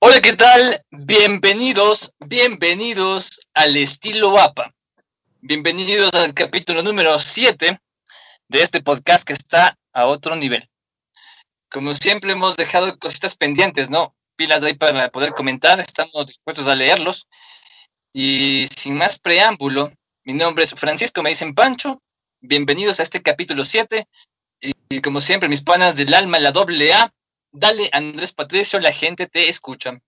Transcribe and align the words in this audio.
Hola, 0.00 0.20
¿qué 0.20 0.34
tal? 0.34 0.80
Bienvenidos, 0.92 2.14
bienvenidos 2.20 3.40
al 3.52 3.76
estilo 3.76 4.38
APA. 4.38 4.72
Bienvenidos 5.40 6.14
al 6.14 6.34
capítulo 6.34 6.84
número 6.84 7.18
7 7.18 7.80
de 8.46 8.62
este 8.62 8.80
podcast 8.80 9.26
que 9.26 9.32
está 9.32 9.76
a 9.92 10.06
otro 10.06 10.36
nivel. 10.36 10.70
Como 11.68 11.94
siempre 11.94 12.30
hemos 12.30 12.56
dejado 12.56 12.96
cositas 13.00 13.34
pendientes, 13.34 13.90
¿no? 13.90 14.14
Pilas 14.36 14.62
ahí 14.62 14.74
para 14.74 15.08
poder 15.08 15.32
comentar, 15.32 15.80
estamos 15.80 16.26
dispuestos 16.26 16.68
a 16.68 16.76
leerlos. 16.76 17.26
Y 18.12 18.66
sin 18.76 18.96
más 18.96 19.18
preámbulo, 19.18 19.92
mi 20.22 20.32
nombre 20.32 20.62
es 20.62 20.74
Francisco, 20.74 21.24
me 21.24 21.30
dicen 21.30 21.56
Pancho. 21.56 22.00
Bienvenidos 22.40 23.00
a 23.00 23.02
este 23.02 23.20
capítulo 23.20 23.64
7. 23.64 24.06
Y, 24.60 25.00
como 25.00 25.20
siempre, 25.20 25.48
mis 25.48 25.62
panas 25.62 25.96
del 25.96 26.14
alma, 26.14 26.38
la 26.38 26.52
doble 26.52 26.94
A, 26.94 27.12
Dale, 27.52 27.88
Andrés 27.92 28.32
Patricio, 28.32 28.78
la 28.78 28.92
gente 28.92 29.26
te 29.26 29.48
escucha. 29.48 29.98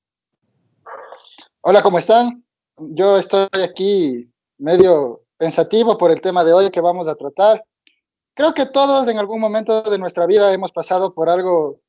Hola, 1.63 1.83
¿cómo 1.83 1.99
están? 1.99 2.45
Yo 2.77 3.19
estoy 3.19 3.49
aquí 3.65 4.31
medio 4.59 5.23
pensativo 5.39 5.97
por 5.97 6.11
el 6.11 6.21
tema 6.21 6.45
de 6.45 6.53
hoy 6.53 6.71
que 6.71 6.83
vamos 6.83 7.09
a 7.09 7.15
tratar. 7.15 7.65
Creo 8.35 8.53
que 8.53 8.67
todos 8.67 9.09
en 9.09 9.19
algún 9.19 9.41
momento 9.41 9.81
de 9.83 9.99
nuestra 9.99 10.27
vida 10.27 10.53
hemos 10.53 10.71
pasado 10.71 11.15
por 11.15 11.31
algo 11.31 11.81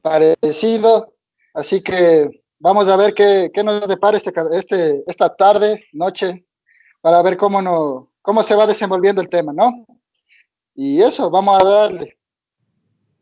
parecido, 0.00 1.14
así 1.52 1.82
que 1.82 2.42
vamos 2.58 2.88
a 2.88 2.96
ver 2.96 3.12
qué, 3.12 3.50
nos 3.62 3.86
depara 3.86 4.16
este, 4.16 4.32
este, 4.52 5.04
esta 5.06 5.34
tarde, 5.36 5.84
noche, 5.92 6.46
para 7.02 7.20
ver 7.20 7.36
cómo, 7.36 7.60
no, 7.60 8.10
cómo 8.22 8.42
se 8.42 8.54
va 8.54 8.66
desenvolviendo 8.66 9.20
el 9.20 9.28
tema, 9.28 9.52
¿no? 9.52 9.86
Y 10.74 11.02
eso, 11.02 11.30
vamos 11.30 11.62
a 11.62 11.66
darle. 11.66 12.18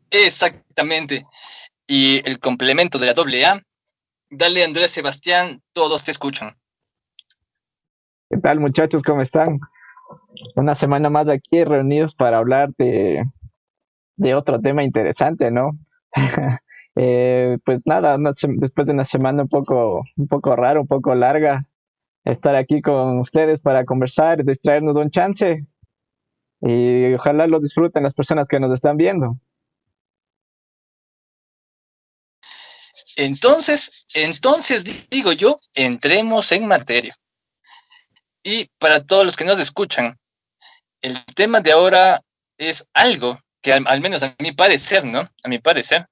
Exactamente 0.09 1.25
y 1.93 2.27
el 2.27 2.39
complemento 2.39 2.97
de 2.97 3.05
la 3.05 3.13
doble 3.13 3.45
A. 3.45 3.61
Dale, 4.31 4.63
Andrés 4.63 4.89
Sebastián, 4.89 5.61
todos 5.73 6.03
te 6.03 6.09
escuchan. 6.09 6.49
¿Qué 8.31 8.37
tal, 8.39 8.59
muchachos? 8.59 9.03
¿Cómo 9.03 9.21
están? 9.21 9.59
Una 10.55 10.73
semana 10.73 11.11
más 11.11 11.29
aquí 11.29 11.63
reunidos 11.63 12.15
para 12.15 12.39
hablar 12.39 12.71
de, 12.79 13.23
otro 14.33 14.59
tema 14.59 14.83
interesante, 14.83 15.51
¿no? 15.51 15.77
Eh, 16.95 17.57
pues 17.65 17.79
nada, 17.85 18.19
después 18.19 18.85
de 18.85 18.93
una 18.93 19.03
semana 19.03 19.41
un 19.41 19.49
poco, 19.49 20.03
un 20.15 20.27
poco 20.27 20.55
rara, 20.55 20.79
un 20.79 20.85
poco 20.85 21.15
larga, 21.15 21.65
estar 22.23 22.55
aquí 22.55 22.83
con 22.83 23.17
ustedes 23.17 23.61
para 23.61 23.83
conversar, 23.83 24.45
distraernos 24.45 24.95
un 24.95 25.09
chance 25.09 25.65
y 26.61 27.13
ojalá 27.15 27.47
lo 27.47 27.59
disfruten 27.59 28.03
las 28.03 28.13
personas 28.13 28.47
que 28.47 28.59
nos 28.59 28.71
están 28.71 28.97
viendo. 28.97 29.39
Entonces, 33.15 34.05
entonces 34.13 35.09
digo 35.09 35.31
yo, 35.31 35.57
entremos 35.75 36.51
en 36.51 36.67
materia. 36.67 37.13
Y 38.43 38.69
para 38.77 39.05
todos 39.05 39.25
los 39.25 39.37
que 39.37 39.45
nos 39.45 39.59
escuchan, 39.59 40.17
el 41.01 41.23
tema 41.25 41.61
de 41.61 41.71
ahora 41.71 42.21
es 42.57 42.87
algo 42.93 43.39
que 43.61 43.73
al, 43.73 44.01
menos 44.01 44.23
a 44.23 44.35
mi 44.39 44.51
parecer, 44.51 45.05
¿no? 45.05 45.21
A 45.43 45.47
mi 45.47 45.59
parecer, 45.59 46.07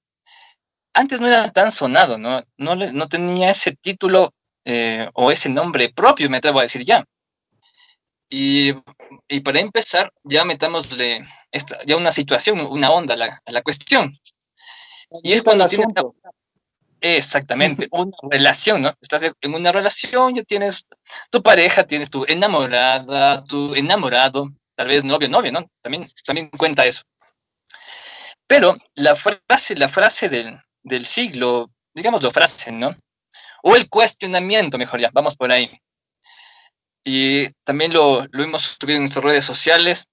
antes 0.93 1.19
no 1.19 1.27
era 1.27 1.51
tan 1.51 1.71
sonado, 1.71 2.17
¿no? 2.17 2.43
No, 2.57 2.75
no 2.75 3.09
tenía 3.09 3.49
ese 3.49 3.75
título 3.75 4.33
eh, 4.63 5.09
o 5.13 5.31
ese 5.31 5.49
nombre 5.49 5.89
propio, 5.89 6.29
me 6.29 6.37
atrevo 6.37 6.59
a 6.59 6.63
decir 6.63 6.83
ya. 6.83 7.05
Y, 8.29 8.71
para 9.43 9.59
empezar, 9.59 10.13
ya 10.23 10.45
metámosle 10.45 11.21
esta, 11.51 11.83
ya 11.85 11.97
una 11.97 12.13
situación, 12.13 12.61
una 12.61 12.91
onda 12.91 13.15
a 13.15 13.17
la, 13.17 13.41
a 13.45 13.51
la 13.51 13.61
cuestión. 13.61 14.09
Y 15.23 15.33
es 15.33 15.43
cuando 15.43 15.67
tienes 15.67 15.87
Exactamente, 17.01 17.87
una 17.91 18.15
relación, 18.29 18.83
¿no? 18.83 18.93
Estás 19.01 19.23
en 19.23 19.53
una 19.53 19.71
relación, 19.71 20.35
ya 20.35 20.43
tienes 20.43 20.85
tu 21.31 21.41
pareja, 21.41 21.83
tienes 21.83 22.11
tu 22.11 22.23
enamorada, 22.27 23.43
tu 23.43 23.73
enamorado, 23.73 24.51
tal 24.75 24.87
vez 24.87 25.03
novio, 25.03 25.27
novia, 25.27 25.51
¿no? 25.51 25.67
También, 25.81 26.07
también 26.25 26.49
cuenta 26.49 26.85
eso. 26.85 27.01
Pero 28.47 28.75
la 28.93 29.15
frase, 29.15 29.75
la 29.75 29.89
frase 29.89 30.29
del, 30.29 30.59
del 30.83 31.05
siglo, 31.05 31.71
digámoslo 31.93 32.29
frase, 32.29 32.71
¿no? 32.71 32.91
O 33.63 33.75
el 33.75 33.89
cuestionamiento, 33.89 34.77
mejor 34.77 34.99
ya, 34.99 35.09
vamos 35.11 35.35
por 35.35 35.51
ahí. 35.51 35.71
Y 37.03 37.49
también 37.63 37.93
lo, 37.93 38.27
lo 38.31 38.43
hemos 38.43 38.77
subido 38.79 38.97
en 38.97 39.03
nuestras 39.03 39.25
redes 39.25 39.45
sociales. 39.45 40.07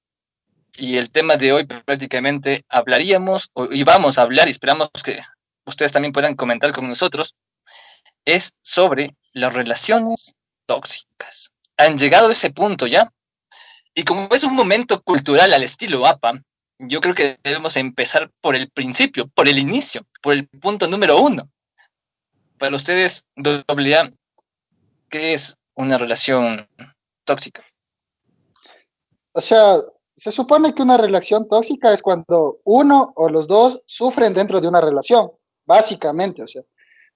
Y 0.74 0.96
el 0.96 1.10
tema 1.10 1.36
de 1.36 1.52
hoy 1.52 1.66
prácticamente 1.66 2.64
hablaríamos, 2.68 3.50
y 3.72 3.82
vamos 3.82 4.16
a 4.16 4.22
hablar, 4.22 4.46
y 4.46 4.52
esperamos 4.52 4.88
que 5.04 5.20
ustedes 5.68 5.92
también 5.92 6.12
puedan 6.12 6.34
comentar 6.34 6.72
con 6.72 6.88
nosotros, 6.88 7.36
es 8.24 8.56
sobre 8.62 9.16
las 9.32 9.54
relaciones 9.54 10.34
tóxicas. 10.66 11.52
Han 11.76 11.96
llegado 11.96 12.28
a 12.28 12.32
ese 12.32 12.50
punto 12.50 12.86
ya. 12.86 13.12
Y 13.94 14.04
como 14.04 14.28
es 14.32 14.44
un 14.44 14.54
momento 14.54 15.02
cultural 15.02 15.52
al 15.52 15.62
estilo 15.62 16.06
APA, 16.06 16.34
yo 16.78 17.00
creo 17.00 17.14
que 17.14 17.38
debemos 17.42 17.76
empezar 17.76 18.30
por 18.40 18.54
el 18.54 18.70
principio, 18.70 19.28
por 19.28 19.48
el 19.48 19.58
inicio, 19.58 20.06
por 20.22 20.34
el 20.34 20.48
punto 20.48 20.86
número 20.86 21.20
uno. 21.20 21.50
Para 22.58 22.76
ustedes, 22.76 23.26
AA, 23.36 24.10
¿qué 25.08 25.32
es 25.32 25.56
una 25.74 25.98
relación 25.98 26.68
tóxica? 27.24 27.64
O 29.32 29.40
sea, 29.40 29.76
se 30.16 30.32
supone 30.32 30.74
que 30.74 30.82
una 30.82 30.96
relación 30.96 31.48
tóxica 31.48 31.92
es 31.92 32.02
cuando 32.02 32.60
uno 32.64 33.12
o 33.16 33.28
los 33.28 33.46
dos 33.46 33.80
sufren 33.86 34.34
dentro 34.34 34.60
de 34.60 34.68
una 34.68 34.80
relación 34.80 35.30
básicamente, 35.68 36.42
o 36.42 36.48
sea, 36.48 36.62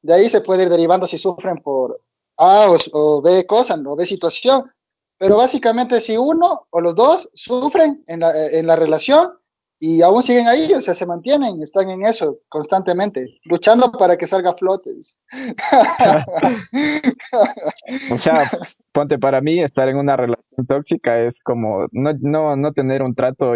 de 0.03 0.13
ahí 0.13 0.29
se 0.29 0.43
puede 0.43 0.65
ir 0.65 0.69
derivando 0.69 1.07
si 1.07 1.17
sufren 1.17 1.57
por 1.57 2.03
A 2.37 2.67
o, 2.93 3.23
B 3.23 3.47
cosa, 3.47 3.81
o 3.85 3.97
B 3.97 4.05
situación, 4.05 4.71
pero 5.19 5.39
básicamente 5.39 6.01
si 6.01 6.17
uno 6.17 6.67
o 6.71 6.81
los 6.81 6.95
dos 6.95 7.29
sufren 7.33 8.05
en 8.07 8.21
la, 8.21 8.33
en 8.49 8.67
la 8.67 8.77
relación 8.77 9.33
y 9.79 10.03
aún 10.03 10.23
siguen 10.23 10.49
ahí, 10.49 10.73
o 10.75 10.81
sea, 10.81 10.95
se 10.95 11.07
mantienen, 11.07 11.63
están 11.63 11.91
en 11.91 12.07
eso 12.07 12.39
constantemente, 12.49 13.41
luchando 13.45 13.91
para 13.91 14.17
que 14.17 14.27
salga 14.27 14.51
a 14.51 14.55
flote. 14.55 14.91
o 18.13 18.19
sea, 18.19 18.51
ponte 18.93 19.19
para 19.19 19.41
mí, 19.41 19.61
estar 19.61 19.89
en 19.89 19.97
una 19.97 20.17
relación 20.17 20.67
tóxica 20.69 21.25
es 21.25 21.43
como 21.43 21.87
no, 21.91 22.13
no, 22.21 22.55
no 22.55 22.73
tener 22.73 23.03
un 23.03 23.15
trato 23.15 23.55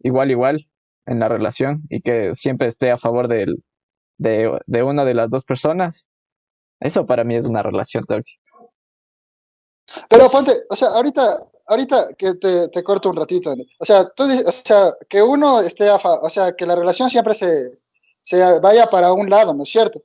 igual 0.00 0.30
igual 0.30 0.68
en 1.06 1.20
la 1.20 1.28
relación 1.28 1.82
y 1.88 2.00
que 2.00 2.34
siempre 2.34 2.68
esté 2.68 2.90
a 2.90 2.98
favor 2.98 3.28
del, 3.28 3.62
de, 4.18 4.58
de 4.66 4.82
una 4.82 5.04
de 5.04 5.14
las 5.14 5.30
dos 5.30 5.44
personas, 5.44 6.08
eso 6.80 7.06
para 7.06 7.24
mí 7.24 7.36
es 7.36 7.46
una 7.46 7.62
relación 7.62 8.04
tóxica. 8.04 8.42
Pero 10.08 10.28
ponte, 10.30 10.64
o 10.68 10.76
sea, 10.76 10.88
ahorita, 10.88 11.42
ahorita 11.66 12.14
que 12.14 12.34
te, 12.34 12.68
te 12.68 12.82
corto 12.82 13.10
un 13.10 13.16
ratito, 13.16 13.54
o 13.78 13.84
sea, 13.84 14.08
tú, 14.10 14.24
o 14.24 14.52
sea, 14.52 14.92
que 15.08 15.22
uno 15.22 15.60
esté, 15.60 15.88
a 15.88 15.96
o 15.96 16.30
sea, 16.30 16.54
que 16.54 16.66
la 16.66 16.74
relación 16.74 17.08
siempre 17.08 17.34
se, 17.34 17.78
se 18.22 18.58
vaya 18.60 18.88
para 18.88 19.12
un 19.12 19.30
lado, 19.30 19.54
¿no 19.54 19.62
es 19.62 19.70
cierto? 19.70 20.02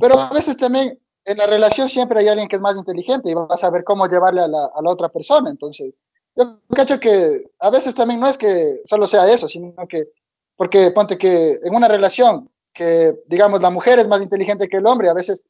Pero 0.00 0.18
a 0.18 0.32
veces 0.32 0.56
también 0.56 0.98
en 1.24 1.38
la 1.38 1.46
relación 1.46 1.88
siempre 1.88 2.20
hay 2.20 2.28
alguien 2.28 2.48
que 2.48 2.56
es 2.56 2.62
más 2.62 2.76
inteligente 2.76 3.30
y 3.30 3.34
va 3.34 3.46
a 3.50 3.56
saber 3.56 3.82
cómo 3.84 4.06
llevarle 4.06 4.42
a 4.42 4.48
la, 4.48 4.66
a 4.74 4.82
la 4.82 4.90
otra 4.90 5.08
persona, 5.08 5.50
entonces, 5.50 5.92
yo 6.36 6.58
cacho 6.74 6.98
que 6.98 7.44
a 7.60 7.70
veces 7.70 7.94
también 7.94 8.20
no 8.20 8.26
es 8.26 8.36
que 8.36 8.80
solo 8.84 9.06
sea 9.06 9.30
eso, 9.30 9.46
sino 9.46 9.72
que, 9.88 10.08
porque 10.56 10.90
ponte 10.90 11.16
que 11.16 11.58
en 11.62 11.74
una 11.74 11.88
relación 11.88 12.50
que, 12.74 13.14
digamos, 13.26 13.62
la 13.62 13.70
mujer 13.70 13.98
es 13.98 14.08
más 14.08 14.20
inteligente 14.20 14.68
que 14.68 14.76
el 14.76 14.86
hombre, 14.86 15.08
a 15.08 15.14
veces 15.14 15.42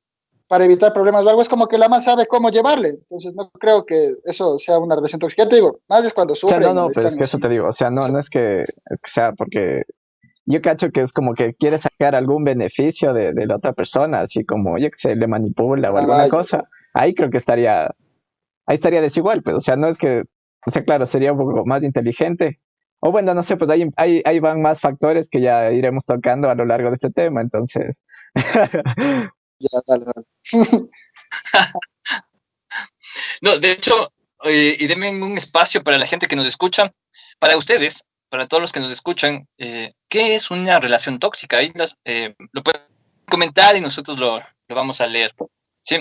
para 0.47 0.67
evitar 0.67 0.93
problemas 0.93 1.25
o 1.25 1.29
algo, 1.29 1.43
es 1.43 1.49
como 1.49 1.67
que 1.67 1.79
la 1.79 1.89
más 1.89 2.05
sabe 2.05 2.27
cómo 2.27 2.51
llevarle. 2.51 2.91
Entonces, 2.91 3.35
no 3.35 3.51
creo 3.59 3.85
que 3.87 4.13
eso 4.25 4.59
sea 4.59 4.79
una 4.79 4.95
relación 4.95 5.19
tóxica. 5.19 5.45
Ya 5.45 5.49
te 5.49 5.57
digo, 5.57 5.81
más 5.89 6.05
es 6.05 6.13
cuando 6.13 6.35
sufre. 6.35 6.59
O 6.59 6.61
sea, 6.61 6.69
no, 6.69 6.75
no, 6.75 6.89
pero 6.95 7.09
es 7.09 7.17
que 7.17 7.25
eso 7.25 7.39
te 7.39 7.49
digo. 7.49 7.69
O 7.69 7.73
sea, 7.73 7.91
no, 7.91 8.07
no 8.09 8.19
es 8.19 8.29
que, 8.29 8.63
es 8.63 9.01
que 9.01 9.11
sea 9.11 9.33
porque 9.33 9.83
yo 10.47 10.61
cacho 10.61 10.91
que 10.91 11.01
es 11.01 11.13
como 11.13 11.35
que 11.35 11.55
quiere 11.55 11.79
sacar 11.79 12.15
algún 12.15 12.45
beneficio 12.45 13.15
de, 13.15 13.33
de 13.33 13.47
la 13.47 13.57
otra 13.57 13.73
persona, 13.73 14.21
así 14.21 14.45
como, 14.45 14.75
oye, 14.75 14.91
que 14.91 14.97
se 14.97 15.17
le 15.17 15.27
manipula 15.27 15.91
o 15.91 15.97
alguna 15.97 16.29
cosa. 16.29 16.69
Ahí 16.93 17.15
creo 17.15 17.31
que 17.31 17.39
estaría, 17.39 17.87
ahí 18.67 18.75
estaría 18.75 19.01
desigual, 19.01 19.43
pues, 19.43 19.57
o 19.57 19.61
sea, 19.61 19.77
no 19.77 19.89
es 19.89 19.97
que, 19.97 20.25
o 20.67 20.71
sea, 20.71 20.85
claro, 20.85 21.07
sería 21.07 21.33
un 21.33 21.39
poco 21.39 21.65
más 21.65 21.83
inteligente, 21.83 22.61
o 23.07 23.13
bueno, 23.13 23.35
no 23.35 23.43
sé, 23.43 23.59
pues 23.59 23.69
ahí, 23.69 23.87
ahí, 24.25 24.39
van 24.39 24.63
más 24.63 24.81
factores 24.81 25.29
que 25.29 25.43
ya 25.43 25.71
iremos 25.71 26.07
tocando 26.07 26.49
a 26.49 26.55
lo 26.55 26.65
largo 26.65 26.89
de 26.89 26.95
este 26.95 27.11
tema, 27.11 27.43
entonces. 27.43 28.03
ya, 28.35 29.79
dale, 29.87 30.07
dale. 30.07 30.27
no, 33.43 33.59
de 33.59 33.73
hecho, 33.73 34.11
eh, 34.45 34.75
y 34.81 34.87
denme 34.87 35.11
un 35.23 35.37
espacio 35.37 35.85
para 35.85 35.99
la 35.99 36.07
gente 36.07 36.27
que 36.27 36.35
nos 36.35 36.47
escucha, 36.47 36.95
para 37.39 37.59
ustedes, 37.59 38.07
para 38.31 38.49
todos 38.49 38.63
los 38.63 38.73
que 38.73 38.81
nos 38.81 38.91
escuchan, 38.91 39.47
eh, 39.59 39.93
¿qué 40.09 40.35
es 40.35 40.51
una 40.51 40.81
relación 40.81 41.19
tóxica? 41.19 41.59
Ahí 41.59 41.75
eh, 42.07 42.35
lo 42.53 42.63
pueden 42.63 42.81
comentar 43.29 43.77
y 43.77 43.83
nosotros 43.83 44.19
lo, 44.19 44.39
lo 44.39 44.75
vamos 44.75 45.03
a 45.03 45.07
leer. 45.07 45.35
Sí, 45.83 45.97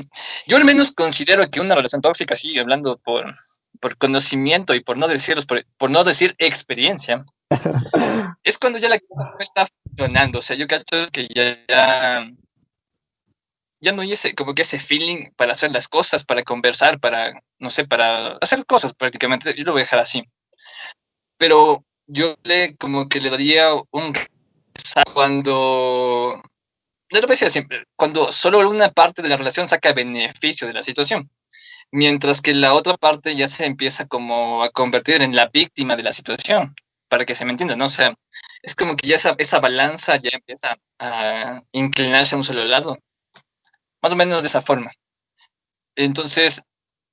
yo 0.47 0.55
al 0.55 0.63
menos 0.63 0.93
considero 0.93 1.51
que 1.51 1.59
una 1.59 1.75
relación 1.75 2.01
tóxica, 2.01 2.37
sí, 2.37 2.57
hablando 2.57 2.97
por, 2.99 3.25
por 3.83 3.97
conocimiento 3.97 4.73
y 4.73 4.79
por 4.79 4.97
no 4.97 5.09
decirlos, 5.09 5.45
por, 5.45 5.91
no 5.91 6.05
decir 6.05 6.33
experiencia, 6.37 7.25
es 8.45 8.57
cuando 8.57 8.79
ya 8.79 8.87
la 8.87 8.97
cosa 8.97 9.31
no 9.31 9.39
está 9.39 9.67
funcionando. 9.83 10.39
O 10.39 10.41
sea, 10.41 10.55
yo 10.55 10.67
creo 10.67 10.83
que 11.11 11.27
ya, 11.27 12.25
ya 13.81 13.91
no 13.91 14.01
hay 14.01 14.13
ese, 14.13 14.35
como 14.35 14.53
que 14.53 14.61
ese 14.61 14.79
feeling 14.79 15.31
para 15.35 15.51
hacer 15.51 15.73
las 15.73 15.89
cosas, 15.89 16.23
para 16.23 16.43
conversar, 16.43 16.97
para, 17.01 17.33
no 17.59 17.69
sé, 17.69 17.85
para 17.85 18.37
hacer 18.37 18.65
cosas 18.65 18.93
prácticamente. 18.93 19.53
Yo 19.53 19.65
lo 19.65 19.73
voy 19.73 19.81
a 19.81 19.83
dejar 19.83 19.99
así. 19.99 20.23
Pero 21.37 21.83
yo 22.07 22.37
le, 22.43 22.77
como 22.77 23.09
que 23.09 23.19
le 23.19 23.29
daría 23.29 23.73
un 23.91 24.13
cuando, 25.13 26.41
no 27.11 27.19
lo 27.19 27.21
voy 27.27 27.31
a 27.31 27.35
decir 27.35 27.51
siempre, 27.51 27.83
cuando 27.97 28.31
solo 28.31 28.69
una 28.69 28.93
parte 28.93 29.21
de 29.21 29.27
la 29.27 29.35
relación 29.35 29.67
saca 29.67 29.91
beneficio 29.91 30.67
de 30.67 30.73
la 30.73 30.83
situación, 30.83 31.29
mientras 31.93 32.41
que 32.41 32.55
la 32.55 32.73
otra 32.73 32.97
parte 32.97 33.35
ya 33.35 33.47
se 33.47 33.65
empieza 33.65 34.07
como 34.07 34.63
a 34.63 34.71
convertir 34.71 35.21
en 35.21 35.35
la 35.35 35.49
víctima 35.53 35.95
de 35.95 36.01
la 36.01 36.11
situación, 36.11 36.75
para 37.07 37.23
que 37.23 37.35
se 37.35 37.45
me 37.45 37.51
entienda, 37.51 37.75
¿no? 37.75 37.85
O 37.85 37.89
sea, 37.89 38.11
es 38.63 38.75
como 38.75 38.95
que 38.95 39.07
ya 39.07 39.15
esa, 39.15 39.35
esa 39.37 39.59
balanza 39.59 40.17
ya 40.17 40.31
empieza 40.33 40.75
a 40.99 41.61
inclinarse 41.71 42.33
a 42.33 42.39
un 42.39 42.43
solo 42.43 42.65
lado 42.65 42.97
más 44.01 44.11
o 44.11 44.15
menos 44.15 44.41
de 44.41 44.47
esa 44.47 44.61
forma. 44.61 44.91
Entonces, 45.95 46.63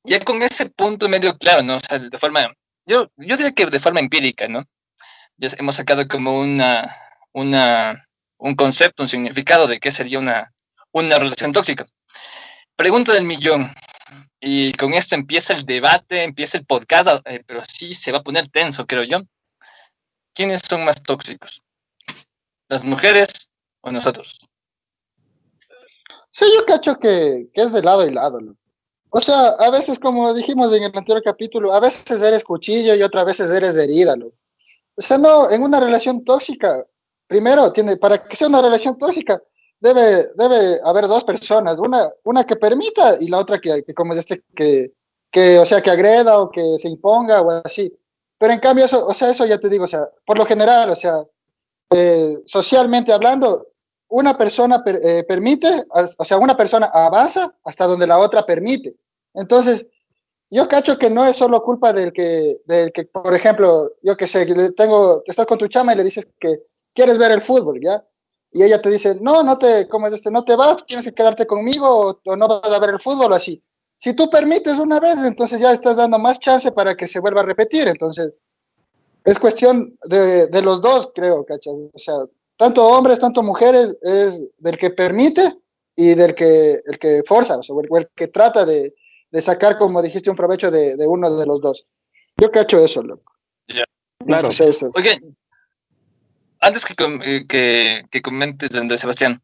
ya 0.03 0.19
con 0.21 0.43
ese 0.43 0.71
punto 0.71 1.09
medio 1.11 1.37
claro, 1.37 1.62
¿no? 1.62 1.77
O 1.77 1.81
sea, 1.81 1.99
de 1.99 2.19
forma, 2.19 2.50
yo, 2.87 3.11
yo 3.17 3.37
diría 3.37 3.53
que 3.53 3.67
de 3.67 3.81
forma 3.81 4.00
empírica, 4.00 4.49
¿no? 4.49 4.65
Ya 5.37 5.49
hemos 5.59 5.77
sacado 5.77 6.09
como 6.09 6.41
una, 6.41 6.91
una, 7.32 8.03
un 8.38 8.55
concepto, 8.55 9.03
un 9.03 9.11
significado 9.11 9.67
de 9.67 9.79
qué 9.79 9.93
sería 9.93 10.19
una, 10.19 10.55
una 10.93 11.19
relación 11.19 11.53
tóxica. 11.53 11.85
Pregunta 12.77 13.12
del 13.12 13.25
millón. 13.25 13.71
Y 14.40 14.72
con 14.74 14.94
esto 14.94 15.14
empieza 15.14 15.54
el 15.54 15.64
debate, 15.64 16.24
empieza 16.24 16.58
el 16.58 16.64
podcast, 16.64 17.26
eh, 17.26 17.42
pero 17.46 17.62
sí 17.64 17.92
se 17.92 18.12
va 18.12 18.18
a 18.18 18.22
poner 18.22 18.48
tenso, 18.48 18.86
creo 18.86 19.04
yo. 19.04 19.18
¿Quiénes 20.34 20.62
son 20.68 20.84
más 20.84 21.02
tóxicos? 21.02 21.62
¿Las 22.68 22.84
mujeres 22.84 23.50
o 23.82 23.90
nosotros? 23.90 24.38
Sí, 26.30 26.44
yo 26.54 26.64
cacho 26.64 26.98
que, 26.98 27.50
es 27.52 27.72
de 27.72 27.82
lado 27.82 28.06
y 28.06 28.12
lado. 28.12 28.38
O 29.10 29.20
sea, 29.20 29.48
a 29.58 29.70
veces, 29.70 29.98
como 29.98 30.32
dijimos 30.32 30.74
en 30.74 30.84
el 30.84 30.92
anterior 30.94 31.22
capítulo, 31.22 31.72
a 31.72 31.80
veces 31.80 32.22
eres 32.22 32.44
cuchillo 32.44 32.94
y 32.94 33.02
otras 33.02 33.24
veces 33.24 33.50
eres 33.50 33.76
herida. 33.76 34.14
O 34.94 35.02
sea, 35.02 35.18
no, 35.18 35.50
en 35.50 35.62
una 35.62 35.80
relación 35.80 36.24
tóxica, 36.24 36.86
primero, 37.26 37.72
tiene, 37.72 37.96
para 37.96 38.22
que 38.26 38.36
sea 38.36 38.48
una 38.48 38.62
relación 38.62 38.96
tóxica, 38.96 39.42
debe, 39.81 40.29
debe 40.35 40.81
haber 40.85 41.09
dos 41.09 41.25
personas, 41.25 41.79
una, 41.79 42.11
una 42.25 42.44
que 42.44 42.56
permita 42.56 43.17
y 43.21 43.29
la 43.29 43.38
otra 43.38 43.59
que, 43.59 43.82
como 43.94 44.15
este, 44.15 44.43
que, 44.55 44.93
que, 45.31 45.59
o 45.59 45.67
sea, 45.67 45.81
que 45.82 45.91
agreda 45.91 46.38
o 46.38 46.50
que 46.50 46.79
se 46.79 46.88
imponga 46.88 47.41
o 47.41 47.50
así. 47.65 47.93
Pero 48.38 48.53
en 48.53 48.61
cambio, 48.61 48.85
eso, 48.85 49.06
o 49.06 49.15
sea, 49.15 49.31
eso 49.31 49.44
ya 49.47 49.59
te 49.59 49.69
digo, 49.69 49.85
o 49.85 49.88
sea, 49.88 50.09
por 50.25 50.38
lo 50.38 50.47
general, 50.47 50.91
o 50.91 50.97
sea, 50.97 51.23
eh, 51.91 52.38
socialmente 52.47 53.12
hablando, 53.12 53.67
una 54.09 54.37
persona 54.37 54.82
eh, 54.87 55.25
permite, 55.27 55.85
o 56.19 56.25
sea, 56.25 56.38
una 56.38 56.55
avanza 56.93 57.55
hasta 57.65 57.87
donde 57.87 58.06
la 58.06 58.19
otra 58.19 58.44
permite. 58.44 58.97
Entonces, 59.35 59.87
yo 60.50 60.69
cacho 60.69 60.99
que 60.99 61.09
no 61.11 61.25
es 61.25 61.37
solo 61.37 61.62
culpa 61.62 61.93
del 61.93 62.12
que, 62.12 62.56
del 62.67 62.93
que 62.93 63.05
por 63.05 63.32
ejemplo, 63.35 63.93
yo 64.03 64.17
que 64.17 64.27
sé, 64.27 64.47
tengo, 64.77 65.23
estás 65.25 65.47
con 65.47 65.59
tu 65.59 65.69
chama 65.69 65.93
y 65.93 65.97
le 65.97 66.05
dices 66.05 66.27
que 66.41 66.62
quieres 66.93 67.19
ver 67.19 67.31
el 67.31 67.41
fútbol, 67.41 67.81
¿ya? 67.81 68.05
Y 68.52 68.62
ella 68.62 68.82
te 68.82 68.91
dice, 68.91 69.17
no, 69.20 69.43
no 69.43 69.58
te, 69.58 69.87
¿cómo 69.88 70.06
es 70.06 70.12
este? 70.12 70.31
No 70.31 70.44
te 70.44 70.56
vas, 70.56 70.85
tienes 70.87 71.06
que 71.06 71.14
quedarte 71.14 71.47
conmigo 71.47 72.20
o, 72.25 72.37
no 72.37 72.49
vas 72.49 72.73
a 72.73 72.79
ver 72.79 72.91
el 72.91 73.00
fútbol 73.00 73.32
o 73.32 73.37
así. 73.37 73.62
Si 73.99 74.14
tú 74.14 74.29
permites 74.29 74.79
una 74.79 74.99
vez, 74.99 75.19
entonces 75.25 75.61
ya 75.61 75.73
estás 75.73 75.97
dando 75.97 76.19
más 76.19 76.38
chance 76.38 76.73
para 76.73 76.97
que 76.97 77.06
se 77.06 77.20
vuelva 77.20 77.43
a 77.43 77.44
repetir. 77.44 77.87
Entonces, 77.87 78.32
es 79.25 79.38
cuestión 79.38 79.97
de, 80.05 80.47
de 80.47 80.62
los 80.62 80.81
dos, 80.81 81.12
creo, 81.14 81.44
¿cachas? 81.44 81.75
O 81.93 81.99
sea, 81.99 82.14
tanto 82.56 82.87
hombres, 82.87 83.20
tanto 83.20 83.43
mujeres, 83.43 83.97
es 84.02 84.43
del 84.58 84.76
que 84.79 84.91
permite 84.91 85.56
y 85.96 86.14
del 86.14 86.35
que, 86.35 86.81
el 86.85 86.99
que 86.99 87.23
forza, 87.26 87.58
o 87.58 87.62
sea, 87.62 87.76
el, 87.82 88.08
que 88.14 88.29
trata 88.29 88.64
de, 88.64 88.94
de, 89.31 89.41
sacar, 89.43 89.79
como 89.79 90.03
dijiste, 90.03 90.31
un 90.31 90.37
provecho 90.37 90.70
de, 90.70 90.96
de, 90.96 91.06
uno 91.06 91.35
de 91.37 91.46
los 91.46 91.61
dos. 91.61 91.87
Yo 92.37 92.50
cacho 92.50 92.85
eso, 92.85 93.03
loco. 93.03 93.32
Ya, 93.69 93.85
claro. 94.26 94.49
Oye, 94.94 95.20
antes 96.60 96.84
que, 96.84 96.94
eh, 97.24 98.04
que, 98.10 98.22
comentes, 98.22 98.74
Andrés 98.74 99.00
Sebastián, 99.00 99.42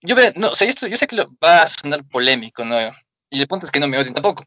yo, 0.00 0.16
no, 0.36 0.50
o 0.50 0.54
sea, 0.54 0.68
esto, 0.68 0.86
yo 0.86 0.96
sé 0.96 1.06
que 1.06 1.16
va 1.42 1.62
a 1.62 1.66
sonar 1.66 2.04
polémico, 2.08 2.64
¿no? 2.64 2.76
Y 3.30 3.40
el 3.40 3.48
punto 3.48 3.66
es 3.66 3.72
que 3.72 3.80
no 3.80 3.88
me 3.88 3.98
odien 3.98 4.14
tampoco. 4.14 4.44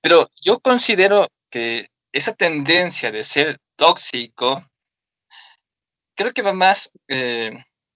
Pero 0.00 0.30
yo 0.42 0.60
considero 0.60 1.28
que 1.50 1.88
esa 2.12 2.34
tendencia 2.34 3.10
de 3.10 3.22
ser 3.24 3.58
tóxico 3.76 4.62
creo 6.14 6.32
que 6.32 6.42
va 6.42 6.52
más, 6.52 6.92
eh, 7.08 7.52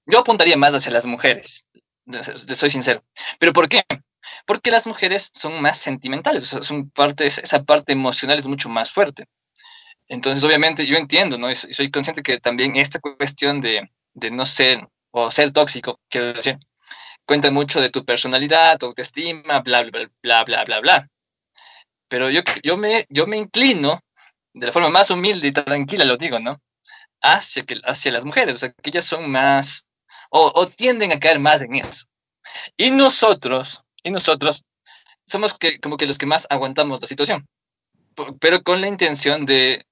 yo 0.06 0.18
apuntaría 0.20 0.56
más 0.56 0.74
hacia 0.74 0.92
las 0.92 1.06
mujeres, 1.06 1.66
les 2.06 2.58
soy 2.58 2.70
sincero. 2.70 3.04
¿Pero 3.38 3.52
por 3.52 3.68
qué? 3.68 3.84
Porque 4.46 4.70
las 4.70 4.86
mujeres 4.86 5.30
son 5.34 5.60
más 5.60 5.78
sentimentales, 5.78 6.42
o 6.44 6.46
sea, 6.46 6.62
son 6.62 6.90
partes, 6.90 7.38
esa 7.38 7.64
parte 7.64 7.92
emocional 7.92 8.38
es 8.38 8.46
mucho 8.46 8.68
más 8.68 8.90
fuerte. 8.92 9.26
Entonces, 10.08 10.42
obviamente, 10.44 10.86
yo 10.86 10.96
entiendo, 10.96 11.38
¿no? 11.38 11.50
Y 11.50 11.56
soy 11.56 11.90
consciente 11.90 12.22
que 12.22 12.38
también 12.38 12.76
esta 12.76 13.00
cuestión 13.00 13.60
de, 13.60 13.90
de 14.14 14.30
no 14.30 14.46
ser 14.46 14.86
o 15.10 15.30
ser 15.30 15.50
tóxico, 15.50 16.00
quiero 16.08 16.32
decir, 16.32 16.58
cuenta 17.26 17.50
mucho 17.50 17.80
de 17.80 17.90
tu 17.90 18.04
personalidad, 18.04 18.78
tu 18.78 18.86
autoestima, 18.86 19.60
bla, 19.60 19.82
bla, 19.82 20.08
bla, 20.22 20.44
bla, 20.44 20.64
bla, 20.64 20.80
bla. 20.80 21.08
Pero 22.08 22.30
yo, 22.30 22.42
yo, 22.62 22.76
me, 22.76 23.06
yo 23.08 23.26
me 23.26 23.36
inclino, 23.36 24.00
de 24.54 24.66
la 24.66 24.72
forma 24.72 24.90
más 24.90 25.10
humilde 25.10 25.48
y 25.48 25.52
tranquila 25.52 26.04
lo 26.04 26.16
digo, 26.16 26.38
¿no? 26.38 26.60
hacia, 27.22 27.64
que, 27.64 27.80
hacia 27.84 28.12
las 28.12 28.24
mujeres, 28.24 28.56
o 28.56 28.58
sea, 28.58 28.72
que 28.72 28.90
ellas 28.90 29.04
son 29.04 29.30
más, 29.30 29.86
o, 30.30 30.66
tienden 30.68 31.12
a 31.12 31.20
caer 31.20 31.38
más 31.38 31.62
en 31.62 31.76
eso. 31.76 32.06
Y 32.76 32.90
nosotros, 32.90 33.82
y 34.02 34.10
nosotros, 34.10 34.64
somos 35.26 35.54
que, 35.54 35.80
como 35.80 35.96
que 35.96 36.06
los 36.06 36.18
que 36.18 36.26
más 36.26 36.46
aguantamos 36.50 37.00
la 37.00 37.06
situación, 37.06 37.48
pero 38.40 38.62
con 38.62 38.80
la 38.80 38.88
intención 38.88 39.44
de, 39.44 39.84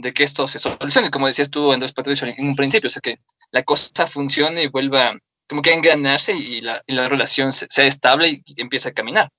de 0.00 0.12
que 0.12 0.24
esto 0.24 0.46
se 0.46 0.58
solucione, 0.58 1.10
como 1.10 1.26
decías 1.26 1.50
tú, 1.50 1.72
Andrés 1.72 1.92
Patricio, 1.92 2.26
en 2.26 2.48
un 2.48 2.56
principio, 2.56 2.88
o 2.88 2.90
sea, 2.90 3.00
que 3.00 3.20
la 3.50 3.62
cosa 3.62 4.06
funcione 4.06 4.62
y 4.62 4.68
vuelva 4.68 5.16
como 5.48 5.62
que 5.62 5.70
a 5.70 5.74
engranarse 5.74 6.32
y 6.32 6.60
la, 6.60 6.80
y 6.86 6.94
la 6.94 7.08
relación 7.08 7.52
sea 7.52 7.84
estable 7.84 8.28
y, 8.28 8.42
empiece 8.56 8.88
a 8.88 8.94
caminar. 8.94 9.30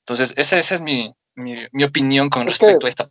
Entonces, 0.00 0.34
esa, 0.36 0.58
esa 0.58 0.74
es 0.74 0.80
mi, 0.80 1.14
mi, 1.36 1.54
mi, 1.72 1.84
opinión 1.84 2.28
con 2.28 2.46
respecto 2.46 2.86
a 2.86 2.88
esta. 2.88 3.10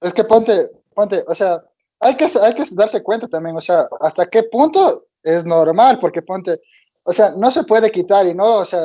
Es 0.00 0.12
que 0.12 0.24
ponte, 0.24 0.70
ponte, 0.94 1.24
o 1.26 1.34
sea, 1.34 1.62
hay 2.00 2.14
que, 2.16 2.26
hay 2.42 2.54
que 2.54 2.64
darse 2.72 3.02
cuenta 3.02 3.26
también, 3.26 3.56
o 3.56 3.60
sea, 3.60 3.88
hasta 4.00 4.26
qué 4.26 4.42
punto 4.42 5.06
es 5.22 5.44
normal, 5.44 5.98
porque 5.98 6.20
ponte, 6.20 6.60
o 7.04 7.12
sea, 7.12 7.30
no 7.30 7.50
se 7.50 7.64
puede 7.64 7.90
quitar 7.90 8.26
y 8.26 8.34
no, 8.34 8.56
o 8.56 8.64
sea, 8.64 8.80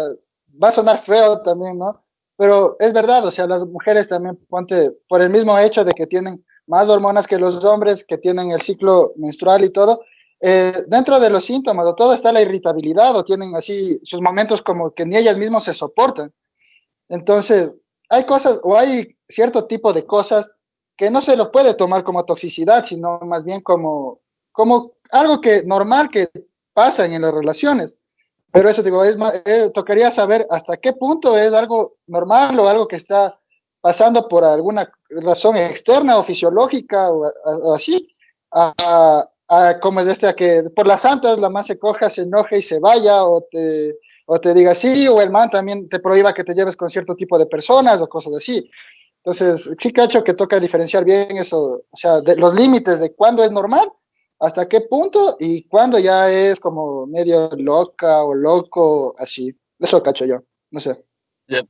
va 0.62 0.70
a 0.70 0.72
sonar 0.72 1.02
feo 1.02 1.42
también, 1.42 1.78
¿no? 1.78 2.02
Pero 2.42 2.76
es 2.80 2.92
verdad, 2.92 3.24
o 3.24 3.30
sea, 3.30 3.46
las 3.46 3.64
mujeres 3.68 4.08
también, 4.08 4.36
ponte, 4.50 4.98
por 5.08 5.22
el 5.22 5.30
mismo 5.30 5.60
hecho 5.60 5.86
de 5.86 5.94
que 5.94 6.08
tienen 6.08 6.44
más 6.66 6.90
hormonas 6.90 7.28
que 7.28 7.38
los 7.38 7.64
hombres, 7.64 8.04
que 8.04 8.18
tienen 8.18 8.50
el 8.50 8.60
ciclo 8.64 9.14
menstrual 9.16 9.64
y 9.64 9.70
todo, 9.70 10.02
eh, 10.42 10.74
dentro 10.88 11.20
de 11.20 11.30
los 11.30 11.46
síntomas 11.46 11.86
o 11.86 11.94
todo 11.94 12.16
está 12.16 12.32
la 12.32 12.42
irritabilidad 12.42 13.16
o 13.16 13.24
tienen 13.24 13.56
así 13.56 14.00
sus 14.02 14.24
momentos 14.24 14.64
como 14.64 14.90
que 14.90 15.06
ni 15.06 15.18
ellas 15.18 15.38
mismas 15.38 15.66
se 15.66 15.76
soportan. 15.76 16.34
Entonces, 17.10 17.74
hay 18.10 18.24
cosas 18.24 18.60
o 18.64 18.76
hay 18.76 19.16
cierto 19.30 19.66
tipo 19.66 19.94
de 19.94 20.08
cosas 20.08 20.50
que 20.98 21.12
no 21.12 21.22
se 21.22 21.38
lo 21.38 21.52
puede 21.52 21.76
tomar 21.76 22.04
como 22.04 22.26
toxicidad, 22.26 22.86
sino 22.88 23.20
más 23.20 23.44
bien 23.44 23.62
como, 23.62 24.20
como 24.52 24.94
algo 25.12 25.42
que 25.42 25.62
normal 25.64 26.10
que 26.10 26.28
pasa 26.74 27.06
en 27.06 27.22
las 27.22 27.36
relaciones. 27.36 27.96
Pero 28.52 28.70
eso 28.70 28.84
digo, 28.84 29.04
es 29.04 29.18
eh, 29.46 29.70
tocaría 29.74 30.12
saber 30.12 30.46
hasta 30.50 30.78
qué 30.78 30.94
punto 30.94 31.38
es 31.38 31.54
algo 31.54 31.96
normal 32.08 32.60
o 32.60 32.68
algo 32.68 32.88
que 32.88 32.98
está 32.98 33.40
pasando 33.80 34.28
por 34.28 34.44
alguna 34.44 34.92
razón 35.10 35.58
externa 35.58 36.18
o 36.18 36.24
fisiológica 36.24 37.10
o, 37.12 37.74
así, 37.74 38.08
a, 38.52 39.26
como 39.82 40.00
es 40.02 40.08
este, 40.08 40.34
que 40.36 40.64
por 40.76 40.88
las 40.88 41.02
santas 41.02 41.40
la 41.40 41.50
más 41.50 41.68
se 41.68 41.78
coja, 41.80 42.10
se 42.10 42.22
enoje 42.22 42.60
y 42.60 42.62
se 42.62 42.80
vaya, 42.80 43.26
o 43.26 43.42
te, 43.52 43.98
o 44.26 44.40
te 44.40 44.54
diga 44.54 44.74
sí, 44.74 45.08
o 45.08 45.20
el 45.22 45.30
man 45.30 45.50
también 45.50 45.90
te 45.90 46.00
prohíba 46.00 46.34
que 46.34 46.44
te 46.44 46.54
lleves 46.54 46.78
con 46.78 46.90
cierto 46.90 47.16
tipo 47.16 47.38
de 47.38 47.48
personas 47.48 48.00
o 48.00 48.08
cosas 48.08 48.34
así. 48.36 48.70
Entonces, 49.24 49.70
sí 49.78 49.92
cacho 49.92 50.24
que 50.24 50.34
toca 50.34 50.60
diferenciar 50.60 51.04
bien 51.04 51.38
eso, 51.38 51.84
o 51.90 51.98
sea, 51.98 52.22
de 52.22 52.36
los 52.38 52.56
límites 52.56 53.00
de 53.00 53.14
cuándo 53.14 53.44
es 53.44 53.52
normal, 53.52 53.92
hasta 54.42 54.68
qué 54.68 54.82
punto 54.82 55.38
y 55.40 55.64
cuándo 55.66 56.00
ya 56.00 56.30
es 56.30 56.60
como 56.60 57.06
medio 57.06 57.50
loca 57.58 58.24
o 58.24 58.34
loco, 58.34 59.14
así. 59.20 59.56
Eso 59.80 60.02
cacho 60.02 60.26
yo, 60.26 60.44
no 60.72 60.80
sé. 60.80 61.06
Ya, 61.48 61.62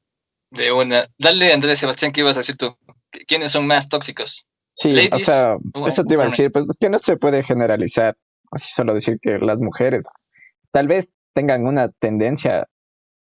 de 0.51 0.71
una. 0.71 1.05
Dale, 1.17 1.53
Andrés 1.53 1.79
Sebastián, 1.79 2.13
¿qué 2.13 2.21
ibas 2.21 2.37
a 2.37 2.39
decir 2.39 2.57
tú? 2.57 2.73
¿Quiénes 3.27 3.51
son 3.51 3.67
más 3.67 3.89
tóxicos? 3.89 4.47
Sí, 4.73 5.09
o 5.11 5.19
sea, 5.19 5.57
eso 5.85 6.05
te 6.05 6.13
iba 6.13 6.23
a 6.23 6.27
decir, 6.27 6.49
pues 6.49 6.69
es 6.69 6.77
que 6.79 6.89
no 6.89 6.97
se 6.99 7.17
puede 7.17 7.43
generalizar, 7.43 8.17
así 8.51 8.71
solo 8.71 8.93
decir 8.93 9.19
que 9.21 9.37
las 9.37 9.59
mujeres 9.59 10.07
tal 10.71 10.87
vez 10.87 11.11
tengan 11.33 11.67
una 11.67 11.89
tendencia 11.99 12.69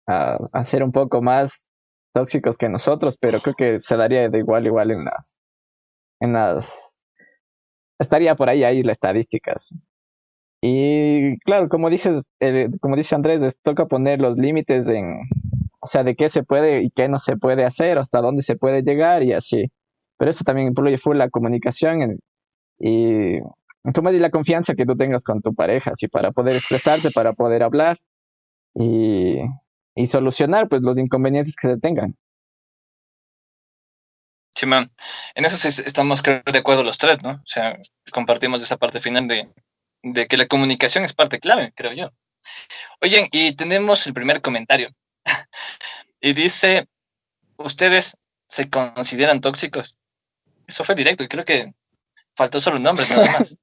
a, 0.06 0.38
a 0.52 0.64
ser 0.64 0.82
un 0.82 0.92
poco 0.92 1.22
más 1.22 1.70
tóxicos 2.12 2.58
que 2.58 2.68
nosotros, 2.68 3.16
pero 3.18 3.40
creo 3.40 3.54
que 3.56 3.80
se 3.80 3.96
daría 3.96 4.28
de 4.28 4.38
igual 4.38 4.66
igual 4.66 4.90
en 4.90 5.06
las 5.06 5.40
en 6.20 6.34
las 6.34 6.97
estaría 7.98 8.34
por 8.34 8.48
ahí 8.48 8.64
ahí 8.64 8.82
las 8.82 8.94
estadísticas. 8.94 9.70
Y 10.60 11.38
claro, 11.40 11.68
como 11.68 11.88
dices, 11.90 12.24
eh, 12.40 12.68
como 12.80 12.96
dice 12.96 13.14
Andrés, 13.14 13.58
toca 13.62 13.86
poner 13.86 14.20
los 14.20 14.36
límites 14.36 14.88
en, 14.88 15.20
o 15.80 15.86
sea, 15.86 16.02
de 16.04 16.16
qué 16.16 16.28
se 16.28 16.42
puede 16.42 16.82
y 16.82 16.90
qué 16.90 17.08
no 17.08 17.18
se 17.18 17.36
puede 17.36 17.64
hacer, 17.64 17.98
hasta 17.98 18.20
dónde 18.20 18.42
se 18.42 18.56
puede 18.56 18.82
llegar 18.82 19.22
y 19.22 19.32
así. 19.32 19.70
Pero 20.18 20.30
eso 20.30 20.44
también 20.44 20.68
incluye 20.68 20.98
full 20.98 21.16
la 21.16 21.30
comunicación 21.30 22.18
y, 22.80 23.38
como 23.94 24.10
la 24.10 24.30
confianza 24.30 24.74
que 24.74 24.84
tú 24.86 24.96
tengas 24.96 25.24
con 25.24 25.40
tu 25.40 25.54
pareja, 25.54 25.92
así 25.92 26.08
para 26.08 26.32
poder 26.32 26.56
expresarte, 26.56 27.10
para 27.12 27.32
poder 27.32 27.62
hablar 27.62 27.98
y, 28.74 29.38
y 29.94 30.06
solucionar 30.06 30.68
pues 30.68 30.82
los 30.82 30.98
inconvenientes 30.98 31.54
que 31.56 31.68
se 31.68 31.78
tengan. 31.78 32.16
Sí, 34.58 34.66
man. 34.66 34.90
En 35.36 35.44
eso 35.44 35.56
sí 35.56 35.82
estamos 35.86 36.20
creo, 36.20 36.42
de 36.44 36.58
acuerdo 36.58 36.82
los 36.82 36.98
tres, 36.98 37.22
¿no? 37.22 37.30
O 37.30 37.46
sea, 37.46 37.78
compartimos 38.10 38.60
esa 38.60 38.76
parte 38.76 38.98
final 38.98 39.28
de, 39.28 39.48
de 40.02 40.26
que 40.26 40.36
la 40.36 40.48
comunicación 40.48 41.04
es 41.04 41.12
parte 41.12 41.38
clave, 41.38 41.72
creo 41.76 41.92
yo. 41.92 42.10
Oye, 43.00 43.28
y 43.30 43.54
tenemos 43.54 44.04
el 44.08 44.14
primer 44.14 44.42
comentario. 44.42 44.88
y 46.20 46.32
dice, 46.32 46.88
¿ustedes 47.56 48.16
se 48.48 48.68
consideran 48.68 49.40
tóxicos? 49.40 49.96
Eso 50.66 50.82
fue 50.82 50.96
directo 50.96 51.22
y 51.22 51.28
creo 51.28 51.44
que 51.44 51.72
faltó 52.34 52.58
solo 52.58 52.78
el 52.78 52.82
nombre 52.82 53.06
nada 53.08 53.30
más. 53.38 53.56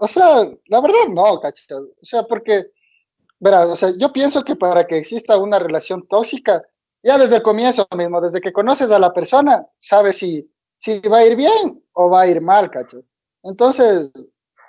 o 0.00 0.08
sea, 0.08 0.26
la 0.66 0.80
verdad 0.80 1.06
no, 1.08 1.38
cacho. 1.38 1.62
O 2.00 2.04
sea, 2.04 2.24
porque, 2.24 2.66
verás, 3.38 3.66
o 3.66 3.76
sea, 3.76 3.92
yo 3.96 4.12
pienso 4.12 4.42
que 4.42 4.56
para 4.56 4.88
que 4.88 4.98
exista 4.98 5.36
una 5.36 5.60
relación 5.60 6.04
tóxica, 6.08 6.64
ya 7.02 7.18
desde 7.18 7.36
el 7.36 7.42
comienzo 7.42 7.86
mismo, 7.96 8.20
desde 8.20 8.40
que 8.40 8.52
conoces 8.52 8.90
a 8.90 8.98
la 8.98 9.12
persona, 9.12 9.66
sabes 9.78 10.18
si, 10.18 10.48
si 10.78 11.00
va 11.00 11.18
a 11.18 11.26
ir 11.26 11.36
bien 11.36 11.82
o 11.92 12.10
va 12.10 12.22
a 12.22 12.26
ir 12.26 12.40
mal, 12.40 12.70
cacho. 12.70 13.02
Entonces, 13.42 14.12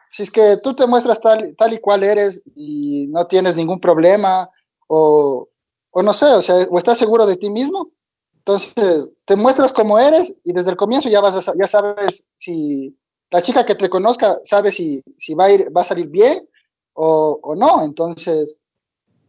si 0.09 0.23
es 0.23 0.31
que 0.31 0.57
tú 0.57 0.75
te 0.75 0.87
muestras 0.87 1.21
tal, 1.21 1.55
tal 1.55 1.73
y 1.73 1.79
cual 1.79 2.03
eres 2.03 2.41
y 2.55 3.07
no 3.07 3.27
tienes 3.27 3.55
ningún 3.55 3.79
problema 3.79 4.49
o, 4.87 5.49
o 5.91 6.03
no 6.03 6.13
sé, 6.13 6.25
o 6.25 6.41
sea, 6.41 6.55
o 6.69 6.77
estás 6.77 6.97
seguro 6.97 7.25
de 7.25 7.37
ti 7.37 7.49
mismo, 7.49 7.91
entonces 8.37 9.11
te 9.25 9.35
muestras 9.35 9.71
como 9.71 9.97
eres 9.99 10.35
y 10.43 10.53
desde 10.53 10.71
el 10.71 10.77
comienzo 10.77 11.09
ya, 11.09 11.21
vas 11.21 11.47
a, 11.47 11.53
ya 11.57 11.67
sabes 11.67 12.25
si 12.37 12.97
la 13.31 13.41
chica 13.41 13.65
que 13.65 13.75
te 13.75 13.89
conozca 13.89 14.39
sabe 14.43 14.71
si, 14.71 15.01
si 15.17 15.33
va, 15.33 15.45
a 15.45 15.51
ir, 15.51 15.75
va 15.75 15.81
a 15.81 15.85
salir 15.85 16.07
bien 16.07 16.47
o, 16.93 17.39
o 17.41 17.55
no. 17.55 17.83
Entonces, 17.83 18.57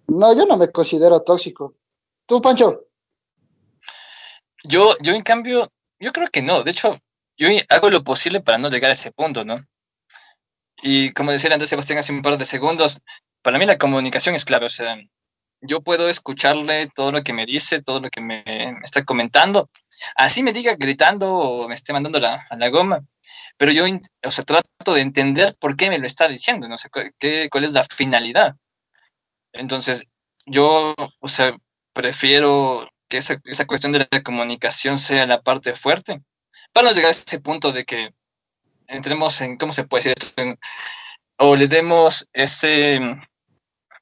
no, 0.08 0.34
yo 0.34 0.46
no 0.46 0.56
me 0.56 0.70
considero 0.70 1.22
tóxico. 1.22 1.74
¿Tú, 2.26 2.42
Pancho? 2.42 2.84
Yo, 4.64 4.96
yo 5.00 5.12
en 5.12 5.22
cambio, 5.22 5.70
yo 6.00 6.12
creo 6.12 6.28
que 6.28 6.42
no. 6.42 6.62
De 6.62 6.70
hecho, 6.70 6.98
yo 7.36 7.48
hago 7.68 7.90
lo 7.90 8.02
posible 8.02 8.40
para 8.40 8.58
no 8.58 8.70
llegar 8.70 8.90
a 8.90 8.94
ese 8.94 9.12
punto, 9.12 9.44
¿no? 9.44 9.56
Y 10.82 11.12
como 11.12 11.32
decía 11.32 11.52
Andrés 11.52 11.70
Sebastián 11.70 11.98
hace 11.98 12.12
un 12.12 12.22
par 12.22 12.36
de 12.38 12.44
segundos, 12.44 13.00
para 13.42 13.58
mí 13.58 13.66
la 13.66 13.78
comunicación 13.78 14.34
es 14.34 14.44
clave, 14.44 14.66
o 14.66 14.70
sea, 14.70 14.96
yo 15.60 15.82
puedo 15.82 16.08
escucharle 16.08 16.88
todo 16.94 17.12
lo 17.12 17.22
que 17.22 17.32
me 17.32 17.46
dice, 17.46 17.82
todo 17.82 18.00
lo 18.00 18.10
que 18.10 18.20
me, 18.20 18.42
está 18.82 19.04
comentando, 19.04 19.70
así 20.16 20.42
me 20.42 20.52
diga 20.52 20.74
gritando 20.76 21.32
o 21.32 21.68
me 21.68 21.74
esté 21.74 21.92
mandando 21.92 22.18
la, 22.20 22.44
a 22.50 22.56
la 22.56 22.68
goma, 22.68 23.00
pero 23.56 23.72
yo, 23.72 23.84
o 24.24 24.30
sea, 24.30 24.44
trato 24.44 24.94
de 24.94 25.00
entender 25.00 25.56
por 25.58 25.76
qué 25.76 25.88
me 25.90 25.98
lo 25.98 26.06
está 26.06 26.28
diciendo, 26.28 26.68
no 26.68 26.76
sé 26.76 26.88
qué, 27.18 27.48
cuál 27.50 27.64
es 27.64 27.72
la 27.72 27.84
finalidad. 27.84 28.56
Entonces, 29.52 30.06
yo, 30.46 30.94
o 31.20 31.28
sea, 31.28 31.56
prefiero 31.92 32.86
que 33.08 33.18
esa, 33.18 33.40
esa 33.44 33.66
cuestión 33.66 33.92
de 33.92 34.08
la 34.10 34.22
comunicación 34.22 34.98
sea 34.98 35.26
la 35.26 35.42
parte 35.42 35.74
fuerte 35.74 36.22
para 36.72 36.88
no 36.88 36.94
llegar 36.94 37.08
a 37.08 37.12
ese 37.12 37.40
punto 37.40 37.72
de 37.72 37.84
que 37.84 38.14
entremos 38.86 39.40
en, 39.40 39.56
¿cómo 39.56 39.72
se 39.72 39.84
puede 39.84 40.04
decir 40.04 40.14
esto? 40.18 40.42
o 41.38 41.56
le 41.56 41.66
demos 41.66 42.28
ese, 42.32 43.00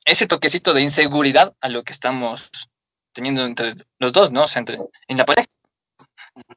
ese 0.04 0.26
toquecito 0.26 0.74
de 0.74 0.82
inseguridad 0.82 1.54
a 1.60 1.68
lo 1.68 1.82
que 1.82 1.92
estamos 1.92 2.50
teniendo 3.12 3.44
entre 3.44 3.74
los 3.98 4.12
dos, 4.12 4.30
¿no? 4.32 4.44
O 4.44 4.48
sea, 4.48 4.60
entre, 4.60 4.78
en 5.08 5.16
la 5.16 5.24
pareja. 5.24 5.48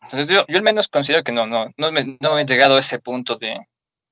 Entonces 0.01 0.27
yo, 0.27 0.45
yo 0.47 0.57
al 0.57 0.63
menos 0.63 0.87
considero 0.87 1.23
que 1.23 1.31
no, 1.31 1.45
no, 1.45 1.71
no, 1.77 1.91
me, 1.91 2.17
no 2.19 2.39
he 2.39 2.45
llegado 2.45 2.75
a 2.75 2.79
ese 2.79 2.99
punto 2.99 3.35
de, 3.35 3.59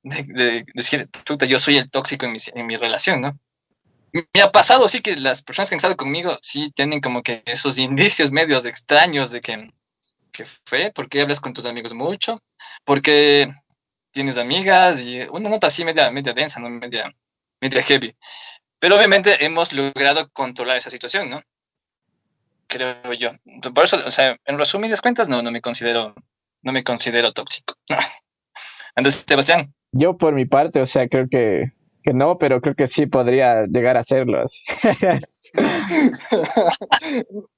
de, 0.04 0.66
decir, 0.74 1.10
chuta, 1.26 1.46
yo 1.46 1.60
soy 1.60 1.78
el 1.78 1.90
tóxico 1.90 2.26
en 2.26 2.34
mi, 2.34 2.38
en 2.54 2.66
mi 2.66 2.76
relación, 2.76 3.22
¿no? 3.22 3.40
Me 4.14 4.42
ha 4.42 4.52
pasado, 4.52 4.88
sí, 4.88 5.00
que 5.00 5.16
las 5.16 5.42
personas 5.42 5.70
que 5.70 5.76
han 5.76 5.78
estado 5.78 5.98
conmigo 5.98 6.38
sí 6.42 6.70
tienen 6.72 7.02
como 7.02 7.24
que 7.24 7.42
esos 7.46 7.80
indicios 7.80 8.32
medios 8.32 8.66
extraños 8.66 9.32
de 9.32 9.42
que 9.42 9.72
qué 10.32 10.46
fue, 10.66 10.92
por 10.92 11.10
qué 11.10 11.22
hablas 11.22 11.40
con 11.40 11.54
tus 11.54 11.66
amigos 11.66 11.94
mucho, 11.94 12.42
porque 12.86 13.48
tienes 14.12 14.38
amigas 14.38 15.06
y 15.06 15.22
una 15.32 15.50
nota 15.50 15.68
así 15.68 15.84
media, 15.84 16.12
media 16.12 16.34
densa, 16.34 16.60
¿no? 16.60 16.70
media, 16.70 17.12
media 17.62 17.82
heavy. 17.82 18.16
Pero 18.80 18.98
obviamente 18.98 19.44
hemos 19.46 19.74
logrado 19.74 20.30
controlar 20.32 20.78
esa 20.78 20.90
situación, 20.90 21.30
¿no? 21.30 21.42
Creo 22.68 23.14
yo. 23.14 23.32
Por 23.74 23.86
eso, 23.86 23.98
o 24.06 24.12
sea, 24.12 24.36
en 24.46 24.58
resumidas 24.58 25.02
cuentas, 25.02 25.30
no, 25.30 25.42
no 25.42 25.52
me 25.52 25.62
considero, 25.62 26.14
no 26.62 26.72
me 26.72 26.84
considero 26.84 27.32
tóxico. 27.32 27.76
Andrés 28.96 29.26
Sebastián. 29.28 29.74
Yo 29.92 30.18
por 30.18 30.34
mi 30.34 30.46
parte, 30.46 30.82
o 30.82 30.86
sea, 30.86 31.08
creo 31.08 31.28
que 31.30 31.72
que 32.04 32.14
no, 32.14 32.38
pero 32.38 32.62
creo 32.62 32.76
que 32.76 32.88
sí 32.88 33.08
podría 33.08 33.66
llegar 33.66 33.98
a 33.98 34.02
hacerlo. 34.02 34.44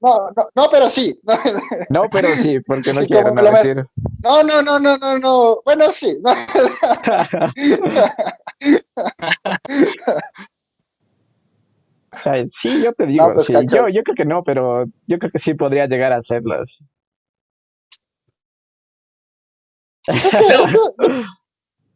no, 0.00 0.30
no, 0.54 0.68
pero 0.70 0.88
sí. 0.88 1.20
No, 1.90 2.04
pero 2.10 2.28
sí, 2.28 2.60
porque 2.60 2.92
no 2.92 3.00
quiero 3.00 3.34
no 3.34 3.42
decir. 3.42 3.84
No, 4.22 4.42
no, 4.42 4.62
no, 4.62 4.78
no, 4.78 4.96
no, 4.96 5.18
no. 5.18 5.60
Bueno, 5.64 5.90
sí. 5.90 6.16
sí, 12.50 12.82
yo 12.82 12.92
te 12.92 13.06
digo, 13.06 13.32
pues, 13.34 13.46
sí. 13.46 13.54
yo, 13.70 13.88
yo 13.88 14.02
creo 14.02 14.16
que 14.16 14.24
no, 14.24 14.42
pero 14.44 14.86
yo 15.06 15.18
creo 15.18 15.30
que 15.30 15.38
sí 15.38 15.54
podría 15.54 15.86
llegar 15.86 16.12
a 16.12 16.18
hacerlo. 16.18 16.56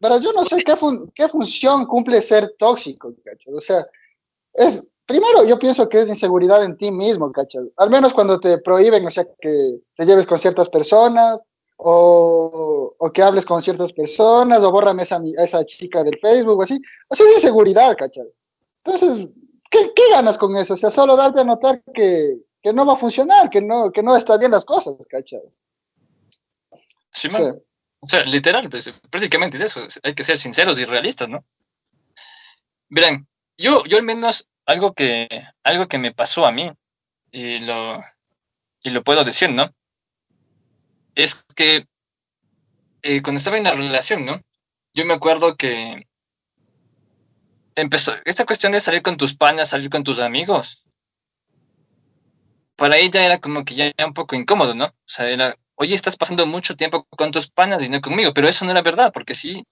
Pero 0.00 0.18
yo 0.18 0.32
no 0.32 0.44
sé 0.44 0.62
qué, 0.64 0.74
qué 1.14 1.28
función 1.28 1.86
cumple 1.86 2.22
ser 2.22 2.54
tóxico, 2.58 3.12
¿cachai? 3.24 3.54
O 3.54 3.60
sea, 3.60 3.86
es, 4.54 4.88
primero 5.04 5.44
yo 5.44 5.58
pienso 5.58 5.88
que 5.88 6.00
es 6.00 6.08
inseguridad 6.08 6.64
en 6.64 6.76
ti 6.76 6.90
mismo, 6.90 7.30
¿cachai? 7.30 7.70
Al 7.76 7.90
menos 7.90 8.14
cuando 8.14 8.40
te 8.40 8.58
prohíben, 8.58 9.06
o 9.06 9.10
sea, 9.10 9.26
que 9.40 9.80
te 9.94 10.06
lleves 10.06 10.26
con 10.26 10.38
ciertas 10.38 10.70
personas, 10.70 11.38
o, 11.82 12.94
o 12.98 13.12
que 13.12 13.22
hables 13.22 13.44
con 13.44 13.62
ciertas 13.62 13.92
personas, 13.92 14.62
o 14.62 14.70
bórrame 14.70 15.02
esa, 15.02 15.16
a 15.16 15.44
esa 15.44 15.64
chica 15.64 16.02
del 16.02 16.18
Facebook, 16.20 16.58
o 16.58 16.62
así. 16.62 16.78
O 17.08 17.14
sea, 17.14 17.26
es 17.26 17.36
inseguridad, 17.36 17.96
¿cachai? 17.96 18.26
Entonces, 18.84 19.28
¿qué, 19.70 19.92
¿qué, 19.94 20.02
ganas 20.10 20.38
con 20.38 20.56
eso? 20.56 20.74
O 20.74 20.76
sea, 20.76 20.90
solo 20.90 21.16
darte 21.16 21.40
a 21.40 21.44
notar 21.44 21.82
que, 21.94 22.38
que 22.62 22.72
no 22.72 22.84
va 22.84 22.94
a 22.94 22.96
funcionar, 22.96 23.50
que 23.50 23.60
no, 23.60 23.90
que 23.92 24.02
no 24.02 24.16
está 24.16 24.36
bien 24.36 24.50
las 24.50 24.64
cosas, 24.64 24.94
¿cachai? 25.08 25.40
Sí, 27.12 27.28
man. 27.28 27.60
O 28.00 28.06
sea, 28.06 28.24
literal, 28.24 28.68
pues, 28.70 28.92
prácticamente 29.10 29.56
es 29.58 29.64
eso. 29.64 29.86
Hay 30.02 30.14
que 30.14 30.24
ser 30.24 30.38
sinceros 30.38 30.80
y 30.80 30.84
realistas, 30.84 31.28
¿no? 31.28 31.44
Verán, 32.88 33.28
yo, 33.58 33.84
yo 33.84 33.98
al 33.98 34.04
menos 34.04 34.48
algo 34.66 34.94
que, 34.94 35.28
algo 35.62 35.86
que 35.86 35.98
me 35.98 36.12
pasó 36.12 36.46
a 36.46 36.52
mí, 36.52 36.72
y 37.30 37.60
lo, 37.60 38.02
y 38.82 38.90
lo 38.90 39.04
puedo 39.04 39.24
decir, 39.24 39.50
¿no? 39.50 39.74
Es 41.14 41.44
que 41.54 41.84
eh, 43.02 43.22
cuando 43.22 43.38
estaba 43.38 43.58
en 43.58 43.64
la 43.64 43.72
relación, 43.72 44.24
¿no? 44.24 44.40
Yo 44.94 45.04
me 45.04 45.14
acuerdo 45.14 45.56
que 45.56 46.08
empezó 47.74 48.12
esta 48.24 48.46
cuestión 48.46 48.72
de 48.72 48.80
salir 48.80 49.02
con 49.02 49.16
tus 49.16 49.34
panas, 49.34 49.70
salir 49.70 49.90
con 49.90 50.04
tus 50.04 50.20
amigos. 50.20 50.84
Para 52.76 52.96
ella 52.96 53.24
era 53.24 53.38
como 53.38 53.64
que 53.64 53.74
ya, 53.74 53.92
un 54.04 54.14
poco 54.14 54.36
incómodo, 54.36 54.74
¿no? 54.74 54.86
O 54.86 54.94
sea, 55.04 55.28
era 55.28 55.56
oye, 55.80 55.94
estás 55.94 56.16
pasando 56.16 56.44
mucho 56.46 56.76
tiempo 56.76 57.06
con 57.16 57.30
tus 57.30 57.48
panas 57.48 57.82
y 57.82 57.88
no 57.88 58.02
conmigo, 58.02 58.34
pero 58.34 58.48
eso 58.48 58.66
no 58.66 58.70
era 58.70 58.82
verdad, 58.82 59.12
porque 59.14 59.34
sí, 59.34 59.64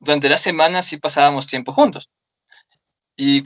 durante 0.00 0.28
las 0.28 0.40
semanas 0.40 0.86
sí 0.86 0.96
pasábamos 0.96 1.46
tiempo 1.46 1.72
juntos. 1.72 2.10
Y, 3.16 3.44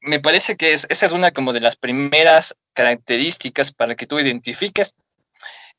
me 0.00 0.20
parece 0.20 0.56
que 0.56 0.72
esa 0.72 0.88
es 0.88 1.12
una 1.12 1.30
como 1.32 1.52
de 1.52 1.60
las 1.60 1.76
primeras 1.76 2.56
características 2.72 3.72
para 3.72 3.94
que 3.94 4.06
tú 4.06 4.18
identifiques 4.18 4.94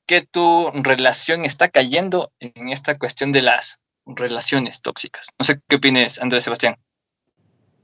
que 0.06 0.22
tu 0.22 0.72
relación 0.72 1.46
está 1.46 1.68
cayendo 1.68 2.32
en 2.40 2.70
esta 2.70 2.98
cuestión 2.98 3.32
de 3.32 3.42
las 3.42 3.80
relaciones 4.06 4.82
tóxicas. 4.82 5.30
No 5.40 5.46
sé 5.46 5.60
qué 5.68 5.78
opinas, 5.78 6.22
Andrés 6.22 6.44
Sebastián. 6.44 6.78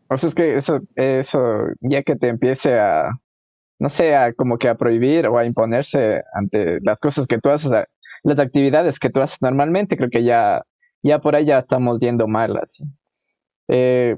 O 0.07 0.17
sea, 0.17 0.27
es 0.27 0.35
que 0.35 0.55
eso, 0.55 0.81
eso, 0.95 1.41
ya 1.79 2.03
que 2.03 2.15
te 2.15 2.27
empiece 2.27 2.79
a, 2.79 3.09
no 3.81 3.89
sé, 3.89 4.13
como 4.37 4.59
que 4.59 4.69
a 4.69 4.75
prohibir 4.75 5.25
o 5.25 5.39
a 5.39 5.45
imponerse 5.45 6.21
ante 6.33 6.79
las 6.83 6.99
cosas 6.99 7.25
que 7.25 7.39
tú 7.39 7.49
haces, 7.49 7.71
las 8.21 8.39
actividades 8.39 8.99
que 8.99 9.09
tú 9.09 9.21
haces 9.21 9.41
normalmente, 9.41 9.97
creo 9.97 10.11
que 10.11 10.23
ya, 10.23 10.61
ya 11.01 11.17
por 11.17 11.35
ahí 11.35 11.45
ya 11.45 11.57
estamos 11.57 11.99
yendo 11.99 12.27
mal, 12.27 12.57
así. 12.61 12.83
Eh, 13.69 14.17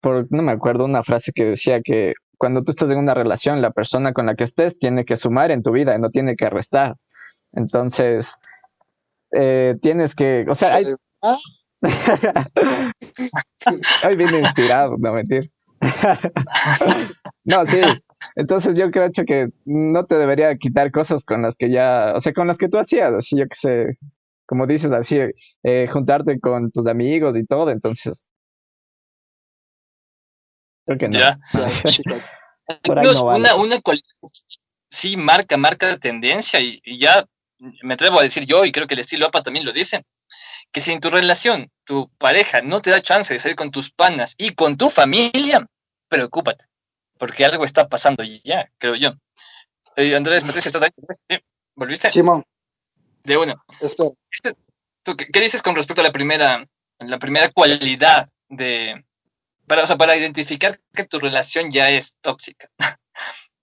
por, 0.00 0.26
no 0.30 0.42
me 0.42 0.50
acuerdo 0.50 0.86
una 0.86 1.04
frase 1.04 1.30
que 1.32 1.44
decía 1.44 1.80
que 1.84 2.14
cuando 2.36 2.64
tú 2.64 2.72
estás 2.72 2.90
en 2.90 2.98
una 2.98 3.14
relación, 3.14 3.62
la 3.62 3.70
persona 3.70 4.12
con 4.12 4.26
la 4.26 4.34
que 4.34 4.42
estés 4.42 4.76
tiene 4.76 5.04
que 5.04 5.16
sumar 5.16 5.52
en 5.52 5.62
tu 5.62 5.70
vida 5.70 5.94
y 5.94 6.00
no 6.00 6.10
tiene 6.10 6.34
que 6.34 6.50
restar. 6.50 6.96
Entonces, 7.52 8.34
eh, 9.30 9.76
tienes 9.80 10.16
que, 10.16 10.46
o 10.48 10.54
sea, 10.56 10.74
hay, 10.74 10.86
Hoy 14.04 14.16
viene 14.16 14.40
inspirado, 14.40 14.96
no 14.98 15.12
mentir. 15.12 15.48
no, 17.44 17.64
sí. 17.66 17.82
Entonces 18.36 18.74
yo 18.76 18.90
creo 18.90 19.10
que 19.26 19.48
no 19.64 20.06
te 20.06 20.16
debería 20.16 20.56
quitar 20.56 20.90
cosas 20.90 21.24
con 21.24 21.42
las 21.42 21.56
que 21.56 21.70
ya, 21.70 22.12
o 22.14 22.20
sea, 22.20 22.32
con 22.32 22.46
las 22.46 22.58
que 22.58 22.68
tú 22.68 22.78
hacías, 22.78 23.12
así 23.14 23.36
yo 23.38 23.46
que 23.46 23.56
sé, 23.56 23.86
como 24.46 24.66
dices 24.66 24.92
así, 24.92 25.18
eh, 25.62 25.88
juntarte 25.92 26.40
con 26.40 26.70
tus 26.70 26.86
amigos 26.86 27.36
y 27.36 27.46
todo, 27.46 27.70
entonces. 27.70 28.30
Creo 30.86 30.98
que 30.98 31.08
no. 31.08 31.18
Ya. 31.18 31.38
una, 33.22 33.54
una 33.54 33.80
sí 34.90 35.16
marca, 35.16 35.56
marca 35.56 35.96
tendencia 35.98 36.60
y, 36.60 36.80
y, 36.84 36.98
ya 36.98 37.24
me 37.82 37.94
atrevo 37.94 38.18
a 38.18 38.22
decir 38.22 38.44
yo, 38.44 38.64
y 38.64 38.72
creo 38.72 38.86
que 38.86 38.94
el 38.94 39.00
estilo 39.00 39.26
APA 39.26 39.42
también 39.42 39.64
lo 39.64 39.72
dice, 39.72 40.04
que 40.72 40.80
si 40.80 40.92
en 40.92 41.00
tu 41.00 41.10
relación 41.10 41.70
tu 41.84 42.10
pareja 42.18 42.62
no 42.62 42.80
te 42.80 42.90
da 42.90 43.00
chance 43.00 43.32
de 43.32 43.38
salir 43.38 43.56
con 43.56 43.70
tus 43.70 43.90
panas 43.90 44.34
y 44.38 44.54
con 44.54 44.76
tu 44.76 44.90
familia, 44.90 45.66
preocúpate, 46.08 46.64
porque 47.20 47.44
algo 47.44 47.64
está 47.64 47.86
pasando 47.86 48.24
ya, 48.24 48.72
creo 48.78 48.94
yo. 48.94 49.10
Eh, 49.94 50.16
Andrés, 50.16 50.42
Andrés, 50.42 50.64
¿estás 50.64 50.82
ahí? 50.82 51.38
¿Volviste? 51.76 52.10
Simón. 52.10 52.42
De 53.22 53.36
uno. 53.36 53.62
Este, 53.78 54.54
qué, 55.30 55.40
dices 55.40 55.62
con 55.62 55.76
respecto 55.76 56.00
a 56.00 56.04
la 56.04 56.12
primera, 56.12 56.64
la 56.98 57.18
primera 57.18 57.50
cualidad 57.50 58.26
de, 58.48 59.04
para, 59.66 59.82
o 59.82 59.86
sea, 59.86 59.98
para 59.98 60.16
identificar 60.16 60.80
que 60.94 61.04
tu 61.04 61.18
relación 61.18 61.70
ya 61.70 61.90
es 61.90 62.16
tóxica? 62.22 62.70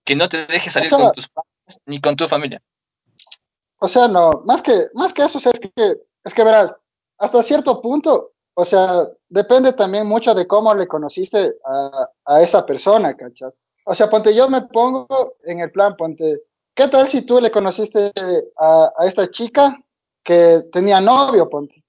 que 0.06 0.16
no 0.16 0.30
te 0.30 0.46
dejes 0.46 0.74
salir 0.74 0.92
con 0.92 1.12
tus 1.12 1.28
panas 1.28 1.80
ni 1.88 2.00
con 2.00 2.16
tu 2.16 2.28
familia. 2.28 2.62
O 3.80 3.88
sea, 3.88 4.08
no, 4.08 4.44
más 4.46 4.62
que, 4.62 4.86
más 4.94 5.14
que 5.14 5.24
eso, 5.24 5.40
es 5.40 5.60
que, 5.60 5.96
es 6.24 6.34
que 6.34 6.44
verás, 6.44 6.76
hasta 7.18 7.42
cierto 7.42 7.82
punto, 7.82 8.34
o 8.60 8.66
sea, 8.66 9.08
depende 9.30 9.72
también 9.74 10.08
mucho 10.08 10.34
de 10.34 10.48
cómo 10.48 10.74
le 10.74 10.88
conociste 10.88 11.58
a, 11.64 12.10
a 12.26 12.42
esa 12.42 12.66
persona, 12.66 13.16
¿cachai? 13.16 13.52
O 13.86 13.94
sea, 13.94 14.10
ponte, 14.10 14.34
yo 14.34 14.50
me 14.50 14.64
pongo 14.64 15.36
en 15.44 15.60
el 15.60 15.72
plan, 15.72 15.96
ponte, 15.96 16.42
¿qué 16.74 16.88
tal 16.88 17.08
si 17.08 17.22
tú 17.22 17.40
le 17.40 17.52
conociste 17.52 18.12
a, 18.58 18.92
a 18.98 19.06
esta 19.06 19.28
chica 19.28 19.80
que 20.24 20.64
tenía 20.72 21.00
novio, 21.00 21.48
ponte? 21.48 21.84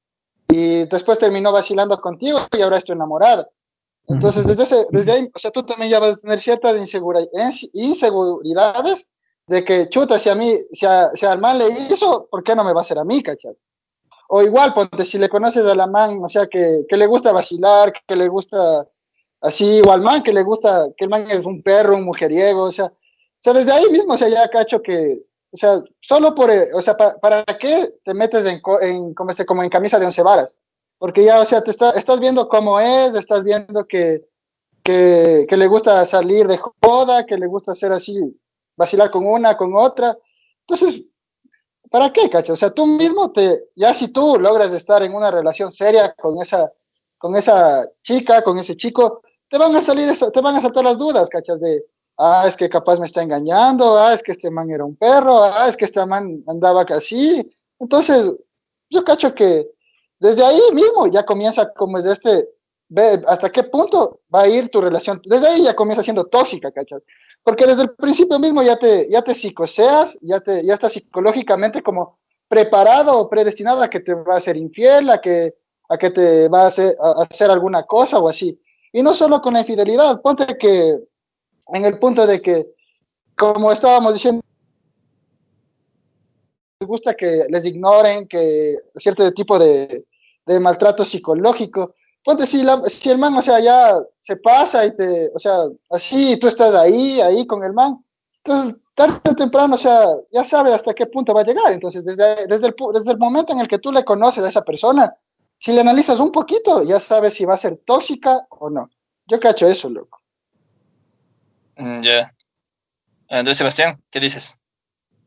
Y 0.51 0.85
después 0.85 1.19
terminó 1.19 1.53
vacilando 1.53 1.99
contigo 2.03 2.39
y 2.55 2.61
ahora 2.61 2.77
estoy 2.77 2.97
enamorada. 2.97 3.49
Entonces, 4.07 4.47
desde, 4.47 4.65
ese, 4.65 4.87
desde 4.91 5.13
ahí, 5.13 5.31
o 5.35 5.39
sea, 5.39 5.51
tú 5.51 5.63
también 5.63 5.91
ya 5.91 6.01
vas 6.01 6.17
a 6.17 6.19
tener 6.19 6.39
ciertas 6.39 6.77
inseguridades 6.77 9.09
de 9.47 9.65
que, 9.65 9.89
chuta, 9.89 10.19
si 10.19 10.29
a 10.29 10.35
mí, 10.35 10.55
si, 10.73 10.85
a, 10.85 11.13
si 11.15 11.25
al 11.25 11.41
man 11.41 11.57
le 11.57 11.71
hizo, 11.71 12.29
¿por 12.31 12.45
qué 12.45 12.55
no 12.55 12.63
me 12.63 12.75
va 12.75 12.81
a 12.81 12.83
hacer 12.83 12.99
a 12.99 13.05
mí, 13.05 13.23
cachai? 13.23 13.57
O 14.31 14.43
igual, 14.43 14.75
ponte, 14.75 15.05
si 15.07 15.19
le 15.19 15.29
conoces 15.29 15.65
a 15.65 15.75
la 15.75 15.87
man, 15.87 16.21
o 16.23 16.29
sea, 16.29 16.47
que, 16.47 16.85
que 16.89 16.97
le 16.97 17.07
gusta 17.07 17.33
vacilar, 17.33 17.93
que 18.07 18.15
le 18.15 18.29
gusta 18.29 18.87
así, 19.41 19.81
o 19.87 19.91
al 19.91 20.03
man 20.03 20.23
que 20.23 20.35
le 20.35 20.43
gusta, 20.43 20.87
que 20.97 21.05
el 21.05 21.11
man 21.11 21.31
es 21.31 21.47
un 21.47 21.63
perro, 21.63 21.97
un 21.97 22.05
mujeriego, 22.05 22.65
o 22.65 22.73
sea, 22.73 22.87
o 22.87 23.41
sea, 23.41 23.55
desde 23.55 23.73
ahí 23.73 23.89
mismo, 23.91 24.15
o 24.15 24.19
sea, 24.19 24.29
ya 24.29 24.49
cacho 24.49 24.83
que, 24.83 25.23
o 25.51 25.57
sea, 25.57 25.81
solo 26.01 26.35
por, 26.35 26.51
o 26.51 26.83
sea, 26.83 26.97
¿para, 26.97 27.43
qué 27.45 27.89
te 28.05 28.13
metes 28.13 28.45
en, 28.45 28.61
en 28.83 29.15
como, 29.15 29.31
este, 29.31 29.47
como 29.47 29.63
en 29.63 29.71
camisa 29.71 29.99
de 29.99 30.07
once 30.07 30.23
varas? 30.23 30.61
Porque 30.99 31.25
ya, 31.25 31.41
o 31.41 31.45
sea, 31.45 31.63
te 31.63 31.71
está, 31.71 31.93
estás 31.93 32.21
viendo 32.21 32.49
cómo 32.49 32.79
es, 32.81 33.15
estás 33.15 33.45
viendo 33.45 33.87
que, 33.87 34.29
que, 34.83 35.47
que 35.49 35.57
le 35.57 35.69
gusta 35.69 36.05
salir 36.05 36.47
de 36.49 36.59
joda, 36.83 37.25
que 37.25 37.39
le 37.39 37.47
gusta 37.47 37.73
hacer 37.73 37.93
así, 37.93 38.19
vacilar 38.77 39.11
con 39.11 39.27
una, 39.27 39.57
con 39.57 39.75
otra. 39.75 40.19
Entonces, 40.67 41.08
¿para 41.91 42.13
qué, 42.13 42.29
cacho? 42.29 42.53
O 42.53 42.57
sea, 42.57 42.71
tú 42.71 42.87
mismo 42.87 43.33
te, 43.33 43.65
ya 43.77 43.95
si 43.95 44.09
tú 44.09 44.39
logras 44.39 44.73
estar 44.73 45.03
en 45.03 45.15
una 45.15 45.31
relación 45.31 45.71
seria 45.71 46.15
con 46.15 46.41
esa, 46.41 46.73
con 47.19 47.37
esa 47.37 47.89
chica, 48.03 48.43
con 48.43 48.59
ese 48.59 48.77
chico, 48.77 49.23
te 49.49 49.59
van 49.59 49.75
a 49.75 49.83
salir, 49.83 50.09
eso, 50.09 50.31
te 50.31 50.41
van 50.41 50.57
a 50.57 50.61
saltar 50.61 50.85
las 50.85 50.99
dudas, 50.99 51.29
cachas, 51.29 51.61
de, 51.61 51.85
ah, 52.19 52.45
es 52.47 52.57
que 52.57 52.69
capaz 52.69 52.99
me 52.99 53.07
está 53.07 53.23
engañando, 53.23 53.99
ah, 53.99 54.13
es 54.15 54.23
que 54.23 54.33
este 54.33 54.51
man 54.51 54.71
era 54.71 54.85
un 54.85 54.97
perro, 54.97 55.43
ah, 55.45 55.67
es 55.69 55.77
que 55.77 55.87
este 55.87 56.05
man 56.05 56.43
andaba 56.47 56.83
así. 56.83 57.51
Entonces, 57.79 58.33
yo 58.91 59.05
cacho 59.05 59.35
que 59.35 59.69
desde 60.19 60.45
ahí 60.45 60.61
mismo 60.73 61.07
ya 61.07 61.25
comienza 61.25 61.73
como 61.73 61.97
desde 61.97 62.13
este, 62.13 62.49
ve 62.89 63.23
hasta 63.27 63.51
qué 63.51 63.63
punto 63.65 64.21
va 64.35 64.43
a 64.43 64.49
ir 64.49 64.69
tu 64.69 64.81
relación. 64.81 65.21
Desde 65.25 65.47
ahí 65.49 65.65
ya 65.65 65.77
comienza 65.77 66.03
siendo 66.03 66.25
tóxica, 66.25 66.71
¿cachai? 66.71 67.01
Porque 67.43 67.67
desde 67.67 67.83
el 67.83 67.95
principio 67.95 68.39
mismo 68.39 68.63
ya 68.63 68.77
te, 68.77 69.09
ya 69.11 69.23
te 69.23 69.35
psicoseas, 69.35 70.19
ya, 70.21 70.41
te, 70.41 70.65
ya 70.65 70.75
estás 70.75 70.93
psicológicamente 70.93 71.83
como 71.83 72.19
preparado 72.49 73.19
o 73.19 73.29
predestinado 73.29 73.83
a 73.83 73.89
que 73.89 74.01
te 74.01 74.15
va 74.15 74.37
a 74.37 74.41
ser 74.41 74.57
infiel, 74.57 75.11
a 75.11 75.19
que, 75.19 75.55
a 75.89 75.97
que 75.97 76.11
te 76.11 76.49
va 76.49 76.63
a 76.63 76.67
hacer, 76.67 76.97
a 77.01 77.23
hacer 77.23 77.51
alguna 77.51 77.85
cosa 77.85 78.19
o 78.19 78.29
así. 78.29 78.61
Y 78.93 79.03
no 79.03 79.15
solo 79.15 79.41
con 79.41 79.55
la 79.55 79.61
infidelidad, 79.61 80.21
ponte 80.23 80.59
que 80.59 80.99
en 81.69 81.85
el 81.85 81.99
punto 81.99 82.27
de 82.27 82.41
que, 82.41 82.67
como 83.37 83.71
estábamos 83.73 84.15
diciendo, 84.15 84.43
les 86.81 86.89
gusta 86.89 87.15
que 87.15 87.45
les 87.49 87.67
ignoren, 87.67 88.27
que 88.27 88.77
cierto 88.97 89.31
tipo 89.33 89.59
de, 89.59 90.07
de 90.47 90.61
maltrato 90.61 91.05
psicológico, 91.05 91.95
ponte 92.29 92.47
si, 92.47 92.63
si 92.89 93.09
el 93.09 93.17
man, 93.17 93.35
o 93.37 93.41
sea, 93.41 93.59
ya 93.59 93.99
se 94.21 94.37
pasa 94.37 94.85
y 94.85 94.95
te, 94.95 95.31
o 95.35 95.39
sea, 95.39 95.61
así 95.89 96.39
tú 96.39 96.47
estás 96.47 96.75
ahí, 96.75 97.23
ahí 97.23 97.47
con 97.47 97.65
el 97.65 97.73
man, 97.73 98.05
entonces 98.45 98.77
tarde 98.95 99.19
o 99.31 99.35
temprano, 99.35 99.77
o 99.77 99.79
sea, 99.79 100.09
ya 100.31 100.45
sabe 100.45 100.75
hasta 100.75 100.93
qué 100.93 101.07
punto 101.07 101.33
va 101.33 101.41
a 101.41 101.45
llegar. 101.45 101.73
Entonces, 101.73 102.05
desde, 102.05 102.47
desde, 102.47 102.67
el, 102.67 102.75
desde 102.93 103.13
el 103.13 103.17
momento 103.17 103.55
en 103.55 103.61
el 103.61 103.69
que 103.69 103.79
tú 103.79 103.91
le 103.91 104.05
conoces 104.05 104.45
a 104.45 104.49
esa 104.51 104.63
persona, 104.63 105.17
si 105.57 105.73
le 105.73 105.81
analizas 105.81 106.21
un 106.21 106.31
poquito, 106.31 106.83
ya 106.83 107.01
sabes 107.01 107.33
si 107.33 107.47
va 107.47 107.55
a 107.55 107.57
ser 107.57 107.79
tóxica 107.87 108.47
o 108.51 108.69
no. 108.69 108.91
Yo 109.27 109.41
cacho 109.41 109.67
eso, 109.67 109.89
loco. 109.89 110.21
Mm, 111.79 112.03
ya. 112.03 112.31
Andrés 113.31 113.57
Sebastián, 113.57 114.03
¿qué 114.11 114.21
dices? 114.21 114.58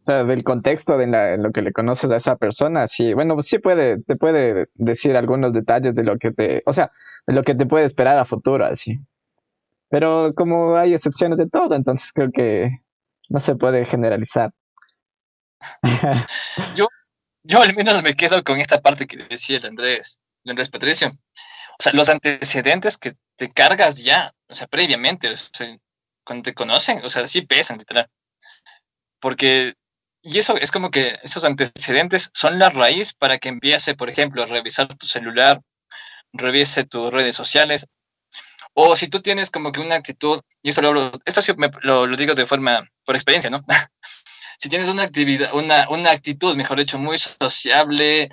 O 0.02 0.06
sea, 0.06 0.24
del 0.24 0.44
contexto 0.44 0.98
de 0.98 1.38
lo 1.38 1.52
que 1.52 1.62
le 1.62 1.72
conoces 1.72 2.10
a 2.10 2.16
esa 2.16 2.36
persona, 2.36 2.88
sí, 2.88 3.14
bueno, 3.14 3.40
sí 3.42 3.60
puede, 3.60 4.02
te 4.02 4.16
puede 4.16 4.68
decir 4.74 5.16
algunos 5.16 5.54
detalles 5.54 5.94
de 5.94 6.04
lo 6.04 6.18
que 6.18 6.32
te, 6.32 6.64
o 6.66 6.74
sea, 6.74 6.92
de 7.28 7.34
lo 7.34 7.44
que 7.44 7.54
te 7.54 7.68
puede 7.68 7.86
esperar 7.86 8.18
a 8.18 8.26
futuro, 8.26 8.66
así. 8.66 9.00
Pero 9.90 10.34
como 10.36 10.76
hay 10.76 10.96
excepciones 10.96 11.38
de 11.38 11.48
todo, 11.48 11.76
entonces 11.76 12.12
creo 12.14 12.32
que 12.32 12.80
no 13.30 13.40
se 13.40 13.56
puede 13.56 13.86
generalizar. 13.86 14.52
yo, 16.76 16.88
yo 17.44 17.62
al 17.62 17.76
menos 17.76 18.02
me 18.02 18.16
quedo 18.16 18.44
con 18.44 18.60
esta 18.60 18.82
parte 18.82 19.06
que 19.06 19.18
decía 19.30 19.58
el 19.58 19.68
Andrés, 19.68 20.20
el 20.46 20.52
Andrés 20.52 20.70
Patricio. 20.70 21.10
O 21.10 21.84
sea, 21.84 21.94
los 21.94 22.10
antecedentes 22.10 22.98
que 22.98 23.14
te 23.36 23.50
cargas 23.50 24.04
ya, 24.04 24.34
o 24.50 24.56
sea, 24.56 24.66
previamente, 24.66 25.30
cuando 26.24 26.44
te 26.44 26.56
conocen, 26.56 27.06
o 27.06 27.10
sea, 27.10 27.28
sí 27.28 27.44
pesan, 27.44 27.78
literal. 27.78 28.10
Porque 29.20 29.76
y 30.24 30.38
eso 30.38 30.56
es 30.58 30.72
como 30.72 30.92
que 30.92 31.18
esos 31.24 31.46
antecedentes 31.46 32.30
son 32.34 32.60
la 32.60 32.70
raíz 32.70 33.14
para 33.14 33.40
que 33.40 33.50
empiece, 33.50 33.96
por 33.96 34.10
ejemplo, 34.10 34.44
a 34.44 34.46
revisar 34.46 34.88
tu 34.96 35.08
celular, 35.08 35.62
revise 36.34 36.84
tus 36.84 37.12
redes 37.12 37.36
sociales. 37.36 37.88
O 38.74 38.96
si 38.96 39.08
tú 39.08 39.22
tienes 39.22 39.50
como 39.50 39.72
que 39.72 39.82
una 39.82 39.96
actitud, 39.96 40.40
y 40.62 40.70
esto 40.70 40.82
lo, 40.82 41.12
esto 41.26 41.42
sí 41.42 41.54
lo, 41.82 42.08
digo 42.16 42.36
de 42.36 42.46
forma, 42.46 42.88
por 43.04 43.16
experiencia, 43.16 43.50
¿no? 43.50 43.62
si 44.60 44.70
tienes 44.70 44.90
una 44.90 45.04
actividad, 45.04 45.54
una, 45.54 45.90
una 45.90 46.12
actitud, 46.12 46.56
mejor 46.56 46.78
dicho, 46.78 46.98
muy 46.98 47.18
sociable, 47.18 48.30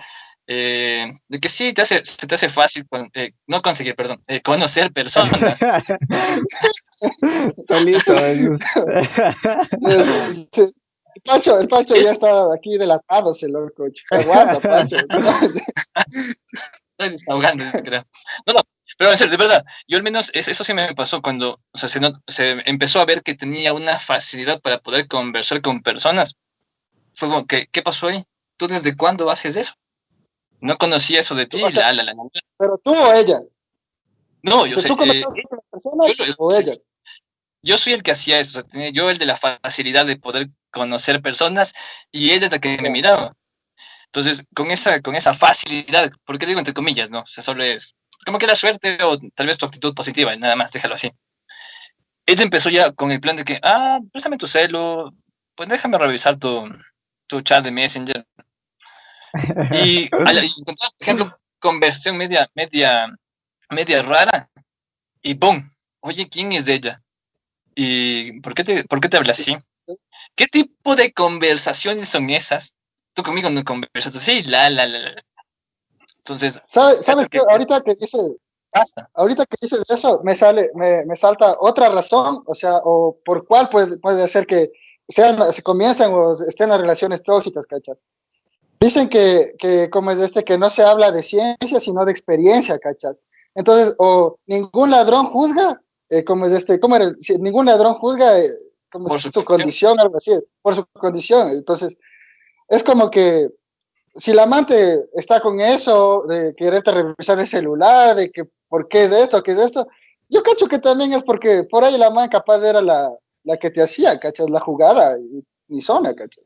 eh, 0.47 1.11
de 1.29 1.41
que 1.41 1.49
sí, 1.49 1.73
te 1.73 1.83
hace, 1.83 2.05
se 2.05 2.27
te 2.27 2.35
hace 2.35 2.49
fácil, 2.49 2.87
eh, 3.15 3.33
no 3.47 3.63
conseguir, 3.63 3.95
perdón, 3.95 4.23
eh, 4.29 4.43
conocer 4.43 4.93
personas. 4.93 5.59
Solito. 7.67 8.15
El 11.19 11.23
Pacho, 11.23 11.59
el 11.59 11.67
Pacho 11.67 11.97
ya 11.97 12.13
está 12.13 12.55
aquí 12.55 12.79
delatándose, 12.79 13.49
loco. 13.49 13.87
Aguanta, 14.11 14.61
Pacho. 14.61 14.97
Estoy 14.97 17.11
desahogando, 17.11 17.65
creo. 17.83 18.07
No, 18.47 18.55
no, 18.55 18.61
pero 18.97 19.11
en 19.11 19.19
serio, 19.19 19.33
de 19.33 19.37
verdad, 19.37 19.65
yo 19.89 19.97
al 19.97 20.05
menos 20.05 20.31
eso 20.33 20.63
sí 20.63 20.75
me 20.75 20.95
pasó 20.95 21.21
cuando 21.21 21.61
o 21.73 21.79
sea, 21.79 21.89
se, 21.89 22.01
se, 22.29 22.63
empezó 22.67 23.01
a 23.01 23.05
ver 23.05 23.23
que 23.23 23.35
tenía 23.35 23.73
una 23.73 23.99
facilidad 23.99 24.61
para 24.61 24.81
poder 24.81 25.09
conversar 25.09 25.61
con 25.61 25.83
personas. 25.83 26.37
Fue 27.15 27.29
como, 27.29 27.47
¿qué, 27.47 27.69
qué 27.73 27.83
pasó 27.83 28.09
ahí? 28.09 28.25
¿Tú 28.57 28.69
desde 28.69 28.97
cuándo 28.97 29.29
haces 29.29 29.57
eso? 29.57 29.75
No 30.61 30.77
conocía 30.77 31.19
eso 31.19 31.35
de 31.35 31.47
ti. 31.47 31.59
la, 31.59 31.93
la, 31.93 32.05
la, 32.05 32.15
pero 32.57 32.79
tú 32.79 32.95
o 32.95 33.13
ella. 33.13 33.41
No, 34.43 34.67
yo 34.67 34.81
sé. 34.81 34.87
¿Tú 34.87 34.95
eh, 35.03 35.25
a 35.25 35.71
personas 35.71 36.37
o 36.39 36.57
ella? 36.57 36.75
Yo 37.63 37.77
soy 37.77 37.95
el 37.95 38.05
que 38.05 38.13
hacía 38.13 38.39
eso, 38.39 38.51
o 38.51 38.63
sea, 38.63 38.71
tenía 38.71 38.91
yo 38.91 39.11
el 39.11 39.19
de 39.19 39.27
la 39.27 39.37
facilidad 39.37 40.07
de 40.07 40.17
poder 40.17 40.51
conocer 40.71 41.23
personas 41.23 41.75
y 42.13 42.31
ella 42.33 42.47
es 42.47 42.53
la 42.53 42.59
que 42.59 42.79
me 42.79 42.91
miraba. 42.91 43.35
Entonces, 44.07 44.45
con 44.55 44.71
esa, 44.71 45.01
con 45.03 45.15
esa 45.15 45.35
facilidad, 45.35 46.11
porque 46.25 46.47
digo 46.47 46.59
entre 46.59 46.75
comillas, 46.75 47.11
¿no? 47.11 47.21
O 47.21 47.27
sea, 47.27 47.43
solo 47.43 47.63
es 47.63 47.95
como 48.25 48.39
que 48.39 48.47
la 48.47 48.57
suerte 48.57 48.99
o 49.03 49.19
tal 49.35 49.47
vez 49.47 49.59
tu 49.59 49.67
actitud 49.67 49.95
positiva, 49.95 50.35
y 50.35 50.39
nada 50.39 50.57
más, 50.57 50.73
déjalo 50.73 50.95
así. 50.95 51.11
Ella 52.27 52.43
empezó 52.43 52.69
ya 52.71 52.93
con 52.93 53.11
el 53.11 53.21
plan 53.21 53.37
de 53.37 53.45
que, 53.45 53.61
ah, 53.63 53.99
préstame 54.13 54.39
tu 54.39 54.47
celo, 54.47 55.15
pues 55.55 55.69
déjame 55.69 55.99
revisar 55.99 56.37
tu, 56.37 56.69
tu 57.27 57.41
chat 57.43 57.65
de 57.65 57.71
Messenger. 57.71 58.27
Y, 59.73 60.09
por 60.11 60.29
ejemplo, 61.01 61.39
conversión 61.59 62.17
media, 62.17 62.49
media, 62.55 63.07
media 63.71 64.03
rara 64.03 64.51
y 65.23 65.35
¡pum! 65.35 65.69
Oye, 66.01 66.29
¿quién 66.29 66.53
es 66.53 66.65
de 66.65 66.75
ella? 66.75 67.03
¿Y 67.75 68.41
por 68.41 68.55
qué 68.55 68.65
te, 68.65 68.85
por 68.85 69.01
qué 69.01 69.09
te 69.09 69.17
hablas 69.17 69.41
así? 69.41 69.57
¿Qué 70.35 70.47
tipo 70.47 70.97
de 70.97 71.13
conversaciones 71.13 72.09
son 72.09 72.31
esas? 72.31 72.75
Tú 73.15 73.23
conmigo 73.23 73.51
no 73.51 73.65
conversas 73.65 74.15
así, 74.15 74.43
la, 74.45 74.71
la, 74.71 74.87
la, 74.87 74.99
la. 74.99 75.25
Entonces. 76.19 76.63
¿Sabes, 76.69 77.05
¿sabes 77.05 77.29
qué? 77.29 77.39
Ahorita 77.39 77.83
que 77.83 77.95
dice. 77.95 78.19
Basta. 78.73 79.09
Ahorita 79.15 79.47
que 79.47 79.57
dices 79.61 79.83
eso, 79.89 80.21
me 80.25 80.35
sale, 80.35 80.71
me, 80.75 81.05
me, 81.07 81.17
salta 81.17 81.57
otra 81.59 81.89
razón, 81.89 82.43
o 82.47 82.55
sea, 82.55 82.81
o 82.85 83.17
por 83.25 83.47
cuál 83.47 83.69
puede, 83.71 83.97
puede 83.99 84.29
ser 84.29 84.47
que 84.47 84.71
sean, 85.09 85.53
se 85.53 85.63
comiencen 85.63 86.13
o 86.13 86.35
estén 86.35 86.69
las 86.69 86.81
relaciones 86.81 87.23
tóxicas, 87.23 87.67
¿cachai? 87.67 87.95
Dicen 88.79 89.09
que, 89.09 89.55
que, 89.59 89.91
como 89.91 90.11
es 90.11 90.21
este, 90.21 90.45
que 90.45 90.59
no 90.59 90.71
se 90.71 90.83
habla 90.83 91.11
de 91.11 91.23
ciencia, 91.23 91.81
sino 91.81 92.05
de 92.05 92.13
experiencia, 92.13 92.79
¿cachai? 92.79 93.15
Entonces, 93.55 93.95
o 93.99 94.39
ningún 94.47 94.91
ladrón 94.91 95.27
juzga, 95.27 95.81
eh, 96.11 96.23
como 96.25 96.47
es 96.47 96.53
este, 96.53 96.79
¿cómo 96.79 96.97
era? 96.97 97.13
Si, 97.19 97.39
ningún 97.39 97.67
ladrón 97.67 97.95
juzga 97.95 98.39
eh, 98.39 98.51
como 98.91 99.07
Por 99.07 99.21
su, 99.21 99.31
su 99.31 99.45
condición, 99.45 99.99
algo 99.99 100.17
así, 100.17 100.33
por 100.63 100.75
su 100.75 100.87
condición. 100.87 101.51
Entonces, 101.51 101.97
es 102.69 102.83
como 102.83 103.11
que 103.11 103.49
si 104.15 104.33
la 104.33 104.43
amante 104.43 105.09
está 105.15 105.41
con 105.41 105.61
eso, 105.61 106.25
de 106.29 106.55
quererte 106.57 106.91
revisar 106.91 107.39
el 107.39 107.47
celular, 107.47 108.17
de 108.17 108.31
que 108.31 108.45
por 108.69 108.89
qué 108.89 109.05
es 109.05 109.13
esto, 109.13 109.43
qué 109.43 109.53
es 109.53 109.59
esto, 109.59 109.89
yo 110.29 110.43
cacho 110.43 110.67
que 110.67 110.79
también 110.79 111.13
es 111.13 111.23
porque 111.23 111.65
por 111.65 111.85
ahí 111.85 111.97
la 111.97 112.11
man 112.11 112.29
capaz 112.29 112.63
era 112.63 112.83
la, 112.83 113.11
la 113.45 113.57
que 113.57 113.71
te 113.71 113.83
hacía, 113.83 114.19
¿cachas? 114.19 114.51
La 114.51 114.61
jugada, 114.61 115.19
y, 115.19 115.45
ni 115.69 115.81
zona, 115.81 116.15
¿cachas? 116.15 116.45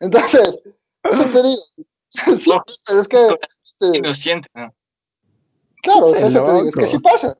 Entonces, 0.00 0.58
eso 1.04 1.24
te 1.26 1.42
digo. 1.42 1.62
sí, 2.36 2.52
es 2.98 3.08
que. 3.08 3.28
Este, 3.64 3.98
Inocente, 3.98 4.48
¿no? 4.54 4.72
claro, 5.82 6.14
eso 6.14 6.42
te 6.42 6.52
digo, 6.52 6.68
es 6.68 6.74
que 6.74 6.86
sí 6.86 6.98
pasa. 6.98 7.36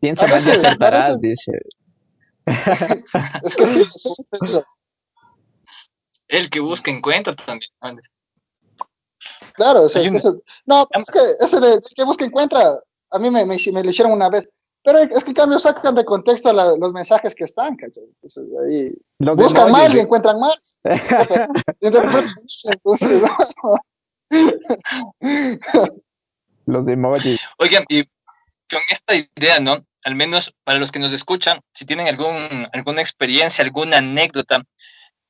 Piensa 0.00 0.26
más 0.26 0.46
y 0.46 1.20
dice. 1.20 1.52
Es 3.44 3.54
que 3.56 3.66
sí, 3.66 3.80
eso 3.80 4.12
sí 4.14 4.22
digo. 4.42 4.64
El 6.28 6.48
que 6.50 6.60
busca 6.60 6.90
encuentra 6.90 7.34
también. 7.34 7.70
Andes. 7.80 8.06
Claro, 9.54 9.82
o 9.82 9.88
sea, 9.88 10.02
eso- 10.02 10.40
no, 10.64 10.86
pues 10.92 11.08
es 11.08 11.10
que 11.12 11.44
ese 11.44 11.60
de, 11.60 11.80
que 11.94 12.04
busca 12.04 12.24
encuentra, 12.24 12.80
a 13.10 13.18
mí 13.18 13.30
me, 13.30 13.44
me, 13.44 13.56
me 13.72 13.84
lo 13.84 13.90
hicieron 13.90 14.12
una 14.12 14.28
vez. 14.30 14.48
Pero 14.82 14.98
es 14.98 15.22
que 15.24 15.30
en 15.30 15.34
cambio 15.34 15.58
sacan 15.58 15.94
de 15.94 16.04
contexto 16.06 16.52
la- 16.54 16.74
los 16.76 16.92
mensajes 16.94 17.34
que 17.34 17.44
están, 17.44 17.76
¿cachai? 17.76 18.04
Entonces, 18.04 18.44
ahí 18.66 18.94
Los 19.18 19.36
buscan 19.36 19.70
mal 19.70 19.94
y 19.94 19.98
encuentran 20.00 20.40
mal. 20.40 20.58
Entonces, 21.80 22.34
los 26.66 26.88
emojis. 26.88 27.40
Oigan, 27.58 27.84
y 27.88 28.04
con 28.04 28.80
esta 28.88 29.14
idea, 29.16 29.60
¿no? 29.60 29.84
Al 30.04 30.14
menos 30.14 30.54
para 30.64 30.78
los 30.78 30.92
que 30.92 30.98
nos 30.98 31.12
escuchan, 31.12 31.60
si 31.74 31.84
tienen 31.84 32.06
algún, 32.06 32.66
alguna 32.72 33.00
experiencia, 33.00 33.64
alguna 33.64 33.98
anécdota 33.98 34.62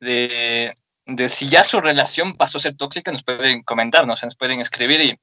de, 0.00 0.72
de 1.06 1.28
si 1.28 1.48
ya 1.48 1.64
su 1.64 1.80
relación 1.80 2.37
pasó 2.37 2.59
a 2.59 2.61
ser 2.61 2.76
tóxica, 2.76 3.11
nos 3.11 3.24
pueden 3.24 3.62
comentarnos, 3.62 4.22
nos 4.22 4.37
pueden 4.37 4.61
escribir 4.61 5.00
y 5.00 5.18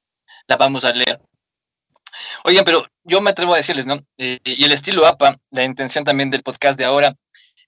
la 0.46 0.56
vamos 0.56 0.84
a 0.84 0.92
leer. 0.92 1.20
Oigan, 2.44 2.64
pero 2.64 2.86
yo 3.04 3.20
me 3.20 3.30
atrevo 3.30 3.54
a 3.54 3.58
decirles, 3.58 3.86
¿no? 3.86 3.98
Eh, 4.16 4.38
y 4.44 4.64
el 4.64 4.72
estilo 4.72 5.06
APA, 5.06 5.38
la 5.50 5.64
intención 5.64 6.04
también 6.04 6.30
del 6.30 6.42
podcast 6.42 6.78
de 6.78 6.84
ahora, 6.84 7.14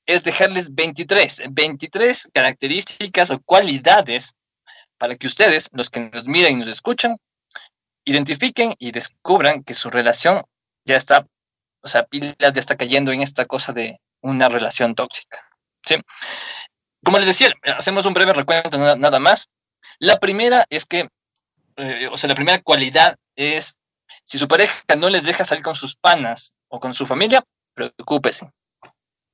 es 0.07 0.25
dejarles 0.25 0.75
23, 0.75 1.43
23 1.51 2.29
características 2.33 3.31
o 3.31 3.41
cualidades 3.41 4.35
para 4.99 5.17
que 5.17 5.27
ustedes, 5.27 5.71
los 5.73 5.91
que 5.91 6.01
nos 6.01 6.27
miran 6.27 6.53
y 6.53 6.57
nos 6.57 6.69
escuchan, 6.69 7.17
identifiquen 8.05 8.75
y 8.79 8.93
descubran 8.93 9.63
que 9.63 9.75
su 9.75 9.91
relación 9.91 10.43
ya 10.85 10.97
está, 10.97 11.27
o 11.83 11.89
sea, 11.89 12.05
pilas 12.05 12.35
ya 12.39 12.49
está 12.49 12.77
cayendo 12.77 13.13
en 13.13 13.23
esta 13.23 13.45
cosa 13.45 13.73
de 13.73 14.01
una 14.21 14.49
relación 14.49 14.95
tóxica. 14.95 15.45
¿sí? 15.85 15.97
Como 17.05 17.19
les 17.19 17.27
decía, 17.27 17.53
hacemos 17.77 18.07
un 18.07 18.15
breve 18.15 18.33
recuento 18.33 18.79
nada, 18.79 18.97
nada 18.97 19.19
más. 19.19 19.49
La 19.99 20.19
primera 20.19 20.67
es 20.71 20.85
que, 20.87 21.09
eh, 21.77 22.09
o 22.11 22.17
sea, 22.17 22.29
la 22.29 22.35
primera 22.35 22.61
cualidad 22.63 23.17
es, 23.37 23.79
si 24.25 24.39
su 24.39 24.49
pareja 24.49 24.75
no 24.99 25.09
les 25.09 25.25
deja 25.25 25.45
salir 25.45 25.65
con 25.65 25.75
sus 25.75 25.97
panas 25.97 26.55
o 26.69 26.81
con 26.81 26.93
su 26.93 27.07
familia, 27.07 27.43
preocúpese. 27.75 28.51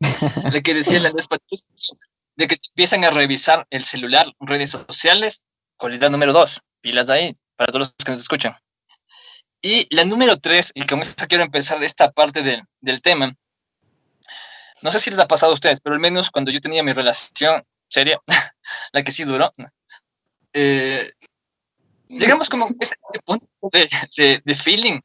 Le 0.53 0.63
que 0.63 0.75
decía 0.75 0.99
el 0.99 1.07
Andrés 1.07 1.27
Patricio, 1.27 1.97
de 2.37 2.47
que 2.47 2.57
empiezan 2.69 3.05
a 3.05 3.11
revisar 3.11 3.67
el 3.71 3.85
celular, 3.85 4.27
redes 4.41 4.71
sociales, 4.71 5.45
cualidad 5.77 6.11
número 6.11 6.33
dos, 6.33 6.63
pilas 6.81 7.09
de 7.09 7.15
ahí, 7.15 7.37
para 7.57 7.73
todos 7.73 7.89
los 7.89 8.05
que 8.05 8.13
nos 8.13 8.23
escuchan. 8.23 8.57
Y 9.63 9.87
la 9.95 10.05
número 10.05 10.37
tres, 10.37 10.73
y 10.75 10.85
con 10.87 11.01
esta 11.01 11.27
quiero 11.27 11.45
empezar 11.45 11.83
esta 11.83 12.13
parte 12.13 12.43
de, 12.43 12.63
del 12.81 13.03
tema. 13.03 13.35
No 14.83 14.91
sé 14.91 14.99
si 14.99 15.11
les 15.11 15.19
ha 15.19 15.29
pasado 15.29 15.53
a 15.53 15.55
ustedes, 15.55 15.81
pero 15.81 15.95
al 15.95 16.01
menos 16.01 16.31
cuando 16.31 16.51
yo 16.51 16.61
tenía 16.61 16.83
mi 16.83 16.93
relación 16.93 17.65
seria, 17.89 18.21
la 18.93 19.03
que 19.03 19.13
sí 19.13 19.25
duró, 19.25 19.53
eh, 20.53 21.13
llegamos 22.09 22.49
como 22.49 22.67
a 22.67 22.71
ese 22.81 22.97
punto 23.25 23.47
de, 23.73 23.89
de, 24.17 24.43
de, 24.45 24.57
feeling 24.57 25.01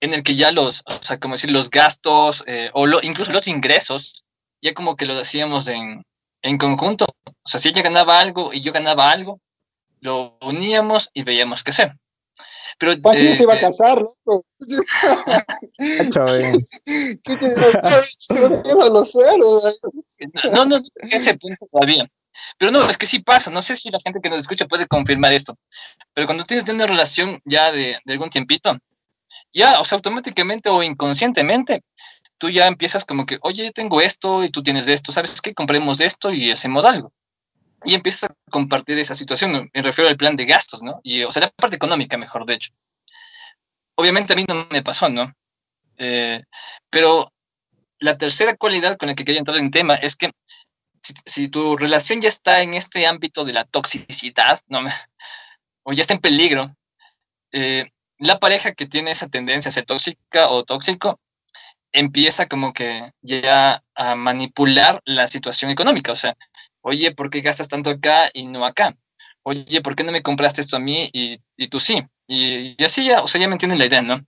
en 0.00 0.14
el 0.14 0.22
que 0.22 0.36
ya 0.36 0.52
los, 0.52 0.82
o 0.86 1.02
sea, 1.02 1.18
como 1.18 1.34
decir, 1.34 1.50
los 1.50 1.70
gastos 1.70 2.44
eh, 2.46 2.70
o 2.74 2.86
lo, 2.86 3.00
incluso 3.02 3.32
los 3.32 3.48
ingresos, 3.48 4.24
ya 4.60 4.74
como 4.74 4.96
que 4.96 5.06
los 5.06 5.18
hacíamos 5.18 5.68
en, 5.68 6.04
en 6.42 6.58
conjunto. 6.58 7.06
O 7.26 7.48
sea, 7.48 7.60
si 7.60 7.70
ella 7.70 7.82
ganaba 7.82 8.20
algo 8.20 8.52
y 8.52 8.60
yo 8.60 8.72
ganaba 8.72 9.10
algo, 9.10 9.40
lo 10.00 10.38
uníamos 10.40 11.10
y 11.12 11.22
veíamos 11.22 11.64
qué 11.64 11.70
hacer. 11.70 11.96
Pero, 12.78 13.00
Pancho 13.00 13.24
eh, 13.24 13.34
se 13.36 13.42
iba 13.42 13.54
a 13.54 13.60
casar, 13.60 14.04
¿no? 14.24 14.44
los 18.90 19.12
suelos. 19.12 19.80
No, 20.52 20.64
no, 20.64 20.78
ese 21.10 21.36
punto 21.36 21.66
todavía. 21.70 22.08
Pero 22.56 22.70
no, 22.70 22.88
es 22.88 22.96
que 22.96 23.06
sí 23.06 23.18
pasa. 23.18 23.50
No 23.50 23.62
sé 23.62 23.74
si 23.76 23.90
la 23.90 24.00
gente 24.00 24.20
que 24.22 24.30
nos 24.30 24.38
escucha 24.40 24.66
puede 24.66 24.86
confirmar 24.86 25.32
esto. 25.32 25.56
Pero 26.14 26.26
cuando 26.26 26.44
tienes 26.44 26.68
una 26.68 26.86
relación 26.86 27.40
ya 27.44 27.72
de, 27.72 27.98
de 28.04 28.12
algún 28.12 28.30
tiempito, 28.30 28.76
ya, 29.52 29.80
o 29.80 29.84
sea, 29.84 29.96
automáticamente 29.96 30.68
o 30.70 30.82
inconscientemente, 30.82 31.82
tú 32.38 32.48
ya 32.48 32.66
empiezas 32.68 33.04
como 33.04 33.26
que, 33.26 33.38
oye, 33.42 33.64
yo 33.64 33.72
tengo 33.72 34.00
esto 34.00 34.44
y 34.44 34.50
tú 34.50 34.62
tienes 34.62 34.86
esto, 34.88 35.10
¿sabes 35.12 35.40
qué? 35.40 35.52
Compremos 35.54 36.00
esto 36.00 36.32
y 36.32 36.50
hacemos 36.50 36.84
algo 36.84 37.12
y 37.84 37.94
empiezas 37.94 38.30
a 38.30 38.34
compartir 38.50 38.98
esa 38.98 39.14
situación. 39.14 39.70
Me 39.72 39.82
refiero 39.82 40.08
al 40.08 40.16
plan 40.16 40.36
de 40.36 40.46
gastos, 40.46 40.82
¿no? 40.82 41.00
Y, 41.02 41.22
o 41.22 41.32
sea, 41.32 41.42
la 41.42 41.50
parte 41.50 41.76
económica, 41.76 42.16
mejor 42.16 42.44
de 42.46 42.54
hecho. 42.54 42.72
Obviamente 43.94 44.32
a 44.32 44.36
mí 44.36 44.44
no 44.48 44.66
me 44.70 44.82
pasó, 44.82 45.08
¿no? 45.08 45.32
Eh, 45.96 46.42
pero 46.90 47.32
la 47.98 48.16
tercera 48.16 48.56
cualidad 48.56 48.96
con 48.96 49.08
la 49.08 49.14
que 49.14 49.24
quería 49.24 49.40
entrar 49.40 49.58
en 49.58 49.70
tema 49.70 49.94
es 49.94 50.16
que 50.16 50.30
si, 51.02 51.14
si 51.26 51.48
tu 51.48 51.76
relación 51.76 52.20
ya 52.20 52.28
está 52.28 52.62
en 52.62 52.74
este 52.74 53.06
ámbito 53.06 53.44
de 53.44 53.52
la 53.52 53.64
toxicidad, 53.64 54.60
¿no? 54.68 54.80
o 55.82 55.92
ya 55.92 56.02
está 56.02 56.14
en 56.14 56.20
peligro, 56.20 56.74
eh, 57.52 57.90
la 58.18 58.38
pareja 58.38 58.72
que 58.72 58.86
tiene 58.86 59.12
esa 59.12 59.28
tendencia 59.28 59.68
a 59.68 59.72
ser 59.72 59.86
tóxica 59.86 60.50
o 60.50 60.64
tóxico 60.64 61.20
empieza 61.92 62.46
como 62.46 62.72
que 62.72 63.12
ya 63.22 63.82
a 63.94 64.14
manipular 64.14 65.00
la 65.04 65.26
situación 65.26 65.70
económica, 65.70 66.12
o 66.12 66.16
sea, 66.16 66.36
oye, 66.88 67.14
¿por 67.14 67.30
qué 67.30 67.40
gastas 67.40 67.68
tanto 67.68 67.90
acá 67.90 68.30
y 68.32 68.46
no 68.46 68.64
acá? 68.64 68.96
Oye, 69.42 69.80
¿por 69.82 69.94
qué 69.94 70.04
no 70.04 70.12
me 70.12 70.22
compraste 70.22 70.60
esto 70.60 70.76
a 70.76 70.80
mí 70.80 71.08
y, 71.12 71.38
y 71.56 71.68
tú 71.68 71.80
sí? 71.80 72.02
Y, 72.26 72.82
así 72.82 73.06
ya, 73.06 73.22
o 73.22 73.28
sea, 73.28 73.40
ya 73.40 73.48
me 73.48 73.54
entienden 73.54 73.78
la 73.78 73.86
idea, 73.86 74.02
¿no? 74.02 74.20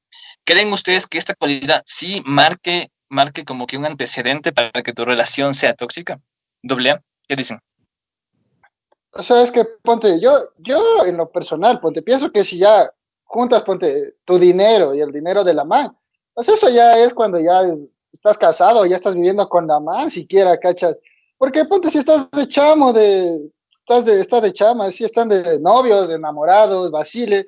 ¿Creen 0.45 0.73
ustedes 0.73 1.07
que 1.07 1.19
esta 1.19 1.35
cualidad 1.35 1.83
sí 1.85 2.23
marque, 2.25 2.91
marque 3.09 3.45
como 3.45 3.67
que 3.67 3.77
un 3.77 3.85
antecedente 3.85 4.53
para 4.53 4.83
que 4.83 4.95
tu 4.95 5.05
relación 5.05 5.55
sea 5.55 5.75
tóxica? 5.75 6.19
¿Doble 6.63 6.93
A? 6.93 7.03
¿Qué 7.29 7.37
dicen? 7.37 7.61
O 9.13 9.23
sea, 9.23 9.43
es 9.43 9.51
que, 9.51 9.65
ponte, 9.83 10.21
yo, 10.21 10.39
yo 10.59 11.05
en 11.05 11.17
lo 11.17 11.31
personal, 11.31 11.81
ponte, 11.81 12.01
pienso 12.01 12.31
que 12.33 12.45
si 12.45 12.59
ya 12.59 12.91
juntas, 13.25 13.63
ponte, 13.65 14.15
tu 14.25 14.39
dinero 14.39 14.95
y 14.95 15.01
el 15.01 15.13
dinero 15.13 15.45
de 15.45 15.55
la 15.55 15.65
man, 15.65 15.97
pues 16.33 16.49
eso 16.49 16.71
ya 16.71 16.97
es 16.97 17.13
cuando 17.13 17.39
ya 17.39 17.63
es, 17.63 17.87
estás 18.13 18.39
casado, 18.39 18.87
ya 18.87 18.97
estás 18.97 19.15
viviendo 19.15 19.49
con 19.49 19.67
la 19.67 19.81
man, 19.81 20.11
siquiera, 20.11 20.59
¿cachas? 20.59 20.97
Porque 21.41 21.65
ponte 21.65 21.89
si 21.91 21.97
estás 21.97 22.31
de 22.33 22.47
chamo, 22.47 22.93
de, 22.93 23.51
estás 23.71 24.05
de, 24.05 24.21
estás 24.21 24.43
de 24.43 24.53
chama, 24.53 24.91
si 24.91 25.07
están 25.07 25.27
de 25.27 25.59
novios, 25.59 26.11
de 26.11 26.17
enamorados, 26.17 26.91
vacile, 26.91 27.47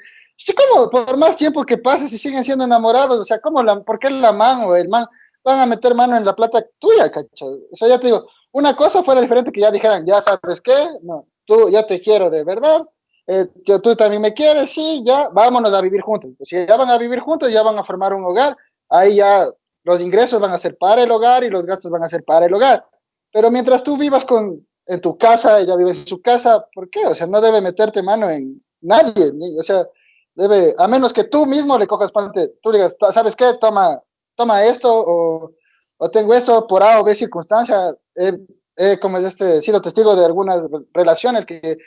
como 0.57 0.88
por 0.88 1.14
más 1.18 1.37
tiempo 1.37 1.62
que 1.62 1.76
pase, 1.76 2.09
si 2.09 2.16
siguen 2.16 2.42
siendo 2.42 2.64
enamorados, 2.64 3.18
o 3.18 3.24
sea, 3.24 3.38
¿cómo 3.38 3.62
la, 3.62 3.78
¿por 3.83 3.98
qué 3.98 4.09
la 4.09 4.33
man 4.33 4.62
o 4.64 4.74
el 4.74 4.88
man 4.88 5.05
van 5.44 5.59
a 5.59 5.66
meter 5.66 5.94
mano 5.94 6.16
en 6.16 6.24
la 6.24 6.35
plata 6.35 6.64
tuya, 6.78 7.11
cachas? 7.11 7.50
O 7.70 7.76
sea, 7.76 7.87
ya 7.87 7.98
te 7.98 8.07
digo, 8.07 8.26
una 8.52 8.74
cosa 8.74 9.02
fuera 9.02 9.20
diferente 9.20 9.52
que 9.52 9.61
ya 9.61 9.70
dijeran, 9.70 10.07
ya 10.07 10.22
sabes 10.22 10.62
qué, 10.62 10.72
no, 11.02 11.26
tú, 11.44 11.68
yo 11.68 11.85
te 11.85 12.00
quiero 12.00 12.31
de 12.31 12.44
verdad, 12.44 12.88
eh, 13.26 13.44
tú 13.83 13.94
también 13.94 14.22
me 14.22 14.33
quieres, 14.33 14.70
sí, 14.70 15.02
ya, 15.05 15.28
vámonos 15.28 15.74
a 15.74 15.83
vivir 15.83 16.00
juntos. 16.00 16.31
Si 16.40 16.57
ya 16.66 16.78
van 16.78 16.88
a 16.88 16.96
vivir 16.96 17.20
juntos, 17.20 17.52
ya 17.52 17.62
van 17.62 17.78
a 17.78 17.85
formar 17.85 18.14
un 18.14 18.24
hogar, 18.24 18.57
ahí 18.88 19.16
ya 19.16 19.50
los 19.85 20.00
ingresos 20.00 20.40
van 20.40 20.52
a 20.52 20.57
ser 20.57 20.78
para 20.78 21.02
el 21.02 21.11
hogar 21.11 21.44
y 21.44 21.50
los 21.50 21.66
gastos 21.66 21.90
van 21.90 22.05
a 22.05 22.09
ser 22.09 22.24
para 22.24 22.46
el 22.46 22.55
hogar. 22.55 22.87
Pero 23.33 23.51
mientras 23.51 23.83
tú 23.83 23.97
vivas 23.97 24.25
con, 24.25 24.66
en 24.87 25.01
tu 25.01 25.16
casa, 25.16 25.61
ella 25.61 25.77
vive 25.77 25.90
en 25.90 26.07
su 26.07 26.21
casa, 26.21 26.66
¿por 26.75 26.90
qué? 26.90 27.07
O 27.07 27.14
sea, 27.14 27.27
no 27.27 27.40
debe 27.40 27.61
meterte 27.61 28.03
mano 28.03 28.29
en 28.29 28.61
nadie. 28.81 29.33
O 29.59 29.62
sea, 29.62 29.87
debe, 30.35 30.75
a 30.79 30.88
menos 30.88 31.12
que 31.12 31.25
tú 31.25 31.47
mismo 31.47 31.79
le 31.79 31.87
cojas, 31.87 32.12
ponte, 32.12 32.49
tú 32.62 32.73
digas, 32.73 32.97
¿sabes 33.11 33.37
qué? 33.37 33.47
Toma, 33.61 34.01
toma 34.35 34.64
esto, 34.64 34.88
o, 34.92 35.53
o 35.99 36.11
tengo 36.11 36.35
esto 36.35 36.66
por 36.66 36.83
A 36.83 37.01
o 37.01 37.05
B 37.05 37.14
circunstancia, 37.14 37.97
he, 38.16 38.99
como 38.99 39.18
es 39.18 39.25
este, 39.25 39.61
sido 39.61 39.81
testigo 39.81 40.16
de 40.16 40.25
algunas 40.25 40.62
relaciones 40.92 41.47
que 41.47 41.79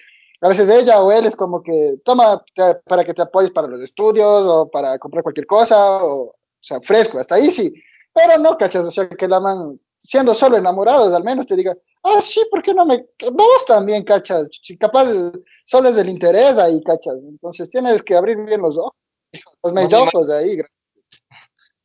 a 0.42 0.50
veces 0.50 0.70
ella 0.70 1.02
o 1.02 1.12
él 1.12 1.26
es 1.26 1.36
como 1.36 1.64
que 1.64 1.96
toma 2.04 2.44
para 2.86 3.04
que 3.04 3.14
te 3.14 3.24
apoyes 3.24 3.52
para 3.52 3.68
los 3.68 3.82
estudios 3.82 4.46
o 4.46 4.70
para 4.70 5.00
comprar 5.00 5.24
cualquier 5.24 5.48
cosa, 5.48 6.04
o, 6.04 6.26
o 6.26 6.36
sea, 6.60 6.80
fresco, 6.82 7.20
hasta 7.20 7.36
ahí 7.36 7.52
sí, 7.52 7.74
pero 8.14 8.38
no, 8.38 8.58
cachas, 8.58 8.86
o 8.86 8.92
sea, 8.92 9.10
que 9.10 9.28
la 9.28 9.40
man, 9.40 9.80
siendo 10.06 10.34
solo 10.34 10.58
enamorados, 10.58 11.14
al 11.14 11.24
menos 11.24 11.46
te 11.48 11.56
diga, 11.56 11.74
ah, 12.04 12.22
sí, 12.22 12.42
¿por 12.50 12.62
qué 12.62 12.74
no 12.74 12.86
me, 12.86 13.06
vos 13.32 13.66
también, 13.68 14.04
cachas, 14.04 14.48
si 14.52 14.78
capaz 14.78 15.08
solo 15.66 15.90
es 15.90 15.96
del 15.96 16.10
interés 16.10 16.58
ahí, 16.58 16.82
cachas, 16.84 17.16
entonces 17.16 17.70
tienes 17.70 18.02
que 18.04 18.16
abrir 18.16 18.38
bien 18.38 18.62
los 18.62 18.78
ojos, 18.78 18.96
los 19.64 19.74
mellocos 19.74 20.28
de 20.28 20.38
ahí, 20.38 20.58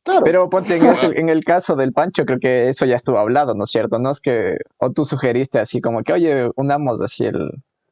Claro. 0.03 0.23
Pero 0.23 0.49
ponte 0.49 0.77
en, 0.77 0.83
en, 1.15 1.29
el 1.29 1.43
caso 1.43 1.75
del 1.75 1.93
Pancho, 1.93 2.25
creo 2.25 2.39
que 2.39 2.69
eso 2.69 2.87
ya 2.87 2.95
estuvo 2.95 3.19
hablado, 3.19 3.53
¿no 3.53 3.65
es 3.65 3.69
cierto? 3.69 3.99
No 3.99 4.09
es 4.09 4.19
que, 4.19 4.57
o 4.77 4.91
tú 4.91 5.05
sugeriste 5.05 5.59
así 5.59 5.79
como 5.79 6.01
que, 6.01 6.13
oye, 6.13 6.49
unamos 6.55 6.99
así 7.01 7.25
el, 7.25 7.51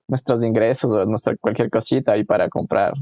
nuestros 0.10 0.44
ingresos 0.44 0.92
o 0.92 1.06
nuestra 1.06 1.36
cualquier 1.38 1.70
cosita 1.70 2.14
ahí 2.14 2.24
para 2.24 2.50
comprar. 2.50 2.94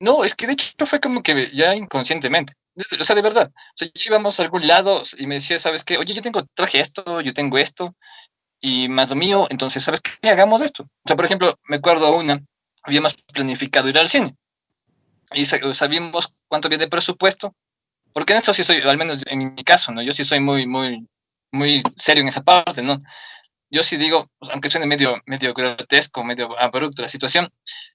No, 0.00 0.24
es 0.24 0.34
que 0.34 0.46
de 0.46 0.54
hecho 0.54 0.86
fue 0.86 1.00
como 1.00 1.22
que 1.22 1.48
ya 1.52 1.76
inconscientemente. 1.76 2.54
O 3.00 3.04
sea, 3.04 3.14
de 3.16 3.22
verdad. 3.22 3.52
O 3.54 3.76
sea, 3.76 3.88
íbamos 4.06 4.38
a 4.38 4.42
algún 4.42 4.66
lado 4.66 5.02
y 5.18 5.26
me 5.26 5.36
decía, 5.36 5.58
¿sabes 5.58 5.84
qué? 5.84 5.96
Oye, 5.96 6.14
yo 6.14 6.22
tengo, 6.22 6.44
traje 6.54 6.80
esto, 6.80 7.20
yo 7.20 7.32
tengo 7.32 7.58
esto, 7.58 7.94
y 8.64 8.88
más 8.88 9.10
lo 9.10 9.16
mío, 9.16 9.46
entonces, 9.50 9.84
¿sabes 9.84 10.00
qué? 10.00 10.30
Hagamos 10.30 10.62
esto. 10.62 10.84
O 10.84 11.06
sea, 11.06 11.16
por 11.16 11.26
ejemplo, 11.26 11.58
me 11.64 11.76
acuerdo 11.76 12.16
una, 12.16 12.42
habíamos 12.82 13.14
planificado 13.14 13.90
ir 13.90 13.98
al 13.98 14.08
cine. 14.08 14.36
Y 15.32 15.44
sabíamos 15.44 16.32
cuánto 16.48 16.70
viene 16.70 16.84
de 16.84 16.90
presupuesto. 16.90 17.54
Porque 18.14 18.32
en 18.32 18.38
esto 18.38 18.54
sí 18.54 18.62
soy, 18.62 18.80
al 18.80 18.96
menos 18.96 19.22
en 19.26 19.54
mi 19.54 19.64
caso, 19.64 19.92
¿no? 19.92 20.00
Yo 20.00 20.12
sí 20.12 20.24
soy 20.24 20.40
muy, 20.40 20.66
muy, 20.66 21.06
muy 21.52 21.82
serio 21.96 22.22
en 22.22 22.28
esa 22.28 22.42
parte, 22.42 22.80
¿no? 22.80 23.02
Yo 23.74 23.82
sí 23.82 23.96
digo, 23.96 24.30
pues, 24.38 24.52
aunque 24.52 24.70
suene 24.70 24.86
medio, 24.86 25.20
medio 25.26 25.52
grotesco, 25.52 26.22
medio 26.22 26.58
abrupto 26.58 27.02
la 27.02 27.08
situación, 27.08 27.48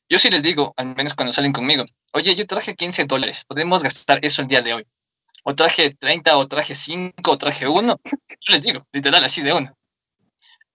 yo 0.10 0.20
sí 0.20 0.30
les 0.30 0.44
digo, 0.44 0.74
al 0.76 0.94
menos 0.94 1.14
cuando 1.14 1.32
salen 1.32 1.54
conmigo, 1.54 1.86
oye, 2.12 2.36
yo 2.36 2.46
traje 2.46 2.76
15 2.76 3.06
dólares, 3.06 3.46
podemos 3.48 3.82
gastar 3.82 4.20
eso 4.24 4.42
el 4.42 4.50
día 4.50 4.62
de 4.62 4.74
hoy. 4.74 4.88
O 5.46 5.56
traje 5.56 5.96
30, 5.96 6.38
o 6.38 6.48
traje 6.50 6.76
5, 6.76 7.32
o 7.32 7.38
traje 7.38 7.66
1. 7.66 8.02
Yo 8.04 8.54
les 8.54 8.62
digo, 8.62 8.86
literal, 8.92 9.24
así 9.24 9.42
de 9.42 9.54
uno. 9.54 9.74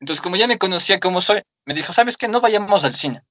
Entonces, 0.00 0.22
como 0.22 0.36
ya 0.36 0.46
me 0.46 0.56
conocía 0.56 0.98
como 0.98 1.20
soy, 1.20 1.42
me 1.66 1.74
dijo, 1.74 1.92
¿sabes 1.92 2.16
qué? 2.16 2.26
No 2.26 2.40
vayamos 2.40 2.82
al 2.84 2.96
cine. 2.96 3.22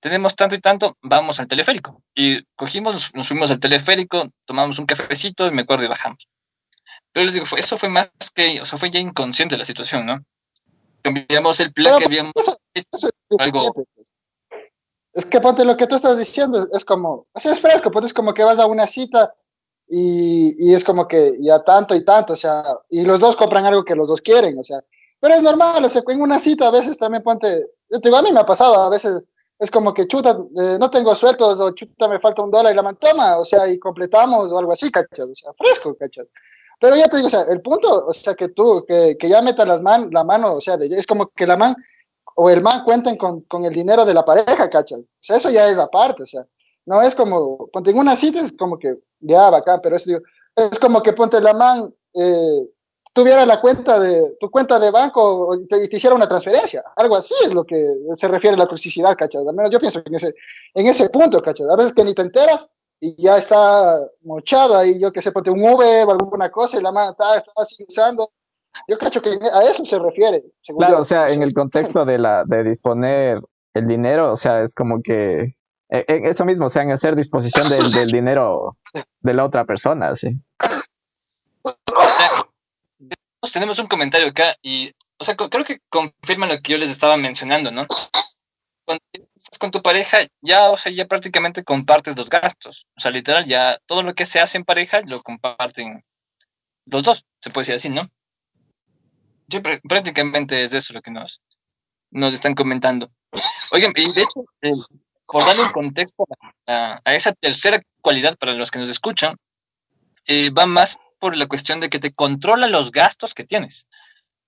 Tenemos 0.00 0.34
tanto 0.34 0.56
y 0.56 0.58
tanto, 0.58 0.98
vamos 1.02 1.38
al 1.38 1.46
teleférico. 1.46 2.02
Y 2.16 2.42
cogimos, 2.56 3.14
nos 3.14 3.28
fuimos 3.28 3.52
al 3.52 3.60
teleférico, 3.60 4.28
tomamos 4.44 4.80
un 4.80 4.86
cafecito 4.86 5.46
y 5.46 5.52
me 5.52 5.62
acuerdo 5.62 5.84
y 5.84 5.88
bajamos. 5.88 6.28
Pero 7.12 7.26
les 7.26 7.34
digo, 7.34 7.46
eso 7.56 7.78
fue 7.78 7.88
más 7.88 8.10
que, 8.34 8.60
o 8.60 8.64
sea, 8.64 8.76
fue 8.76 8.90
ya 8.90 8.98
inconsciente 8.98 9.56
la 9.56 9.64
situación, 9.64 10.04
¿no? 10.04 10.24
Cambiamos 11.02 11.60
el 11.60 11.72
plan 11.72 11.98
que 11.98 12.04
habíamos 12.06 12.32
es 12.74 12.86
algo. 13.38 13.72
Pues. 13.72 13.86
Es 15.14 15.26
que 15.26 15.40
ponte 15.40 15.64
lo 15.64 15.76
que 15.76 15.86
tú 15.86 15.96
estás 15.96 16.18
diciendo, 16.18 16.68
es 16.72 16.84
como, 16.84 17.26
así 17.34 17.48
es 17.48 17.60
fresco, 17.60 17.90
pues 17.90 18.06
es 18.06 18.14
como 18.14 18.32
que 18.32 18.44
vas 18.44 18.58
a 18.58 18.66
una 18.66 18.86
cita 18.86 19.34
y, 19.86 20.54
y, 20.58 20.74
es 20.74 20.82
como 20.84 21.06
que 21.06 21.36
ya 21.40 21.62
tanto 21.62 21.94
y 21.94 22.02
tanto, 22.02 22.32
o 22.32 22.36
sea, 22.36 22.62
y 22.88 23.02
los 23.02 23.20
dos 23.20 23.36
compran 23.36 23.66
algo 23.66 23.84
que 23.84 23.94
los 23.94 24.08
dos 24.08 24.22
quieren, 24.22 24.58
o 24.58 24.64
sea, 24.64 24.82
pero 25.20 25.34
es 25.34 25.42
normal, 25.42 25.84
o 25.84 25.90
sea, 25.90 26.02
en 26.08 26.22
una 26.22 26.40
cita 26.40 26.68
a 26.68 26.70
veces 26.70 26.96
también 26.96 27.22
ponte, 27.22 27.66
yo 27.90 28.00
te 28.00 28.08
digo, 28.08 28.16
a 28.16 28.22
mí 28.22 28.32
me 28.32 28.40
ha 28.40 28.46
pasado, 28.46 28.74
a 28.82 28.88
veces 28.88 29.22
es 29.58 29.70
como 29.70 29.92
que 29.94 30.08
chuta, 30.08 30.30
eh, 30.30 30.78
no 30.80 30.90
tengo 30.90 31.14
sueltos 31.14 31.60
o 31.60 31.70
chuta, 31.72 32.08
me 32.08 32.18
falta 32.18 32.42
un 32.42 32.50
dólar 32.50 32.72
y 32.72 32.76
la 32.76 32.82
man 32.82 32.96
toma, 32.96 33.36
o 33.36 33.44
sea, 33.44 33.68
y 33.68 33.78
completamos 33.78 34.50
o 34.50 34.58
algo 34.58 34.72
así, 34.72 34.90
cachas, 34.90 35.26
o 35.26 35.34
sea, 35.34 35.52
fresco, 35.52 35.94
cachas. 35.94 36.26
Pero 36.82 36.96
ya 36.96 37.06
te 37.06 37.14
digo, 37.14 37.28
o 37.28 37.30
sea, 37.30 37.42
el 37.42 37.62
punto, 37.62 38.06
o 38.08 38.12
sea, 38.12 38.34
que 38.34 38.48
tú, 38.48 38.84
que, 38.88 39.16
que 39.16 39.28
ya 39.28 39.40
metas 39.40 39.68
las 39.68 39.80
man, 39.80 40.08
la 40.10 40.24
mano, 40.24 40.54
o 40.54 40.60
sea, 40.60 40.76
de, 40.76 40.86
es 40.86 41.06
como 41.06 41.28
que 41.28 41.46
la 41.46 41.56
man 41.56 41.76
o 42.34 42.50
el 42.50 42.60
man 42.60 42.82
cuenten 42.84 43.16
con, 43.16 43.42
con, 43.42 43.64
el 43.64 43.72
dinero 43.72 44.04
de 44.04 44.12
la 44.12 44.24
pareja, 44.24 44.68
¿cachas? 44.68 44.98
O 44.98 45.04
sea, 45.20 45.36
eso 45.36 45.48
ya 45.50 45.68
es 45.68 45.78
aparte, 45.78 46.24
o 46.24 46.26
sea, 46.26 46.44
no 46.86 47.00
es 47.00 47.14
como, 47.14 47.68
ponte 47.68 47.92
en 47.92 47.98
una 47.98 48.16
cita, 48.16 48.40
es 48.40 48.52
como 48.58 48.80
que, 48.80 48.98
ya, 49.20 49.48
bacán, 49.48 49.78
pero 49.80 49.94
es, 49.94 50.04
digo, 50.06 50.22
es 50.56 50.76
como 50.80 51.00
que 51.04 51.12
ponte 51.12 51.40
la 51.40 51.52
man, 51.52 51.94
eh, 52.14 52.68
tuviera 53.12 53.46
la 53.46 53.60
cuenta 53.60 54.00
de, 54.00 54.36
tu 54.40 54.50
cuenta 54.50 54.80
de 54.80 54.90
banco 54.90 55.54
y 55.54 55.68
te, 55.68 55.86
te, 55.86 55.96
hiciera 55.98 56.16
una 56.16 56.28
transferencia, 56.28 56.82
algo 56.96 57.14
así 57.14 57.34
es 57.44 57.54
lo 57.54 57.62
que 57.62 57.80
se 58.16 58.26
refiere 58.26 58.56
a 58.56 58.58
la 58.58 58.66
toxicidad, 58.66 59.14
¿cachas? 59.14 59.46
Al 59.46 59.54
menos 59.54 59.70
yo 59.70 59.78
pienso 59.78 60.02
en 60.04 60.16
ese, 60.16 60.34
en 60.74 60.88
ese 60.88 61.08
punto, 61.10 61.40
¿cachas? 61.40 61.68
A 61.70 61.76
veces 61.76 61.92
que 61.92 62.02
ni 62.02 62.12
te 62.12 62.22
enteras 62.22 62.68
y 63.04 63.20
ya 63.20 63.36
está 63.36 63.96
mochado 64.22 64.78
ahí, 64.78 65.00
yo 65.00 65.10
que 65.10 65.20
sé, 65.20 65.32
ponte 65.32 65.50
un 65.50 65.60
V 65.60 66.04
o 66.04 66.10
alguna 66.12 66.48
cosa 66.50 66.78
y 66.78 66.82
la 66.82 66.92
mano 66.92 67.10
está, 67.10 67.36
está 67.36 67.50
así 67.56 67.84
usando. 67.86 68.30
Yo 68.86 68.96
creo 68.96 69.10
que 69.10 69.40
a 69.52 69.62
eso 69.62 69.84
se 69.84 69.98
refiere. 69.98 70.44
Claro, 70.78 71.00
o 71.00 71.04
sea, 71.04 71.26
en 71.26 71.42
el 71.42 71.52
contexto 71.52 72.04
de, 72.04 72.18
la, 72.18 72.44
de 72.44 72.62
disponer 72.62 73.42
el 73.74 73.88
dinero, 73.88 74.32
o 74.32 74.36
sea, 74.36 74.62
es 74.62 74.72
como 74.72 75.02
que 75.02 75.56
e, 75.90 76.04
e, 76.06 76.30
eso 76.30 76.44
mismo, 76.44 76.66
o 76.66 76.68
sea, 76.68 76.84
en 76.84 76.92
hacer 76.92 77.16
disposición 77.16 77.68
del, 77.68 77.92
del 77.92 78.12
dinero 78.12 78.76
de 79.18 79.34
la 79.34 79.46
otra 79.46 79.64
persona, 79.64 80.14
sí. 80.14 80.40
Tenemos 83.52 83.80
un 83.80 83.88
comentario 83.88 84.28
acá 84.28 84.56
y, 84.62 84.92
o 85.18 85.24
sea, 85.24 85.34
creo 85.34 85.64
que 85.64 85.80
confirma 85.88 86.46
lo 86.46 86.56
que 86.62 86.72
yo 86.72 86.78
les 86.78 86.90
estaba 86.92 87.16
mencionando, 87.16 87.72
¿no? 87.72 87.84
cuando 88.84 89.02
estás 89.42 89.58
con 89.58 89.70
tu 89.70 89.82
pareja, 89.82 90.18
ya, 90.40 90.70
o 90.70 90.76
sea, 90.76 90.92
ya 90.92 91.06
prácticamente 91.06 91.64
compartes 91.64 92.16
los 92.16 92.30
gastos. 92.30 92.86
O 92.96 93.00
sea, 93.00 93.10
literal, 93.10 93.44
ya 93.44 93.78
todo 93.86 94.02
lo 94.02 94.14
que 94.14 94.26
se 94.26 94.40
hace 94.40 94.58
en 94.58 94.64
pareja 94.64 95.00
lo 95.04 95.22
comparten 95.22 96.04
los 96.86 97.02
dos, 97.02 97.26
se 97.40 97.50
puede 97.50 97.64
decir 97.64 97.74
así, 97.76 97.88
¿no? 97.90 98.08
Yo 99.48 99.60
prácticamente 99.62 100.62
es 100.62 100.74
eso 100.74 100.94
lo 100.94 101.02
que 101.02 101.10
nos, 101.10 101.42
nos 102.10 102.34
están 102.34 102.54
comentando. 102.54 103.10
Oigan, 103.72 103.92
y 103.96 104.12
de 104.12 104.22
hecho, 104.22 104.44
eh, 104.62 104.72
por 105.26 105.44
darle 105.44 105.62
un 105.62 105.70
contexto 105.70 106.26
a, 106.66 107.00
esa 107.06 107.32
tercera 107.32 107.80
cualidad 108.00 108.36
para 108.38 108.54
los 108.54 108.70
que 108.70 108.78
nos 108.78 108.88
escuchan, 108.88 109.36
eh, 110.26 110.50
va 110.50 110.66
más 110.66 110.98
por 111.18 111.36
la 111.36 111.46
cuestión 111.46 111.80
de 111.80 111.88
que 111.88 111.98
te 111.98 112.12
controla 112.12 112.66
los 112.66 112.90
gastos 112.90 113.34
que 113.34 113.44
tienes 113.44 113.86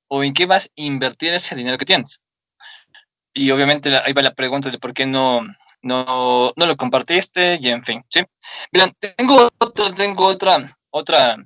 o 0.08 0.22
en 0.22 0.34
qué 0.34 0.46
vas 0.46 0.66
a 0.66 0.70
invertir 0.76 1.34
ese 1.34 1.54
dinero 1.54 1.78
que 1.78 1.84
tienes 1.84 2.23
y 3.34 3.50
obviamente 3.50 3.94
ahí 3.96 4.12
va 4.12 4.22
la 4.22 4.32
pregunta 4.32 4.70
de 4.70 4.78
por 4.78 4.94
qué 4.94 5.06
no, 5.06 5.42
no, 5.82 6.52
no 6.54 6.66
lo 6.66 6.76
compartiste 6.76 7.58
y 7.60 7.68
en 7.68 7.84
fin, 7.84 8.04
¿sí? 8.08 8.22
Miren, 8.72 8.94
tengo 9.16 9.50
otra, 9.58 9.92
tengo 9.92 10.24
otra, 10.24 10.78
otra, 10.90 11.36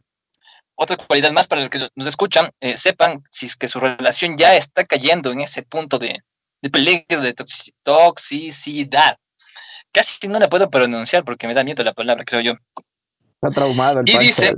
otra 0.75 0.97
cualidad 0.99 1.33
más 1.33 1.49
para 1.49 1.63
los 1.63 1.71
que 1.71 1.89
nos 1.97 2.07
escuchan, 2.07 2.51
eh, 2.61 2.77
sepan 2.77 3.25
si 3.31 3.47
es 3.47 3.57
que 3.57 3.69
su 3.69 3.81
relación 3.81 4.37
ya 4.37 4.55
está 4.55 4.85
cayendo 4.85 5.33
en 5.33 5.41
ese 5.41 5.63
punto 5.63 5.99
de, 5.99 6.23
de 6.61 6.71
peligro, 6.71 7.23
de 7.23 7.35
toxicidad. 7.83 9.19
Casi 9.91 10.29
no 10.29 10.39
la 10.39 10.51
puedo 10.51 10.69
pronunciar 10.69 11.25
porque 11.25 11.47
me 11.47 11.55
da 11.55 11.65
miedo 11.65 11.83
la 11.83 11.95
palabra, 11.95 12.25
creo 12.25 12.43
yo. 12.43 12.53
Está 13.41 13.51
traumado 13.51 14.01
el 14.01 14.09
Y 14.11 14.19
dice, 14.19 14.55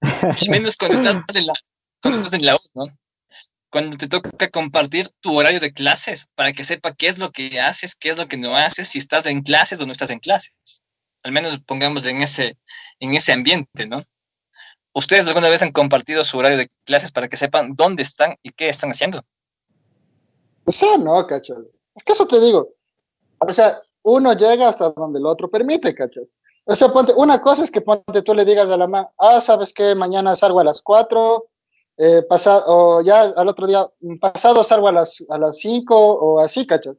menos 0.48 0.76
cuando 0.76 0.96
estás 0.96 1.36
en 1.36 1.46
la, 1.46 1.52
cuando 2.00 2.18
estás 2.18 2.32
en 2.32 2.46
la 2.46 2.56
¿no? 2.74 2.86
Cuando 3.72 3.96
te 3.96 4.06
toca 4.06 4.50
compartir 4.50 5.08
tu 5.20 5.34
horario 5.38 5.58
de 5.58 5.72
clases 5.72 6.28
para 6.34 6.52
que 6.52 6.62
sepa 6.62 6.94
qué 6.94 7.08
es 7.08 7.18
lo 7.18 7.32
que 7.32 7.58
haces, 7.58 7.94
qué 7.94 8.10
es 8.10 8.18
lo 8.18 8.28
que 8.28 8.36
no 8.36 8.54
haces, 8.54 8.88
si 8.88 8.98
estás 8.98 9.24
en 9.24 9.42
clases 9.42 9.80
o 9.80 9.86
no 9.86 9.92
estás 9.92 10.10
en 10.10 10.18
clases. 10.18 10.52
Al 11.22 11.32
menos 11.32 11.58
pongamos 11.66 12.04
en 12.04 12.20
ese, 12.20 12.58
en 13.00 13.14
ese 13.14 13.32
ambiente, 13.32 13.86
¿no? 13.86 14.02
¿Ustedes 14.92 15.26
alguna 15.26 15.48
vez 15.48 15.62
han 15.62 15.72
compartido 15.72 16.22
su 16.22 16.36
horario 16.36 16.58
de 16.58 16.70
clases 16.84 17.12
para 17.12 17.28
que 17.28 17.38
sepan 17.38 17.74
dónde 17.74 18.02
están 18.02 18.36
y 18.42 18.50
qué 18.50 18.68
están 18.68 18.90
haciendo? 18.90 19.24
O 20.66 20.72
sea, 20.72 20.98
no, 20.98 21.26
cacho. 21.26 21.54
Es 21.94 22.02
que 22.04 22.12
eso 22.12 22.26
te 22.26 22.40
digo. 22.40 22.74
O 23.38 23.50
sea, 23.52 23.80
uno 24.02 24.34
llega 24.34 24.68
hasta 24.68 24.90
donde 24.90 25.18
el 25.18 25.24
otro 25.24 25.50
permite, 25.50 25.94
cacho. 25.94 26.20
O 26.64 26.76
sea, 26.76 26.92
ponte, 26.92 27.14
una 27.16 27.40
cosa 27.40 27.64
es 27.64 27.70
que 27.70 27.80
ponte 27.80 28.20
tú 28.20 28.34
le 28.34 28.44
digas 28.44 28.68
a 28.68 28.76
la 28.76 28.86
mamá, 28.86 29.10
ah, 29.16 29.40
sabes 29.40 29.72
que 29.72 29.94
mañana 29.94 30.36
salgo 30.36 30.60
a 30.60 30.64
las 30.64 30.82
4, 30.82 31.48
eh, 31.98 32.22
pasado, 32.28 32.64
o 32.66 33.02
ya 33.02 33.22
al 33.36 33.48
otro 33.48 33.66
día, 33.66 33.86
pasado 34.20 34.64
salgo 34.64 34.88
a 34.88 34.92
las, 34.92 35.22
a 35.28 35.38
las 35.38 35.58
5 35.58 35.94
o 35.94 36.40
así, 36.40 36.66
¿cachas? 36.66 36.96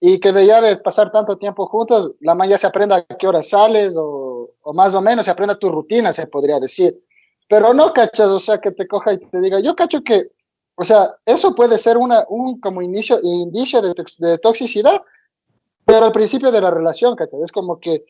Y 0.00 0.18
que 0.18 0.32
de 0.32 0.46
ya 0.46 0.60
de 0.60 0.76
pasar 0.78 1.12
tanto 1.12 1.38
tiempo 1.38 1.66
juntos, 1.66 2.12
la 2.20 2.34
man 2.34 2.48
ya 2.48 2.58
se 2.58 2.66
aprenda 2.66 2.96
a 2.96 3.02
qué 3.02 3.28
hora 3.28 3.42
sales 3.42 3.94
o, 3.96 4.50
más 4.74 4.94
o 4.94 5.00
menos 5.00 5.24
se 5.26 5.30
aprenda 5.30 5.58
tu 5.58 5.70
rutina, 5.70 6.12
se 6.12 6.26
podría 6.26 6.58
decir. 6.58 7.00
Pero 7.48 7.72
no, 7.72 7.92
¿cachas? 7.92 8.28
O 8.28 8.40
sea, 8.40 8.58
que 8.58 8.72
te 8.72 8.88
coja 8.88 9.12
y 9.12 9.18
te 9.18 9.40
diga, 9.40 9.60
yo 9.60 9.76
cacho 9.76 10.02
que, 10.02 10.30
o 10.74 10.84
sea, 10.84 11.14
eso 11.24 11.54
puede 11.54 11.78
ser 11.78 11.96
una, 11.96 12.24
un 12.28 12.60
como 12.60 12.82
inicio, 12.82 13.20
indicio 13.22 13.80
de, 13.80 13.94
de 14.18 14.38
toxicidad, 14.38 15.02
pero 15.84 16.06
al 16.06 16.12
principio 16.12 16.50
de 16.50 16.60
la 16.60 16.70
relación, 16.70 17.14
¿cachas? 17.14 17.40
Es 17.44 17.52
como 17.52 17.78
que 17.78 18.04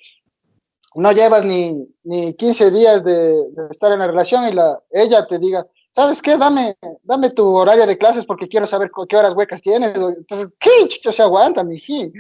no 0.95 1.13
llevas 1.13 1.45
ni, 1.45 1.89
ni 2.05 2.35
15 2.35 2.71
días 2.71 3.05
de, 3.05 3.49
de 3.51 3.67
estar 3.71 3.93
en 3.93 3.99
la 3.99 4.07
relación 4.07 4.49
y 4.49 4.53
la, 4.53 4.83
ella 4.91 5.27
te 5.27 5.39
diga, 5.39 5.67
¿sabes 5.93 6.21
qué? 6.21 6.37
Dame, 6.37 6.77
dame 7.03 7.31
tu 7.31 7.47
horario 7.55 7.87
de 7.87 7.97
clases 7.97 8.27
porque 8.27 8.49
quiero 8.49 8.67
saber 8.67 8.91
qué 9.09 9.17
horas 9.17 9.35
huecas 9.35 9.63
tienes. 9.63 9.95
Entonces, 9.95 10.49
¿qué 10.59 10.89
chucha 10.89 11.13
se 11.13 11.23
aguanta, 11.23 11.63
miji? 11.63 12.13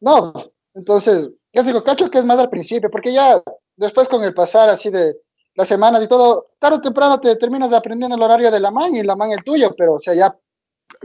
No, 0.00 0.32
entonces, 0.74 1.30
Yo 1.52 1.62
digo, 1.62 1.82
cacho 1.84 2.10
que 2.10 2.18
es 2.18 2.24
más 2.24 2.38
al 2.38 2.50
principio, 2.50 2.90
porque 2.90 3.12
ya 3.12 3.42
después 3.76 4.08
con 4.08 4.24
el 4.24 4.34
pasar 4.34 4.68
así 4.68 4.90
de 4.90 5.16
las 5.54 5.68
semanas 5.68 6.02
y 6.02 6.08
todo, 6.08 6.50
tarde 6.58 6.78
o 6.78 6.80
temprano 6.80 7.20
te 7.20 7.36
terminas 7.36 7.72
aprendiendo 7.72 8.16
el 8.16 8.22
horario 8.22 8.50
de 8.50 8.60
la 8.60 8.70
man 8.70 8.94
y 8.94 9.02
la 9.02 9.16
man 9.16 9.32
el 9.32 9.44
tuyo, 9.44 9.74
pero 9.76 9.94
o 9.94 9.98
sea, 9.98 10.14
ya 10.14 10.34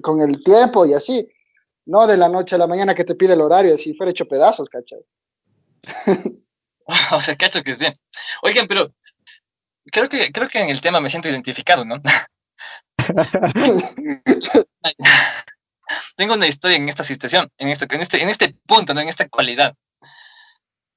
con 0.02 0.22
el 0.22 0.42
tiempo 0.42 0.86
y 0.86 0.94
así, 0.94 1.28
no 1.86 2.08
de 2.08 2.18
la 2.18 2.30
noche 2.30 2.56
a 2.56 2.58
la 2.58 2.68
mañana 2.68 2.96
que 2.96 3.04
te 3.04 3.16
pide 3.16 3.34
el 3.34 3.42
horario, 3.42 3.76
así 3.76 3.94
fuera 3.94 4.12
hecho 4.12 4.26
pedazos, 4.26 4.70
¿cachai? 4.70 5.00
o 7.12 7.22
sea, 7.22 7.36
cacho 7.36 7.62
que 7.62 7.74
sí. 7.74 7.88
Oigan, 8.42 8.68
pero 8.68 8.90
creo 9.92 10.10
que, 10.10 10.32
creo 10.32 10.48
que 10.48 10.60
en 10.60 10.70
el 10.70 10.82
tema 10.82 11.00
me 11.00 11.10
siento 11.10 11.30
identificado, 11.30 11.86
¿no? 11.86 12.02
Tengo 16.16 16.34
una 16.34 16.48
historia 16.48 16.78
en 16.78 16.90
esta 16.90 17.04
situación, 17.04 17.50
en 17.58 17.70
este, 17.70 17.86
en 17.94 18.02
este, 18.02 18.22
en 18.22 18.30
este 18.30 18.56
punto, 18.66 18.94
¿no? 18.94 19.02
En 19.02 19.10
esta 19.10 19.28
cualidad. 19.30 19.76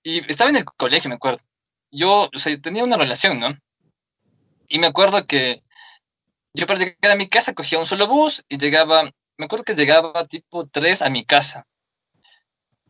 Y 0.02 0.28
estaba 0.30 0.50
en 0.50 0.56
el 0.56 0.64
colegio, 0.64 1.08
me 1.08 1.16
acuerdo. 1.16 1.40
Yo, 1.90 2.30
o 2.34 2.38
sea, 2.38 2.58
tenía 2.60 2.84
una 2.84 2.96
relación, 2.96 3.38
¿no? 3.38 3.56
Y 4.68 4.78
me 4.78 4.86
acuerdo 4.86 5.26
que 5.26 5.62
yo 6.54 6.66
para 6.66 6.78
llegar 6.78 7.12
a 7.12 7.16
mi 7.16 7.28
casa 7.28 7.54
cogía 7.54 7.78
un 7.78 7.86
solo 7.86 8.08
bus 8.08 8.44
y 8.48 8.58
llegaba, 8.58 9.04
me 9.36 9.44
acuerdo 9.44 9.64
que 9.64 9.74
llegaba 9.74 10.26
tipo 10.26 10.66
3 10.66 11.02
a 11.02 11.10
mi 11.10 11.24
casa. 11.24 11.66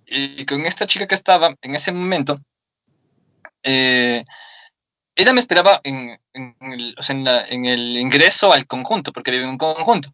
Y, 0.07 0.45
con 0.45 0.67
esta 0.67 0.87
chica 0.87 1.07
que 1.07 1.15
estaba 1.15 1.55
en 1.63 1.75
ese 1.75 1.93
momento, 1.93 2.37
eh, 3.63 4.25
ella 5.21 5.33
me 5.35 5.41
esperaba 5.41 5.81
en, 5.85 6.19
el, 6.33 6.95
o 6.99 7.03
sea, 7.03 7.15
en, 7.49 7.67
el, 7.67 7.97
ingreso 7.99 8.53
al 8.53 8.67
conjunto, 8.67 9.13
porque 9.13 9.31
vive 9.31 9.45
en 9.45 9.51
un 9.51 9.59
conjunto. 9.59 10.11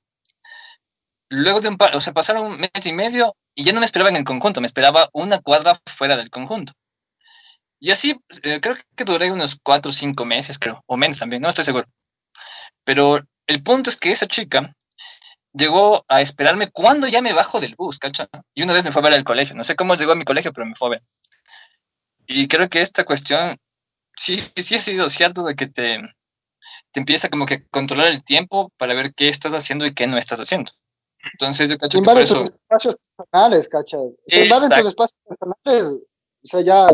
Luego 1.28 1.60
de 1.60 1.68
un 1.68 1.76
par, 1.76 1.94
o 1.96 2.00
sea, 2.00 2.12
pasaron 2.12 2.46
un 2.46 2.58
mes 2.58 2.86
y 2.86 2.92
medio 2.92 3.36
y 3.54 3.64
ya 3.64 3.72
no 3.72 3.80
me 3.80 3.86
esperaba 3.86 4.10
en 4.10 4.16
el 4.16 4.24
conjunto, 4.24 4.60
me 4.60 4.66
esperaba 4.66 5.08
una 5.12 5.38
cuadra 5.40 5.80
fuera 5.86 6.16
del 6.16 6.30
conjunto. 6.30 6.72
Y 7.78 7.90
así, 7.90 8.18
eh, 8.42 8.60
creo 8.60 8.74
que 8.96 9.04
duré 9.04 9.30
unos 9.30 9.58
cuatro 9.62 9.90
o 9.90 9.94
cinco 9.94 10.24
meses, 10.24 10.58
creo, 10.58 10.82
o 10.86 10.96
menos 10.96 11.18
también, 11.18 11.42
no 11.42 11.48
estoy 11.48 11.64
seguro. 11.64 11.86
Pero 12.84 13.20
el 13.46 13.62
punto 13.62 13.90
es 13.90 13.96
que 13.96 14.10
esa 14.10 14.26
chica 14.26 14.62
llegó 15.52 16.04
a 16.08 16.20
esperarme 16.20 16.70
cuando 16.70 17.06
ya 17.06 17.22
me 17.22 17.32
bajo 17.32 17.60
del 17.60 17.76
bus, 17.76 17.98
¿cacha? 17.98 18.28
Y 18.54 18.62
una 18.62 18.72
vez 18.72 18.84
me 18.84 18.92
fue 18.92 19.02
a 19.02 19.04
ver 19.04 19.14
al 19.14 19.24
colegio. 19.24 19.54
No 19.54 19.64
sé 19.64 19.76
cómo 19.76 19.94
llegó 19.94 20.12
a 20.12 20.16
mi 20.16 20.24
colegio, 20.24 20.52
pero 20.52 20.66
me 20.66 20.74
fue 20.74 20.88
a 20.88 20.90
ver. 20.92 21.02
Y 22.26 22.48
creo 22.48 22.68
que 22.68 22.80
esta 22.80 23.04
cuestión 23.04 23.56
sí, 24.16 24.42
sí 24.56 24.74
ha 24.74 24.78
sido 24.78 25.08
cierto 25.08 25.44
de 25.44 25.54
que 25.54 25.66
te, 25.66 25.98
te 26.92 27.00
empieza 27.00 27.28
como 27.28 27.46
que 27.46 27.54
a 27.54 27.62
controlar 27.70 28.08
el 28.08 28.24
tiempo 28.24 28.72
para 28.76 28.94
ver 28.94 29.14
qué 29.14 29.28
estás 29.28 29.52
haciendo 29.52 29.86
y 29.86 29.94
qué 29.94 30.06
no 30.06 30.18
estás 30.18 30.40
haciendo. 30.40 30.72
Entonces 31.32 31.68
yo 31.68 31.78
cacho 31.78 31.98
que 31.98 32.04
por 32.04 32.18
eso... 32.18 32.44
tus 32.44 32.54
espacios 32.54 32.96
personales, 33.16 33.68
cacha. 33.68 33.98
Se 34.26 34.44
invaden 34.44 34.70
tus 34.70 34.88
espacios 34.88 35.20
personales, 35.26 36.00
o 36.42 36.46
sea, 36.46 36.60
ya 36.60 36.88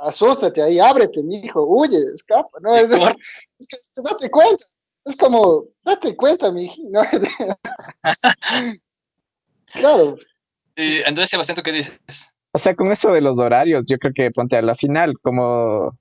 asústate 0.00 0.62
ahí, 0.62 0.78
ábrete, 0.78 1.22
mi 1.22 1.36
hijo, 1.36 1.64
huye, 1.64 1.98
escapa, 2.14 2.58
¿no? 2.60 2.74
Es, 2.74 2.90
es 3.58 3.66
que 3.66 3.76
date 3.96 4.30
cuenta, 4.30 4.64
es 5.04 5.16
como, 5.16 5.64
date 5.82 6.16
cuenta, 6.16 6.50
mi 6.50 6.64
hijo, 6.64 6.82
¿no? 6.90 7.02
claro. 9.72 10.16
Y 10.76 11.02
Andrés 11.02 11.30
Sebastián, 11.30 11.56
¿tú 11.56 11.62
qué 11.62 11.72
dices? 11.72 12.34
O 12.52 12.58
sea, 12.58 12.74
con 12.74 12.90
eso 12.90 13.12
de 13.12 13.20
los 13.20 13.38
horarios, 13.38 13.84
yo 13.86 13.98
creo 13.98 14.12
que 14.14 14.30
ponte 14.30 14.56
a 14.56 14.62
la 14.62 14.74
final, 14.74 15.14
como 15.20 15.96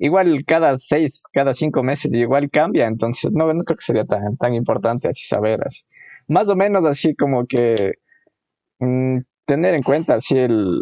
igual 0.00 0.44
cada 0.46 0.78
seis, 0.78 1.24
cada 1.32 1.52
cinco 1.52 1.82
meses 1.82 2.12
igual 2.14 2.50
cambia, 2.50 2.86
entonces 2.86 3.30
no, 3.32 3.52
no 3.52 3.64
creo 3.64 3.76
que 3.76 3.84
sería 3.84 4.04
tan, 4.04 4.36
tan 4.38 4.54
importante 4.54 5.08
así 5.08 5.24
saber, 5.26 5.60
así. 5.64 5.82
Más 6.26 6.48
o 6.48 6.56
menos 6.56 6.84
así 6.86 7.14
como 7.14 7.46
que 7.46 7.94
mm, 8.78 9.18
tener 9.44 9.74
en 9.74 9.82
cuenta 9.82 10.14
así 10.14 10.38
el, 10.38 10.80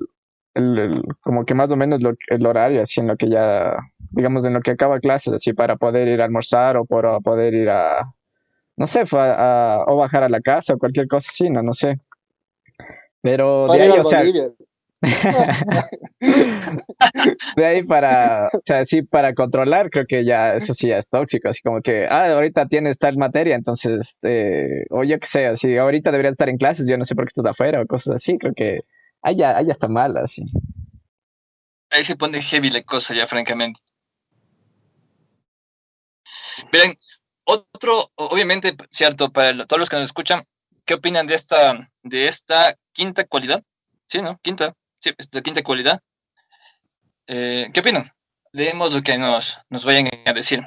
el, 0.54 1.02
como 1.20 1.44
que 1.44 1.54
más 1.54 1.72
o 1.72 1.76
menos 1.76 2.00
el 2.28 2.46
horario, 2.46 2.80
así 2.80 3.00
en 3.00 3.08
lo 3.08 3.16
que 3.16 3.28
ya, 3.28 3.76
digamos, 4.10 4.46
en 4.46 4.54
lo 4.54 4.60
que 4.60 4.70
acaba 4.70 5.00
clases, 5.00 5.34
así 5.34 5.52
para 5.52 5.76
poder 5.76 6.06
ir 6.06 6.22
a 6.22 6.24
almorzar 6.24 6.76
o 6.76 6.84
para 6.84 7.18
poder 7.18 7.54
ir 7.54 7.70
a, 7.70 8.14
no 8.76 8.86
sé, 8.86 9.02
o 9.02 9.96
bajar 9.96 10.22
a 10.22 10.28
la 10.28 10.40
casa 10.40 10.74
o 10.74 10.78
cualquier 10.78 11.08
cosa 11.08 11.26
así, 11.28 11.50
no, 11.50 11.62
no 11.62 11.72
sé. 11.72 12.00
Pero 13.20 13.66
de 13.66 13.82
ahí, 13.82 13.98
o 13.98 14.04
sea, 14.04 14.22
de 17.56 17.64
ahí 17.64 17.84
para, 17.84 18.48
o 18.48 18.60
sea, 18.64 18.84
sí, 18.84 19.02
para 19.02 19.32
controlar, 19.34 19.90
creo 19.90 20.06
que 20.06 20.24
ya 20.24 20.54
eso 20.54 20.74
sí 20.74 20.90
es 20.90 21.08
tóxico, 21.08 21.48
así 21.48 21.62
como 21.62 21.82
que, 21.82 22.06
ah, 22.08 22.32
ahorita 22.32 22.66
tienes 22.66 22.98
tal 22.98 23.16
materia, 23.16 23.54
entonces, 23.54 24.18
eh, 24.22 24.86
o 24.90 25.04
yo 25.04 25.20
qué 25.20 25.26
sé, 25.26 25.46
así, 25.46 25.76
ahorita 25.76 26.10
deberías 26.10 26.32
estar 26.32 26.48
en 26.48 26.58
clases, 26.58 26.88
yo 26.88 26.98
no 26.98 27.04
sé 27.04 27.14
por 27.14 27.26
qué 27.26 27.28
estás 27.28 27.46
afuera 27.46 27.80
o 27.80 27.86
cosas 27.86 28.14
así, 28.14 28.38
creo 28.38 28.54
que 28.54 28.80
ahí 29.22 29.36
ya, 29.36 29.56
ahí 29.56 29.66
ya 29.66 29.72
está 29.72 29.88
mal, 29.88 30.16
así. 30.16 30.42
Ahí 31.90 32.04
se 32.04 32.16
pone 32.16 32.40
heavy 32.40 32.70
la 32.70 32.82
cosa 32.82 33.14
ya, 33.14 33.26
francamente. 33.26 33.80
Miren, 36.72 36.96
otro, 37.44 38.10
obviamente, 38.16 38.76
cierto, 38.90 39.32
para 39.32 39.66
todos 39.66 39.80
los 39.80 39.88
que 39.88 39.96
nos 39.96 40.06
escuchan, 40.06 40.44
¿qué 40.84 40.94
opinan 40.94 41.26
de 41.26 41.34
esta, 41.34 41.88
de 42.02 42.28
esta 42.28 42.76
quinta 42.92 43.24
cualidad? 43.24 43.62
Sí, 44.08 44.20
¿no? 44.20 44.38
Quinta. 44.42 44.74
Sí, 45.00 45.12
esta 45.16 45.42
quinta 45.42 45.62
cualidad. 45.62 46.00
Eh, 47.26 47.70
¿Qué 47.72 47.80
opinan? 47.80 48.10
Leemos 48.52 48.92
lo 48.92 49.02
que 49.02 49.18
nos, 49.18 49.58
nos 49.68 49.84
vayan 49.84 50.08
a 50.24 50.32
decir. 50.32 50.64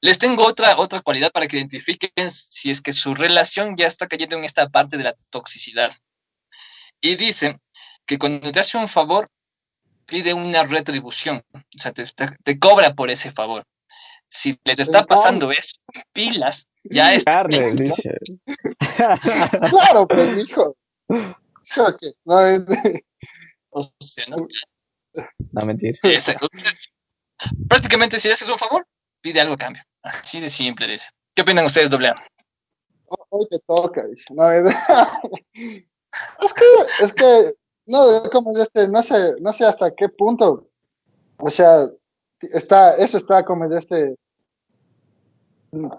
Les 0.00 0.18
tengo 0.18 0.46
otra, 0.46 0.78
otra 0.78 1.00
cualidad 1.00 1.30
para 1.30 1.46
que 1.46 1.56
identifiquen 1.56 2.30
si 2.30 2.70
es 2.70 2.80
que 2.80 2.92
su 2.92 3.14
relación 3.14 3.76
ya 3.76 3.86
está 3.86 4.06
cayendo 4.08 4.36
en 4.36 4.44
esta 4.44 4.68
parte 4.68 4.96
de 4.96 5.04
la 5.04 5.14
toxicidad. 5.30 5.92
Y 7.00 7.16
dice 7.16 7.60
que 8.06 8.18
cuando 8.18 8.50
te 8.50 8.60
hace 8.60 8.78
un 8.78 8.88
favor, 8.88 9.28
pide 10.06 10.32
una 10.32 10.64
retribución. 10.64 11.42
O 11.52 11.80
sea, 11.80 11.92
te, 11.92 12.04
te 12.42 12.58
cobra 12.58 12.94
por 12.94 13.10
ese 13.10 13.30
favor. 13.30 13.64
Si 14.30 14.58
le 14.64 14.76
te 14.76 14.82
está 14.82 15.04
pasando 15.06 15.50
eso, 15.50 15.78
pilas, 16.12 16.68
ya 16.84 17.14
es. 17.14 17.24
Carne, 17.24 17.74
claro, 19.70 20.06
pues, 20.06 20.48
hijo. 20.48 20.76
No, 21.08 22.40
¿no? 24.28 24.46
No 25.52 25.66
mentir. 25.66 25.98
prácticamente, 27.68 28.18
si 28.18 28.30
haces 28.30 28.48
un 28.48 28.58
favor, 28.58 28.86
pide 29.20 29.40
algo 29.40 29.54
a 29.54 29.58
cambio. 29.58 29.82
Así 30.02 30.40
de 30.40 30.48
simple, 30.48 30.86
dice. 30.86 31.08
¿Qué 31.34 31.42
opinan 31.42 31.66
ustedes, 31.66 31.90
doble 31.90 32.12
Hoy 33.30 33.46
te 33.48 33.58
toca, 33.60 34.06
dice. 34.06 34.34
No, 34.34 34.50
es 34.52 34.62
que, 36.54 37.04
es 37.04 37.12
que, 37.12 37.54
no, 37.86 38.22
como 38.30 38.56
este, 38.58 38.88
no 38.88 39.02
sé, 39.02 39.34
no 39.40 39.52
sé 39.52 39.64
hasta 39.64 39.94
qué 39.94 40.08
punto, 40.08 40.68
o 41.38 41.50
sea, 41.50 41.88
está, 42.40 42.96
eso 42.96 43.16
está 43.16 43.44
como 43.44 43.68
de 43.68 43.78
este, 43.78 44.16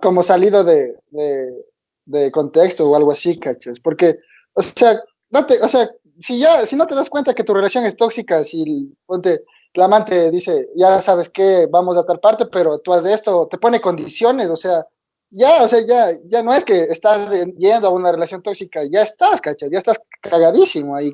como 0.01 0.23
salido 0.23 0.63
de, 0.63 0.95
de, 1.10 1.65
de 2.05 2.32
contexto 2.32 2.89
o 2.89 2.95
algo 2.95 3.12
así, 3.12 3.39
¿cachas? 3.39 3.79
Porque, 3.79 4.19
o 4.53 4.62
sea, 4.62 5.01
date, 5.29 5.60
o 5.62 5.67
sea, 5.67 5.89
si 6.19 6.39
ya, 6.39 6.65
si 6.65 6.75
no 6.75 6.86
te 6.86 6.95
das 6.95 7.10
cuenta 7.10 7.34
que 7.34 7.43
tu 7.43 7.53
relación 7.53 7.86
es 7.86 7.95
tóxica, 7.95 8.43
si 8.43 8.93
ponte, 9.05 9.43
la 9.73 9.86
amante 9.86 10.32
dice, 10.32 10.69
ya 10.75 11.01
sabes 11.01 11.29
que 11.29 11.67
vamos 11.67 11.97
a 11.97 12.05
tal 12.05 12.19
parte, 12.19 12.45
pero 12.47 12.79
tú 12.79 12.93
haces 12.93 13.13
esto, 13.15 13.47
te 13.47 13.58
pone 13.58 13.79
condiciones, 13.79 14.49
o 14.49 14.55
sea, 14.55 14.86
ya, 15.29 15.63
o 15.63 15.67
sea, 15.67 15.86
ya, 15.86 16.12
ya 16.25 16.41
no 16.41 16.53
es 16.53 16.65
que 16.65 16.84
estás 16.84 17.32
yendo 17.58 17.88
a 17.88 17.91
una 17.91 18.12
relación 18.12 18.41
tóxica, 18.41 18.82
ya 18.89 19.03
estás, 19.03 19.39
¿cachai? 19.39 19.69
Ya 19.69 19.77
estás 19.77 19.99
cagadísimo 20.21 20.95
ahí, 20.95 21.12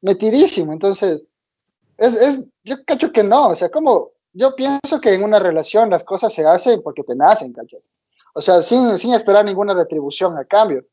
metidísimo, 0.00 0.72
entonces, 0.72 1.22
es, 1.98 2.14
es, 2.16 2.40
yo 2.64 2.76
cacho 2.86 3.12
que 3.12 3.22
no, 3.22 3.50
o 3.50 3.54
sea, 3.54 3.68
como, 3.68 4.10
yo 4.32 4.56
pienso 4.56 5.00
que 5.00 5.12
en 5.12 5.22
una 5.22 5.38
relación 5.38 5.90
las 5.90 6.02
cosas 6.02 6.32
se 6.32 6.44
hacen 6.46 6.82
porque 6.82 7.02
te 7.02 7.14
nacen, 7.14 7.52
¿cachai? 7.52 7.80
O 8.34 8.40
sea, 8.40 8.62
sin, 8.62 8.98
sin 8.98 9.12
esperar 9.12 9.44
ninguna 9.44 9.74
retribución 9.74 10.38
a 10.38 10.44
cambio 10.46 10.84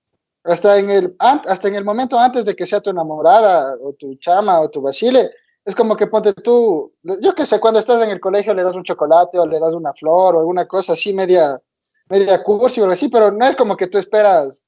hasta 0.44 0.78
en 0.78 0.90
el, 0.90 1.16
hasta 1.20 1.68
en 1.68 1.76
el 1.76 1.84
momento 1.84 2.18
antes 2.18 2.46
de 2.46 2.56
que 2.56 2.66
sea 2.66 2.82
tu 2.82 2.90
enamorada 2.90 3.76
o 3.82 3.94
tu 3.94 4.16
chama 4.16 4.60
o 4.60 4.70
tu 4.70 4.82
basile, 4.82 5.32
es 5.66 5.76
como 5.76 5.96
que 5.96 6.08
ponte 6.08 6.34
tú, 6.34 6.94
yo 7.04 7.36
qué 7.36 7.46
sé, 7.46 7.60
cuando 7.60 7.80
estás 7.80 8.02
en 8.02 8.10
el 8.10 8.20
colegio 8.20 8.54
le 8.54 8.64
das 8.64 8.76
un 8.76 8.84
chocolate 8.84 9.38
o 9.38 9.46
le 9.46 9.60
das 9.60 9.74
una 9.74 9.94
flor 9.94 10.36
o 10.36 10.40
alguna 10.40 10.68
cosa 10.68 10.94
así 10.94 11.14
media, 11.14 11.62
media 12.10 12.42
cursi 12.44 12.80
o 12.80 12.86
algo 12.86 12.94
así, 12.94 13.10
pero 13.10 13.32
no 13.32 13.46
es 13.46 13.56
como 13.56 13.76
que 13.76 13.88
tú 13.88 13.98
esperas 13.98 14.64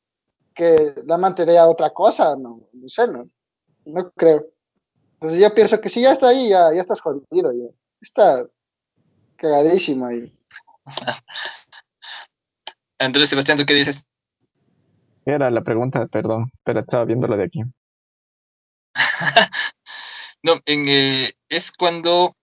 que 0.53 0.93
la 1.05 1.15
amante 1.15 1.45
dé 1.45 1.59
otra 1.59 1.91
cosa, 1.91 2.35
no, 2.35 2.61
no 2.73 2.89
sé, 2.89 3.07
no, 3.07 3.27
no 3.85 4.11
creo. 4.11 4.45
Entonces 5.13 5.39
yo 5.39 5.53
pienso 5.53 5.79
que 5.79 5.89
si 5.89 6.01
ya 6.01 6.11
está 6.11 6.29
ahí, 6.29 6.49
ya, 6.49 6.73
ya 6.73 6.81
estás 6.81 6.99
jodido, 6.99 7.51
ya 7.53 7.73
está 8.01 8.45
cagadísimo 9.37 10.05
ahí. 10.05 10.37
Andrés 12.99 13.29
Sebastián, 13.29 13.57
¿tú 13.57 13.65
qué 13.65 13.73
dices? 13.73 14.05
Era 15.25 15.51
la 15.51 15.61
pregunta, 15.61 16.07
perdón, 16.07 16.51
pero 16.63 16.79
estaba 16.79 17.05
viéndolo 17.05 17.37
de 17.37 17.43
aquí. 17.43 17.61
no, 20.43 20.53
en, 20.65 20.83
eh, 20.87 21.31
es 21.49 21.71
cuando 21.71 22.35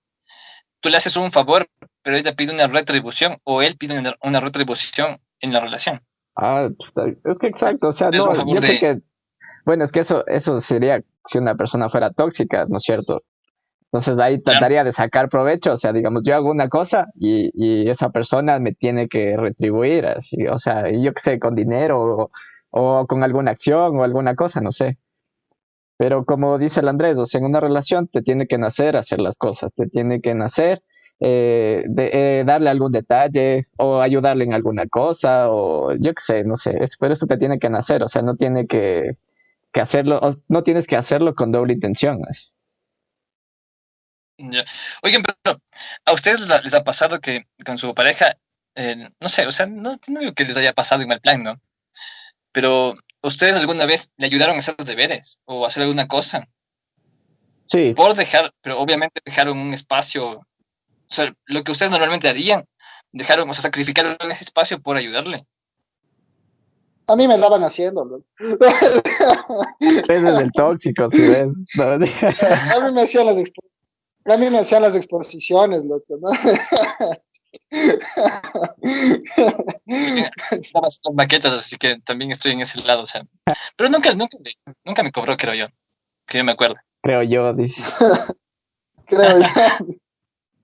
tú 0.80 0.88
le 0.88 0.96
haces 0.96 1.16
un 1.16 1.30
favor, 1.30 1.68
pero 2.02 2.16
ella 2.16 2.34
pide 2.34 2.52
una 2.52 2.66
retribución 2.66 3.38
o 3.44 3.62
él 3.62 3.76
pide 3.76 3.98
una, 4.22 4.40
retribución 4.40 5.20
en 5.40 5.52
la 5.52 5.60
relación. 5.60 6.00
Ah, 6.36 6.68
es 7.24 7.38
que 7.38 7.48
exacto, 7.48 7.88
o 7.88 7.92
sea, 7.92 8.10
no, 8.10 8.32
yo 8.32 8.60
que, 8.60 9.00
bueno, 9.64 9.84
es 9.84 9.90
que 9.90 10.00
eso, 10.00 10.24
eso 10.28 10.60
sería 10.60 11.02
si 11.24 11.38
una 11.38 11.56
persona 11.56 11.90
fuera 11.90 12.10
tóxica, 12.10 12.64
¿no 12.68 12.76
es 12.76 12.84
cierto? 12.84 13.22
Entonces 13.90 14.18
ahí 14.18 14.40
trataría 14.40 14.84
de 14.84 14.92
sacar 14.92 15.30
provecho, 15.30 15.72
o 15.72 15.76
sea, 15.76 15.92
digamos, 15.92 16.22
yo 16.24 16.36
hago 16.36 16.50
una 16.50 16.68
cosa 16.68 17.06
y, 17.14 17.50
y 17.54 17.88
esa 17.88 18.10
persona 18.10 18.58
me 18.60 18.72
tiene 18.72 19.08
que 19.08 19.36
retribuir, 19.36 20.06
así, 20.06 20.46
o 20.46 20.58
sea, 20.58 20.90
yo 20.90 21.12
qué 21.12 21.20
sé, 21.20 21.38
con 21.38 21.54
dinero 21.54 22.00
o, 22.00 22.30
o, 22.70 23.06
con 23.06 23.22
alguna 23.24 23.52
acción 23.52 23.98
o 23.98 24.04
alguna 24.04 24.34
cosa, 24.34 24.60
no 24.60 24.72
sé. 24.72 24.98
Pero 25.98 26.24
como 26.24 26.58
dice 26.58 26.80
el 26.80 26.88
Andrés, 26.88 27.18
o 27.18 27.26
sea, 27.26 27.40
en 27.40 27.46
una 27.46 27.60
relación 27.60 28.08
te 28.08 28.22
tiene 28.22 28.46
que 28.46 28.58
nacer 28.58 28.96
hacer 28.96 29.20
las 29.20 29.36
cosas, 29.36 29.74
te 29.74 29.86
tiene 29.88 30.20
que 30.20 30.34
nacer 30.34 30.82
eh, 31.20 31.84
eh, 31.96 32.44
darle 32.46 32.70
algún 32.70 32.92
detalle 32.92 33.66
o 33.76 34.00
ayudarle 34.00 34.44
en 34.44 34.54
alguna 34.54 34.86
cosa 34.86 35.50
o 35.50 35.92
yo 35.94 36.14
qué 36.14 36.22
sé, 36.22 36.44
no 36.44 36.54
sé, 36.56 36.72
es, 36.80 36.96
pero 36.96 37.14
eso 37.14 37.26
te 37.26 37.36
tiene 37.38 37.58
que 37.58 37.70
nacer, 37.70 38.04
o 38.04 38.08
sea, 38.08 38.22
no 38.22 38.36
tiene 38.36 38.68
que, 38.68 39.16
que 39.72 39.80
hacerlo, 39.80 40.20
no 40.48 40.62
tienes 40.62 40.86
que 40.86 40.96
hacerlo 40.96 41.34
con 41.34 41.50
doble 41.52 41.72
intención. 41.74 42.22
Así. 42.28 42.44
Ya. 44.38 44.64
Oigan, 45.02 45.22
pero 45.22 45.60
¿a 46.04 46.12
ustedes 46.12 46.48
les 46.62 46.74
ha, 46.74 46.84
pasado 46.84 47.20
que 47.20 47.46
con 47.66 47.76
su 47.76 47.92
pareja, 47.94 48.36
eh, 48.76 49.08
no 49.20 49.28
sé, 49.28 49.46
o 49.46 49.52
sea, 49.52 49.66
no, 49.66 49.98
no, 50.08 50.20
digo 50.20 50.32
que 50.32 50.44
les 50.44 50.56
haya 50.56 50.72
pasado 50.72 51.02
en 51.02 51.08
mal 51.08 51.20
plan, 51.20 51.42
¿no? 51.42 51.60
Pero 52.52 52.94
¿ustedes 53.22 53.56
alguna 53.56 53.86
vez 53.86 54.12
le 54.16 54.26
ayudaron 54.26 54.56
a 54.56 54.58
hacer 54.58 54.76
deberes 54.76 55.40
o 55.44 55.64
a 55.64 55.68
hacer 55.68 55.82
alguna 55.82 56.08
cosa? 56.08 56.48
Sí. 57.64 57.92
Por 57.94 58.14
dejar, 58.14 58.52
pero 58.62 58.80
obviamente 58.80 59.20
dejaron 59.24 59.58
un 59.58 59.74
espacio, 59.74 60.30
o 60.30 60.44
sea, 61.10 61.34
lo 61.46 61.62
que 61.62 61.72
ustedes 61.72 61.92
normalmente 61.92 62.28
harían, 62.28 62.64
dejaron, 63.12 63.48
o 63.50 63.54
sea, 63.54 63.62
sacrificaron 63.62 64.16
ese 64.30 64.44
espacio 64.44 64.80
por 64.80 64.96
ayudarle. 64.96 65.46
A 67.06 67.16
mí 67.16 67.26
me 67.26 67.38
daban 67.38 67.64
haciendo, 67.64 68.22
Ese 69.80 70.14
es 70.14 70.24
el 70.24 70.52
tóxico, 70.52 71.10
si 71.10 71.20
ves. 71.20 71.46
a 71.78 71.98
mí 71.98 72.92
me 72.92 73.02
hacían 73.02 73.26
las 73.26 73.36
a 74.24 74.36
mí 74.36 74.50
me 74.50 74.58
hacían 74.58 74.82
las 74.82 74.94
exposiciones, 74.94 75.84
loco, 75.84 76.18
¿no? 76.20 76.28
Estabas 80.50 81.00
con 81.02 81.14
maquetas, 81.14 81.52
así 81.52 81.76
que 81.76 81.98
también 82.00 82.30
estoy 82.30 82.52
en 82.52 82.60
ese 82.60 82.82
lado, 82.82 83.02
o 83.02 83.06
sea. 83.06 83.24
Pero 83.76 83.90
nunca, 83.90 84.14
nunca, 84.14 84.36
nunca 84.84 85.02
me 85.02 85.12
cobró, 85.12 85.36
creo 85.36 85.54
yo. 85.54 85.66
Que 86.26 86.38
yo 86.38 86.44
me 86.44 86.52
acuerdo. 86.52 86.76
Creo 87.02 87.22
yo, 87.22 87.52
dice. 87.54 87.82
creo 89.06 89.40
yo. 89.40 89.46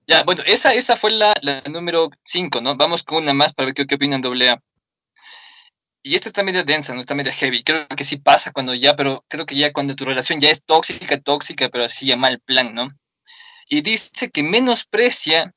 Ya, 0.07 0.21
bueno, 0.21 0.43
esa, 0.45 0.71
esa 0.75 0.95
fue 0.95 1.09
la, 1.09 1.33
la 1.41 1.61
número 1.61 2.11
5, 2.25 2.61
¿no? 2.61 2.75
Vamos 2.75 3.01
con 3.01 3.23
una 3.23 3.33
más 3.33 3.55
para 3.55 3.65
ver 3.65 3.73
qué, 3.73 3.87
qué 3.87 3.95
opinan 3.95 4.21
doble 4.21 4.51
A. 4.51 4.61
Y 6.03 6.13
esta 6.13 6.29
está 6.29 6.43
media 6.43 6.63
densa, 6.63 6.93
no 6.93 6.99
está 6.99 7.15
media 7.15 7.33
heavy. 7.33 7.63
Creo 7.63 7.87
que 7.87 8.03
sí 8.03 8.17
pasa 8.17 8.51
cuando 8.51 8.75
ya, 8.75 8.95
pero 8.95 9.25
creo 9.27 9.47
que 9.47 9.55
ya 9.55 9.73
cuando 9.73 9.95
tu 9.95 10.05
relación 10.05 10.39
ya 10.39 10.51
es 10.51 10.63
tóxica, 10.63 11.19
tóxica, 11.19 11.69
pero 11.69 11.85
así 11.85 12.11
a 12.11 12.17
mal 12.17 12.39
plan, 12.39 12.75
¿no? 12.75 12.89
y 13.69 13.81
dice 13.81 14.29
que 14.29 14.43
menosprecia 14.43 15.53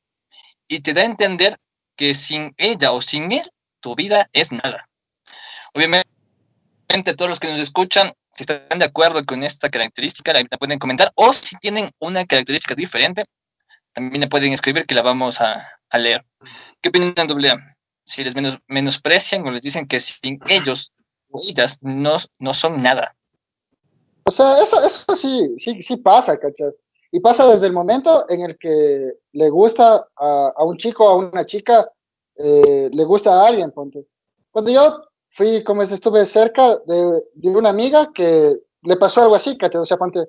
y 0.68 0.80
te 0.80 0.92
da 0.92 1.02
a 1.02 1.06
entender 1.06 1.58
que 1.96 2.14
sin 2.14 2.54
ella 2.58 2.92
o 2.92 3.00
sin 3.00 3.32
él, 3.32 3.50
tu 3.80 3.96
vida 3.96 4.28
es 4.32 4.52
nada. 4.52 4.88
Obviamente, 5.74 6.06
todos 7.16 7.28
los 7.28 7.40
que 7.40 7.48
nos 7.48 7.58
escuchan, 7.58 8.12
si 8.32 8.42
están 8.42 8.78
de 8.78 8.84
acuerdo 8.84 9.24
con 9.24 9.42
esta 9.42 9.68
característica, 9.68 10.32
la, 10.32 10.44
pueden 10.58 10.78
comentar, 10.78 11.10
o 11.16 11.32
si 11.32 11.56
tienen 11.56 11.90
una 11.98 12.24
característica 12.24 12.74
diferente, 12.74 13.24
también 13.92 14.20
la 14.20 14.28
pueden 14.28 14.52
escribir 14.52 14.86
que 14.86 14.94
la 14.94 15.02
vamos 15.02 15.40
a, 15.40 15.66
leer. 15.94 16.24
¿Qué 16.80 16.90
opinan, 16.90 17.26
doble 17.26 17.52
Si 18.04 18.22
les 18.22 18.34
menos, 18.34 18.58
menosprecian 18.68 19.46
o 19.46 19.50
les 19.50 19.62
dicen 19.62 19.86
que 19.86 19.98
sin 19.98 20.38
ellos 20.46 20.92
o 21.30 21.40
ellas 21.48 21.78
no, 21.80 22.16
no 22.38 22.54
son 22.54 22.82
nada. 22.82 23.16
O 24.24 24.30
sea, 24.30 24.62
eso, 24.62 24.84
eso 24.84 25.16
sí, 25.16 25.54
sí, 25.58 25.82
sí 25.82 25.96
pasa, 25.96 26.38
¿cachai? 26.38 26.68
Y 27.10 27.20
pasa 27.20 27.46
desde 27.46 27.66
el 27.66 27.72
momento 27.72 28.26
en 28.28 28.42
el 28.42 28.58
que 28.58 29.12
le 29.32 29.48
gusta 29.48 30.08
a, 30.16 30.64
un 30.64 30.76
chico 30.76 31.04
o 31.04 31.08
a 31.08 31.16
una 31.16 31.46
chica, 31.46 31.90
eh, 32.36 32.90
le 32.92 33.04
gusta 33.04 33.40
a 33.40 33.46
alguien, 33.46 33.70
ponte. 33.72 34.06
Cuando 34.50 34.70
yo 34.70 35.02
fui, 35.30 35.64
como 35.64 35.82
estuve 35.82 36.26
cerca 36.26 36.76
de, 36.86 37.22
de, 37.34 37.48
una 37.48 37.70
amiga 37.70 38.10
que 38.12 38.56
le 38.82 38.96
pasó 38.96 39.22
algo 39.22 39.34
así, 39.34 39.56
¿cachai? 39.56 39.80
O 39.80 39.84
sea, 39.86 39.96
ponte, 39.96 40.28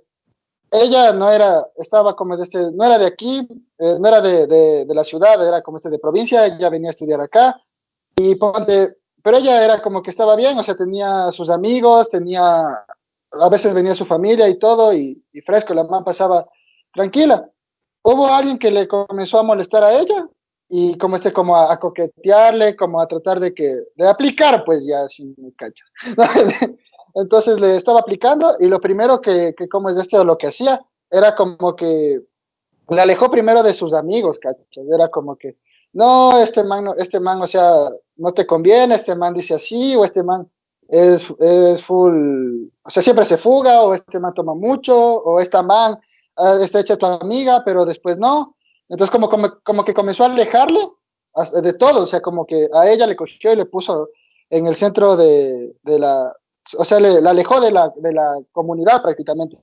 ella 0.71 1.11
no 1.13 1.31
era, 1.31 1.67
estaba 1.77 2.15
como 2.15 2.35
este, 2.35 2.71
no 2.71 2.85
era 2.85 2.97
de 2.97 3.07
aquí, 3.07 3.47
eh, 3.77 3.97
no 3.99 4.07
era 4.07 4.21
de, 4.21 4.47
de, 4.47 4.85
de, 4.85 4.95
la 4.95 5.03
ciudad, 5.03 5.45
era 5.45 5.61
como 5.61 5.77
este 5.77 5.89
de 5.89 5.99
provincia, 5.99 6.45
ella 6.45 6.69
venía 6.69 6.89
a 6.89 6.91
estudiar 6.91 7.19
acá, 7.19 7.61
y 8.15 8.35
ponte, 8.35 8.97
pero 9.21 9.37
ella 9.37 9.63
era 9.63 9.81
como 9.81 10.01
que 10.01 10.11
estaba 10.11 10.35
bien, 10.35 10.57
o 10.57 10.63
sea, 10.63 10.75
tenía 10.75 11.31
sus 11.31 11.49
amigos, 11.49 12.09
tenía, 12.09 12.85
a 13.31 13.49
veces 13.49 13.73
venía 13.73 13.95
su 13.95 14.05
familia 14.05 14.47
y 14.47 14.57
todo, 14.57 14.93
y, 14.93 15.21
y 15.33 15.41
fresco, 15.41 15.73
la 15.73 15.83
mamá 15.83 16.03
pasaba 16.03 16.47
tranquila. 16.93 17.49
Hubo 18.03 18.27
alguien 18.27 18.57
que 18.57 18.71
le 18.71 18.87
comenzó 18.87 19.39
a 19.39 19.43
molestar 19.43 19.83
a 19.83 19.93
ella 19.99 20.27
y 20.69 20.97
como 20.97 21.15
este, 21.15 21.33
como 21.33 21.55
a, 21.55 21.77
coquetearle, 21.79 22.75
como 22.75 23.01
a 23.01 23.07
tratar 23.07 23.39
de 23.39 23.53
que, 23.53 23.75
de 23.95 24.07
aplicar, 24.07 24.63
pues 24.65 24.85
ya, 24.85 25.07
sin 25.09 25.35
cachas. 25.57 25.91
Entonces 27.15 27.59
le 27.59 27.75
estaba 27.75 27.99
aplicando 27.99 28.55
y 28.59 28.67
lo 28.67 28.79
primero 28.79 29.19
que, 29.19 29.53
que 29.57 29.67
como 29.67 29.89
es 29.89 29.97
este, 29.97 30.23
lo 30.23 30.37
que 30.37 30.47
hacía, 30.47 30.79
era 31.09 31.35
como 31.35 31.75
que 31.75 32.21
le 32.89 33.01
alejó 33.01 33.29
primero 33.29 33.63
de 33.63 33.73
sus 33.73 33.93
amigos, 33.93 34.39
cachas. 34.39 34.85
Era 34.91 35.09
como 35.09 35.35
que, 35.35 35.57
no, 35.93 36.39
este 36.39 36.63
man, 36.63 36.87
este 36.97 37.19
man, 37.19 37.41
o 37.41 37.47
sea, 37.47 37.71
no 38.17 38.31
te 38.31 38.45
conviene, 38.45 38.95
este 38.95 39.15
man 39.15 39.33
dice 39.33 39.55
así, 39.55 39.95
o 39.95 40.05
este 40.05 40.23
man 40.23 40.49
es, 40.87 41.33
es 41.39 41.83
full, 41.83 42.67
o 42.83 42.89
sea, 42.89 43.01
siempre 43.01 43.25
se 43.25 43.37
fuga, 43.37 43.81
o 43.81 43.93
este 43.93 44.19
man 44.19 44.33
toma 44.33 44.53
mucho, 44.53 44.95
o 44.95 45.39
esta 45.39 45.61
man 45.61 45.99
está 46.61 46.79
hecha 46.79 46.97
tu 46.97 47.05
amiga, 47.05 47.63
pero 47.65 47.85
después 47.85 48.17
no. 48.17 48.55
Entonces 48.87 49.11
como, 49.11 49.29
como, 49.29 49.59
como 49.63 49.85
que 49.85 49.93
comenzó 49.93 50.23
a 50.23 50.27
alejarle 50.27 50.79
de 51.61 51.73
todo, 51.73 52.03
o 52.03 52.05
sea, 52.05 52.21
como 52.21 52.45
que 52.45 52.67
a 52.73 52.89
ella 52.89 53.05
le 53.05 53.15
cogió 53.15 53.53
y 53.53 53.55
le 53.55 53.65
puso 53.65 54.09
en 54.49 54.67
el 54.67 54.75
centro 54.75 55.15
de, 55.15 55.75
de 55.83 55.99
la, 55.99 56.33
o 56.77 56.85
sea, 56.85 56.99
le, 56.99 57.17
alejó 57.27 57.61
de 57.61 57.71
la, 57.71 57.93
de 57.95 58.11
la 58.11 58.35
comunidad 58.51 59.01
prácticamente. 59.01 59.57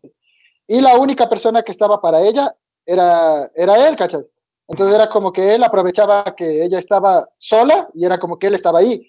Y 0.67 0.81
la 0.81 0.97
única 0.97 1.29
persona 1.29 1.63
que 1.63 1.73
estaba 1.73 2.01
para 2.01 2.21
ella 2.21 2.55
era, 2.85 3.51
era 3.55 3.89
él, 3.89 3.97
¿cachai? 3.97 4.25
Entonces 4.69 4.95
era 4.95 5.09
como 5.09 5.33
que 5.33 5.55
él 5.55 5.63
aprovechaba 5.63 6.35
que 6.37 6.65
ella 6.65 6.79
estaba 6.79 7.29
sola 7.37 7.89
y 7.95 8.05
era 8.05 8.19
como 8.19 8.39
que 8.39 8.49
él 8.49 8.55
estaba 8.55 8.81
ahí. 8.81 9.09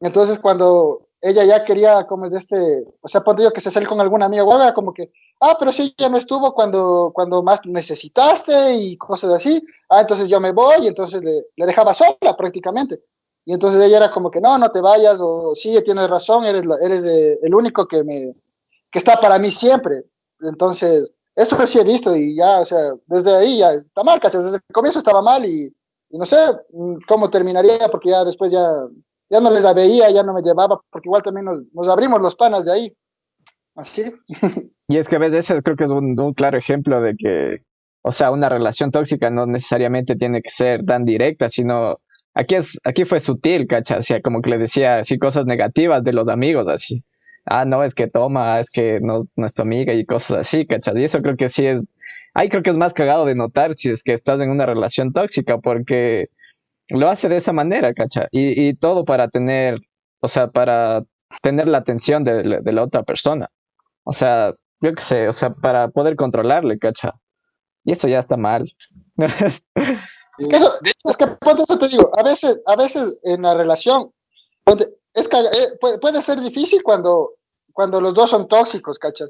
Entonces 0.00 0.38
cuando 0.38 1.08
ella 1.20 1.44
ya 1.44 1.64
quería, 1.64 2.06
como 2.06 2.26
es 2.26 2.32
de 2.32 2.38
este, 2.38 2.84
o 3.00 3.08
sea, 3.08 3.20
ponte 3.20 3.42
yo 3.42 3.52
que 3.52 3.60
se 3.60 3.70
sale 3.70 3.86
con 3.86 4.00
alguna 4.00 4.26
amiga 4.26 4.44
era 4.44 4.72
como 4.72 4.94
que, 4.94 5.12
ah, 5.40 5.56
pero 5.58 5.70
si 5.70 5.94
ella 5.96 6.08
no 6.08 6.16
estuvo 6.16 6.54
cuando, 6.54 7.12
cuando 7.14 7.42
más 7.42 7.60
necesitaste 7.64 8.74
y 8.74 8.96
cosas 8.96 9.32
así, 9.32 9.62
ah, 9.90 10.00
entonces 10.00 10.28
yo 10.28 10.40
me 10.40 10.52
voy, 10.52 10.84
y 10.84 10.88
entonces 10.88 11.22
le, 11.22 11.66
dejaba 11.66 11.92
sola 11.94 12.36
prácticamente. 12.36 13.00
Y 13.44 13.52
entonces 13.52 13.82
ella 13.82 13.98
era 13.98 14.10
como 14.10 14.30
que, 14.30 14.40
no, 14.40 14.56
no 14.58 14.70
te 14.70 14.80
vayas, 14.80 15.18
o 15.20 15.54
sí, 15.54 15.76
tienes 15.84 16.08
razón, 16.08 16.44
eres, 16.44 16.62
eres 16.80 17.02
de, 17.02 17.38
el 17.42 17.54
único 17.54 17.86
que, 17.86 18.02
me, 18.04 18.34
que 18.90 18.98
está 18.98 19.18
para 19.20 19.38
mí 19.38 19.50
siempre. 19.50 20.04
Entonces, 20.40 21.12
eso 21.36 21.66
sí 21.66 21.78
he 21.78 21.84
visto 21.84 22.14
y 22.16 22.36
ya, 22.36 22.60
o 22.60 22.64
sea, 22.64 22.92
desde 23.06 23.34
ahí 23.34 23.58
ya 23.58 23.72
está 23.72 24.02
mal, 24.02 24.20
¿cachas? 24.20 24.44
Desde 24.44 24.56
el 24.56 24.74
comienzo 24.74 24.98
estaba 24.98 25.22
mal 25.22 25.44
y, 25.44 25.72
y 26.10 26.18
no 26.18 26.26
sé 26.26 26.36
mm, 26.72 26.96
cómo 27.06 27.30
terminaría, 27.30 27.88
porque 27.90 28.10
ya 28.10 28.24
después 28.24 28.50
ya, 28.50 28.68
ya 29.30 29.40
no 29.40 29.50
les 29.50 29.62
la 29.62 29.72
veía, 29.72 30.10
ya 30.10 30.22
no 30.22 30.34
me 30.34 30.42
llevaba, 30.42 30.80
porque 30.90 31.08
igual 31.08 31.22
también 31.22 31.46
nos, 31.46 31.60
nos 31.72 31.88
abrimos 31.88 32.20
los 32.20 32.34
panas 32.34 32.64
de 32.64 32.72
ahí. 32.72 32.96
Así. 33.74 34.12
Y 34.88 34.96
es 34.96 35.08
que 35.08 35.14
a 35.14 35.20
veces 35.20 35.62
creo 35.62 35.76
que 35.76 35.84
es 35.84 35.90
un, 35.90 36.18
un, 36.18 36.34
claro 36.34 36.58
ejemplo 36.58 37.00
de 37.00 37.14
que, 37.16 37.62
o 38.02 38.10
sea, 38.10 38.32
una 38.32 38.48
relación 38.48 38.90
tóxica 38.90 39.30
no 39.30 39.46
necesariamente 39.46 40.16
tiene 40.16 40.42
que 40.42 40.50
ser 40.50 40.84
tan 40.84 41.04
directa, 41.04 41.48
sino 41.48 42.00
aquí 42.34 42.56
es, 42.56 42.80
aquí 42.82 43.04
fue 43.04 43.20
sutil, 43.20 43.68
cacha, 43.68 44.00
o 44.00 44.22
como 44.22 44.42
que 44.42 44.50
le 44.50 44.58
decía 44.58 44.96
así 44.98 45.16
cosas 45.16 45.46
negativas 45.46 46.02
de 46.02 46.12
los 46.12 46.26
amigos, 46.28 46.66
así. 46.66 47.04
Ah, 47.44 47.64
no, 47.64 47.84
es 47.84 47.94
que 47.94 48.08
toma, 48.08 48.58
es 48.58 48.68
que 48.68 48.98
no, 49.00 49.28
no 49.36 49.46
es 49.46 49.54
tu 49.54 49.62
amiga 49.62 49.94
y 49.94 50.04
cosas 50.04 50.38
así, 50.38 50.66
cacha. 50.66 50.92
Y 50.96 51.04
eso 51.04 51.22
creo 51.22 51.36
que 51.36 51.48
sí 51.48 51.66
es, 51.66 51.84
ahí 52.34 52.48
creo 52.48 52.64
que 52.64 52.70
es 52.70 52.76
más 52.76 52.92
cagado 52.92 53.26
de 53.26 53.36
notar 53.36 53.74
si 53.76 53.90
es 53.90 54.02
que 54.02 54.12
estás 54.12 54.40
en 54.40 54.50
una 54.50 54.66
relación 54.66 55.12
tóxica, 55.12 55.58
porque 55.58 56.30
lo 56.90 57.08
hace 57.08 57.28
de 57.28 57.36
esa 57.36 57.52
manera, 57.52 57.94
cacha. 57.94 58.28
Y, 58.30 58.68
y 58.68 58.74
todo 58.74 59.04
para 59.04 59.28
tener, 59.28 59.78
o 60.20 60.28
sea, 60.28 60.48
para 60.48 61.02
tener 61.42 61.68
la 61.68 61.78
atención 61.78 62.24
de, 62.24 62.60
de 62.60 62.72
la 62.72 62.82
otra 62.82 63.02
persona. 63.02 63.48
O 64.04 64.12
sea, 64.12 64.54
yo 64.80 64.94
qué 64.94 65.02
sé, 65.02 65.28
o 65.28 65.32
sea, 65.32 65.50
para 65.50 65.88
poder 65.88 66.16
controlarle, 66.16 66.78
cacha. 66.78 67.14
Y 67.84 67.92
eso 67.92 68.08
ya 68.08 68.18
está 68.18 68.36
mal. 68.36 68.72
es 69.16 70.48
que 70.48 70.56
eso, 70.56 70.72
es 70.82 71.16
que 71.16 71.26
ponte 71.26 71.62
eso 71.62 71.78
te 71.78 71.88
digo, 71.88 72.10
a 72.18 72.22
veces, 72.22 72.60
a 72.66 72.76
veces 72.76 73.18
en 73.24 73.42
la 73.42 73.54
relación, 73.54 74.10
es 75.14 75.28
que, 75.28 75.38
eh, 75.38 75.98
puede, 76.00 76.22
ser 76.22 76.40
difícil 76.40 76.82
cuando, 76.82 77.32
cuando 77.72 78.00
los 78.00 78.14
dos 78.14 78.30
son 78.30 78.48
tóxicos, 78.48 78.98
cacha. 78.98 79.26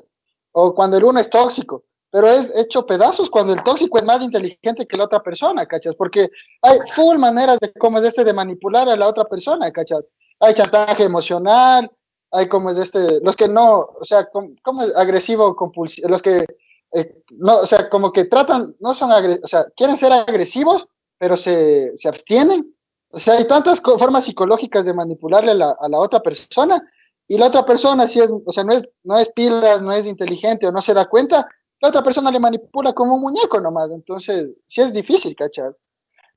O 0.52 0.74
cuando 0.74 0.96
el 0.96 1.04
uno 1.04 1.20
es 1.20 1.30
tóxico, 1.30 1.84
pero 2.10 2.28
es 2.28 2.54
hecho 2.56 2.86
pedazos 2.86 3.30
cuando 3.30 3.52
el 3.52 3.62
tóxico 3.62 3.98
es 3.98 4.04
más 4.04 4.22
inteligente 4.22 4.86
que 4.86 4.96
la 4.96 5.04
otra 5.04 5.22
persona, 5.22 5.64
¿cachas? 5.66 5.94
Porque 5.94 6.28
hay 6.62 6.78
full 6.92 7.18
maneras 7.18 7.58
de 7.60 7.72
cómo 7.74 7.98
es 7.98 8.04
este 8.04 8.24
de 8.24 8.32
manipular 8.32 8.88
a 8.88 8.96
la 8.96 9.06
otra 9.06 9.24
persona, 9.24 9.70
¿cachas? 9.70 10.04
Hay 10.40 10.54
chantaje 10.54 11.04
emocional, 11.04 11.90
hay 12.32 12.48
como 12.48 12.70
es 12.70 12.78
este, 12.78 13.20
los 13.22 13.36
que 13.36 13.48
no, 13.48 13.78
o 13.78 14.04
sea, 14.04 14.26
como, 14.26 14.82
es 14.82 14.96
agresivo 14.96 15.54
compulsivo, 15.54 16.08
los 16.08 16.22
que 16.22 16.44
eh, 16.92 17.22
no, 17.30 17.60
o 17.60 17.66
sea, 17.66 17.88
como 17.88 18.12
que 18.12 18.24
tratan, 18.24 18.74
no 18.80 18.94
son 18.94 19.12
agresivos, 19.12 19.44
o 19.44 19.48
sea, 19.48 19.64
quieren 19.76 19.96
ser 19.96 20.12
agresivos, 20.12 20.88
pero 21.18 21.36
se, 21.36 21.96
se 21.96 22.08
abstienen. 22.08 22.74
O 23.10 23.18
sea, 23.18 23.34
hay 23.34 23.44
tantas 23.44 23.80
formas 23.80 24.24
psicológicas 24.24 24.84
de 24.84 24.94
manipularle 24.94 25.52
a 25.52 25.54
la, 25.54 25.76
a 25.80 25.88
la, 25.88 25.98
otra 25.98 26.20
persona 26.20 26.82
y 27.28 27.38
la 27.38 27.46
otra 27.46 27.64
persona, 27.64 28.06
si 28.06 28.20
es, 28.20 28.30
o 28.30 28.52
sea, 28.52 28.64
no 28.64 28.72
es, 28.72 28.88
no 29.04 29.18
es 29.18 29.30
pilas, 29.32 29.82
no 29.82 29.92
es 29.92 30.06
inteligente 30.06 30.66
o 30.66 30.72
no 30.72 30.80
se 30.80 30.94
da 30.94 31.08
cuenta, 31.08 31.48
la 31.80 31.88
otra 31.88 32.02
persona 32.02 32.30
le 32.30 32.38
manipula 32.38 32.92
como 32.92 33.14
un 33.14 33.22
muñeco 33.22 33.60
nomás. 33.60 33.90
Entonces, 33.90 34.52
sí 34.66 34.80
es 34.80 34.92
difícil, 34.92 35.34
¿cachai? 35.34 35.70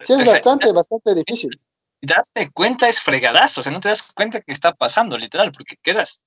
Sí 0.03 0.13
es 0.13 0.25
bastante, 0.25 0.71
bastante 0.71 1.13
difícil. 1.15 1.59
Darte 2.01 2.51
cuenta 2.51 2.89
es 2.89 2.99
fregadazo, 2.99 3.61
o 3.61 3.63
sea, 3.63 3.71
no 3.71 3.79
te 3.79 3.89
das 3.89 4.03
cuenta 4.13 4.41
que 4.41 4.51
está 4.51 4.73
pasando, 4.73 5.17
literal, 5.17 5.51
porque 5.51 5.75
quedas 5.81 6.21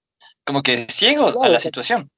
como 0.44 0.62
que 0.62 0.86
ciego 0.88 1.42
a 1.42 1.48
la 1.48 1.60
situación. 1.60 2.10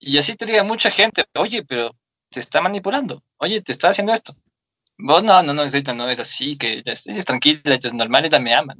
Y 0.00 0.18
así 0.18 0.34
te 0.34 0.46
diga 0.46 0.64
mucha 0.64 0.90
gente, 0.90 1.24
oye, 1.38 1.64
pero 1.64 1.94
te 2.30 2.40
está 2.40 2.60
manipulando, 2.60 3.22
oye, 3.38 3.62
te 3.62 3.72
está 3.72 3.90
haciendo 3.90 4.12
esto. 4.12 4.34
Vos 4.98 5.22
no, 5.22 5.42
no, 5.42 5.54
no, 5.54 5.64
no 5.64 6.08
es 6.08 6.20
así, 6.20 6.56
que 6.56 6.82
ya 6.82 6.92
es, 6.92 7.24
tranquila, 7.24 7.74
es 7.74 7.94
normal, 7.94 8.24
ella 8.24 8.38
me 8.38 8.54
ama. 8.54 8.74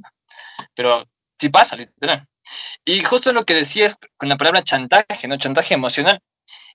Pero 0.73 1.05
sí 1.39 1.49
pasa, 1.49 1.75
literal. 1.75 2.27
Y 2.83 3.01
justo 3.03 3.31
lo 3.31 3.45
que 3.45 3.53
decías 3.53 3.97
con 4.17 4.29
la 4.29 4.37
palabra 4.37 4.63
chantaje, 4.63 5.27
¿no? 5.27 5.37
Chantaje 5.37 5.73
emocional. 5.73 6.21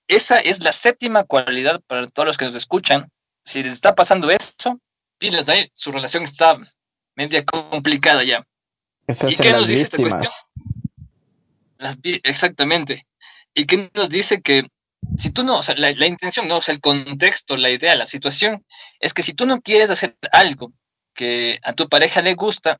Esa 0.07 0.39
es 0.39 0.63
la 0.63 0.71
séptima 0.71 1.23
cualidad 1.23 1.81
para 1.87 2.07
todos 2.07 2.27
los 2.27 2.37
que 2.37 2.45
nos 2.45 2.55
escuchan. 2.55 3.09
Si 3.43 3.63
les 3.63 3.73
está 3.73 3.95
pasando 3.95 4.29
eso, 4.29 4.79
pilas 5.17 5.49
ahí, 5.49 5.71
su 5.73 5.91
relación 5.91 6.23
está 6.23 6.57
media 7.15 7.45
complicada 7.45 8.23
ya. 8.23 8.43
¿Y 9.07 9.35
qué 9.35 9.51
nos 9.51 9.67
dice 9.67 9.83
esta 9.83 9.97
cuestión? 9.97 10.31
exactamente. 12.23 13.07
¿Y 13.53 13.65
qué 13.65 13.89
nos 13.93 14.09
dice 14.09 14.41
que 14.41 14.63
si 15.17 15.31
tú 15.31 15.43
no, 15.43 15.57
o 15.57 15.63
sea, 15.63 15.75
la, 15.75 16.05
intención, 16.05 16.47
no, 16.47 16.57
o 16.57 16.61
sea, 16.61 16.73
el 16.73 16.81
contexto, 16.81 17.57
la 17.57 17.69
idea, 17.69 17.95
la 17.95 18.05
situación, 18.05 18.63
es 18.99 19.13
que 19.13 19.23
si 19.23 19.33
tú 19.33 19.45
no 19.45 19.61
quieres 19.61 19.89
hacer 19.89 20.15
algo 20.31 20.71
que 21.13 21.59
a 21.63 21.73
tu 21.73 21.89
pareja 21.89 22.21
le 22.21 22.35
gusta, 22.35 22.77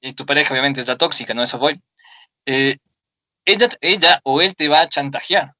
y 0.00 0.12
tu 0.14 0.26
pareja 0.26 0.52
obviamente 0.52 0.80
es 0.80 0.88
la 0.88 0.96
tóxica, 0.96 1.34
no 1.34 1.42
eso 1.42 1.58
voy, 1.58 1.80
eh, 2.46 2.76
ella, 3.44 3.68
ella 3.80 4.20
o 4.24 4.40
él 4.40 4.54
te 4.54 4.68
va 4.68 4.82
a 4.82 4.88
chantajear. 4.88 5.52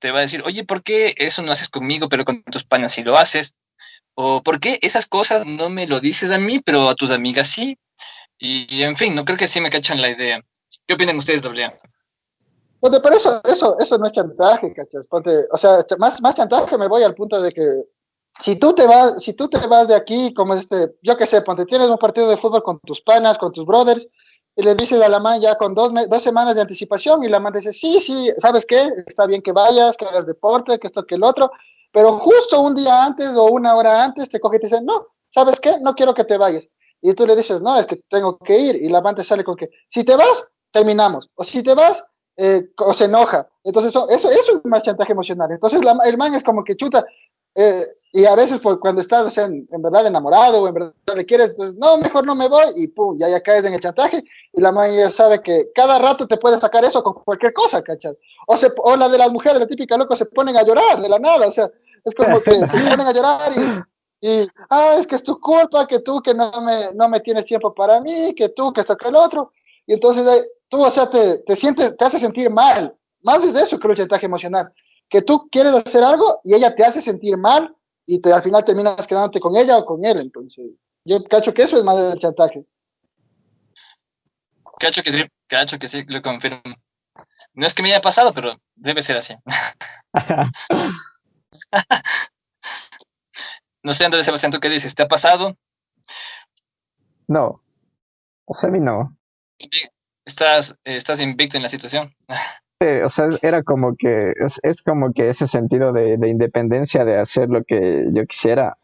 Te 0.00 0.10
va 0.10 0.18
a 0.18 0.22
decir, 0.22 0.42
oye, 0.44 0.64
¿por 0.64 0.82
qué 0.82 1.14
eso 1.18 1.42
no 1.42 1.52
haces 1.52 1.68
conmigo, 1.68 2.08
pero 2.08 2.24
con 2.24 2.42
tus 2.44 2.64
panas 2.64 2.92
sí 2.92 3.02
lo 3.02 3.16
haces? 3.16 3.54
O 4.14 4.42
¿por 4.42 4.58
qué 4.58 4.78
esas 4.82 5.06
cosas 5.06 5.46
no 5.46 5.70
me 5.70 5.86
lo 5.86 6.00
dices 6.00 6.30
a 6.32 6.38
mí, 6.38 6.60
pero 6.60 6.88
a 6.88 6.94
tus 6.94 7.10
amigas 7.10 7.48
sí? 7.48 7.78
Y, 8.38 8.82
en 8.82 8.96
fin, 8.96 9.14
no 9.14 9.24
creo 9.24 9.36
que 9.36 9.46
sí 9.46 9.60
me 9.60 9.70
cachan 9.70 10.00
la 10.00 10.08
idea. 10.08 10.40
¿Qué 10.86 10.94
opinan 10.94 11.18
ustedes, 11.18 11.42
Doblea? 11.42 11.78
Pero 12.80 13.14
eso, 13.14 13.42
eso, 13.44 13.78
eso 13.78 13.98
no 13.98 14.06
es 14.06 14.12
chantaje, 14.12 14.72
¿cachas? 14.72 15.06
o 15.10 15.58
sea, 15.58 15.84
más, 15.98 16.22
más 16.22 16.34
chantaje 16.34 16.78
me 16.78 16.88
voy 16.88 17.02
al 17.02 17.14
punto 17.14 17.42
de 17.42 17.52
que 17.52 17.62
si 18.38 18.56
tú 18.56 18.74
te 18.74 18.86
vas, 18.86 19.22
si 19.22 19.34
tú 19.34 19.48
te 19.48 19.58
vas 19.66 19.88
de 19.88 19.94
aquí, 19.94 20.32
como 20.32 20.54
este, 20.54 20.94
yo 21.02 21.16
qué 21.18 21.26
sé, 21.26 21.42
ponte, 21.42 21.66
tienes 21.66 21.88
un 21.88 21.98
partido 21.98 22.28
de 22.28 22.38
fútbol 22.38 22.62
con 22.62 22.80
tus 22.80 23.02
panas, 23.02 23.36
con 23.36 23.52
tus 23.52 23.66
brothers, 23.66 24.08
y 24.56 24.62
le 24.62 24.74
dices 24.74 25.00
a 25.00 25.08
la 25.08 25.20
man 25.20 25.40
ya 25.40 25.56
con 25.56 25.74
dos, 25.74 25.92
dos 26.08 26.22
semanas 26.22 26.54
de 26.54 26.62
anticipación, 26.62 27.22
y 27.24 27.28
la 27.28 27.40
man 27.40 27.52
dice, 27.52 27.72
sí, 27.72 28.00
sí, 28.00 28.30
¿sabes 28.38 28.66
qué? 28.66 28.90
Está 29.06 29.26
bien 29.26 29.42
que 29.42 29.52
vayas, 29.52 29.96
que 29.96 30.04
hagas 30.04 30.26
deporte, 30.26 30.78
que 30.78 30.86
esto, 30.86 31.04
que 31.06 31.14
el 31.14 31.24
otro, 31.24 31.50
pero 31.92 32.18
justo 32.18 32.60
un 32.60 32.74
día 32.74 33.04
antes 33.04 33.28
o 33.34 33.46
una 33.46 33.74
hora 33.74 34.04
antes 34.04 34.28
te 34.28 34.40
coge 34.40 34.56
y 34.56 34.60
te 34.60 34.66
dice, 34.66 34.82
no, 34.82 35.06
¿sabes 35.30 35.60
qué? 35.60 35.78
No 35.80 35.94
quiero 35.94 36.14
que 36.14 36.24
te 36.24 36.36
vayas. 36.36 36.68
Y 37.02 37.14
tú 37.14 37.26
le 37.26 37.34
dices, 37.34 37.60
no, 37.62 37.78
es 37.78 37.86
que 37.86 37.96
tengo 38.08 38.38
que 38.38 38.58
ir, 38.58 38.76
y 38.76 38.88
la 38.88 39.00
man 39.00 39.14
te 39.14 39.24
sale 39.24 39.44
con 39.44 39.56
que, 39.56 39.70
si 39.88 40.04
te 40.04 40.16
vas, 40.16 40.52
terminamos, 40.70 41.30
o 41.34 41.44
si 41.44 41.62
te 41.62 41.74
vas, 41.74 42.04
eh, 42.36 42.70
o 42.78 42.94
se 42.94 43.04
enoja. 43.04 43.48
Entonces, 43.64 43.90
eso, 43.90 44.08
eso, 44.08 44.30
es 44.30 44.50
más 44.64 44.82
chantaje 44.82 45.12
emocional. 45.12 45.50
Entonces, 45.50 45.84
la, 45.84 45.98
el 46.04 46.16
man 46.16 46.34
es 46.34 46.42
como 46.42 46.64
que 46.64 46.76
chuta, 46.76 47.04
eh, 47.54 47.86
y 48.12 48.24
a 48.24 48.34
veces 48.34 48.58
por 48.58 48.80
cuando 48.80 49.00
estás 49.00 49.36
en, 49.38 49.68
verdad 49.78 50.06
enamorado 50.06 50.62
o 50.62 50.68
en 50.68 50.74
verdad 50.74 50.92
le 51.14 51.24
quieres, 51.24 51.54
pues, 51.56 51.74
no, 51.74 51.98
mejor 51.98 52.26
no 52.26 52.34
me 52.34 52.48
voy 52.48 52.66
y 52.76 52.88
pum, 52.88 53.16
ya, 53.18 53.28
ya 53.28 53.40
caes 53.40 53.64
en 53.64 53.74
el 53.74 53.80
chantaje. 53.80 54.22
Y 54.52 54.60
la 54.60 54.72
ya 54.88 55.10
sabe 55.10 55.40
que 55.40 55.70
cada 55.74 55.98
rato 55.98 56.26
te 56.26 56.36
puede 56.36 56.58
sacar 56.58 56.84
eso 56.84 57.02
con 57.02 57.14
cualquier 57.14 57.52
cosa, 57.52 57.82
¿cachai? 57.82 58.16
O, 58.46 58.56
se, 58.56 58.72
o 58.78 58.96
la 58.96 59.08
de 59.08 59.18
las 59.18 59.30
mujeres, 59.30 59.60
la 59.60 59.66
típica 59.66 59.96
loco, 59.96 60.16
se 60.16 60.26
ponen 60.26 60.56
a 60.56 60.62
llorar 60.62 61.00
de 61.00 61.08
la 61.08 61.18
nada, 61.18 61.46
o 61.46 61.52
sea, 61.52 61.70
es 62.04 62.14
como 62.14 62.40
que 62.40 62.50
se 62.66 62.78
ponen 62.78 63.06
a 63.06 63.12
llorar 63.12 63.52
y, 64.20 64.28
y, 64.28 64.48
ah, 64.70 64.96
es 64.98 65.06
que 65.06 65.14
es 65.14 65.22
tu 65.22 65.38
culpa, 65.38 65.86
que 65.86 66.00
tú 66.00 66.20
que 66.20 66.34
no 66.34 66.50
me, 66.62 66.92
no 66.94 67.08
me 67.08 67.20
tienes 67.20 67.46
tiempo 67.46 67.72
para 67.72 68.00
mí, 68.00 68.34
que 68.34 68.48
tú 68.48 68.72
que 68.72 68.80
esto 68.80 68.96
que 68.96 69.08
el 69.08 69.16
otro, 69.16 69.52
y 69.86 69.94
entonces 69.94 70.26
eh, 70.26 70.48
tú, 70.68 70.82
o 70.82 70.90
sea, 70.90 71.08
te, 71.08 71.38
te 71.38 71.54
sientes, 71.54 71.96
te 71.96 72.04
hace 72.04 72.18
sentir 72.18 72.50
mal, 72.50 72.94
más 73.22 73.44
es 73.44 73.54
eso 73.54 73.78
que 73.78 73.88
el 73.88 73.96
chantaje 73.96 74.26
emocional 74.26 74.72
que 75.10 75.20
tú 75.22 75.48
quieres 75.50 75.74
hacer 75.74 76.02
algo 76.04 76.40
y 76.44 76.54
ella 76.54 76.74
te 76.74 76.84
hace 76.84 77.02
sentir 77.02 77.36
mal 77.36 77.76
y 78.06 78.20
te, 78.20 78.32
al 78.32 78.42
final 78.42 78.64
terminas 78.64 79.06
quedándote 79.06 79.40
con 79.40 79.56
ella 79.56 79.76
o 79.76 79.84
con 79.84 80.04
él. 80.04 80.20
Entonces, 80.20 80.70
yo 81.04 81.22
cacho 81.24 81.52
que 81.52 81.62
eso 81.62 81.76
es 81.76 81.84
más 81.84 81.96
del 81.96 82.18
chantaje. 82.18 82.64
Cacho 84.78 85.02
que 85.02 85.12
sí, 85.12 85.24
cacho 85.48 85.78
que 85.78 85.88
sí, 85.88 86.04
lo 86.08 86.22
confirmo. 86.22 86.62
No 87.52 87.66
es 87.66 87.74
que 87.74 87.82
me 87.82 87.90
haya 87.90 88.00
pasado, 88.00 88.32
pero 88.32 88.58
debe 88.76 89.02
ser 89.02 89.16
así. 89.16 89.34
no 93.82 93.92
sé, 93.92 94.04
Andrés 94.04 94.24
Sebastián, 94.24 94.52
¿tú 94.52 94.60
qué 94.60 94.70
dices? 94.70 94.94
¿Te 94.94 95.02
ha 95.02 95.08
pasado? 95.08 95.58
No. 97.26 97.62
O 98.44 98.54
sea, 98.54 98.68
a 98.68 98.72
mí 98.72 98.78
no. 98.80 99.16
¿Estás, 100.24 100.78
estás 100.84 101.20
invicto 101.20 101.56
en 101.56 101.64
la 101.64 101.68
situación? 101.68 102.14
O 102.80 103.08
sea, 103.10 103.28
era 103.42 103.62
como 103.62 103.94
que, 103.96 104.32
es, 104.62 104.82
como 104.82 105.12
que 105.12 105.28
ese 105.28 105.46
sentido 105.46 105.92
de, 105.92 106.14
independencia 106.26 107.04
de 107.04 107.18
hacer 107.18 107.50
lo 107.50 107.62
que 107.64 108.06
yo 108.12 108.24
quisiera, 108.26 108.78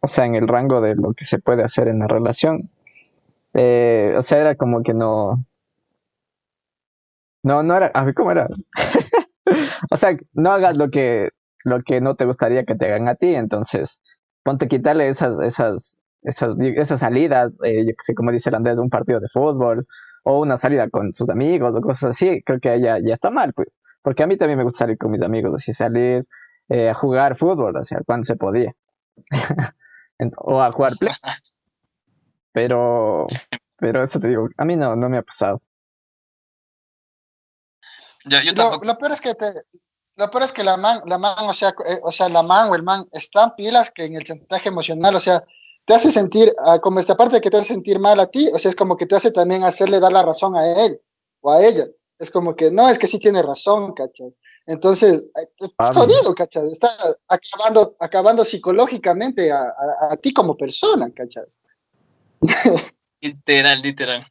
o 0.00 0.08
sea, 0.08 0.26
en 0.26 0.34
el 0.34 0.48
rango 0.48 0.80
de 0.82 0.94
lo 0.94 1.14
que 1.14 1.24
se 1.24 1.38
puede 1.38 1.62
hacer 1.64 1.88
en 1.88 2.00
la 2.00 2.06
relación. 2.06 2.70
Eh, 3.54 4.14
o 4.16 4.22
sea, 4.22 4.40
era 4.40 4.54
como 4.54 4.82
que 4.82 4.92
no, 4.92 5.44
no, 7.42 7.62
no 7.62 7.76
era, 7.76 7.86
a 7.94 8.04
ver, 8.04 8.14
¿cómo 8.14 8.32
era? 8.32 8.48
o 9.90 9.96
sea, 9.96 10.16
no 10.34 10.52
hagas 10.52 10.76
lo 10.76 10.90
que, 10.90 11.30
lo 11.64 11.82
que 11.82 12.02
no 12.02 12.16
te 12.16 12.26
gustaría 12.26 12.64
que 12.64 12.74
te 12.74 12.86
hagan 12.86 13.08
a 13.08 13.14
ti, 13.14 13.34
entonces, 13.34 14.02
ponte 14.42 14.68
quitarle 14.68 15.08
esas, 15.08 15.40
esas, 15.40 15.98
esas, 16.22 16.54
esas 16.60 17.00
salidas, 17.00 17.58
eh, 17.64 17.86
yo 17.86 17.92
que 17.92 18.02
sé, 18.04 18.14
como 18.14 18.30
dice 18.30 18.50
el 18.50 18.56
Andrés, 18.56 18.76
de 18.76 18.82
un 18.82 18.90
partido 18.90 19.20
de 19.20 19.28
fútbol, 19.32 19.86
o 20.28 20.40
una 20.40 20.58
salida 20.58 20.90
con 20.90 21.14
sus 21.14 21.30
amigos 21.30 21.74
o 21.74 21.80
cosas 21.80 22.10
así, 22.10 22.42
creo 22.42 22.60
que 22.60 22.78
ya, 22.82 22.98
ya 22.98 23.14
está 23.14 23.30
mal, 23.30 23.54
pues. 23.54 23.78
Porque 24.02 24.22
a 24.22 24.26
mí 24.26 24.36
también 24.36 24.58
me 24.58 24.64
gusta 24.64 24.80
salir 24.80 24.98
con 24.98 25.10
mis 25.10 25.22
amigos, 25.22 25.54
así 25.54 25.72
salir 25.72 26.26
eh, 26.68 26.90
a 26.90 26.94
jugar 26.94 27.34
fútbol, 27.34 27.74
o 27.78 27.84
sea, 27.84 28.00
cuando 28.04 28.24
se 28.24 28.36
podía. 28.36 28.74
o 30.36 30.60
a 30.60 30.70
jugar 30.70 30.92
play. 31.00 31.14
Pero, 32.52 33.26
pero 33.78 34.04
eso 34.04 34.20
te 34.20 34.28
digo, 34.28 34.50
a 34.58 34.66
mí 34.66 34.76
no, 34.76 34.94
no 34.96 35.08
me 35.08 35.16
ha 35.16 35.22
pasado. 35.22 35.62
yo 38.26 38.52
lo, 38.82 38.98
peor 38.98 39.12
es 39.12 39.22
que 39.22 39.34
te, 39.34 39.50
lo 40.16 40.30
peor 40.30 40.42
es 40.42 40.52
que 40.52 40.62
la 40.62 40.76
man, 40.76 41.00
la 41.06 41.16
man, 41.16 41.36
o 41.40 41.54
sea, 41.54 41.70
eh, 41.70 42.00
o 42.02 42.12
sea, 42.12 42.28
la 42.28 42.42
man 42.42 42.68
o 42.68 42.74
el 42.74 42.82
man 42.82 43.06
están 43.12 43.54
pilas 43.56 43.90
que 43.90 44.04
en 44.04 44.16
el 44.16 44.24
chantaje 44.24 44.68
emocional, 44.68 45.14
o 45.14 45.20
sea, 45.20 45.42
te 45.88 45.94
hace 45.94 46.12
sentir, 46.12 46.54
ah, 46.66 46.78
como 46.80 47.00
esta 47.00 47.16
parte 47.16 47.40
que 47.40 47.48
te 47.48 47.56
hace 47.56 47.72
sentir 47.72 47.98
mal 47.98 48.20
a 48.20 48.26
ti, 48.26 48.50
o 48.52 48.58
sea, 48.58 48.68
es 48.68 48.76
como 48.76 48.98
que 48.98 49.06
te 49.06 49.16
hace 49.16 49.32
también 49.32 49.64
hacerle 49.64 49.98
dar 50.00 50.12
la 50.12 50.22
razón 50.22 50.54
a 50.54 50.84
él 50.84 51.00
o 51.40 51.50
a 51.50 51.64
ella. 51.64 51.86
Es 52.18 52.30
como 52.30 52.54
que, 52.54 52.70
no, 52.70 52.90
es 52.90 52.98
que 52.98 53.06
sí 53.06 53.18
tiene 53.18 53.42
razón, 53.42 53.94
¿cachai? 53.94 54.34
Entonces, 54.66 55.26
es 55.34 55.70
jodido, 55.78 56.34
¿cachai? 56.34 56.70
Está 56.70 56.90
acabando, 57.26 57.96
acabando 58.00 58.44
psicológicamente 58.44 59.50
a, 59.50 60.14
ti 60.20 60.34
como 60.34 60.58
persona, 60.58 61.10
¿cachai? 61.10 61.44
Literal, 63.22 63.80
literal. 63.80 64.26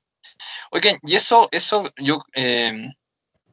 Oigan, 0.71 0.99
y 1.01 1.15
eso, 1.15 1.49
eso 1.51 1.89
yo 1.97 2.23
eh, 2.35 2.87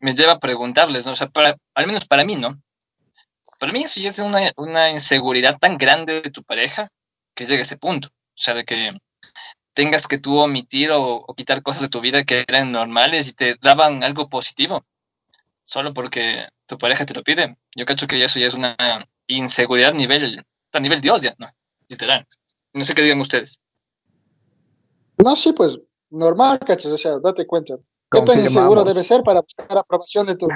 me 0.00 0.12
lleva 0.12 0.32
a 0.32 0.40
preguntarles, 0.40 1.06
¿no? 1.06 1.12
O 1.12 1.16
sea, 1.16 1.28
para, 1.28 1.56
al 1.74 1.86
menos 1.86 2.04
para 2.04 2.22
mí, 2.22 2.36
¿no? 2.36 2.60
Para 3.58 3.72
mí 3.72 3.84
eso 3.84 3.98
ya 3.98 4.10
es 4.10 4.18
una, 4.18 4.52
una 4.58 4.90
inseguridad 4.90 5.56
tan 5.58 5.78
grande 5.78 6.20
de 6.20 6.30
tu 6.30 6.42
pareja 6.42 6.90
que 7.34 7.46
llegue 7.46 7.60
a 7.60 7.62
ese 7.62 7.76
punto. 7.76 8.08
O 8.08 8.36
sea, 8.36 8.54
de 8.54 8.64
que 8.64 8.90
tengas 9.74 10.06
que 10.06 10.18
tú 10.18 10.38
omitir 10.38 10.90
o, 10.92 11.26
quitar 11.36 11.62
cosas 11.62 11.82
de 11.82 11.88
tu 11.88 12.00
vida 12.00 12.24
que 12.24 12.44
eran 12.46 12.72
normales 12.72 13.28
y 13.28 13.32
te 13.34 13.56
daban 13.60 14.02
algo 14.02 14.26
positivo, 14.28 14.84
solo 15.62 15.92
porque 15.92 16.46
tu 16.66 16.78
pareja 16.78 17.04
te 17.04 17.14
lo 17.14 17.22
pide. 17.22 17.56
Yo 17.76 17.84
cacho 17.84 18.06
que 18.06 18.22
eso 18.22 18.38
ya 18.38 18.46
es 18.46 18.54
una 18.54 18.76
inseguridad 19.26 19.90
a 19.90 19.94
nivel, 19.94 20.44
a 20.72 20.80
nivel 20.80 21.00
Dios 21.00 21.22
ya, 21.22 21.34
¿no? 21.38 21.48
Literal. 21.88 22.26
No 22.72 22.84
sé 22.84 22.94
qué 22.94 23.02
digan 23.02 23.20
ustedes. 23.20 23.60
No, 25.18 25.36
sí, 25.36 25.52
pues 25.52 25.78
normal, 26.10 26.58
cachos, 26.60 26.92
o 26.92 26.98
sea, 26.98 27.18
date 27.18 27.46
cuenta. 27.46 27.74
¿Qué 28.10 28.22
tan 28.22 28.40
inseguro 28.40 28.84
debe 28.84 29.02
ser 29.02 29.22
para 29.22 29.40
buscar 29.40 29.76
aprobación 29.76 30.26
de 30.26 30.36
tu, 30.36 30.46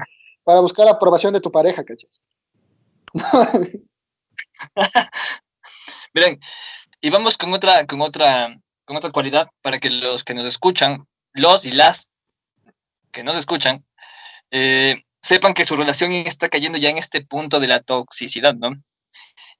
para 0.45 0.61
buscar 0.61 0.89
aprobación 0.89 1.33
de 1.33 1.41
tu 1.41 1.51
pareja, 1.51 1.85
cachos? 1.85 2.21
Miren, 6.15 6.39
y 7.01 7.11
vamos 7.11 7.37
con 7.37 7.53
otra, 7.53 7.87
con 7.87 8.01
otra, 8.01 8.57
con 8.85 8.97
otra 8.97 9.11
cualidad 9.11 9.49
para 9.63 9.79
que 9.79 9.91
los 9.91 10.25
que 10.25 10.35
nos 10.35 10.47
escuchan, 10.47 11.07
los 11.33 11.65
y 11.67 11.73
las 11.73 12.11
que 13.13 13.23
nos 13.23 13.37
escuchan, 13.37 13.85
eh, 14.51 15.03
sepan 15.23 15.55
que 15.55 15.65
su 15.65 15.77
relación 15.77 16.13
está 16.13 16.49
cayendo 16.49 16.79
ya 16.79 16.91
en 16.91 16.99
este 16.99 17.25
punto 17.25 17.61
de 17.61 17.69
la 17.69 17.81
toxicidad, 17.81 18.55
¿no? 18.55 18.71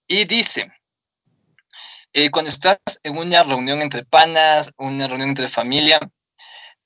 Y 0.07 0.25
dice, 0.25 0.73
eh, 2.13 2.31
cuando 2.31 2.49
estás 2.49 2.79
en 3.03 3.19
una 3.19 3.43
reunión 3.43 3.83
entre 3.83 4.05
panas, 4.05 4.73
una 4.79 5.07
reunión 5.07 5.29
entre 5.29 5.49
familia, 5.49 6.01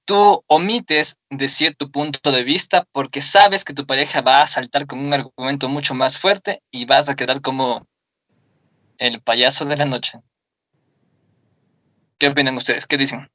tú 0.04 0.42
omites 0.48 1.18
decir 1.30 1.76
tu 1.76 1.90
punto 1.90 2.32
de 2.32 2.42
vista 2.42 2.86
porque 2.92 3.22
sabes 3.22 3.64
que 3.64 3.74
tu 3.74 3.86
pareja 3.86 4.20
va 4.20 4.42
a 4.42 4.46
saltar 4.46 4.86
con 4.86 4.98
un 4.98 5.14
argumento 5.14 5.68
mucho 5.68 5.94
más 5.94 6.18
fuerte 6.18 6.62
y 6.72 6.84
vas 6.86 7.08
a 7.08 7.14
quedar 7.14 7.40
como 7.40 7.86
el 9.06 9.20
payaso 9.22 9.64
de 9.64 9.76
la 9.76 9.84
noche. 9.84 10.22
¿Qué 12.18 12.28
opinan 12.28 12.56
ustedes? 12.56 12.86
¿Qué 12.86 12.96
dicen? 12.96 13.30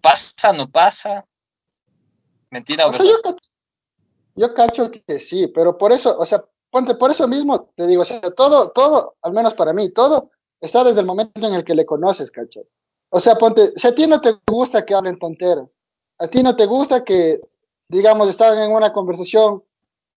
¿Pasa, 0.00 0.52
no 0.52 0.70
pasa? 0.70 1.26
¿Mentira 2.50 2.86
o, 2.86 2.92
yo, 2.92 3.20
cacho, 3.22 3.38
yo 4.34 4.54
cacho 4.54 4.90
que 4.90 5.18
sí, 5.18 5.48
pero 5.48 5.76
por 5.76 5.92
eso, 5.92 6.16
o 6.18 6.26
sea, 6.26 6.44
ponte, 6.70 6.94
por 6.94 7.10
eso 7.10 7.28
mismo 7.28 7.72
te 7.74 7.86
digo, 7.86 8.02
o 8.02 8.04
sea, 8.04 8.20
todo, 8.20 8.70
todo, 8.70 9.16
al 9.22 9.32
menos 9.32 9.54
para 9.54 9.72
mí, 9.72 9.90
todo 9.90 10.30
está 10.60 10.84
desde 10.84 11.00
el 11.00 11.06
momento 11.06 11.46
en 11.46 11.54
el 11.54 11.64
que 11.64 11.74
le 11.74 11.86
conoces, 11.86 12.30
cacho. 12.30 12.62
O 13.10 13.18
sea, 13.18 13.36
ponte, 13.36 13.72
si 13.76 13.88
a 13.88 13.94
ti 13.94 14.06
no 14.06 14.20
te 14.20 14.34
gusta 14.46 14.84
que 14.84 14.94
hablen 14.94 15.18
tonteras, 15.18 15.76
a 16.18 16.28
ti 16.28 16.42
no 16.42 16.54
te 16.54 16.66
gusta 16.66 17.04
que, 17.04 17.40
digamos, 17.88 18.28
estaban 18.28 18.58
en 18.58 18.70
una 18.70 18.92
conversación 18.92 19.64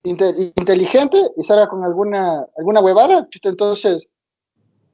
inteligente 0.04 1.18
y 1.38 1.44
salga 1.44 1.70
con 1.70 1.84
alguna, 1.84 2.46
alguna 2.58 2.82
huevada, 2.82 3.28
entonces, 3.44 4.08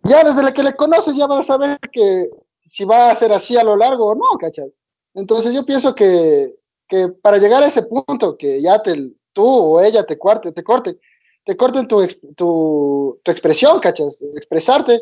ya 0.04 0.24
desde 0.24 0.54
que 0.54 0.64
le 0.64 0.76
conoces 0.76 1.16
ya 1.16 1.28
vas 1.28 1.40
a 1.40 1.44
saber 1.44 1.80
que 1.92 2.30
si 2.70 2.86
va 2.86 3.12
a 3.12 3.16
ser 3.16 3.32
así 3.32 3.58
a 3.58 3.64
lo 3.64 3.76
largo 3.76 4.06
o 4.06 4.16
no, 4.16 4.38
¿cachai? 4.40 4.72
Entonces 5.14 5.54
yo 5.54 5.66
pienso 5.66 5.96
que, 5.96 6.56
que 6.88 7.10
para 7.10 7.38
llegar 7.38 7.64
a 7.64 7.68
ese 7.68 7.84
punto, 7.84 8.38
que 8.38 8.62
ya 8.62 8.82
te, 8.82 9.14
tú 9.34 9.46
o 9.46 9.82
ella 9.82 10.04
te 10.06 10.18
corte, 10.18 10.52
te 10.52 10.64
corte, 10.64 11.00
te 11.44 11.58
corten 11.58 11.88
tu, 11.88 12.06
tu, 12.36 13.20
tu 13.24 13.32
expresión, 13.32 13.80
¿cachas? 13.80 14.22
Expresarte, 14.36 15.02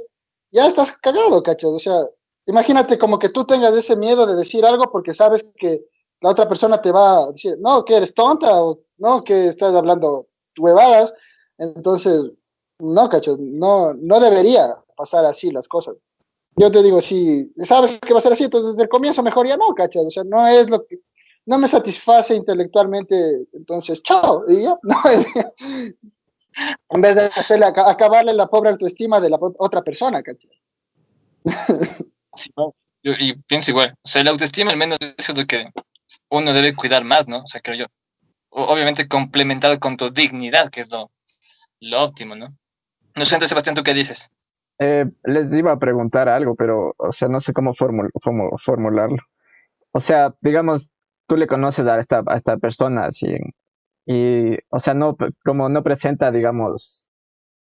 ya 0.51 0.67
estás 0.67 0.91
cagado, 0.97 1.43
¿cachas? 1.43 1.69
O 1.69 1.79
sea, 1.79 2.05
imagínate 2.45 2.97
como 2.97 3.19
que 3.19 3.29
tú 3.29 3.45
tengas 3.45 3.73
ese 3.75 3.95
miedo 3.95 4.25
de 4.25 4.35
decir 4.35 4.65
algo 4.65 4.89
porque 4.91 5.13
sabes 5.13 5.43
que 5.57 5.83
la 6.21 6.29
otra 6.29 6.47
persona 6.47 6.81
te 6.81 6.91
va 6.91 7.23
a 7.23 7.31
decir, 7.31 7.57
no, 7.59 7.83
que 7.85 7.97
eres 7.97 8.13
tonta 8.13 8.61
o 8.61 8.79
no, 8.97 9.23
que 9.23 9.47
estás 9.47 9.75
hablando 9.75 10.27
huevadas. 10.57 11.13
Entonces, 11.57 12.31
no, 12.79 13.09
¿cachas? 13.09 13.37
No, 13.39 13.93
no 13.93 14.19
debería 14.19 14.77
pasar 14.97 15.23
así 15.23 15.51
las 15.51 15.67
cosas. 15.67 15.95
Yo 16.57 16.71
te 16.71 16.81
digo, 16.81 17.01
si 17.01 17.53
sabes 17.63 17.99
que 17.99 18.13
va 18.13 18.19
a 18.19 18.21
ser 18.21 18.33
así, 18.33 18.45
entonces 18.45 18.73
desde 18.73 18.83
el 18.83 18.89
comienzo 18.89 19.21
mejor 19.21 19.47
ya 19.47 19.57
no, 19.57 19.73
¿cachas? 19.75 20.03
O 20.05 20.09
sea, 20.09 20.23
no 20.23 20.45
es 20.47 20.69
lo 20.69 20.85
que, 20.85 20.99
no 21.45 21.57
me 21.57 21.67
satisface 21.67 22.35
intelectualmente, 22.35 23.15
entonces, 23.53 24.01
chao, 24.03 24.43
y 24.49 24.63
ya, 24.63 24.75
no, 24.83 24.97
en 26.89 27.01
vez 27.01 27.15
de 27.15 27.25
hacerle, 27.25 27.67
acabarle 27.67 28.33
la 28.33 28.47
pobre 28.47 28.71
autoestima 28.71 29.21
de 29.21 29.29
la 29.29 29.37
otra 29.39 29.83
persona, 29.83 30.21
¿cachai? 30.21 30.51
Sí, 32.35 32.51
yo, 33.01 33.13
y 33.17 33.33
pienso 33.47 33.71
igual, 33.71 33.95
o 34.03 34.07
sea, 34.07 34.23
la 34.23 34.29
autoestima 34.29 34.69
al 34.69 34.77
menos 34.77 34.99
es 35.01 35.35
lo 35.35 35.43
que 35.47 35.71
uno 36.29 36.53
debe 36.53 36.75
cuidar 36.75 37.03
más, 37.03 37.27
¿no? 37.27 37.39
O 37.39 37.47
sea, 37.47 37.61
creo 37.61 37.77
yo. 37.77 37.85
obviamente 38.51 39.07
complementado 39.07 39.79
con 39.79 39.97
tu 39.97 40.11
dignidad, 40.11 40.69
que 40.69 40.81
es 40.81 40.91
lo, 40.91 41.09
lo 41.79 42.03
óptimo, 42.03 42.35
¿no? 42.35 42.55
No 43.15 43.25
sé, 43.25 43.39
Sebastián, 43.47 43.75
¿tú 43.75 43.81
qué 43.81 43.95
dices? 43.95 44.29
Eh, 44.79 45.05
les 45.23 45.53
iba 45.55 45.71
a 45.71 45.79
preguntar 45.79 46.29
algo, 46.29 46.55
pero, 46.55 46.93
o 46.97 47.11
sea, 47.11 47.27
no 47.29 47.39
sé 47.41 47.53
cómo, 47.53 47.73
cómo 48.23 48.49
formularlo. 48.63 49.17
O 49.91 49.99
sea, 49.99 50.35
digamos, 50.41 50.91
tú 51.27 51.37
le 51.37 51.47
conoces 51.47 51.87
a 51.87 51.99
esta, 51.99 52.23
a 52.27 52.35
esta 52.35 52.57
persona 52.57 53.05
así, 53.07 53.27
y, 54.05 54.57
o 54.69 54.79
sea, 54.79 54.93
no, 54.93 55.17
como 55.45 55.69
no 55.69 55.83
presenta, 55.83 56.31
digamos, 56.31 57.09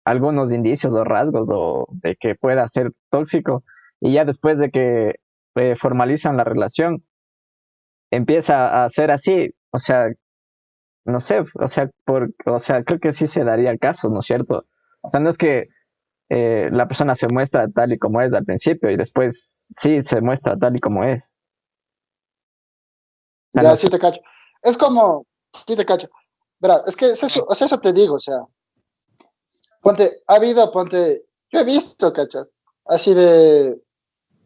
algunos 0.05 0.53
indicios 0.53 0.95
o 0.95 1.03
rasgos 1.03 1.49
o 1.53 1.87
de 1.91 2.15
que 2.17 2.35
pueda 2.35 2.67
ser 2.67 2.91
tóxico, 3.11 3.63
y 4.01 4.13
ya 4.13 4.25
después 4.25 4.57
de 4.59 4.71
que 4.71 5.15
eh, 5.55 5.75
formalizan 5.75 6.37
la 6.37 6.43
relación, 6.43 7.03
empieza 8.11 8.83
a 8.83 8.89
ser 8.89 9.11
así, 9.11 9.53
o 9.71 9.77
sea, 9.77 10.09
no 11.05 11.19
sé, 11.19 11.43
o 11.55 11.67
sea, 11.67 11.89
por, 12.05 12.31
o 12.45 12.59
sea, 12.59 12.83
creo 12.83 12.99
que 12.99 13.13
sí 13.13 13.27
se 13.27 13.43
daría 13.43 13.77
caso, 13.77 14.09
¿no 14.09 14.19
es 14.19 14.25
cierto? 14.25 14.65
O 15.01 15.09
sea, 15.09 15.19
no 15.19 15.29
es 15.29 15.37
que 15.37 15.69
eh, 16.29 16.69
la 16.71 16.87
persona 16.87 17.15
se 17.15 17.27
muestra 17.27 17.67
tal 17.67 17.91
y 17.91 17.97
como 17.97 18.21
es 18.21 18.33
al 18.33 18.45
principio 18.45 18.91
y 18.91 18.97
después 18.97 19.65
sí 19.69 20.01
se 20.03 20.21
muestra 20.21 20.57
tal 20.57 20.75
y 20.75 20.79
como 20.79 21.03
es. 21.03 21.35
ya, 23.53 23.75
sí 23.75 23.89
te 23.89 23.97
cacho. 23.97 24.21
Es 24.61 24.77
como, 24.77 25.25
sí 25.67 25.75
te 25.75 25.85
cacho. 25.85 26.07
Verá, 26.59 26.83
es 26.85 26.95
que 26.95 27.11
eso, 27.11 27.45
o 27.47 27.55
sea, 27.55 27.65
eso 27.65 27.79
te 27.79 27.93
digo, 27.93 28.15
o 28.15 28.19
sea, 28.19 28.37
ponte, 29.81 30.21
ha 30.27 30.35
habido, 30.35 30.71
ponte, 30.71 31.25
yo 31.51 31.59
he 31.61 31.63
visto, 31.63 32.11
cachas, 32.13 32.47
así 32.85 33.13
de, 33.13 33.81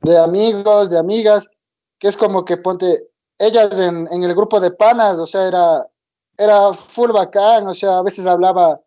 de 0.01 0.17
amigos, 0.17 0.89
de 0.89 0.99
amigas, 0.99 1.47
que 1.99 2.07
es 2.07 2.15
como 2.15 2.45
que, 2.45 2.57
ponte, 2.57 3.09
ellas 3.39 3.77
en, 3.79 4.07
en 4.11 4.23
el 4.23 4.36
grupo 4.36 4.59
de 4.59 4.71
panas, 4.71 5.17
o 5.17 5.25
sea, 5.25 5.47
era, 5.47 5.88
era 6.38 6.71
full 6.73 7.11
bacán, 7.11 7.67
o 7.67 7.73
sea, 7.73 7.97
a 7.97 8.03
veces 8.03 8.27
hablaba 8.27 8.79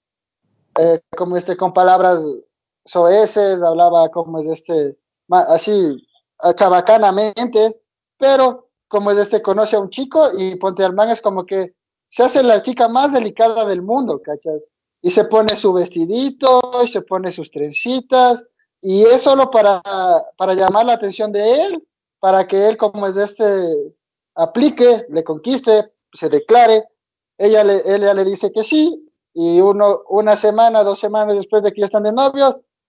eh, 0.79 1.01
como 1.17 1.37
este, 1.37 1.57
con 1.57 1.73
palabras 1.73 2.23
soeces, 2.87 3.63
hablaba 3.63 4.09
como 4.09 4.39
es 4.39 4.47
este, 4.47 4.97
así, 5.29 5.97
chabacanamente, 6.55 7.81
pero 8.17 8.69
como 8.89 9.11
es 9.11 9.19
este, 9.19 9.43
conoce 9.43 9.77
a 9.77 9.81
un 9.81 9.91
chico 9.91 10.31
y 10.37 10.57
ponte 10.57 10.85
al 10.85 10.95
man 10.95 11.11
es 11.11 11.21
como 11.21 11.45
que 11.45 11.75
se 12.09 12.23
hace 12.23 12.43
la 12.43 12.63
chica 12.63 12.89
más 12.89 13.13
delicada 13.13 13.67
del 13.67 13.83
mundo, 13.83 14.23
¿cachai? 14.23 14.63
Y 15.03 15.11
se 15.11 15.25
pone 15.25 15.57
su 15.57 15.73
vestidito, 15.73 16.61
y 16.83 16.89
se 16.89 17.03
pone 17.03 17.33
sus 17.33 17.51
trencitas, 17.51 18.45
y 18.81 19.03
es 19.03 19.23
solo 19.23 19.51
para, 19.51 19.83
para 20.37 20.55
llamar 20.55 20.87
la 20.87 20.95
atención 20.95 21.33
de 21.33 21.63
él, 21.63 21.87
para 22.21 22.47
que 22.47 22.69
él, 22.69 22.77
como 22.77 23.07
es 23.07 23.17
este, 23.17 23.45
aplique, 24.35 25.07
le 25.11 25.25
conquiste, 25.25 25.93
se 26.13 26.29
declare. 26.29 26.89
Ella 27.39 27.65
le, 27.65 27.83
ella 27.85 28.15
le 28.15 28.25
dice 28.25 28.51
que 28.53 28.65
sí, 28.65 29.07
y 29.35 29.61
uno, 29.61 30.03
una 30.09 30.37
semana, 30.37 30.83
dos 30.83 30.99
semanas 30.99 31.37
después 31.37 31.63
de 31.63 31.73
que 31.73 31.81
ya 31.81 31.87
están 31.87 32.05
de 32.05 32.13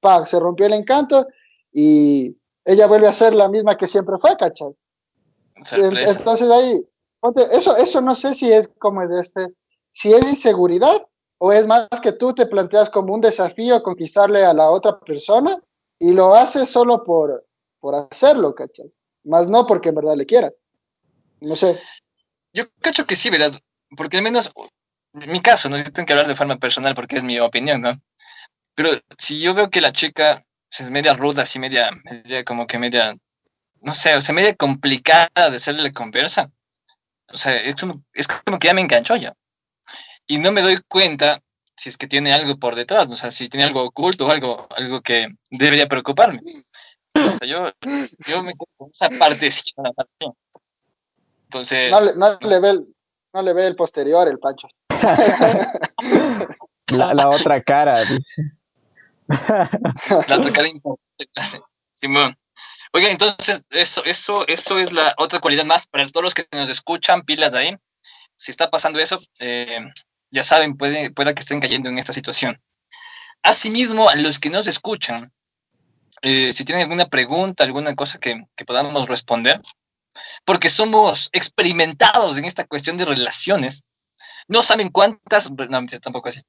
novio, 0.01 0.25
se 0.25 0.39
rompió 0.39 0.65
el 0.65 0.73
encanto 0.73 1.27
y 1.71 2.35
ella 2.65 2.87
vuelve 2.87 3.07
a 3.07 3.13
ser 3.13 3.33
la 3.33 3.49
misma 3.49 3.77
que 3.77 3.87
siempre 3.87 4.17
fue, 4.17 4.35
¿cachai? 4.37 4.75
Entonces 5.55 6.49
ahí, 6.49 6.87
eso, 7.51 7.75
eso 7.77 8.01
no 8.01 8.13
sé 8.15 8.35
si 8.35 8.51
es 8.51 8.69
como 8.79 9.07
de 9.07 9.21
este, 9.21 9.47
si 9.91 10.13
es 10.13 10.27
inseguridad 10.27 11.07
o 11.39 11.51
es 11.51 11.67
más 11.67 11.87
que 12.01 12.11
tú 12.11 12.33
te 12.33 12.45
planteas 12.45 12.89
como 12.89 13.13
un 13.13 13.21
desafío 13.21 13.81
conquistarle 13.83 14.43
a 14.43 14.53
la 14.53 14.69
otra 14.69 14.99
persona 14.99 15.61
y 15.99 16.11
lo 16.11 16.35
haces 16.35 16.69
solo 16.69 17.03
por, 17.03 17.45
por 17.79 17.95
hacerlo, 17.95 18.53
¿cachai? 18.53 18.91
Más 19.23 19.47
no 19.49 19.65
porque 19.65 19.89
en 19.89 19.95
verdad 19.95 20.15
le 20.15 20.25
quieras. 20.25 20.53
No 21.41 21.55
sé. 21.55 21.77
Yo 22.53 22.65
cacho 22.81 23.05
que 23.05 23.15
sí, 23.15 23.29
¿verdad? 23.29 23.51
Porque 23.95 24.17
al 24.17 24.23
menos, 24.23 24.51
en 25.13 25.31
mi 25.31 25.41
caso, 25.41 25.69
no 25.69 25.77
yo 25.77 25.91
tengo 25.91 26.05
que 26.05 26.13
hablar 26.13 26.27
de 26.27 26.35
forma 26.35 26.57
personal 26.57 26.95
porque 26.95 27.17
es 27.17 27.23
mi 27.23 27.39
opinión, 27.39 27.81
¿no? 27.81 27.93
Pero 28.77 28.91
si 29.17 29.39
yo 29.39 29.55
veo 29.55 29.71
que 29.71 29.81
la 29.81 29.91
chica 29.91 30.39
es 30.69 30.91
media 30.91 31.15
ruda, 31.15 31.41
así 31.41 31.57
media, 31.57 31.89
media 32.03 32.45
como 32.45 32.67
que 32.67 32.77
media, 32.77 33.17
no 33.81 33.95
sé, 33.95 34.13
o 34.15 34.21
sea, 34.21 34.35
media 34.35 34.55
complicada 34.55 35.49
de 35.49 35.55
hacerle 35.55 35.81
la 35.81 35.91
conversa, 35.91 36.51
o 37.33 37.37
sea, 37.37 37.55
es 37.57 37.73
como, 37.81 38.03
es 38.13 38.27
como 38.27 38.59
que 38.59 38.67
ya 38.67 38.75
me 38.75 38.81
enganchó 38.81 39.15
ya. 39.15 39.33
Y 40.27 40.37
no 40.37 40.51
me 40.51 40.61
doy 40.61 40.77
cuenta 40.87 41.41
si 41.75 41.89
es 41.89 41.97
que 41.97 42.05
tiene 42.05 42.31
algo 42.31 42.59
por 42.59 42.75
detrás, 42.75 43.09
o 43.09 43.17
sea, 43.17 43.31
si 43.31 43.49
tiene 43.49 43.65
algo 43.65 43.83
oculto 43.83 44.27
o 44.27 44.31
algo, 44.31 44.67
algo 44.69 45.01
que 45.01 45.25
debería 45.49 45.87
preocuparme. 45.87 46.41
O 47.15 47.37
sea, 47.39 47.47
yo, 47.47 47.71
yo 48.27 48.43
me 48.43 48.51
quedo 48.51 48.67
con 48.77 48.91
esa 48.91 49.09
partecita. 49.09 49.81
Entonces. 51.45 51.89
No 51.89 51.99
le, 51.99 52.15
no, 52.15 52.37
le 52.47 52.59
ve 52.59 52.69
el, 52.69 52.95
no 53.33 53.41
le 53.41 53.53
ve 53.53 53.65
el 53.65 53.75
posterior, 53.75 54.27
el 54.27 54.37
Pancho. 54.37 54.67
La, 56.89 57.13
la 57.13 57.27
otra 57.27 57.59
cara, 57.59 57.99
dice. 58.05 58.56
La 59.27 60.37
otra 60.37 60.53
cara 60.53 60.67
importante. 60.67 61.61
Simón. 61.93 62.37
Oigan, 62.93 63.11
entonces, 63.11 63.63
eso, 63.69 64.03
eso, 64.05 64.47
eso 64.47 64.79
es 64.79 64.93
la 64.93 65.13
otra 65.17 65.39
cualidad 65.39 65.65
más 65.65 65.87
para 65.87 66.05
todos 66.07 66.23
los 66.23 66.33
que 66.33 66.47
nos 66.51 66.69
escuchan, 66.69 67.23
pilas 67.23 67.53
ahí. 67.53 67.75
Si 68.35 68.51
está 68.51 68.69
pasando 68.69 68.99
eso, 68.99 69.19
eh, 69.39 69.79
ya 70.31 70.43
saben, 70.43 70.77
puede, 70.77 71.11
pueda 71.11 71.33
que 71.33 71.41
estén 71.41 71.59
cayendo 71.59 71.89
en 71.89 71.97
esta 71.97 72.13
situación. 72.13 72.61
Asimismo, 73.43 74.09
a 74.09 74.15
los 74.15 74.39
que 74.39 74.49
nos 74.49 74.67
escuchan, 74.67 75.31
eh, 76.21 76.51
si 76.51 76.65
tienen 76.65 76.83
alguna 76.83 77.07
pregunta, 77.07 77.63
alguna 77.63 77.95
cosa 77.95 78.19
que, 78.19 78.45
que, 78.55 78.65
podamos 78.65 79.07
responder, 79.07 79.61
porque 80.45 80.69
somos 80.69 81.29
experimentados 81.33 82.37
en 82.37 82.45
esta 82.45 82.65
cuestión 82.65 82.97
de 82.97 83.05
relaciones, 83.05 83.83
no 84.47 84.63
saben 84.63 84.89
cuántas, 84.89 85.51
no, 85.51 85.85
tampoco 86.01 86.29
así, 86.29 86.41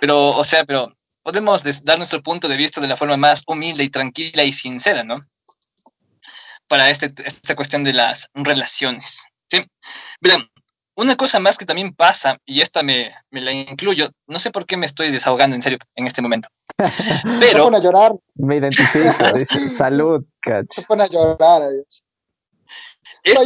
pero, 0.00 0.30
o 0.30 0.44
sea, 0.44 0.64
pero 0.64 0.92
podemos 1.22 1.62
dar 1.84 1.98
nuestro 1.98 2.22
punto 2.22 2.48
de 2.48 2.56
vista 2.56 2.80
de 2.80 2.88
la 2.88 2.96
forma 2.96 3.16
más 3.16 3.42
humilde 3.46 3.84
y 3.84 3.90
tranquila 3.90 4.44
y 4.44 4.52
sincera, 4.52 5.04
¿no? 5.04 5.20
Para 6.68 6.90
este, 6.90 7.12
esta 7.24 7.56
cuestión 7.56 7.84
de 7.84 7.92
las 7.92 8.30
relaciones. 8.34 9.24
¿sí? 9.50 9.58
una 10.96 11.16
cosa 11.16 11.40
más 11.40 11.56
que 11.56 11.64
también 11.64 11.94
pasa, 11.94 12.36
y 12.44 12.60
esta 12.60 12.82
me, 12.82 13.10
me, 13.30 13.40
la 13.40 13.52
incluyo, 13.52 14.10
no 14.26 14.38
sé 14.38 14.50
por 14.50 14.66
qué 14.66 14.76
me 14.76 14.84
estoy 14.84 15.10
desahogando 15.10 15.56
en 15.56 15.62
serio 15.62 15.78
en 15.94 16.06
este 16.06 16.20
momento. 16.20 16.48
Pero. 17.40 17.52
Se 17.52 17.58
pone 17.58 17.76
a 17.78 17.80
llorar. 17.80 18.12
Me 18.34 18.56
identifico, 18.58 19.32
dice, 19.34 19.70
salud, 19.70 20.22
cacho. 20.40 20.68
Se 20.72 20.82
pone 20.82 21.04
a 21.04 21.06
llorar, 21.06 21.62
adiós. 21.62 22.04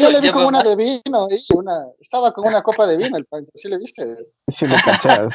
yo 0.00 0.10
le 0.10 0.20
vi 0.20 0.30
con 0.30 0.46
una 0.46 0.64
de 0.64 0.74
vino, 0.74 1.28
y 1.30 1.54
una, 1.54 1.86
estaba 2.00 2.32
con 2.32 2.46
una 2.46 2.62
copa 2.62 2.88
de 2.88 2.96
vino 2.96 3.16
el 3.16 3.24
Pancho, 3.24 3.52
¿sí 3.54 3.68
le 3.68 3.78
viste? 3.78 4.04
Sí, 4.48 4.66
lo 4.66 4.74
cachas. 4.84 5.34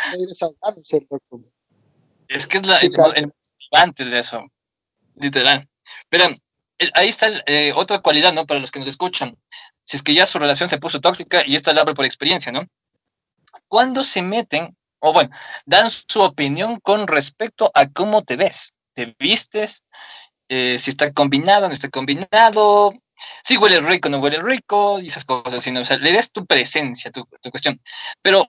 Es 2.30 2.48
que 2.48 2.60
es 2.60 2.68
la, 2.68 2.78
el, 2.78 3.34
antes 3.72 4.12
de 4.12 4.20
eso, 4.20 4.46
literal. 5.16 5.68
Pero 6.10 6.26
ahí 6.94 7.10
está 7.10 7.30
eh, 7.46 7.74
otra 7.76 8.00
cualidad, 8.00 8.32
¿no? 8.32 8.46
Para 8.46 8.60
los 8.60 8.72
que 8.72 8.80
nos 8.80 8.88
escuchan. 8.88 9.38
Si 9.84 9.98
es 9.98 10.04
que 10.04 10.14
ya 10.14 10.26
su 10.26 10.40
relación 10.40 10.70
se 10.70 10.78
puso 10.78 11.02
tóxica, 11.02 11.44
y 11.46 11.56
esta 11.56 11.74
la 11.74 11.82
hablo 11.82 11.96
por 11.96 12.06
experiencia, 12.06 12.52
¿no? 12.52 12.66
Cuando 13.68 14.04
se 14.04 14.22
meten, 14.22 14.78
o 15.00 15.12
bueno, 15.12 15.32
dan 15.66 15.90
su 15.90 16.22
opinión 16.22 16.80
con 16.80 17.08
respecto 17.08 17.72
a 17.74 17.90
cómo 17.90 18.24
te 18.24 18.36
ves, 18.36 18.76
te 18.94 19.16
vistes, 19.18 19.84
eh, 20.48 20.78
si 20.80 20.92
está 20.92 21.12
combinado, 21.12 21.68
no 21.68 21.74
está 21.74 21.90
combinado, 21.90 22.94
si 23.44 23.58
huele 23.58 23.80
rico, 23.82 24.10
no 24.10 24.20
huele 24.20 24.42
rico, 24.42 25.00
y 25.00 25.08
esas 25.08 25.26
cosas, 25.26 25.64
sino, 25.64 25.82
o 25.82 25.86
sea, 25.86 25.98
le 25.98 26.12
des 26.12 26.32
tu 26.32 26.46
presencia, 26.46 27.12
tu, 27.12 27.28
tu 27.42 27.50
cuestión. 27.50 27.82
Pero 28.22 28.48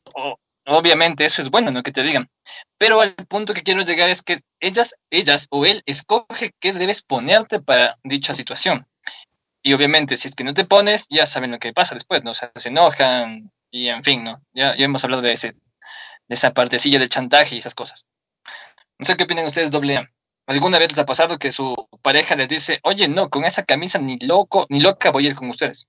obviamente 0.71 1.25
eso 1.25 1.43
es 1.43 1.51
bueno, 1.51 1.71
¿no? 1.71 1.83
Que 1.83 1.93
te 1.93 2.03
digan. 2.03 2.29
Pero 2.79 3.03
el 3.03 3.15
punto 3.15 3.55
que 3.55 3.63
quiero 3.63 3.83
llegar 3.83 4.09
es 4.09 4.23
que 4.23 4.43
ellas, 4.61 4.95
ellas 5.11 5.47
o 5.51 5.67
él 5.67 5.83
escoge 5.87 6.53
qué 6.61 6.73
debes 6.73 7.03
ponerte 7.03 7.61
para 7.61 7.97
dicha 8.05 8.35
situación. 8.35 8.87
Y 9.63 9.73
obviamente, 9.75 10.17
si 10.17 10.29
es 10.29 10.35
que 10.35 10.45
no 10.45 10.55
te 10.55 10.65
pones, 10.65 11.07
ya 11.11 11.27
saben 11.27 11.51
lo 11.51 11.59
que 11.59 11.73
pasa 11.73 11.95
después, 11.95 12.25
¿no? 12.25 12.33
Se 12.35 12.51
enojan 12.65 13.53
y 13.71 13.89
en 13.89 14.03
fin, 14.05 14.25
¿no? 14.25 14.43
Ya, 14.53 14.77
ya 14.77 14.85
hemos 14.85 15.05
hablado 15.05 15.23
de, 15.23 15.33
ese, 15.33 15.53
de 15.53 16.35
esa 16.35 16.55
partecilla 16.55 16.99
del 16.99 17.11
chantaje 17.11 17.55
y 17.55 17.59
esas 17.59 17.75
cosas. 17.75 18.07
No 18.99 19.07
sé 19.07 19.17
qué 19.17 19.25
opinan 19.25 19.47
ustedes, 19.47 19.71
doble 19.71 19.99
A. 19.99 20.11
¿Alguna 20.47 20.79
vez 20.79 20.91
les 20.91 20.99
ha 20.99 21.07
pasado 21.07 21.39
que 21.39 21.53
su 21.53 21.75
pareja 22.03 22.37
les 22.37 22.49
dice, 22.49 22.81
oye, 22.83 23.09
no, 23.09 23.31
con 23.31 23.45
esa 23.45 23.65
camisa 23.65 23.99
ni 23.99 24.19
loco, 24.19 24.67
ni 24.69 24.81
loca 24.81 25.11
voy 25.11 25.27
a 25.27 25.31
ir 25.31 25.35
con 25.35 25.51
ustedes? 25.51 25.87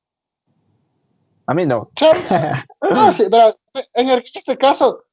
A 1.47 1.53
mí 1.53 1.65
no. 1.65 1.89
no, 2.93 3.11
sí, 3.11 3.25
pero 3.29 3.53
en 3.95 4.09
este 4.33 4.57
caso, 4.57 5.05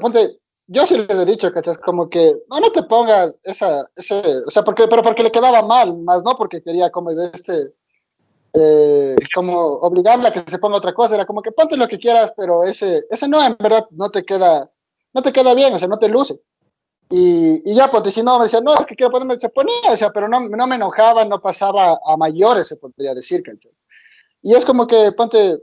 ponte, 0.00 0.38
yo 0.66 0.86
sí 0.86 0.96
les 0.98 1.18
he 1.18 1.24
dicho, 1.24 1.52
¿cachas? 1.52 1.78
Como 1.78 2.08
que 2.08 2.34
no, 2.50 2.60
no 2.60 2.70
te 2.70 2.82
pongas 2.82 3.36
esa, 3.42 3.86
ese, 3.96 4.22
o 4.46 4.50
sea, 4.50 4.62
porque, 4.62 4.86
pero 4.88 5.02
porque 5.02 5.22
le 5.22 5.32
quedaba 5.32 5.62
mal, 5.62 5.98
más 5.98 6.22
no 6.22 6.36
porque 6.36 6.62
quería 6.62 6.90
como 6.90 7.14
de 7.14 7.30
este, 7.32 7.74
eh, 8.52 9.16
como 9.34 9.58
obligarla 9.58 10.28
a 10.28 10.32
que 10.32 10.44
se 10.50 10.58
ponga 10.58 10.76
otra 10.76 10.94
cosa, 10.94 11.14
era 11.14 11.26
como 11.26 11.42
que 11.42 11.52
ponte 11.52 11.76
lo 11.76 11.88
que 11.88 11.98
quieras, 11.98 12.32
pero 12.36 12.64
ese, 12.64 13.04
ese 13.10 13.28
no, 13.28 13.44
en 13.44 13.56
verdad, 13.58 13.86
no 13.90 14.10
te 14.10 14.24
queda, 14.24 14.70
no 15.12 15.22
te 15.22 15.32
queda 15.32 15.54
bien, 15.54 15.74
o 15.74 15.78
sea, 15.78 15.88
no 15.88 15.98
te 15.98 16.08
luce. 16.08 16.38
Y, 17.10 17.70
y 17.70 17.74
ya, 17.74 17.90
pues, 17.90 18.12
si 18.12 18.22
no, 18.22 18.38
me 18.38 18.44
decía, 18.44 18.60
no, 18.60 18.74
es 18.74 18.84
que 18.84 18.94
quiero 18.94 19.10
ponerme, 19.10 19.40
se 19.40 19.48
ponía, 19.48 19.90
o 19.90 19.96
sea, 19.96 20.10
pero 20.10 20.28
no, 20.28 20.40
no 20.40 20.66
me 20.66 20.76
enojaba, 20.76 21.24
no 21.24 21.40
pasaba 21.40 21.98
a 22.04 22.16
mayores, 22.18 22.68
se 22.68 22.76
podría 22.76 23.14
decir, 23.14 23.42
¿cachai? 23.42 23.72
Y 24.42 24.54
es 24.54 24.64
como 24.64 24.86
que, 24.86 25.12
ponte, 25.12 25.58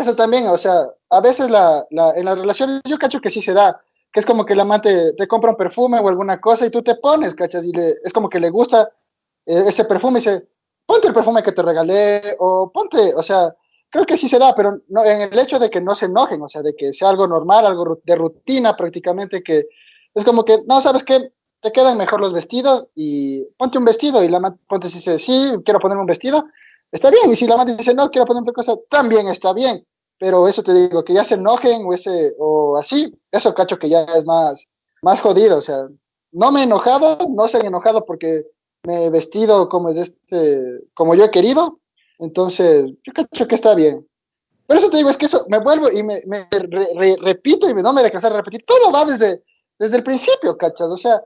eso 0.00 0.16
también, 0.16 0.46
o 0.48 0.58
sea, 0.58 0.86
a 1.10 1.20
veces 1.20 1.50
la, 1.50 1.86
la, 1.90 2.10
en 2.12 2.24
las 2.24 2.38
relaciones 2.38 2.80
yo 2.84 2.98
cacho 2.98 3.20
que 3.20 3.30
sí 3.30 3.40
se 3.40 3.52
da, 3.52 3.80
que 4.12 4.20
es 4.20 4.26
como 4.26 4.44
que 4.44 4.52
el 4.52 4.60
amante 4.60 5.12
te 5.14 5.26
compra 5.26 5.50
un 5.50 5.56
perfume 5.56 5.98
o 5.98 6.08
alguna 6.08 6.40
cosa 6.40 6.66
y 6.66 6.70
tú 6.70 6.82
te 6.82 6.96
pones, 6.96 7.34
cachas, 7.34 7.64
y 7.64 7.72
le, 7.72 7.94
es 8.02 8.12
como 8.12 8.28
que 8.28 8.40
le 8.40 8.50
gusta 8.50 8.90
eh, 9.46 9.64
ese 9.66 9.84
perfume 9.84 10.18
y 10.18 10.22
dice, 10.22 10.48
ponte 10.86 11.08
el 11.08 11.14
perfume 11.14 11.42
que 11.42 11.52
te 11.52 11.62
regalé 11.62 12.36
o 12.38 12.70
ponte, 12.72 13.14
o 13.14 13.22
sea, 13.22 13.54
creo 13.90 14.06
que 14.06 14.16
sí 14.16 14.28
se 14.28 14.38
da, 14.38 14.54
pero 14.54 14.80
no, 14.88 15.04
en 15.04 15.20
el 15.20 15.38
hecho 15.38 15.58
de 15.58 15.70
que 15.70 15.80
no 15.80 15.94
se 15.94 16.06
enojen, 16.06 16.42
o 16.42 16.48
sea, 16.48 16.62
de 16.62 16.74
que 16.74 16.92
sea 16.92 17.10
algo 17.10 17.26
normal, 17.26 17.66
algo 17.66 18.00
de 18.04 18.16
rutina 18.16 18.76
prácticamente, 18.76 19.42
que 19.42 19.64
es 20.14 20.24
como 20.24 20.44
que, 20.44 20.58
no, 20.66 20.80
¿sabes 20.80 21.04
qué? 21.04 21.30
Te 21.60 21.72
quedan 21.72 21.96
mejor 21.96 22.20
los 22.20 22.32
vestidos 22.32 22.88
y 22.94 23.44
ponte 23.56 23.78
un 23.78 23.84
vestido 23.84 24.22
y 24.22 24.28
la 24.28 24.40
ponte 24.68 24.88
si 24.88 24.96
dice, 24.96 25.18
sí, 25.18 25.52
quiero 25.64 25.80
ponerme 25.80 26.02
un 26.02 26.08
vestido 26.08 26.44
está 26.94 27.10
bien. 27.10 27.30
Y 27.30 27.36
si 27.36 27.46
la 27.46 27.56
madre 27.56 27.76
dice, 27.76 27.92
no, 27.92 28.10
quiero 28.10 28.26
poner 28.26 28.42
otra 28.42 28.54
cosa, 28.54 28.76
también 28.88 29.28
está 29.28 29.52
bien. 29.52 29.84
Pero 30.18 30.48
eso 30.48 30.62
te 30.62 30.72
digo, 30.72 31.04
que 31.04 31.12
ya 31.12 31.24
se 31.24 31.34
enojen 31.34 31.84
o, 31.84 31.92
ese, 31.92 32.34
o 32.38 32.76
así, 32.76 33.12
eso 33.32 33.52
cacho 33.52 33.78
que 33.78 33.88
ya 33.88 34.04
es 34.04 34.24
más, 34.24 34.66
más 35.02 35.20
jodido. 35.20 35.58
O 35.58 35.60
sea, 35.60 35.88
no 36.32 36.52
me 36.52 36.60
he 36.60 36.62
enojado, 36.64 37.18
no 37.28 37.48
se 37.48 37.58
han 37.58 37.66
enojado 37.66 38.06
porque 38.06 38.44
me 38.84 39.06
he 39.06 39.10
vestido 39.10 39.68
como, 39.68 39.88
es 39.88 39.96
este, 39.96 40.80
como 40.94 41.14
yo 41.14 41.24
he 41.24 41.30
querido. 41.30 41.80
Entonces, 42.20 42.92
yo 43.02 43.12
cacho 43.12 43.48
que 43.48 43.56
está 43.56 43.74
bien. 43.74 44.06
Pero 44.66 44.78
eso 44.78 44.88
te 44.88 44.96
digo, 44.96 45.10
es 45.10 45.16
que 45.16 45.26
eso 45.26 45.44
me 45.48 45.58
vuelvo 45.58 45.90
y 45.90 46.02
me, 46.02 46.24
repito 47.20 47.68
y 47.68 47.74
no 47.74 47.92
me 47.92 48.02
dejas 48.02 48.22
de 48.22 48.30
repetir. 48.30 48.64
Todo 48.64 48.92
va 48.92 49.04
desde, 49.04 49.42
desde 49.78 49.96
el 49.96 50.04
principio, 50.04 50.56
cachas. 50.56 50.88
O 50.88 50.96
sea, 50.96 51.22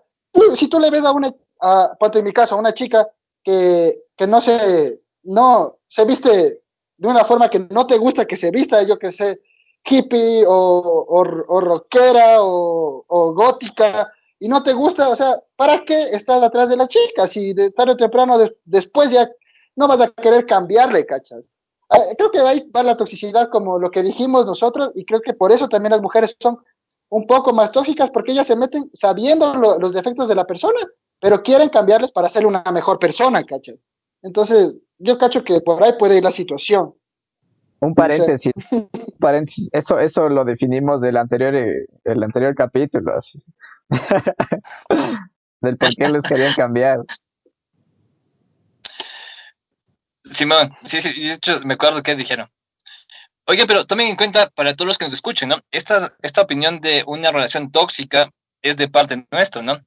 si 0.54 0.66
tú 0.68 0.80
le 0.80 0.90
ves 0.90 1.04
a 1.04 1.12
una, 1.12 1.30
a, 1.60 1.96
en 2.14 2.24
mi 2.24 2.32
caso, 2.32 2.54
a 2.54 2.58
una 2.58 2.72
chica 2.72 3.06
que, 3.44 4.02
que 4.16 4.26
no 4.26 4.40
se 4.40 4.98
no 5.28 5.78
se 5.86 6.04
viste 6.04 6.62
de 6.96 7.08
una 7.08 7.24
forma 7.24 7.48
que 7.48 7.60
no 7.70 7.86
te 7.86 7.98
gusta 7.98 8.26
que 8.26 8.36
se 8.36 8.50
vista, 8.50 8.82
yo 8.82 8.98
que 8.98 9.12
sé, 9.12 9.40
hippie 9.84 10.44
o, 10.46 11.06
o, 11.08 11.60
rockera 11.60 12.38
o, 12.40 13.34
gótica, 13.34 14.12
y 14.38 14.48
no 14.48 14.62
te 14.62 14.72
gusta, 14.72 15.08
o 15.08 15.16
sea, 15.16 15.40
¿para 15.56 15.84
qué 15.84 16.10
estás 16.12 16.42
atrás 16.42 16.68
de 16.68 16.76
la 16.76 16.88
chica? 16.88 17.26
Si 17.26 17.54
de 17.54 17.70
tarde 17.70 17.92
o 17.92 17.96
temprano 17.96 18.36
después 18.64 19.10
ya 19.10 19.28
no 19.76 19.86
vas 19.86 20.00
a 20.00 20.10
querer 20.10 20.46
cambiarle, 20.46 21.04
¿cachas? 21.06 21.50
Ah, 21.90 21.98
creo 22.16 22.30
que 22.30 22.40
ahí 22.40 22.68
va 22.74 22.82
la 22.82 22.96
toxicidad 22.96 23.48
como 23.48 23.78
lo 23.78 23.90
que 23.90 24.02
dijimos 24.02 24.46
nosotros, 24.46 24.92
y 24.94 25.04
creo 25.04 25.20
que 25.20 25.34
por 25.34 25.52
eso 25.52 25.68
también 25.68 25.92
las 25.92 26.02
mujeres 26.02 26.36
son 26.40 26.58
un 27.10 27.26
poco 27.26 27.52
más 27.52 27.72
tóxicas, 27.72 28.10
porque 28.10 28.32
ellas 28.32 28.46
se 28.46 28.56
meten 28.56 28.90
sabiendo 28.92 29.54
los 29.54 29.92
defectos 29.92 30.28
de 30.28 30.34
la 30.34 30.46
persona, 30.46 30.80
pero 31.20 31.42
quieren 31.42 31.68
cambiarles 31.68 32.12
para 32.12 32.28
ser 32.28 32.46
una 32.46 32.62
mejor 32.72 32.98
persona, 32.98 33.42
¿cachas? 33.44 33.76
Entonces, 34.22 34.76
yo 34.98 35.18
cacho 35.18 35.44
que 35.44 35.60
por 35.60 35.82
ahí 35.82 35.92
puede 35.98 36.18
ir 36.18 36.24
la 36.24 36.30
situación. 36.30 36.94
Un 37.80 37.94
paréntesis, 37.94 38.52
paréntesis, 39.20 39.68
eso, 39.72 40.00
eso 40.00 40.28
lo 40.28 40.44
definimos 40.44 41.00
del 41.00 41.16
anterior, 41.16 41.54
eh, 41.54 41.86
el 42.04 42.22
anterior 42.22 42.54
capítulo, 42.54 43.12
del 45.60 45.76
por 45.76 45.94
qué 45.94 46.08
les 46.08 46.22
querían 46.22 46.52
cambiar. 46.54 46.98
Simón, 50.24 50.76
sí, 50.84 51.00
sí, 51.00 51.28
de 51.28 51.34
hecho 51.34 51.60
me 51.64 51.74
acuerdo 51.74 52.02
que 52.02 52.16
dijeron. 52.16 52.50
Oye, 53.46 53.64
pero 53.66 53.86
tomen 53.86 54.08
en 54.08 54.16
cuenta 54.16 54.50
para 54.50 54.74
todos 54.74 54.88
los 54.88 54.98
que 54.98 55.06
nos 55.06 55.14
escuchen, 55.14 55.48
¿no? 55.48 55.56
Esta, 55.70 56.12
esta 56.20 56.42
opinión 56.42 56.80
de 56.80 57.02
una 57.06 57.30
relación 57.30 57.70
tóxica 57.70 58.30
es 58.60 58.76
de 58.76 58.88
parte 58.88 59.26
nuestra, 59.30 59.62
¿no? 59.62 59.78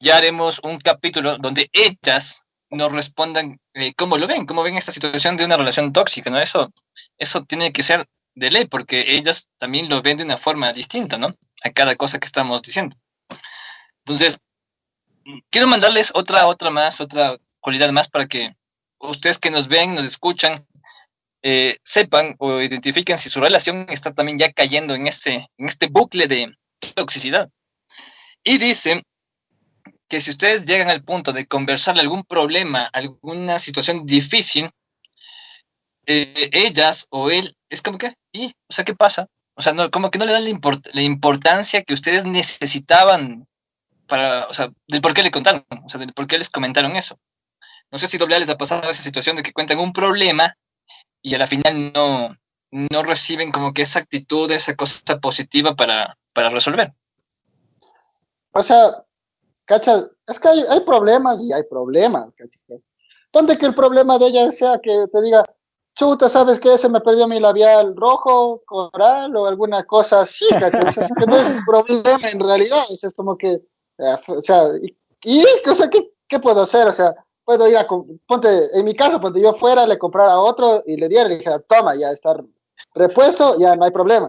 Ya 0.00 0.16
haremos 0.16 0.60
un 0.64 0.78
capítulo 0.78 1.36
donde 1.38 1.70
ellas 1.72 2.45
nos 2.70 2.92
respondan 2.92 3.60
eh, 3.74 3.92
cómo 3.94 4.18
lo 4.18 4.26
ven, 4.26 4.46
cómo 4.46 4.62
ven 4.62 4.76
esta 4.76 4.92
situación 4.92 5.36
de 5.36 5.44
una 5.44 5.56
relación 5.56 5.92
tóxica, 5.92 6.30
¿no? 6.30 6.40
Eso, 6.40 6.72
eso 7.18 7.44
tiene 7.44 7.72
que 7.72 7.82
ser 7.82 8.06
de 8.34 8.50
ley, 8.50 8.66
porque 8.66 9.16
ellas 9.16 9.48
también 9.58 9.88
lo 9.88 10.02
ven 10.02 10.18
de 10.18 10.24
una 10.24 10.36
forma 10.36 10.72
distinta, 10.72 11.18
¿no? 11.18 11.34
A 11.62 11.70
cada 11.70 11.96
cosa 11.96 12.18
que 12.18 12.26
estamos 12.26 12.62
diciendo. 12.62 12.96
Entonces, 14.04 14.38
quiero 15.50 15.66
mandarles 15.66 16.12
otra, 16.14 16.46
otra 16.46 16.70
más, 16.70 17.00
otra 17.00 17.38
cualidad 17.60 17.90
más 17.90 18.08
para 18.08 18.26
que 18.26 18.54
ustedes 18.98 19.38
que 19.38 19.50
nos 19.50 19.68
ven, 19.68 19.94
nos 19.94 20.04
escuchan, 20.04 20.66
eh, 21.42 21.76
sepan 21.82 22.34
o 22.38 22.60
identifiquen 22.60 23.18
si 23.18 23.30
su 23.30 23.40
relación 23.40 23.86
está 23.88 24.12
también 24.12 24.38
ya 24.38 24.52
cayendo 24.52 24.94
en 24.94 25.06
este, 25.06 25.48
en 25.56 25.66
este 25.66 25.86
bucle 25.86 26.26
de 26.26 26.54
toxicidad. 26.94 27.48
Y 28.44 28.58
dice 28.58 29.02
que 30.08 30.20
si 30.20 30.30
ustedes 30.30 30.66
llegan 30.66 30.88
al 30.88 31.02
punto 31.02 31.32
de 31.32 31.46
conversar 31.46 31.98
algún 31.98 32.24
problema, 32.24 32.84
alguna 32.92 33.58
situación 33.58 34.06
difícil, 34.06 34.70
eh, 36.06 36.50
ellas 36.52 37.08
o 37.10 37.30
él, 37.30 37.56
es 37.68 37.82
como 37.82 37.98
que, 37.98 38.14
¿y? 38.32 38.46
O 38.68 38.72
sea, 38.72 38.84
¿qué 38.84 38.94
pasa? 38.94 39.26
O 39.54 39.62
sea, 39.62 39.72
no, 39.72 39.90
como 39.90 40.10
que 40.10 40.18
no 40.18 40.26
le 40.26 40.32
dan 40.32 40.44
la, 40.44 41.02
importancia 41.02 41.82
que 41.82 41.94
ustedes 41.94 42.24
necesitaban 42.24 43.46
para, 44.06 44.46
o 44.48 44.54
sea, 44.54 44.70
del 44.86 45.00
por 45.00 45.14
qué 45.14 45.22
le 45.22 45.30
contaron, 45.30 45.64
o 45.84 45.88
sea, 45.88 45.98
del 45.98 46.12
por 46.12 46.26
qué 46.26 46.38
les 46.38 46.50
comentaron 46.50 46.94
eso. 46.94 47.18
No 47.90 47.98
sé 47.98 48.06
si 48.06 48.18
doble 48.18 48.38
les 48.38 48.50
ha 48.50 48.58
pasado 48.58 48.90
esa 48.90 49.02
situación 49.02 49.36
de 49.36 49.42
que 49.42 49.52
cuentan 49.52 49.78
un 49.78 49.92
problema 49.92 50.54
y 51.22 51.34
a 51.34 51.38
la 51.38 51.46
final 51.46 51.92
no, 51.92 52.36
no 52.70 53.02
reciben 53.02 53.50
como 53.50 53.72
que 53.72 53.82
esa 53.82 54.00
actitud, 54.00 54.50
esa 54.50 54.76
cosa 54.76 55.18
positiva 55.18 55.74
para, 55.74 56.16
para 56.32 56.50
resolver. 56.50 56.92
O 58.52 58.62
sea, 58.62 59.05
¿Cachas? 59.66 60.10
Es 60.26 60.40
que 60.40 60.48
hay, 60.48 60.80
problemas 60.80 61.40
y 61.42 61.52
hay 61.52 61.64
problemas, 61.64 62.32
¿cachas? 62.36 62.62
Ponte 63.30 63.58
que 63.58 63.66
el 63.66 63.74
problema 63.74 64.18
de 64.18 64.28
ella 64.28 64.50
sea 64.50 64.78
que 64.78 65.06
te 65.12 65.22
diga, 65.22 65.44
chuta, 65.94 66.28
¿sabes 66.28 66.58
qué? 66.58 66.78
Se 66.78 66.88
me 66.88 67.00
perdió 67.00 67.26
mi 67.26 67.40
labial 67.40 67.94
rojo, 67.96 68.62
coral 68.64 69.34
o 69.36 69.46
alguna 69.46 69.82
cosa 69.84 70.20
así, 70.20 70.46
¿cachas? 70.60 70.96
es 70.98 71.10
que 71.18 71.26
no 71.26 71.36
es 71.36 71.46
un 71.46 71.64
problema 71.64 72.28
en 72.32 72.40
realidad, 72.40 72.84
es 72.90 73.12
como 73.14 73.36
que, 73.36 73.54
eh, 73.98 74.16
o 74.28 74.40
sea, 74.40 74.62
y, 75.22 75.44
o 75.68 75.74
sea, 75.74 75.90
¿qué, 75.90 76.12
¿qué, 76.28 76.38
puedo 76.38 76.62
hacer? 76.62 76.86
O 76.86 76.92
sea, 76.92 77.14
puedo 77.44 77.68
ir 77.68 77.76
a, 77.76 77.86
ponte, 78.26 78.48
en 78.78 78.84
mi 78.84 78.94
caso, 78.94 79.20
ponte 79.20 79.40
yo 79.40 79.52
fuera, 79.52 79.86
le 79.86 79.98
comprara 79.98 80.32
a 80.32 80.40
otro 80.40 80.82
y 80.86 80.96
le 80.96 81.08
diera 81.08 81.26
y 81.26 81.30
le 81.30 81.38
dijera, 81.38 81.58
toma, 81.58 81.96
ya 81.96 82.10
está, 82.10 82.36
repuesto, 82.94 83.58
ya 83.58 83.74
no 83.74 83.84
hay 83.84 83.90
problema. 83.90 84.28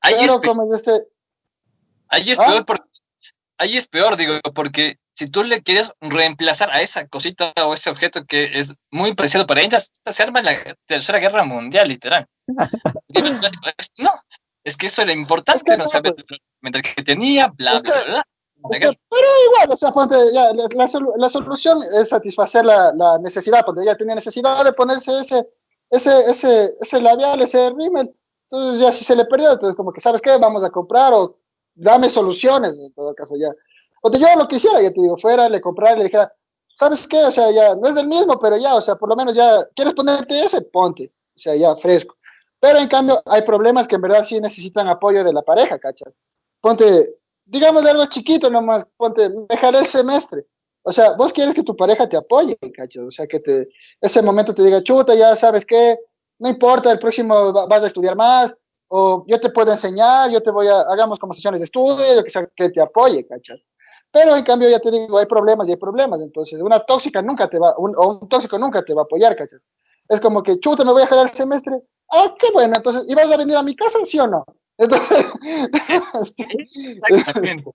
Ahí 0.00 0.14
Pero 0.20 0.34
es, 0.34 0.48
como 0.48 0.74
este, 0.74 1.06
ahí 2.08 2.30
es 2.30 2.38
¿Ah? 2.38 2.46
peor 2.46 2.64
porque 2.66 2.93
ahí 3.58 3.76
es 3.76 3.86
peor, 3.86 4.16
digo, 4.16 4.34
porque 4.54 4.98
si 5.14 5.28
tú 5.28 5.44
le 5.44 5.62
quieres 5.62 5.92
reemplazar 6.00 6.70
a 6.72 6.80
esa 6.80 7.06
cosita 7.08 7.52
o 7.64 7.74
ese 7.74 7.90
objeto 7.90 8.24
que 8.24 8.58
es 8.58 8.74
muy 8.90 9.14
preciado 9.14 9.46
para 9.46 9.60
ellas, 9.62 9.92
se 10.04 10.22
arma 10.22 10.42
la 10.42 10.76
tercera 10.86 11.18
guerra 11.18 11.44
mundial, 11.44 11.88
literal. 11.88 12.26
No, 13.98 14.10
es 14.64 14.76
que 14.76 14.86
eso 14.86 15.02
era 15.02 15.12
importante, 15.12 15.58
Es 15.58 15.64
que 15.64 15.76
no 15.76 15.84
no, 15.84 15.88
sabes 15.88 16.12
el 16.62 16.82
que 16.82 17.02
tenía, 17.02 17.48
bla, 17.48 17.74
Es 17.74 17.82
bla, 17.82 17.92
que- 17.92 18.04
bla, 18.04 18.12
bla. 18.12 18.26
Es 18.70 18.78
que, 18.78 18.98
pero 19.10 19.26
igual, 19.50 19.70
o 19.72 19.76
sea, 19.76 19.92
ponte, 19.92 20.16
ya, 20.32 20.44
la, 20.54 20.64
la 20.74 20.86
solu- 20.86 21.12
la 21.18 21.28
solución 21.28 21.80
es 22.00 22.08
satisfacer 22.08 22.64
la, 22.64 22.92
la 22.94 23.18
necesidad, 23.18 23.62
porque 23.64 23.82
ella 23.82 23.94
tenía 23.94 24.14
necesidad 24.14 24.64
de 24.64 24.72
ponerse 24.72 25.12
ese, 25.20 25.46
ese, 25.90 26.30
ese, 26.30 26.74
ese 26.80 27.00
labial, 27.02 27.42
ese 27.42 27.68
rímel. 27.76 28.14
Entonces, 28.50 28.80
ya 28.80 28.90
si 28.90 29.04
se 29.04 29.16
le 29.16 29.26
perdió, 29.26 29.52
entonces, 29.52 29.76
como 29.76 29.92
que, 29.92 30.00
¿sabes 30.00 30.22
qué? 30.22 30.38
Vamos 30.38 30.64
a 30.64 30.70
comprar 30.70 31.12
o 31.12 31.36
dame 31.74 32.08
soluciones, 32.10 32.70
en 32.78 32.92
todo 32.94 33.14
caso, 33.14 33.34
ya. 33.36 33.48
Porque 34.02 34.18
yo 34.18 34.26
lo 34.36 34.46
quisiera, 34.48 34.80
ya 34.82 34.90
te 34.92 35.00
digo, 35.00 35.16
fuera, 35.16 35.48
le 35.48 35.60
comprara, 35.60 35.96
le 35.96 36.04
dijera, 36.04 36.32
¿sabes 36.74 37.06
qué? 37.08 37.22
O 37.24 37.30
sea, 37.30 37.50
ya, 37.50 37.74
no 37.74 37.88
es 37.88 37.94
del 37.94 38.08
mismo, 38.08 38.38
pero 38.38 38.56
ya, 38.58 38.74
o 38.74 38.80
sea, 38.80 38.96
por 38.96 39.08
lo 39.08 39.16
menos 39.16 39.34
ya, 39.34 39.64
¿quieres 39.74 39.94
ponerte 39.94 40.40
ese? 40.44 40.60
Ponte, 40.62 41.12
o 41.36 41.38
sea, 41.38 41.54
ya, 41.56 41.74
fresco. 41.76 42.16
Pero 42.60 42.78
en 42.78 42.88
cambio, 42.88 43.22
hay 43.26 43.42
problemas 43.42 43.86
que 43.88 43.94
en 43.96 44.02
verdad 44.02 44.24
sí 44.24 44.40
necesitan 44.40 44.88
apoyo 44.88 45.22
de 45.24 45.32
la 45.32 45.42
pareja, 45.42 45.78
¿cachai? 45.78 46.12
Ponte, 46.60 47.16
digamos 47.44 47.84
algo 47.86 48.06
chiquito 48.06 48.50
nomás, 48.50 48.86
ponte, 48.96 49.28
me 49.30 49.56
jalé 49.56 49.78
el 49.80 49.86
semestre. 49.86 50.46
O 50.82 50.92
sea, 50.92 51.12
vos 51.12 51.32
quieres 51.32 51.54
que 51.54 51.62
tu 51.62 51.74
pareja 51.76 52.08
te 52.08 52.16
apoye, 52.16 52.56
¿cachai? 52.74 53.02
O 53.04 53.10
sea, 53.10 53.26
que 53.26 53.40
ese 54.00 54.22
momento 54.22 54.54
te 54.54 54.62
diga, 54.62 54.82
chuta, 54.82 55.14
ya 55.14 55.34
sabes 55.36 55.64
qué, 55.64 55.96
no 56.38 56.48
importa, 56.48 56.90
el 56.92 56.98
próximo 56.98 57.52
va- 57.52 57.66
vas 57.66 57.84
a 57.84 57.86
estudiar 57.86 58.16
más, 58.16 58.54
o 58.96 59.24
yo 59.26 59.40
te 59.40 59.50
puedo 59.50 59.72
enseñar, 59.72 60.30
yo 60.30 60.40
te 60.42 60.50
voy 60.50 60.68
a, 60.68 60.80
hagamos 60.82 61.18
como 61.18 61.32
sesiones 61.32 61.60
de 61.60 61.64
estudio, 61.64 62.14
yo 62.16 62.22
que 62.24 62.30
sea, 62.30 62.46
que 62.54 62.68
te 62.70 62.80
apoye, 62.80 63.26
¿cachai? 63.26 63.62
Pero 64.12 64.36
en 64.36 64.44
cambio, 64.44 64.68
ya 64.70 64.78
te 64.78 64.90
digo, 64.92 65.18
hay 65.18 65.26
problemas 65.26 65.66
y 65.68 65.72
hay 65.72 65.76
problemas. 65.76 66.20
Entonces, 66.20 66.60
una 66.60 66.78
tóxica 66.80 67.20
nunca 67.20 67.48
te 67.48 67.58
va, 67.58 67.74
un, 67.78 67.92
o 67.96 68.18
un 68.20 68.28
tóxico 68.28 68.56
nunca 68.58 68.84
te 68.84 68.94
va 68.94 69.02
a 69.02 69.04
apoyar, 69.04 69.34
¿cachai? 69.34 69.58
Es 70.08 70.20
como 70.20 70.42
que, 70.42 70.60
chuta, 70.60 70.84
me 70.84 70.92
voy 70.92 71.02
a 71.02 71.06
jalar 71.08 71.26
el 71.26 71.32
semestre. 71.32 71.80
Ah, 72.12 72.32
qué 72.38 72.48
bueno, 72.52 72.74
entonces, 72.76 73.04
¿y 73.08 73.14
vas 73.14 73.30
a 73.32 73.36
venir 73.36 73.56
a 73.56 73.62
mi 73.64 73.74
casa, 73.74 73.98
sí 74.04 74.18
o 74.20 74.26
no? 74.28 74.44
Entonces, 74.78 75.26
este, 76.20 76.46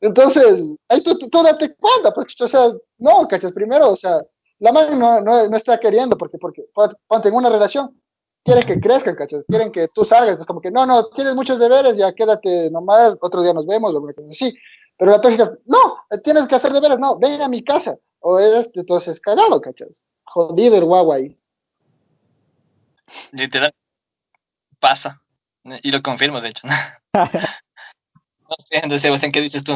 entonces 0.00 0.74
ahí 0.88 1.02
tú, 1.02 1.16
tú, 1.18 1.28
tú 1.28 1.42
date 1.42 1.74
cuenta, 1.76 2.12
pues, 2.12 2.40
o 2.40 2.48
sea, 2.48 2.70
no, 2.98 3.26
¿cachai? 3.28 3.52
Primero, 3.52 3.90
o 3.90 3.96
sea, 3.96 4.20
la 4.58 4.72
man 4.72 4.98
no, 4.98 5.20
no, 5.20 5.48
no 5.48 5.56
está 5.56 5.78
queriendo, 5.78 6.16
porque, 6.16 6.38
porque 6.38 6.64
pon- 6.74 6.96
ponte 7.06 7.28
en 7.28 7.34
una 7.34 7.50
relación, 7.50 8.00
quieren 8.44 8.64
que 8.64 8.80
crezcan, 8.80 9.14
¿cachai? 9.14 9.42
Quieren 9.48 9.72
que 9.72 9.88
tú 9.88 10.04
salgas, 10.04 10.38
es 10.38 10.46
como 10.46 10.60
que, 10.60 10.70
no, 10.70 10.86
no, 10.86 11.06
tienes 11.08 11.34
muchos 11.34 11.58
deberes, 11.58 11.96
ya 11.96 12.12
quédate 12.12 12.70
nomás, 12.70 13.16
otro 13.20 13.42
día 13.42 13.52
nos 13.52 13.66
vemos, 13.66 13.92
o 13.92 13.94
alguna 13.96 14.12
cosa 14.12 14.28
así. 14.30 14.54
Pero 14.98 15.10
la 15.10 15.20
tóxica, 15.20 15.50
no, 15.66 15.98
tienes 16.22 16.46
que 16.46 16.54
hacer 16.54 16.72
deberes, 16.72 16.98
no, 16.98 17.18
ven 17.18 17.40
a 17.40 17.48
mi 17.48 17.62
casa. 17.64 17.96
O 18.20 18.38
eres, 18.38 18.70
entonces, 18.74 19.20
cagado, 19.20 19.60
¿cachai? 19.60 19.88
Jodido 20.24 20.76
el 20.76 20.84
guagua 20.84 21.16
ahí. 21.16 21.38
Literal. 23.32 23.74
Pasa. 24.78 25.20
Y 25.82 25.90
lo 25.90 26.02
confirmo, 26.02 26.40
de 26.40 26.48
hecho. 26.50 26.66
no 27.14 28.56
sé, 28.58 28.78
Andrés 28.82 29.02
Sebastián, 29.02 29.32
¿qué 29.32 29.40
dices 29.40 29.64
tú? 29.64 29.72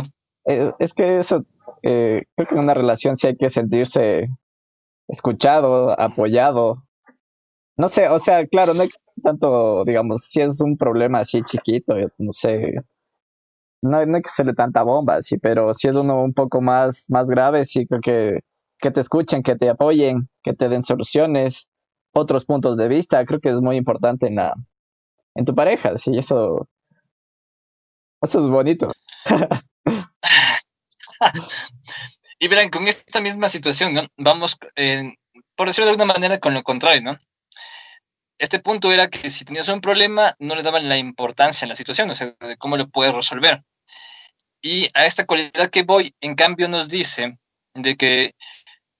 Eh, 0.47 0.73
es 0.79 0.95
que 0.95 1.19
eso, 1.19 1.45
eh, 1.83 2.25
creo 2.37 2.49
que 2.49 2.55
en 2.55 2.61
una 2.61 2.75
relación 2.75 3.17
sí 3.17 3.27
hay 3.27 3.37
que 3.37 3.51
sentirse 3.51 4.29
escuchado, 5.09 5.99
apoyado. 5.99 6.86
No 7.79 7.89
sé, 7.89 8.09
o 8.09 8.19
sea, 8.19 8.47
claro, 8.47 8.75
no 8.75 8.83
hay 8.83 8.89
tanto, 9.23 9.85
digamos, 9.85 10.25
si 10.25 10.41
es 10.41 10.61
un 10.61 10.77
problema 10.77 11.21
así 11.21 11.43
chiquito, 11.43 11.97
eh, 11.97 12.09
no 12.19 12.33
sé, 12.33 12.75
no, 13.83 14.05
no 14.07 14.17
hay 14.17 14.23
que 14.23 14.29
hacerle 14.29 14.55
tanta 14.55 14.83
bomba, 14.83 15.21
sí, 15.23 15.39
pero 15.39 15.73
si 15.75 15.89
es 15.89 15.97
uno 15.97 16.23
un 16.23 16.33
poco 16.35 16.61
más, 16.61 17.07
más 17.11 17.29
grave, 17.29 17.65
sí 17.65 17.87
creo 17.87 18.01
que, 18.01 18.41
que 18.79 18.91
te 18.91 19.01
escuchen, 19.01 19.43
que 19.43 19.57
te 19.57 19.69
apoyen, 19.69 20.29
que 20.43 20.55
te 20.55 20.69
den 20.69 20.83
soluciones, 20.83 21.71
otros 22.13 22.45
puntos 22.45 22.77
de 22.77 22.89
vista, 22.89 23.25
creo 23.27 23.41
que 23.41 23.51
es 23.51 23.61
muy 23.61 23.77
importante 23.77 24.27
en 24.27 24.37
la, 24.37 24.55
en 25.35 25.45
tu 25.45 25.55
pareja, 25.55 25.97
sí, 25.99 26.19
eso, 26.19 26.69
eso 28.23 28.39
es 28.41 28.47
bonito. 28.47 28.89
Y 32.39 32.49
verán, 32.49 32.71
con 32.71 32.87
esta 32.87 33.21
misma 33.21 33.49
situación, 33.49 33.93
¿no? 33.93 34.03
Vamos, 34.17 34.59
eh, 34.77 35.15
por 35.55 35.67
decirlo 35.69 35.87
de 35.87 35.91
alguna 35.93 36.13
manera, 36.13 36.39
con 36.39 36.55
lo 36.55 36.63
contrario, 36.63 37.03
¿no? 37.03 37.19
Este 38.39 38.59
punto 38.59 38.93
era 38.93 39.09
que 39.09 39.31
si 39.31 39.45
tenías 39.45 39.69
un 39.69 39.81
problema, 39.81 40.37
no 40.39 40.55
le 40.55 40.63
daban 40.63 40.89
la 40.89 40.99
importancia 40.99 41.65
a 41.65 41.69
la 41.69 41.77
situación, 41.77 42.11
o 42.11 42.15
sea, 42.15 42.35
de 42.39 42.57
cómo 42.57 42.77
lo 42.77 42.89
puedes 42.89 43.15
resolver. 43.15 43.63
Y 44.61 44.89
a 44.95 45.07
esta 45.07 45.25
cualidad 45.27 45.71
que 45.71 45.85
voy, 45.85 46.15
en 46.21 46.35
cambio, 46.35 46.69
nos 46.69 46.89
dice 46.89 47.39
de 47.75 47.97
que 47.97 48.35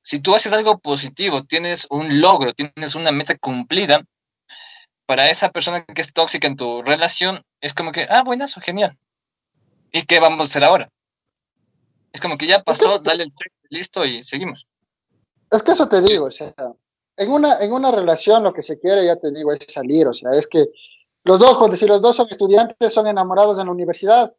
si 0.03 0.21
tú 0.21 0.35
haces 0.35 0.53
algo 0.53 0.79
positivo, 0.79 1.45
tienes 1.45 1.87
un 1.91 2.21
logro, 2.21 2.53
tienes 2.53 2.95
una 2.95 3.11
meta 3.11 3.37
cumplida, 3.37 4.03
para 5.07 5.31
esa 5.31 5.51
persona 5.51 5.85
que 5.85 6.01
es 6.01 6.13
tóxica 6.13 6.49
en 6.49 6.57
tu 6.57 6.83
relación, 6.83 7.43
es 7.61 7.73
como 7.73 7.93
que, 7.93 8.07
ah, 8.11 8.23
buenazo, 8.23 8.61
genial. 8.61 8.99
¿Y 9.93 10.03
qué 10.03 10.19
vamos 10.19 10.41
a 10.41 10.43
hacer 10.45 10.65
ahora? 10.65 10.91
Es 12.13 12.21
como 12.21 12.37
que 12.37 12.47
ya 12.47 12.63
pasó, 12.63 12.99
dale 12.99 13.23
el 13.23 13.31
check, 13.31 13.53
listo 13.71 14.05
y 14.05 14.23
seguimos. 14.23 14.67
Es 15.51 15.63
que 15.63 15.73
eso 15.73 15.89
te 15.89 16.03
digo, 16.03 16.27
o 16.27 16.31
sea, 16.31 16.53
en 17.17 17.31
una, 17.31 17.59
en 17.61 17.73
una 17.73 17.91
relación 17.91 18.43
lo 18.43 18.53
que 18.53 18.63
se 18.63 18.79
quiere, 18.79 19.05
ya 19.05 19.17
te 19.17 19.31
digo, 19.31 19.53
es 19.53 19.61
salir, 19.69 20.07
o 20.07 20.15
sea, 20.15 20.31
es 20.33 20.47
que 20.47 20.67
los 21.25 21.39
dos, 21.39 21.57
cuando 21.59 21.77
si 21.77 21.87
los 21.87 22.01
dos 22.01 22.17
son 22.17 22.29
estudiantes, 22.31 22.93
son 22.93 23.07
enamorados 23.07 23.59
en 23.59 23.67
la 23.67 23.73
universidad, 23.73 24.35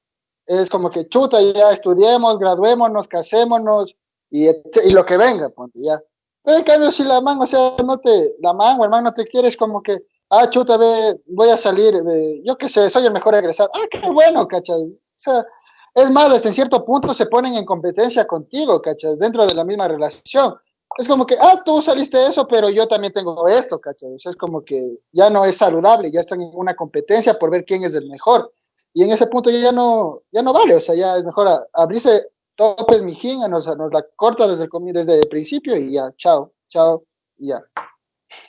es 0.46 0.70
como 0.70 0.90
que 0.90 1.10
chuta, 1.10 1.42
ya 1.42 1.72
estudiemos, 1.72 2.40
graduémonos, 2.40 3.08
casémonos 3.08 3.96
y, 4.30 4.48
y 4.48 4.92
lo 4.92 5.06
que 5.06 5.18
venga, 5.18 5.50
ponte 5.50 5.80
ya. 5.82 6.02
Pero 6.44 6.60
en 6.60 6.64
cambio, 6.64 6.92
si 6.92 7.04
la 7.04 7.20
man, 7.20 7.42
o 7.42 7.46
sea, 7.46 7.74
no 7.86 8.00
te, 8.00 8.36
la 8.40 8.54
man 8.54 8.80
o 8.80 8.86
el 8.86 8.90
man 8.90 9.04
no 9.04 9.14
te 9.14 9.26
quiere, 9.26 9.50
es 9.50 9.58
como 9.58 9.84
que, 9.84 9.98
ah, 10.30 10.50
chuta, 10.50 10.78
ve, 10.78 11.20
voy 11.26 11.50
a 11.50 11.58
salir, 11.58 12.02
ve, 12.04 12.42
yo 12.46 12.58
qué 12.58 12.70
sé, 12.70 12.90
soy 12.90 13.06
el 13.06 13.12
mejor 13.12 13.36
egresado. 13.36 13.70
Ah, 13.74 13.86
qué 13.92 14.00
bueno, 14.10 14.48
cachai. 14.48 14.82
O 14.82 15.00
sea, 15.18 15.46
es 15.94 16.10
más, 16.10 16.32
hasta 16.32 16.48
en 16.48 16.54
cierto 16.54 16.86
punto 16.86 17.14
se 17.14 17.26
ponen 17.26 17.56
en 17.56 17.66
competencia 17.66 18.26
contigo, 18.26 18.82
cachai, 18.82 19.18
dentro 19.18 19.46
de 19.46 19.56
la 19.56 19.66
misma 19.66 19.90
relación 19.90 20.56
es 20.98 21.08
como 21.08 21.26
que, 21.26 21.36
ah, 21.39 21.62
tú 21.64 21.82
saliste 21.82 22.18
de 22.18 22.28
eso, 22.28 22.48
pero 22.48 22.70
yo 22.70 22.88
también 22.88 23.14
tengo 23.14 23.48
esto, 23.48 23.80
¿cachai? 23.80 24.14
O 24.14 24.20
sea, 24.20 24.32
es 24.32 24.36
como 24.36 24.64
que 24.64 24.98
ya 25.12 25.30
no 25.30 25.45
es 25.45 25.58
saludable, 25.58 26.12
ya 26.12 26.20
están 26.22 26.41
en 26.41 26.50
una 26.54 26.76
competencia 26.76 27.38
por 27.38 27.52
ver 27.52 27.66
quién 27.66 27.84
es 27.84 27.93
el 27.95 28.08
mejor. 28.10 28.52
Y 28.93 29.04
en 29.04 29.12
ese 29.12 29.28
punto 29.28 29.50
ya 29.52 29.72
no, 29.72 30.24
ya 30.32 30.41
no 30.41 30.54
vale, 30.54 30.76
o 30.76 30.82
sea, 30.82 30.95
ya 30.95 31.18
es 31.18 31.24
mejor 31.24 31.48
a- 31.48 31.66
abrirse 31.74 32.30
topes, 32.56 33.04
mijín, 33.04 33.41
nos, 33.50 33.68
nos 33.78 33.93
la 33.93 34.04
corta 34.16 34.48
desde 34.48 34.64
el, 34.64 34.70
comi- 34.70 34.91
desde 34.91 35.20
el 35.20 35.28
principio 35.30 35.76
y 35.78 35.91
ya, 35.93 36.12
chao, 36.18 36.52
chao, 36.70 37.04
y 37.38 37.50
ya. 37.50 37.62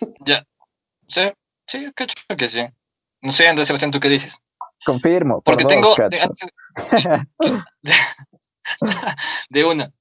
Ya. 0.25 0.45
Sí, 1.07 1.23
sí, 1.67 1.93
cacho 1.95 2.15
que 2.37 2.49
sí. 2.49 2.63
No 3.21 3.33
sé, 3.33 3.49
Andrés 3.49 3.67
Sebastián, 3.69 3.91
¿tú 3.91 4.01
qué 4.01 4.09
dices? 4.09 4.39
Confirmo. 4.85 5.41
por 5.43 5.57
Porque 5.57 5.81
dos, 5.81 5.97
tengo. 5.97 6.09
De, 6.09 7.27
de 9.51 9.65
una. 9.65 9.93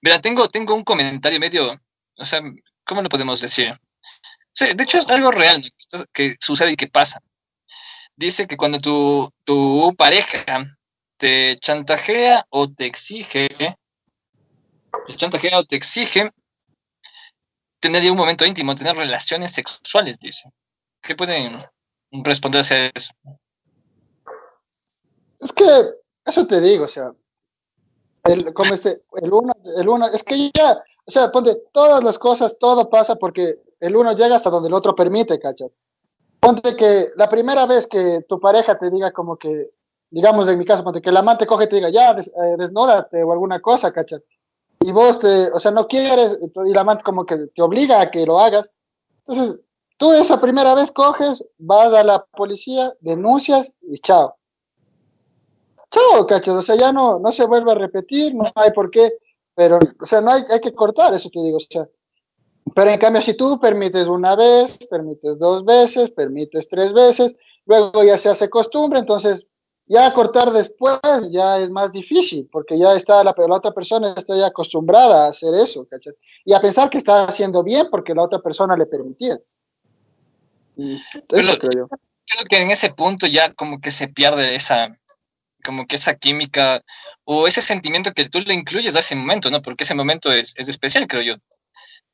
Mira, 0.00 0.20
tengo, 0.20 0.48
tengo 0.48 0.74
un 0.74 0.82
comentario 0.84 1.38
medio. 1.40 1.72
O 2.16 2.24
sea, 2.24 2.40
¿cómo 2.84 3.02
lo 3.02 3.08
podemos 3.08 3.40
decir? 3.40 3.74
De 4.58 4.82
hecho 4.82 4.98
es 4.98 5.10
algo 5.10 5.30
real 5.30 5.64
que 6.12 6.36
sucede 6.40 6.72
y 6.72 6.76
que 6.76 6.86
pasa. 6.86 7.20
Dice 8.16 8.46
que 8.46 8.56
cuando 8.56 8.78
tu, 8.78 9.32
tu 9.44 9.92
pareja 9.96 10.44
te 11.16 11.58
chantajea 11.58 12.46
o 12.50 12.70
te 12.70 12.86
exige, 12.86 13.48
te 15.06 15.16
chantajea 15.16 15.58
o 15.58 15.64
te 15.64 15.76
exige 15.76 16.30
tener 17.80 18.10
un 18.10 18.16
momento 18.16 18.46
íntimo, 18.46 18.74
tener 18.74 18.96
relaciones 18.96 19.50
sexuales, 19.52 20.18
dice. 20.18 20.50
¿Qué 21.02 21.14
pueden 21.14 21.58
responderse 22.12 22.74
a 22.74 22.90
eso? 22.94 23.12
Es 25.40 25.52
que, 25.52 25.64
eso 26.24 26.46
te 26.46 26.60
digo, 26.60 26.86
o 26.86 26.88
sea, 26.88 27.12
el, 28.24 28.54
como 28.54 28.72
este, 28.72 28.96
el 29.20 29.30
uno, 29.30 29.52
el 29.76 29.86
uno, 29.86 30.06
es 30.06 30.22
que 30.22 30.50
ya, 30.54 30.82
o 31.06 31.10
sea, 31.10 31.30
ponte, 31.30 31.62
todas 31.72 32.02
las 32.02 32.18
cosas, 32.18 32.58
todo 32.58 32.88
pasa 32.88 33.16
porque 33.16 33.60
el 33.80 33.96
uno 33.96 34.12
llega 34.12 34.36
hasta 34.36 34.50
donde 34.50 34.68
el 34.68 34.74
otro 34.74 34.94
permite, 34.94 35.38
¿cachai? 35.38 35.68
Ponte 36.40 36.74
que 36.76 37.08
la 37.16 37.28
primera 37.28 37.66
vez 37.66 37.86
que 37.86 38.22
tu 38.28 38.40
pareja 38.40 38.78
te 38.78 38.90
diga 38.90 39.12
como 39.12 39.36
que, 39.36 39.70
digamos 40.10 40.48
en 40.48 40.58
mi 40.58 40.64
caso, 40.64 40.82
ponte 40.82 41.02
que 41.02 41.12
la 41.12 41.20
amante 41.20 41.46
coge 41.46 41.64
y 41.64 41.68
te 41.68 41.76
diga, 41.76 41.90
ya, 41.90 42.14
des, 42.14 42.28
eh, 42.28 42.56
desnúdate 42.58 43.22
o 43.22 43.32
alguna 43.32 43.60
cosa, 43.60 43.92
¿cachai? 43.92 44.20
Y 44.80 44.92
vos 44.92 45.18
te, 45.18 45.50
o 45.52 45.60
sea, 45.60 45.70
no 45.70 45.86
quieres, 45.86 46.38
y 46.40 46.72
la 46.72 46.80
amante 46.80 47.04
como 47.04 47.26
que 47.26 47.36
te 47.54 47.62
obliga 47.62 48.00
a 48.00 48.10
que 48.10 48.24
lo 48.26 48.38
hagas. 48.38 48.70
Entonces, 49.26 49.60
tú 49.98 50.12
esa 50.12 50.40
primera 50.40 50.74
vez 50.74 50.90
coges, 50.90 51.44
vas 51.58 51.92
a 51.92 52.02
la 52.02 52.24
policía, 52.24 52.92
denuncias 53.00 53.72
y 53.82 53.98
chao. 53.98 54.36
Chao, 55.90 56.26
cachos, 56.26 56.58
o 56.58 56.62
sea, 56.62 56.76
ya 56.76 56.92
no, 56.92 57.18
no 57.18 57.30
se 57.30 57.46
vuelve 57.46 57.72
a 57.72 57.76
repetir, 57.76 58.34
no 58.34 58.50
hay 58.54 58.72
por 58.72 58.90
qué, 58.90 59.12
pero, 59.54 59.78
o 60.00 60.06
sea, 60.06 60.20
no 60.20 60.32
hay, 60.32 60.42
hay 60.50 60.60
que 60.60 60.74
cortar, 60.74 61.14
eso 61.14 61.30
te 61.30 61.40
digo, 61.40 61.58
o 61.58 61.60
sea, 61.60 61.88
Pero 62.74 62.90
en 62.90 62.98
cambio, 62.98 63.22
si 63.22 63.34
tú 63.34 63.60
permites 63.60 64.08
una 64.08 64.34
vez, 64.36 64.78
permites 64.90 65.38
dos 65.38 65.64
veces, 65.64 66.10
permites 66.10 66.68
tres 66.68 66.92
veces, 66.92 67.34
luego 67.66 68.02
ya 68.02 68.18
se 68.18 68.28
hace 68.28 68.48
costumbre, 68.50 68.98
entonces 68.98 69.46
ya 69.86 70.12
cortar 70.14 70.50
después 70.50 70.98
ya 71.30 71.58
es 71.58 71.70
más 71.70 71.92
difícil, 71.92 72.48
porque 72.50 72.78
ya 72.78 72.94
está 72.94 73.22
la, 73.22 73.34
otra 73.36 73.72
persona 73.72 74.14
está 74.16 74.36
ya 74.36 74.46
acostumbrada 74.46 75.26
a 75.26 75.28
hacer 75.28 75.54
eso, 75.54 75.86
¿cachai? 75.86 76.14
Y 76.44 76.54
a 76.54 76.60
pensar 76.60 76.88
que 76.88 76.98
está 76.98 77.24
haciendo 77.24 77.62
bien 77.62 77.88
porque 77.90 78.14
la 78.14 78.22
otra 78.22 78.38
persona 78.38 78.76
le 78.76 78.86
permitía. 78.86 79.38
eso 80.76 81.58
creo 81.58 81.70
yo. 81.72 81.88
Creo 82.26 82.44
que 82.48 82.62
en 82.62 82.70
ese 82.70 82.92
punto 82.94 83.26
ya 83.26 83.52
como 83.52 83.80
que 83.80 83.90
se 83.90 84.08
pierde 84.08 84.54
esa, 84.54 84.98
como 85.64 85.86
que 85.86 85.96
esa 85.96 86.14
química 86.14 86.82
o 87.24 87.48
ese 87.48 87.62
sentimiento 87.62 88.12
que 88.12 88.28
tú 88.28 88.40
le 88.40 88.54
incluyes 88.54 88.94
a 88.94 89.00
ese 89.00 89.16
momento, 89.16 89.50
¿no? 89.50 89.62
Porque 89.62 89.84
ese 89.84 89.94
momento 89.94 90.30
es, 90.32 90.54
es 90.56 90.68
especial, 90.68 91.06
creo 91.08 91.22
yo. 91.22 91.36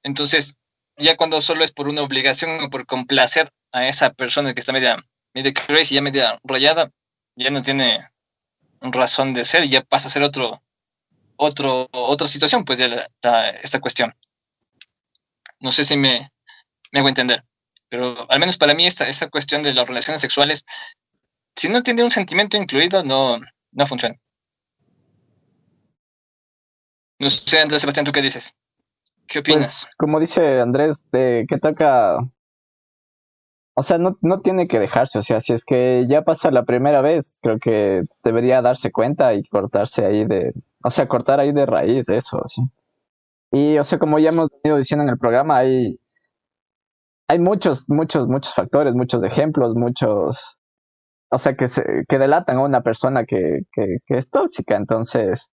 Entonces, 0.03 0.57
ya 0.97 1.17
cuando 1.17 1.41
solo 1.41 1.65
es 1.65 1.73
por 1.73 1.89
una 1.89 2.03
obligación 2.03 2.63
o 2.63 2.71
por 2.71 2.87
complacer 2.87 3.53
a 3.73 3.89
esa 3.89 4.13
persona 4.13 4.55
que 4.55 4.61
está 4.61 4.73
media, 4.73 4.97
media 5.35 5.53
crazy, 5.53 5.97
ya 5.97 6.01
media 6.03 6.39
rayada, 6.45 6.91
ya 7.37 7.51
no 7.51 7.63
tiene 7.63 8.01
razón 8.81 9.35
de 9.35 9.45
ser, 9.45 9.69
ya 9.69 9.83
pasa 9.83 10.09
a 10.09 10.11
ser 10.11 10.23
otro, 10.23 10.63
otro, 11.37 11.89
otra 11.93 12.29
situación, 12.29 12.65
pues, 12.65 12.79
de 12.79 13.07
esta 13.63 13.81
cuestión. 13.81 14.15
No 15.59 15.73
sé 15.73 15.85
si 15.85 15.97
me, 15.97 16.31
me 16.93 17.01
hago 17.01 17.09
entender, 17.09 17.45
pero 17.89 18.31
al 18.31 18.41
menos 18.41 18.57
para 18.57 18.75
mí 18.75 18.87
esta, 18.87 19.09
esta 19.09 19.29
cuestión 19.29 19.63
de 19.63 19.75
las 19.75 19.87
relaciones 19.87 20.23
sexuales, 20.23 20.65
si 21.57 21.69
no 21.69 21.83
tiene 21.83 22.05
un 22.05 22.11
sentimiento 22.11 22.57
incluido, 22.57 23.03
no, 23.05 23.39
no 23.73 23.87
funciona. 23.87 24.17
No 27.19 27.29
sé, 27.29 27.61
Andrés 27.61 27.83
Sebastián, 27.83 28.07
¿tú 28.07 28.13
qué 28.13 28.23
dices? 28.23 28.55
¿Qué 29.27 29.43
pues, 29.43 29.55
opinas? 29.55 29.89
como 29.97 30.19
dice 30.21 30.61
Andrés, 30.61 31.05
de 31.13 31.45
que 31.49 31.59
toca 31.59 32.19
o 33.81 33.83
sea, 33.83 33.97
no, 33.97 34.19
no 34.21 34.41
tiene 34.41 34.69
que 34.69 34.79
dejarse, 34.79 35.19
o 35.19 35.23
sea, 35.23 35.41
si 35.41 35.55
es 35.55 35.65
que 35.65 36.07
ya 36.07 36.21
pasa 36.21 36.51
la 36.51 36.65
primera 36.65 37.01
vez, 37.01 37.39
creo 37.43 37.59
que 37.59 38.03
debería 38.23 38.61
darse 38.61 38.93
cuenta 38.93 39.33
y 39.33 39.43
cortarse 39.45 40.05
ahí 40.05 40.27
de, 40.27 40.53
o 40.85 40.91
sea, 40.91 41.09
cortar 41.09 41.41
ahí 41.41 41.53
de 41.53 41.65
raíz 41.65 42.09
eso, 42.11 42.43
¿sí? 42.47 42.61
Y, 43.53 43.79
o 43.79 43.85
sea, 43.85 43.99
como 43.99 44.19
ya 44.19 44.29
hemos 44.31 44.51
venido 44.63 44.77
diciendo 44.77 45.05
en 45.05 45.09
el 45.09 45.19
programa, 45.19 45.57
hay, 45.59 45.99
hay 47.27 47.39
muchos, 47.39 47.89
muchos, 47.89 48.29
muchos 48.29 48.55
factores, 48.55 48.95
muchos 48.95 49.25
ejemplos, 49.25 49.75
muchos, 49.75 50.59
o 51.31 51.39
sea, 51.39 51.55
que, 51.57 51.69
se, 51.69 52.05
que 52.09 52.19
delatan 52.19 52.59
a 52.59 52.65
una 52.65 52.83
persona 52.83 53.25
que, 53.25 53.61
que, 53.73 53.99
es 54.09 54.31
tóxica. 54.31 54.77
Entonces, 54.77 55.51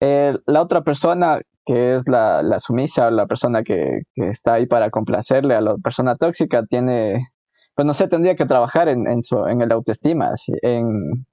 eh, 0.00 0.36
la 0.46 0.62
otra 0.62 0.82
persona 0.82 1.40
que 1.64 1.94
es 1.94 2.08
la, 2.08 2.42
la 2.42 2.58
sumisa 2.60 3.08
o 3.08 3.10
la 3.10 3.26
persona 3.26 3.62
que, 3.62 4.02
que, 4.14 4.28
está 4.30 4.54
ahí 4.54 4.66
para 4.66 4.90
complacerle 4.90 5.54
a 5.54 5.60
la 5.60 5.76
persona 5.76 6.16
tóxica, 6.16 6.64
tiene, 6.64 7.28
pues 7.74 7.86
no 7.86 7.94
sé, 7.94 8.08
tendría 8.08 8.36
que 8.36 8.46
trabajar 8.46 8.88
en, 8.88 9.06
en, 9.06 9.22
su, 9.22 9.46
en 9.46 9.60
el 9.60 9.72
autoestima, 9.72 10.32
en, 10.62 11.26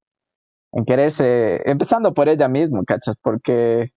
en 0.74 0.86
quererse, 0.86 1.62
empezando 1.70 2.14
por 2.14 2.28
ella 2.28 2.50
misma, 2.50 2.84
¿cachas? 2.86 3.16
Porque 3.22 3.92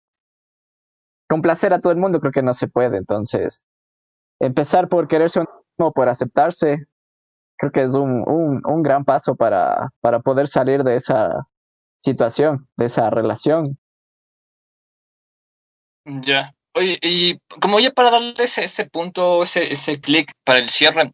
complacer 1.28 1.72
a 1.72 1.80
todo 1.80 1.92
el 1.92 1.98
mundo 1.98 2.20
creo 2.20 2.32
que 2.32 2.42
no 2.42 2.54
se 2.54 2.68
puede, 2.68 2.98
entonces 2.98 3.66
empezar 4.40 4.88
por 4.88 5.08
quererse 5.08 5.40
uno 5.40 5.92
por 5.92 6.08
aceptarse, 6.08 6.86
creo 7.56 7.72
que 7.72 7.82
es 7.82 7.94
un, 7.94 8.22
un, 8.28 8.60
un 8.64 8.82
gran 8.82 9.04
paso 9.04 9.34
para, 9.34 9.90
para 10.00 10.20
poder 10.20 10.48
salir 10.48 10.82
de 10.84 10.96
esa 10.96 11.46
situación, 11.98 12.68
de 12.76 12.86
esa 12.86 13.10
relación. 13.10 13.78
Ya. 16.04 16.54
Oye, 16.74 16.98
y 17.02 17.38
como 17.60 17.80
ya 17.80 17.90
para 17.90 18.10
darle 18.10 18.34
ese, 18.38 18.86
punto, 18.86 19.42
ese, 19.42 19.72
ese 19.72 20.00
clic 20.00 20.32
para 20.44 20.58
el 20.58 20.68
cierre, 20.68 21.10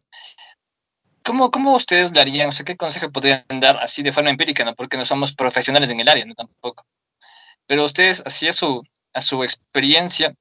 ¿Cómo, 1.25 1.51
¿Cómo 1.51 1.73
ustedes 1.75 2.11
le 2.11 2.19
harían? 2.19 2.49
O 2.49 2.51
sea, 2.51 2.65
¿qué 2.65 2.75
consejo 2.75 3.09
podrían 3.09 3.45
dar 3.61 3.77
así 3.77 4.03
de 4.03 4.11
forma 4.11 4.29
empírica? 4.29 4.65
¿no? 4.65 4.75
Porque 4.75 4.97
no 4.97 5.05
somos 5.05 5.33
profesionales 5.33 5.89
en 5.89 6.01
el 6.01 6.09
área, 6.09 6.25
¿no? 6.25 6.35
Tampoco. 6.35 6.85
Pero 7.65 7.85
ustedes, 7.85 8.21
así 8.25 8.49
a 8.49 8.53
su, 8.53 8.81
a 9.13 9.21
su 9.21 9.41
experiencia, 9.41 10.35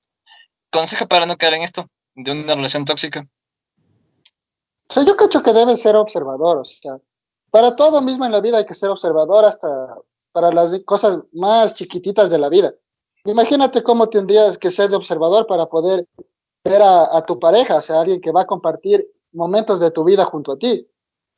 ¿consejo 0.71 1.07
para 1.07 1.25
no 1.25 1.37
caer 1.37 1.55
en 1.55 1.63
esto 1.63 1.89
de 2.17 2.33
una 2.33 2.57
relación 2.57 2.85
tóxica? 2.85 3.25
O 4.93 4.95
sea, 4.95 5.05
yo 5.05 5.17
creo 5.17 5.43
que 5.43 5.53
debe 5.55 5.75
ser 5.75 5.97
observador. 5.97 6.59
O 6.59 6.65
sea, 6.65 6.99
para 7.51 7.75
todo 7.75 8.03
mismo 8.03 8.27
en 8.27 8.33
la 8.33 8.43
vida 8.43 8.59
hay 8.59 8.67
que 8.67 8.75
ser 8.75 8.91
observador 8.91 9.47
hasta 9.47 9.97
para 10.33 10.53
las 10.53 10.79
cosas 10.85 11.21
más 11.33 11.75
chiquititas 11.75 12.29
de 12.29 12.39
la 12.39 12.51
vida. 12.51 12.75
Imagínate 13.25 13.83
cómo 13.83 14.11
tendrías 14.11 14.59
que 14.59 14.71
ser 14.71 14.91
de 14.91 14.97
observador 14.97 15.47
para 15.47 15.65
poder 15.65 16.07
ver 16.63 16.83
a, 16.83 17.17
a 17.17 17.25
tu 17.25 17.39
pareja, 17.39 17.77
o 17.77 17.83
sea, 17.83 18.01
alguien 18.03 18.21
que 18.21 18.33
va 18.33 18.43
a 18.43 18.47
compartir 18.47 19.07
momentos 19.33 19.81
de 19.81 19.91
tu 19.91 20.05
vida 20.05 20.27
junto 20.27 20.53
a 20.53 20.59
ti. 20.59 20.87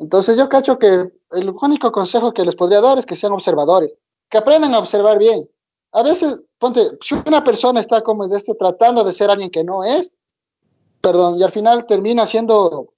Entonces 0.00 0.36
yo 0.36 0.48
cacho 0.48 0.76
que 0.76 1.12
el 1.30 1.50
único 1.50 1.92
consejo 1.92 2.34
que 2.34 2.44
les 2.44 2.56
podría 2.56 2.80
dar 2.80 2.98
es 2.98 3.06
que 3.06 3.14
sean 3.14 3.32
observadores, 3.32 3.94
que 4.30 4.38
aprendan 4.38 4.74
a 4.74 4.80
observar 4.80 5.18
bien. 5.18 5.48
A 5.92 6.02
veces, 6.02 6.42
ponte, 6.58 6.98
si 7.00 7.14
una 7.24 7.44
persona 7.44 7.78
está 7.78 8.02
como 8.02 8.24
es 8.24 8.32
este, 8.32 8.54
tratando 8.54 9.04
de 9.04 9.12
ser 9.12 9.30
alguien 9.30 9.50
que 9.50 9.62
no 9.62 9.84
es, 9.84 10.10
perdón, 11.00 11.38
y 11.38 11.44
al 11.44 11.52
final 11.52 11.86
termina 11.86 12.26
siendo 12.26 12.93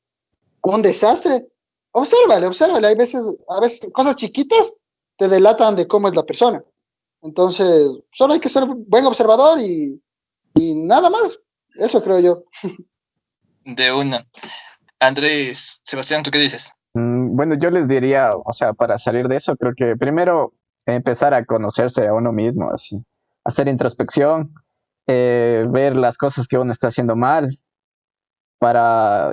un 0.74 0.82
desastre, 0.82 1.46
obsérvale, 1.92 2.46
obsérvale. 2.46 2.88
Hay 2.88 2.96
veces, 2.96 3.22
a 3.48 3.60
veces 3.60 3.90
cosas 3.92 4.16
chiquitas 4.16 4.74
te 5.16 5.28
delatan 5.28 5.76
de 5.76 5.86
cómo 5.86 6.08
es 6.08 6.16
la 6.16 6.24
persona. 6.24 6.62
Entonces, 7.22 7.90
solo 8.12 8.34
hay 8.34 8.40
que 8.40 8.48
ser 8.48 8.64
buen 8.66 9.06
observador 9.06 9.60
y, 9.60 10.00
y 10.54 10.74
nada 10.74 11.08
más. 11.10 11.38
Eso 11.74 12.02
creo 12.02 12.20
yo. 12.20 12.44
De 13.64 13.92
una. 13.92 14.26
Andrés, 15.00 15.80
Sebastián, 15.84 16.22
¿tú 16.22 16.30
qué 16.30 16.38
dices? 16.38 16.72
Mm, 16.94 17.36
bueno, 17.36 17.54
yo 17.60 17.70
les 17.70 17.88
diría, 17.88 18.30
o 18.34 18.52
sea, 18.52 18.72
para 18.72 18.98
salir 18.98 19.28
de 19.28 19.36
eso, 19.36 19.56
creo 19.56 19.72
que 19.76 19.96
primero 19.96 20.54
empezar 20.86 21.34
a 21.34 21.44
conocerse 21.44 22.06
a 22.06 22.14
uno 22.14 22.32
mismo, 22.32 22.70
así, 22.70 23.04
hacer 23.44 23.68
introspección, 23.68 24.54
eh, 25.06 25.66
ver 25.68 25.96
las 25.96 26.16
cosas 26.16 26.48
que 26.48 26.58
uno 26.58 26.72
está 26.72 26.88
haciendo 26.88 27.16
mal, 27.16 27.58
para, 28.58 29.32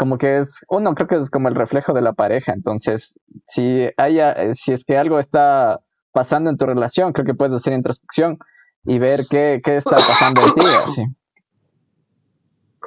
como 0.00 0.16
que 0.16 0.38
es, 0.38 0.64
uno 0.70 0.94
creo 0.94 1.06
que 1.06 1.16
es 1.16 1.28
como 1.28 1.48
el 1.48 1.54
reflejo 1.54 1.92
de 1.92 2.00
la 2.00 2.14
pareja, 2.14 2.54
entonces, 2.54 3.20
si 3.44 3.86
haya, 3.98 4.32
eh, 4.32 4.54
si 4.54 4.72
es 4.72 4.86
que 4.86 4.96
algo 4.96 5.18
está 5.18 5.80
pasando 6.10 6.48
en 6.48 6.56
tu 6.56 6.64
relación, 6.64 7.12
creo 7.12 7.26
que 7.26 7.34
puedes 7.34 7.54
hacer 7.54 7.74
introspección 7.74 8.38
y 8.86 8.98
ver 8.98 9.26
qué, 9.28 9.60
qué 9.62 9.76
está 9.76 9.96
pasando 9.96 10.40
en 10.40 10.54
ti, 10.54 10.60
así. 10.86 11.02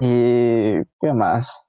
Y 0.02 0.84
qué 1.00 1.14
más. 1.14 1.68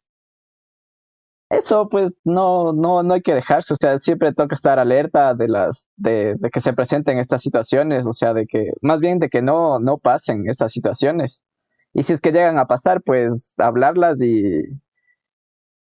Eso, 1.50 1.90
pues, 1.90 2.10
no, 2.24 2.72
no, 2.72 3.02
no 3.02 3.12
hay 3.12 3.20
que 3.20 3.34
dejarse, 3.34 3.74
o 3.74 3.76
sea, 3.78 4.00
siempre 4.00 4.32
toca 4.32 4.54
estar 4.54 4.78
alerta 4.78 5.34
de 5.34 5.48
las, 5.48 5.90
de, 5.96 6.36
de 6.38 6.48
que 6.48 6.60
se 6.60 6.72
presenten 6.72 7.18
estas 7.18 7.42
situaciones, 7.42 8.06
o 8.06 8.14
sea, 8.14 8.32
de 8.32 8.46
que, 8.46 8.70
más 8.80 8.98
bien 9.00 9.18
de 9.18 9.28
que 9.28 9.42
no, 9.42 9.78
no 9.78 9.98
pasen 9.98 10.48
estas 10.48 10.72
situaciones. 10.72 11.44
Y 11.92 12.02
si 12.02 12.14
es 12.14 12.22
que 12.22 12.32
llegan 12.32 12.58
a 12.58 12.66
pasar, 12.66 13.02
pues 13.02 13.52
hablarlas 13.58 14.22
y, 14.22 14.62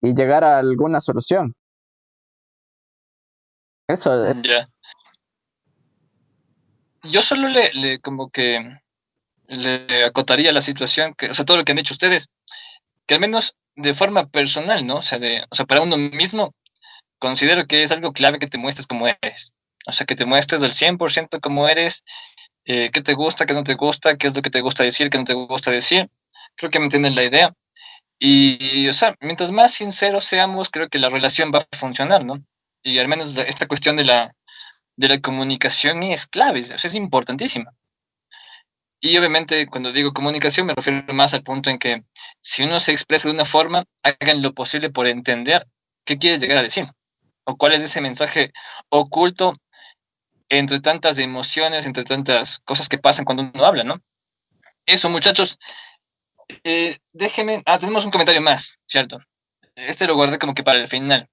y 0.02 0.14
llegar 0.14 0.44
a 0.44 0.60
alguna 0.60 1.02
solución. 1.02 1.54
Eso. 3.88 4.24
Es. 4.24 4.38
Yo 7.04 7.22
solo 7.22 7.48
le, 7.48 7.72
le 7.74 8.00
como 8.00 8.30
que 8.30 8.70
le 9.48 10.06
acotaría 10.06 10.52
la 10.52 10.62
situación, 10.62 11.14
que, 11.14 11.30
o 11.30 11.34
sea, 11.34 11.46
todo 11.46 11.58
lo 11.58 11.64
que 11.64 11.72
han 11.72 11.78
dicho 11.78 11.94
ustedes, 11.94 12.30
que 13.06 13.16
al 13.16 13.22
menos 13.22 13.58
de 13.76 13.94
forma 13.94 14.28
personal, 14.28 14.86
¿no? 14.86 14.98
O 14.98 15.02
sea, 15.02 15.20
de, 15.20 15.44
o 15.50 15.56
sea, 15.56 15.66
para 15.66 15.82
uno 15.82 15.98
mismo, 15.98 16.54
considero 17.20 17.66
que 17.66 17.84
es 17.84 17.92
algo 17.92 18.12
clave 18.12 18.40
que 18.40 18.48
te 18.48 18.58
muestres 18.58 18.88
como 18.88 19.08
eres. 19.08 19.54
O 19.86 19.92
sea, 19.94 20.06
que 20.06 20.16
te 20.16 20.26
muestres 20.26 20.62
del 20.62 20.74
100% 20.74 21.40
como 21.40 21.68
eres, 21.68 22.04
eh, 22.66 22.90
qué 22.92 23.02
te 23.02 23.14
gusta, 23.14 23.46
qué 23.46 23.54
no 23.54 23.64
te 23.64 23.76
gusta, 23.76 24.18
qué 24.18 24.28
es 24.28 24.36
lo 24.36 24.42
que 24.42 24.50
te 24.50 24.62
gusta 24.62 24.84
decir, 24.84 25.10
qué 25.10 25.18
no 25.18 25.24
te 25.24 25.34
gusta 25.34 25.72
decir. 25.72 26.10
Creo 26.56 26.70
que 26.70 26.80
me 26.80 26.86
entienden 26.86 27.16
la 27.16 27.24
idea. 27.24 27.54
Y, 28.20 28.88
o 28.88 28.94
sea, 28.94 29.16
mientras 29.22 29.52
más 29.52 29.74
sinceros 29.74 30.24
seamos, 30.24 30.70
creo 30.70 30.90
que 30.90 31.00
la 31.00 31.10
relación 31.10 31.52
va 31.54 31.60
a 31.60 31.78
funcionar, 31.78 32.26
¿no? 32.26 32.44
Y 32.84 32.98
al 33.00 33.08
menos 33.08 33.36
esta 33.38 33.68
cuestión 33.68 33.96
de 33.96 34.06
la, 34.06 34.34
de 34.96 35.08
la 35.08 35.22
comunicación 35.22 36.04
es 36.04 36.26
clave, 36.26 36.64
sea, 36.64 36.78
es 36.78 36.96
importantísima. 36.96 37.72
Y 39.00 39.16
obviamente 39.18 39.68
cuando 39.68 39.92
digo 39.92 40.12
comunicación 40.12 40.66
me 40.66 40.74
refiero 40.74 41.14
más 41.14 41.34
al 41.36 41.44
punto 41.44 41.70
en 41.70 41.78
que 41.78 42.04
si 42.42 42.64
uno 42.64 42.80
se 42.80 42.92
expresa 42.92 43.28
de 43.28 43.36
una 43.36 43.46
forma, 43.46 43.86
hagan 44.02 44.42
lo 44.42 44.54
posible 44.54 44.90
por 44.90 45.08
entender 45.08 45.68
qué 46.04 46.18
quieres 46.18 46.40
llegar 46.40 46.58
a 46.58 46.64
decir 46.64 46.86
o 47.44 47.58
cuál 47.58 47.74
es 47.74 47.84
ese 47.84 48.02
mensaje 48.02 48.52
oculto 48.90 49.56
entre 50.50 50.80
tantas 50.80 51.20
emociones, 51.20 51.86
entre 51.86 52.04
tantas 52.06 52.60
cosas 52.60 52.90
que 52.90 52.98
pasan 52.98 53.26
cuando 53.26 53.52
uno 53.54 53.66
habla, 53.66 53.84
¿no? 53.84 54.02
Eso, 54.86 55.10
muchachos. 55.10 55.60
Eh, 56.64 56.98
déjenme. 57.14 57.62
Ah, 57.66 57.80
tenemos 57.80 58.06
un 58.06 58.12
comentario 58.12 58.42
más, 58.42 58.80
¿cierto? 58.86 59.20
Este 59.76 60.08
lo 60.08 60.16
guardé 60.16 60.40
como 60.40 60.54
que 60.54 60.64
para 60.64 60.80
el 60.80 60.88
final. 60.88 61.30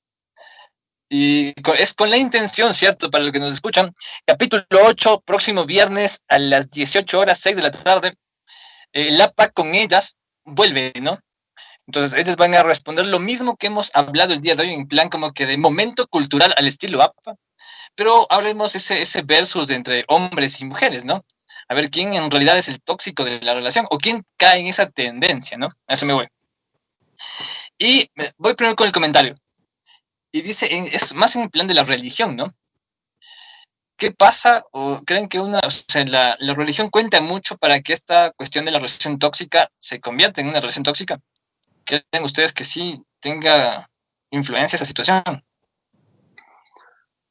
Y 1.08 1.54
es 1.78 1.94
con 1.94 2.10
la 2.10 2.16
intención, 2.16 2.74
¿cierto? 2.74 3.10
Para 3.10 3.24
los 3.24 3.32
que 3.32 3.38
nos 3.38 3.52
escuchan, 3.52 3.92
capítulo 4.26 4.64
8, 4.70 5.22
próximo 5.24 5.64
viernes 5.64 6.24
a 6.28 6.38
las 6.38 6.70
18 6.70 7.20
horas, 7.20 7.38
6 7.40 7.56
de 7.56 7.62
la 7.62 7.70
tarde, 7.70 8.12
el 8.92 9.20
APA 9.20 9.50
con 9.50 9.74
ellas, 9.74 10.16
vuelve, 10.44 10.92
¿no? 11.00 11.20
Entonces, 11.86 12.18
ellos 12.18 12.36
van 12.36 12.54
a 12.54 12.62
responder 12.62 13.06
lo 13.06 13.18
mismo 13.18 13.56
que 13.56 13.66
hemos 13.66 13.90
hablado 13.94 14.32
el 14.32 14.40
día 14.40 14.54
de 14.54 14.62
hoy, 14.62 14.74
en 14.74 14.88
plan 14.88 15.10
como 15.10 15.32
que 15.32 15.46
de 15.46 15.58
momento 15.58 16.06
cultural 16.08 16.54
al 16.56 16.66
estilo 16.66 17.02
APA, 17.02 17.36
pero 17.94 18.26
hablemos 18.30 18.74
ese, 18.74 19.02
ese 19.02 19.22
versus 19.22 19.70
entre 19.70 20.04
hombres 20.08 20.60
y 20.60 20.64
mujeres, 20.64 21.04
¿no? 21.04 21.24
A 21.68 21.74
ver 21.74 21.90
quién 21.90 22.14
en 22.14 22.30
realidad 22.30 22.58
es 22.58 22.68
el 22.68 22.80
tóxico 22.82 23.24
de 23.24 23.40
la 23.40 23.54
relación 23.54 23.86
o 23.90 23.98
quién 23.98 24.24
cae 24.36 24.60
en 24.60 24.66
esa 24.66 24.90
tendencia, 24.90 25.56
¿no? 25.56 25.68
A 25.86 25.94
eso 25.94 26.06
me 26.06 26.12
voy. 26.12 26.28
Y 27.78 28.10
voy 28.36 28.54
primero 28.54 28.76
con 28.76 28.86
el 28.86 28.92
comentario. 28.92 29.36
Y 30.32 30.42
dice, 30.42 30.68
es 30.92 31.14
más 31.14 31.36
en 31.36 31.42
el 31.42 31.50
plan 31.50 31.66
de 31.66 31.74
la 31.74 31.84
religión, 31.84 32.36
¿no? 32.36 32.52
¿Qué 33.96 34.10
pasa? 34.10 34.64
¿O 34.72 35.00
creen 35.04 35.28
que 35.28 35.38
una, 35.38 35.60
o 35.60 35.70
sea, 35.70 36.04
la, 36.04 36.36
la 36.40 36.54
religión 36.54 36.90
cuenta 36.90 37.20
mucho 37.20 37.56
para 37.56 37.80
que 37.80 37.92
esta 37.92 38.32
cuestión 38.32 38.64
de 38.64 38.72
la 38.72 38.78
relación 38.80 39.18
tóxica 39.18 39.70
se 39.78 40.00
convierta 40.00 40.40
en 40.40 40.48
una 40.48 40.60
relación 40.60 40.82
tóxica? 40.82 41.20
¿Creen 41.84 42.24
ustedes 42.24 42.52
que 42.52 42.64
sí 42.64 43.00
tenga 43.20 43.88
influencia 44.30 44.76
esa 44.76 44.84
situación? 44.84 45.22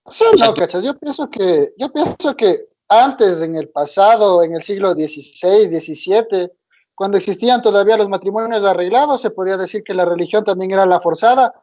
Sí, 0.10 0.26
no, 0.40 0.54
cachas. 0.54 0.84
Yo 0.84 0.98
pienso 0.98 1.30
que, 1.30 1.74
yo 1.78 1.92
pienso 1.92 2.36
que 2.36 2.68
antes, 3.02 3.42
en 3.42 3.56
el 3.56 3.70
pasado, 3.70 4.44
en 4.44 4.56
el 4.56 4.62
siglo 4.62 4.94
XVI, 4.94 5.80
XVII, 5.80 6.52
cuando 6.96 7.18
existían 7.18 7.62
todavía 7.62 7.98
los 7.98 8.10
matrimonios 8.10 8.64
arreglados, 8.64 9.22
se 9.22 9.32
podía 9.32 9.58
decir 9.58 9.84
que 9.84 9.94
la 9.94 10.06
religión 10.06 10.44
también 10.44 10.72
era 10.72 10.86
la 10.86 11.00
forzada 11.00 11.54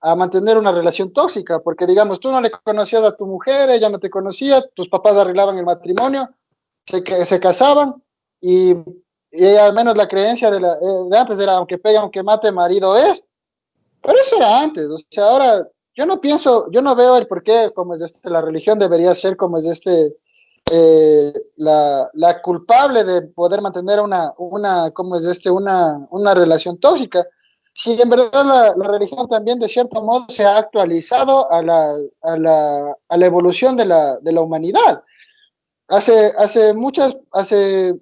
a 0.00 0.14
mantener 0.14 0.56
una 0.56 0.72
relación 0.72 1.12
tóxica, 1.12 1.60
porque 1.60 1.86
digamos, 1.86 2.20
tú 2.20 2.30
no 2.30 2.40
le 2.40 2.50
conocías 2.50 3.02
a 3.02 3.16
tu 3.16 3.26
mujer, 3.26 3.68
ella 3.70 3.88
no 3.88 3.98
te 3.98 4.10
conocía, 4.10 4.62
tus 4.74 4.88
papás 4.88 5.16
arreglaban 5.16 5.58
el 5.58 5.64
matrimonio, 5.64 6.30
se, 6.86 7.02
se 7.26 7.40
casaban 7.40 8.02
y, 8.40 8.72
al 9.60 9.74
menos 9.74 9.96
la 9.96 10.08
creencia 10.08 10.50
de, 10.50 10.60
la, 10.60 10.72
eh, 10.72 11.08
de 11.10 11.18
antes 11.18 11.38
era, 11.38 11.54
aunque 11.54 11.78
pegue, 11.78 11.98
aunque 11.98 12.22
mate, 12.22 12.52
marido 12.52 12.96
es, 12.96 13.24
pero 14.00 14.18
eso 14.20 14.36
era 14.36 14.62
antes, 14.62 14.86
o 14.86 14.96
sea, 15.10 15.24
ahora 15.24 15.68
yo 15.94 16.06
no 16.06 16.20
pienso, 16.20 16.70
yo 16.70 16.80
no 16.80 16.94
veo 16.94 17.16
el 17.16 17.26
por 17.26 17.42
qué, 17.42 17.72
como 17.74 17.94
es 17.94 18.02
este, 18.02 18.30
la 18.30 18.40
religión 18.40 18.78
debería 18.78 19.14
ser 19.16 19.36
como 19.36 19.58
es 19.58 19.64
este, 19.64 20.16
eh, 20.70 21.32
la, 21.56 22.42
culpable 22.42 23.04
de 23.04 23.22
poder 23.22 23.60
mantener 23.60 24.00
una, 24.00 24.32
una, 24.38 24.90
como 24.90 25.16
es 25.16 25.24
este, 25.24 25.50
una, 25.50 26.06
una 26.10 26.34
relación 26.34 26.78
tóxica. 26.78 27.26
Si 27.74 28.00
en 28.00 28.08
verdad 28.08 28.44
la, 28.44 28.74
la, 28.76 28.88
religión 28.88 29.28
también 29.28 29.58
de 29.58 29.68
cierto 29.68 30.02
modo 30.02 30.26
se 30.28 30.44
ha 30.44 30.58
actualizado 30.58 31.50
a 31.52 31.62
la, 31.62 31.94
a 32.22 32.36
la, 32.36 32.96
a 33.08 33.16
la 33.16 33.26
evolución 33.26 33.76
de 33.76 33.86
la, 33.86 34.16
de 34.16 34.32
la 34.32 34.40
humanidad. 34.40 35.02
Hace, 35.88 36.32
hace, 36.36 36.74
muchas, 36.74 37.16
hace 37.32 37.94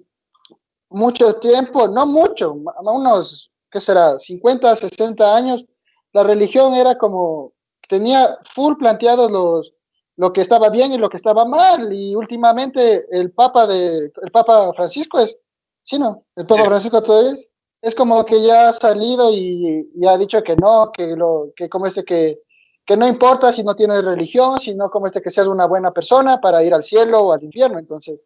mucho 0.89 1.35
tiempo, 1.35 1.87
no 1.87 2.05
mucho, 2.05 2.53
unos, 2.81 3.51
¿qué 3.71 3.79
será? 3.79 4.17
50, 4.19 4.75
60 4.75 5.35
años, 5.35 5.65
la 6.13 6.23
religión 6.23 6.73
era 6.73 6.97
como 6.97 7.53
tenía 7.87 8.37
full 8.43 8.75
planteados 8.77 9.31
los, 9.31 9.73
lo 10.17 10.33
que 10.33 10.41
estaba 10.41 10.69
bien 10.69 10.91
y 10.91 10.97
lo 10.97 11.09
que 11.09 11.17
estaba 11.17 11.45
mal. 11.45 11.93
Y 11.93 12.15
últimamente 12.15 13.05
el 13.11 13.31
Papa 13.31 13.65
de 13.65 14.11
el 14.21 14.31
Papa 14.31 14.73
Francisco 14.73 15.19
es, 15.19 15.37
sí, 15.83 15.97
no, 15.97 16.25
el 16.35 16.45
Papa 16.45 16.65
Francisco 16.65 17.01
todavía 17.01 17.33
es, 17.33 17.49
es, 17.81 17.95
como 17.95 18.25
que 18.25 18.41
ya 18.41 18.69
ha 18.69 18.73
salido 18.73 19.31
y, 19.31 19.89
y, 19.95 20.07
ha 20.07 20.17
dicho 20.17 20.41
que 20.43 20.55
no, 20.55 20.91
que 20.91 21.15
lo, 21.15 21.51
que 21.55 21.69
como 21.69 21.85
este 21.85 22.03
que, 22.03 22.41
que 22.85 22.97
no 22.97 23.07
importa 23.07 23.53
si 23.53 23.63
no 23.63 23.75
tienes 23.75 24.03
religión, 24.03 24.57
sino 24.57 24.89
como 24.89 25.05
este 25.05 25.21
que 25.21 25.29
seas 25.29 25.47
una 25.47 25.67
buena 25.67 25.91
persona 25.91 26.41
para 26.41 26.63
ir 26.63 26.73
al 26.73 26.83
cielo 26.83 27.21
o 27.21 27.33
al 27.33 27.43
infierno. 27.43 27.77
Entonces, 27.77 28.19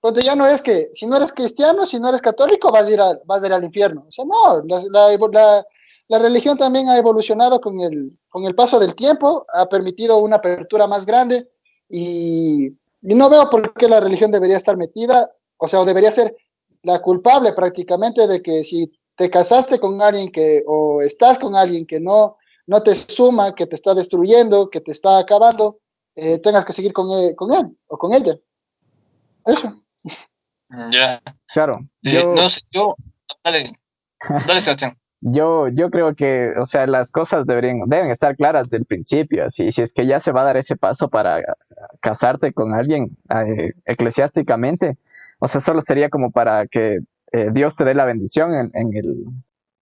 pues 0.00 0.14
ya 0.24 0.36
no 0.36 0.46
es 0.46 0.62
que 0.62 0.90
si 0.92 1.06
no 1.06 1.16
eres 1.16 1.32
cristiano, 1.32 1.84
si 1.84 1.98
no 1.98 2.08
eres 2.08 2.22
católico, 2.22 2.70
vas 2.70 2.86
a 2.86 2.90
ir, 2.90 3.00
vas 3.24 3.42
a 3.42 3.46
ir 3.46 3.52
al 3.52 3.64
infierno. 3.64 4.04
O 4.06 4.10
sea, 4.10 4.24
no, 4.24 4.62
la, 4.64 4.80
la, 4.90 5.28
la 5.32 5.66
religión 6.08 6.56
también 6.56 6.88
ha 6.88 6.98
evolucionado 6.98 7.60
con 7.60 7.80
el, 7.80 8.16
con 8.28 8.44
el 8.44 8.54
paso 8.54 8.78
del 8.78 8.94
tiempo, 8.94 9.46
ha 9.52 9.68
permitido 9.68 10.18
una 10.18 10.36
apertura 10.36 10.86
más 10.86 11.04
grande 11.04 11.48
y, 11.88 12.66
y, 13.02 13.14
no 13.14 13.28
veo 13.28 13.50
por 13.50 13.74
qué 13.74 13.88
la 13.88 14.00
religión 14.00 14.30
debería 14.30 14.56
estar 14.56 14.76
metida, 14.76 15.30
o 15.56 15.68
sea, 15.68 15.80
o 15.80 15.84
debería 15.84 16.12
ser 16.12 16.36
la 16.82 17.00
culpable 17.00 17.52
prácticamente 17.52 18.26
de 18.26 18.40
que 18.40 18.62
si 18.62 18.92
te 19.16 19.30
casaste 19.30 19.80
con 19.80 20.00
alguien 20.00 20.30
que, 20.30 20.62
o 20.66 21.02
estás 21.02 21.38
con 21.38 21.56
alguien 21.56 21.86
que 21.86 21.98
no, 21.98 22.36
no 22.66 22.82
te 22.82 22.94
suma, 22.94 23.54
que 23.54 23.66
te 23.66 23.74
está 23.74 23.94
destruyendo, 23.94 24.70
que 24.70 24.80
te 24.80 24.92
está 24.92 25.18
acabando, 25.18 25.80
eh, 26.14 26.38
tengas 26.38 26.64
que 26.64 26.72
seguir 26.72 26.92
con 26.92 27.10
él, 27.18 27.34
con 27.34 27.52
él 27.52 27.76
o 27.88 27.98
con 27.98 28.14
ella. 28.14 28.36
Eso. 29.44 29.82
Ya. 30.90 31.22
Claro. 31.52 31.74
Eh, 32.02 32.12
yo... 32.12 32.34
no 32.34 32.48
sé, 32.48 32.60
yo. 32.70 32.96
Dale, 33.42 33.72
dale, 34.46 34.60
Sebastián. 34.60 34.96
Yo, 35.28 35.66
yo 35.68 35.90
creo 35.90 36.14
que, 36.14 36.52
o 36.56 36.66
sea, 36.66 36.86
las 36.86 37.10
cosas 37.10 37.46
deberían, 37.46 37.80
deben 37.86 38.12
estar 38.12 38.36
claras 38.36 38.68
del 38.68 38.84
principio. 38.84 39.44
Así, 39.46 39.72
si 39.72 39.82
es 39.82 39.92
que 39.92 40.06
ya 40.06 40.20
se 40.20 40.30
va 40.30 40.42
a 40.42 40.44
dar 40.44 40.56
ese 40.56 40.76
paso 40.76 41.08
para 41.08 41.42
casarte 42.00 42.52
con 42.52 42.74
alguien 42.74 43.16
eh, 43.30 43.72
eclesiásticamente, 43.86 44.98
o 45.40 45.48
sea, 45.48 45.60
solo 45.60 45.80
sería 45.80 46.10
como 46.10 46.30
para 46.30 46.68
que 46.68 47.00
eh, 47.32 47.48
Dios 47.52 47.74
te 47.74 47.84
dé 47.84 47.94
la 47.94 48.04
bendición 48.04 48.70
en, 48.72 48.96
el, 48.96 49.24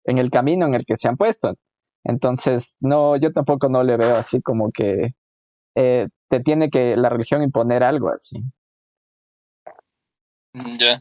en 0.04 0.18
el 0.18 0.30
camino 0.32 0.66
en 0.66 0.74
el 0.74 0.84
que 0.84 0.96
se 0.96 1.06
han 1.06 1.16
puesto. 1.16 1.54
Entonces, 2.02 2.76
no, 2.80 3.16
yo 3.16 3.32
tampoco 3.32 3.68
no 3.68 3.84
le 3.84 3.96
veo 3.96 4.16
así 4.16 4.42
como 4.42 4.72
que 4.72 5.14
eh, 5.76 6.08
te 6.28 6.40
tiene 6.40 6.70
que 6.70 6.96
la 6.96 7.08
religión 7.08 7.44
imponer 7.44 7.84
algo 7.84 8.08
así. 8.08 8.42
Ya. 10.54 11.00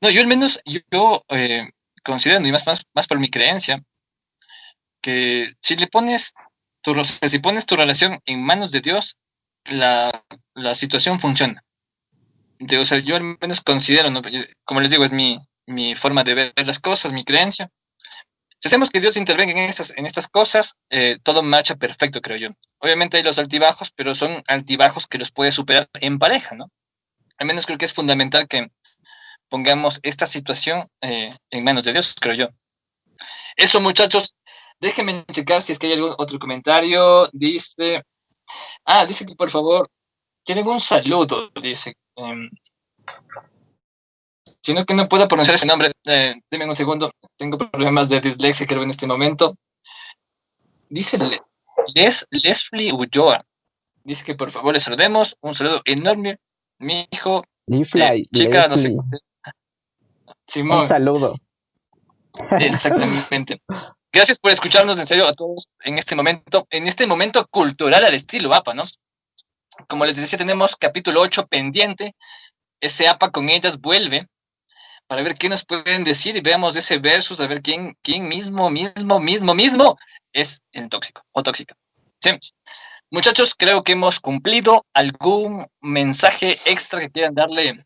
No, 0.00 0.10
yo 0.10 0.20
al 0.20 0.28
menos, 0.28 0.60
yo, 0.92 1.24
eh, 1.28 1.66
considerando, 2.04 2.48
y 2.48 2.52
más, 2.52 2.66
más, 2.66 2.82
más 2.94 3.06
por 3.06 3.18
mi 3.18 3.28
creencia, 3.28 3.82
que 5.00 5.52
si 5.60 5.76
le 5.76 5.86
pones 5.86 6.34
tu, 6.82 6.94
si 7.04 7.38
pones 7.40 7.66
tu 7.66 7.76
relación 7.76 8.20
en 8.26 8.44
manos 8.44 8.70
de 8.70 8.80
Dios, 8.80 9.18
la, 9.64 10.10
la 10.54 10.74
situación 10.74 11.18
funciona. 11.18 11.64
o 12.78 12.84
sea, 12.84 12.98
yo 12.98 13.16
al 13.16 13.36
menos 13.40 13.60
considero, 13.60 14.10
¿no? 14.10 14.22
como 14.64 14.80
les 14.80 14.90
digo, 14.90 15.04
es 15.04 15.12
mi, 15.12 15.38
mi, 15.66 15.94
forma 15.94 16.22
de 16.22 16.34
ver 16.34 16.52
las 16.64 16.78
cosas, 16.78 17.12
mi 17.12 17.24
creencia. 17.24 17.70
Si 18.60 18.68
hacemos 18.68 18.90
que 18.90 19.00
Dios 19.00 19.16
intervenga 19.16 19.52
en 19.52 19.68
estas, 19.68 19.92
en 19.96 20.06
estas 20.06 20.28
cosas, 20.28 20.78
eh, 20.88 21.18
todo 21.22 21.42
marcha 21.42 21.76
perfecto, 21.76 22.22
creo 22.22 22.38
yo. 22.38 22.48
Obviamente 22.78 23.18
hay 23.18 23.22
los 23.22 23.38
altibajos, 23.38 23.90
pero 23.94 24.14
son 24.14 24.42
altibajos 24.46 25.06
que 25.06 25.18
los 25.18 25.30
puede 25.30 25.52
superar 25.52 25.90
en 25.94 26.18
pareja, 26.18 26.54
¿no? 26.54 26.70
Al 27.36 27.46
menos 27.46 27.66
creo 27.66 27.76
que 27.76 27.84
es 27.84 27.92
fundamental 27.92 28.48
que 28.48 28.70
pongamos 29.54 30.00
esta 30.02 30.26
situación 30.26 30.88
eh, 31.00 31.32
en 31.48 31.62
manos 31.62 31.84
de 31.84 31.92
Dios, 31.92 32.12
creo 32.20 32.34
yo. 32.34 32.48
Eso, 33.54 33.80
muchachos, 33.80 34.34
déjenme 34.80 35.24
checar 35.30 35.62
si 35.62 35.70
es 35.70 35.78
que 35.78 35.86
hay 35.86 35.92
algún 35.92 36.12
otro 36.18 36.40
comentario. 36.40 37.28
Dice, 37.32 38.02
ah, 38.84 39.06
dice 39.06 39.24
que 39.24 39.36
por 39.36 39.50
favor, 39.50 39.88
quieren 40.44 40.66
un 40.66 40.80
saludo, 40.80 41.50
dice. 41.62 41.94
Eh, 42.16 42.50
sino 44.60 44.84
que 44.84 44.94
no 44.94 45.08
puedo 45.08 45.28
pronunciar 45.28 45.54
ese 45.54 45.66
nombre, 45.66 45.92
eh, 46.04 46.34
denme 46.50 46.68
un 46.68 46.74
segundo, 46.74 47.12
tengo 47.36 47.56
problemas 47.56 48.08
de 48.08 48.20
dislexia, 48.20 48.66
creo, 48.66 48.82
en 48.82 48.90
este 48.90 49.06
momento. 49.06 49.54
Dice 50.88 51.16
Les, 51.94 52.26
Leslie 52.32 52.92
Ulloa, 52.92 53.38
dice 54.02 54.24
que 54.24 54.34
por 54.34 54.50
favor 54.50 54.74
les 54.74 54.82
saludemos, 54.82 55.36
un 55.42 55.54
saludo 55.54 55.80
enorme, 55.84 56.40
mi 56.80 57.06
hijo, 57.12 57.44
eh, 57.68 58.24
chica, 58.34 58.66
no 58.66 58.76
sé, 58.76 58.96
un 60.56 60.86
saludo. 60.86 61.36
Exactamente. 62.58 63.60
Gracias 64.12 64.38
por 64.38 64.52
escucharnos 64.52 64.98
en 64.98 65.06
serio 65.06 65.26
a 65.26 65.32
todos 65.32 65.68
en 65.82 65.98
este 65.98 66.14
momento, 66.14 66.66
en 66.70 66.86
este 66.86 67.06
momento 67.06 67.46
cultural 67.48 68.04
al 68.04 68.14
estilo 68.14 68.54
APA, 68.54 68.74
¿no? 68.74 68.84
Como 69.88 70.06
les 70.06 70.16
decía, 70.16 70.38
tenemos 70.38 70.76
capítulo 70.76 71.20
8 71.20 71.46
pendiente. 71.46 72.14
Ese 72.80 73.08
APA 73.08 73.30
con 73.30 73.48
ellas 73.48 73.80
vuelve 73.80 74.26
para 75.06 75.22
ver 75.22 75.36
qué 75.36 75.48
nos 75.48 75.64
pueden 75.64 76.04
decir 76.04 76.36
y 76.36 76.40
veamos 76.40 76.76
ese 76.76 76.98
versus, 76.98 77.40
a 77.40 77.46
ver 77.46 77.60
quién, 77.60 77.96
quién 78.02 78.28
mismo, 78.28 78.70
mismo, 78.70 79.20
mismo, 79.20 79.54
mismo 79.54 79.98
es 80.32 80.62
el 80.72 80.88
tóxico 80.88 81.22
o 81.32 81.42
tóxica. 81.42 81.76
¿Sí? 82.22 82.30
Muchachos, 83.10 83.54
creo 83.54 83.82
que 83.82 83.92
hemos 83.92 84.18
cumplido 84.18 84.86
algún 84.94 85.66
mensaje 85.80 86.58
extra 86.64 87.00
que 87.00 87.10
quieran 87.10 87.34
darle 87.34 87.84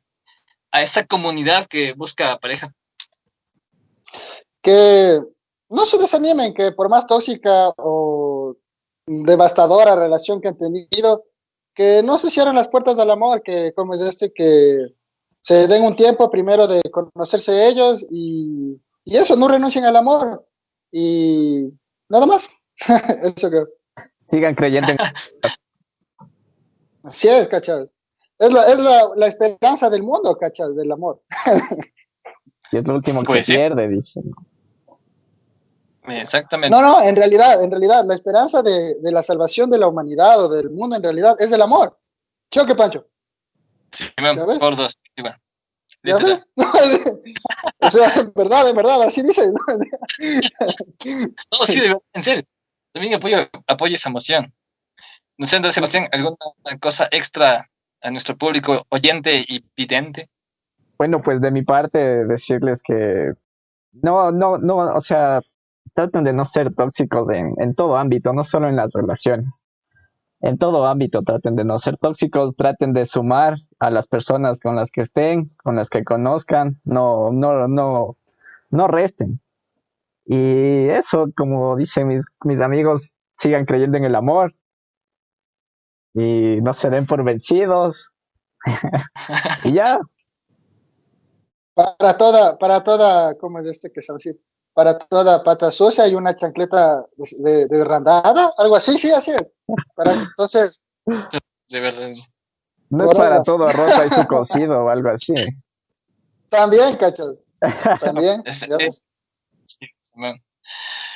a 0.73 0.83
esa 0.83 1.07
comunidad 1.07 1.67
que 1.67 1.93
busca 1.93 2.39
pareja? 2.39 2.75
Que 4.63 5.21
no 5.71 5.87
se 5.87 5.99
desanimen, 5.99 6.55
que 6.55 6.73
por 6.73 6.89
más 6.89 7.07
tóxica 7.07 7.71
o 7.77 8.57
devastadora 9.07 9.97
relación 9.97 10.41
que 10.41 10.49
han 10.49 10.57
tenido, 10.57 11.25
que 11.75 12.03
no 12.03 12.19
se 12.19 12.31
cierren 12.31 12.57
las 12.57 12.69
puertas 12.69 12.97
del 12.97 13.11
amor, 13.11 13.43
que 13.43 13.73
como 13.75 13.95
es 13.95 14.01
este, 14.01 14.33
que 14.33 14.77
se 15.43 15.67
den 15.67 15.85
un 15.85 15.97
tiempo 15.97 16.31
primero 16.31 16.67
de 16.67 16.83
conocerse 16.91 17.69
ellos 17.69 18.05
y, 18.11 18.81
y 19.05 19.17
eso, 19.17 19.37
no 19.37 19.49
renuncien 19.49 19.85
al 19.85 19.97
amor 19.97 20.47
y 20.93 21.73
nada 22.09 22.27
más. 22.27 22.49
eso 23.23 23.49
creo. 23.51 23.69
Sigan 24.17 24.55
creyendo 24.55 24.91
en... 24.93 24.99
Así 27.05 27.29
es, 27.29 27.49
cachado. 27.49 27.91
Es 28.39 28.53
la, 28.53 28.67
es 28.67 28.79
la, 28.79 29.11
la 29.17 29.27
esperanza 29.27 29.91
del 29.91 30.03
mundo, 30.03 30.37
¿cachas? 30.37 30.77
Del 30.77 30.93
amor. 30.93 31.23
y 32.73 32.77
es 32.77 32.87
lo 32.87 32.95
último 32.95 33.21
que 33.23 33.27
pues 33.27 33.47
se 33.47 33.55
pierde, 33.55 33.89
dice. 33.89 34.21
Exactamente. 36.07 36.75
No, 36.75 36.81
no, 36.81 37.03
en 37.03 37.17
realidad, 37.17 37.63
en 37.63 37.71
realidad, 37.71 38.05
la 38.07 38.15
esperanza 38.15 38.63
de, 38.63 38.95
de 38.95 39.13
la 39.13 39.23
salvación 39.23 39.69
de 39.71 39.79
la 39.79 39.89
humanidad 39.89 40.43
o 40.43 40.49
del 40.49 40.71
mundo 40.71 40.97
en 40.97 41.03
realidad 41.03 41.37
es 41.39 41.51
del 41.51 41.63
amor. 41.63 41.99
¿Choque, 42.51 42.75
Pancho? 42.75 43.07
Sí, 43.93 44.07
bueno, 44.19 44.41
¿Ya 44.41 44.47
ves? 44.47 44.59
por 44.59 44.77
dos. 44.77 44.93
sí. 45.17 45.23
¿Ya 46.05 46.17
ves? 46.17 46.47
o 47.81 47.91
sea, 47.91 48.15
en 48.21 48.33
verdad, 48.35 48.69
en 48.71 48.77
verdad, 48.77 49.03
así 49.03 49.23
dice. 49.23 49.51
¿no? 49.51 49.59
No, 51.51 51.67
sí, 51.67 51.81
de 51.81 51.89
verdad, 51.89 52.03
en 52.15 52.23
serio. 52.23 52.45
También 52.93 53.15
apoyo, 53.15 53.49
apoyo 53.67 53.95
esa 53.95 54.11
moción. 54.11 54.55
No 55.37 55.47
sé, 55.47 55.57
Andrés 55.57 55.75
Sebastián, 55.75 56.09
¿alguna 56.13 56.37
cosa 56.81 57.09
extra 57.11 57.69
a 58.03 58.11
nuestro 58.11 58.37
público 58.37 58.85
oyente 58.91 59.45
y 59.47 59.65
vidente? 59.77 60.29
Bueno, 60.97 61.23
pues 61.23 61.41
de 61.41 61.51
mi 61.51 61.63
parte 61.63 62.25
decirles 62.25 62.83
que 62.83 63.33
no, 63.93 64.33
no, 64.33 64.59
no, 64.59 64.77
o 64.95 65.01
sea, 65.01 65.41
traten 65.95 66.25
de 66.25 66.33
no 66.33 66.45
ser 66.45 66.75
tóxicos 66.75 67.31
en, 67.31 67.55
en 67.59 67.75
todo 67.75 67.97
ámbito, 67.97 68.33
no 68.33 68.45
solo 68.45 68.69
en 68.69 68.77
las 68.77 68.93
relaciones. 68.95 69.65
En 70.41 70.57
todo 70.57 70.87
ámbito 70.87 71.23
traten 71.23 71.57
de 71.57 71.65
no 71.65 71.79
ser 71.79 71.97
tóxicos, 71.97 72.55
traten 72.57 72.93
de 72.93 73.07
sumar 73.07 73.57
a 73.81 73.91
las 73.91 74.07
personas 74.07 74.61
con 74.61 74.77
las 74.77 74.91
que 74.91 75.01
estén, 75.01 75.51
con 75.63 75.75
las 75.75 75.91
que 75.91 76.05
conozcan, 76.05 76.81
no, 76.85 77.33
no, 77.33 77.67
no, 77.67 78.17
no 78.71 78.89
resten. 78.89 79.41
Y 80.25 80.89
eso, 80.91 81.31
como 81.37 81.77
dicen 81.77 82.09
mis, 82.09 82.25
mis 82.45 82.61
amigos, 82.61 83.15
sigan 83.37 83.65
creyendo 83.65 83.97
en 83.97 84.05
el 84.05 84.15
amor 84.15 84.55
y 86.15 86.61
no 86.61 86.73
se 86.75 86.91
den 86.91 87.07
por 87.07 87.23
vencidos. 87.25 88.13
y 89.65 89.73
ya, 89.75 90.01
Para 91.75 92.17
toda, 92.19 92.59
para 92.59 92.83
toda, 92.83 93.35
¿cómo 93.37 93.61
es 93.61 93.67
este 93.67 93.93
que 93.93 94.03
se 94.03 94.13
va 94.13 94.17
a 94.17 94.19
decir? 94.19 94.41
Para 94.75 94.99
toda 94.99 95.43
pata 95.43 95.73
sucia 95.73 96.05
hay 96.05 96.15
una 96.15 96.37
chancleta 96.37 97.05
de, 97.17 97.51
de, 97.51 97.67
de 97.67 97.85
randada, 97.85 98.53
algo 98.57 98.77
así, 98.77 98.97
sí, 98.99 99.11
así 99.11 99.33
es. 99.33 99.45
Para, 99.95 100.13
entonces, 100.13 100.81
De 101.69 101.81
verdad. 101.81 102.11
no 102.91 103.05
es 103.05 103.11
para 103.13 103.43
todo 103.43 103.67
rosa 103.69 104.07
y 104.07 104.11
su 104.11 104.27
cocido 104.27 104.85
o 104.85 104.89
algo 104.89 105.11
así. 105.11 105.35
también, 106.49 106.97
cachas, 106.97 107.39
también. 108.01 108.43
Es-. 108.45 108.67
Sí. 109.67 109.87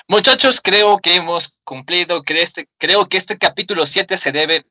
Muchachos, 0.08 0.60
creo 0.60 0.98
que 0.98 1.14
hemos 1.14 1.52
cumplido, 1.64 2.22
que 2.22 2.42
este, 2.42 2.68
creo 2.78 3.06
que 3.08 3.16
este 3.16 3.38
capítulo 3.38 3.86
7 3.86 4.16
se 4.16 4.32
debe 4.32 4.66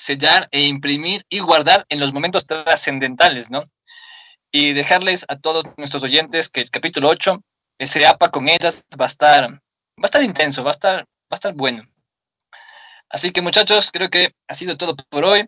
sellar 0.00 0.48
e 0.50 0.62
imprimir 0.62 1.26
y 1.28 1.40
guardar 1.40 1.84
en 1.90 2.00
los 2.00 2.14
momentos 2.14 2.46
trascendentales, 2.46 3.50
¿no? 3.50 3.64
Y 4.50 4.72
dejarles 4.72 5.26
a 5.28 5.36
todos 5.36 5.66
nuestros 5.76 6.02
oyentes 6.02 6.48
que 6.48 6.62
el 6.62 6.70
capítulo 6.70 7.08
8, 7.08 7.42
ese 7.78 8.06
APA 8.06 8.30
con 8.30 8.48
ellas, 8.48 8.84
va 8.98 9.04
a 9.04 9.08
estar, 9.08 9.50
va 9.52 9.58
a 10.02 10.06
estar 10.06 10.24
intenso, 10.24 10.64
va 10.64 10.70
a 10.70 10.72
estar, 10.72 10.96
va 11.00 11.04
a 11.32 11.34
estar 11.34 11.52
bueno. 11.52 11.86
Así 13.10 13.30
que 13.30 13.42
muchachos, 13.42 13.90
creo 13.92 14.08
que 14.08 14.32
ha 14.48 14.54
sido 14.54 14.78
todo 14.78 14.96
por 14.96 15.24
hoy. 15.24 15.46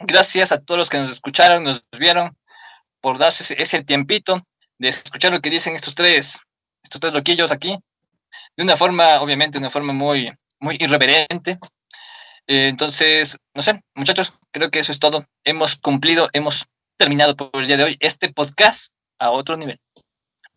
Gracias 0.00 0.50
a 0.50 0.60
todos 0.60 0.78
los 0.78 0.90
que 0.90 0.98
nos 0.98 1.12
escucharon, 1.12 1.62
nos 1.62 1.84
vieron, 1.96 2.36
por 3.00 3.18
darse 3.18 3.54
ese, 3.56 3.84
tiempito 3.84 4.36
de 4.78 4.88
escuchar 4.88 5.32
lo 5.32 5.40
que 5.40 5.50
dicen 5.50 5.76
estos 5.76 5.94
tres, 5.94 6.40
estos 6.82 7.00
tres 7.00 7.14
loquillos 7.14 7.52
aquí, 7.52 7.78
de 8.56 8.62
una 8.64 8.76
forma, 8.76 9.20
obviamente, 9.20 9.58
una 9.58 9.70
forma 9.70 9.92
muy, 9.92 10.32
muy 10.58 10.76
irreverente. 10.80 11.58
Eh, 12.46 12.68
entonces, 12.68 13.38
no 13.54 13.62
sé, 13.62 13.80
muchachos, 13.94 14.32
creo 14.50 14.70
que 14.70 14.80
eso 14.80 14.92
es 14.92 14.98
todo. 14.98 15.24
Hemos 15.44 15.76
cumplido, 15.76 16.28
hemos 16.32 16.66
terminado 16.98 17.36
por 17.36 17.50
el 17.54 17.66
día 17.66 17.76
de 17.76 17.84
hoy 17.84 17.96
este 18.00 18.32
podcast 18.32 18.92
a 19.18 19.30
otro 19.30 19.56
nivel. 19.56 19.78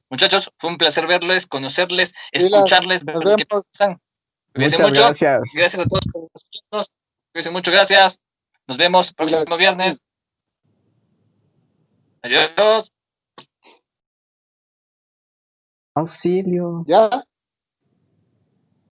Muchachos, 0.10 0.52
fue 0.60 0.70
un 0.70 0.78
placer 0.78 1.08
verles, 1.08 1.48
conocerles, 1.48 2.14
escucharles, 2.32 3.04
ver 3.04 3.16
nos 3.16 3.24
lo 3.24 3.36
que 3.36 3.46
vemos. 3.50 3.66
piensan. 3.66 4.00
Cuídense 4.54 4.78
Muchas 4.78 4.90
mucho. 4.90 5.02
gracias. 5.06 5.42
Gracias 5.56 5.82
a 5.82 5.86
todos 5.86 6.06
por 6.12 6.30
escucharnos. 6.36 6.92
Cuídense 7.32 7.52
mucho, 7.52 7.72
gracias. 7.72 8.20
Nos 8.68 8.78
vemos 8.78 9.14
próximo 9.14 9.58
viernes. 9.58 10.00
Adiós. 12.22 12.92
Auxilio. 15.96 16.84
Ya. 16.88 17.24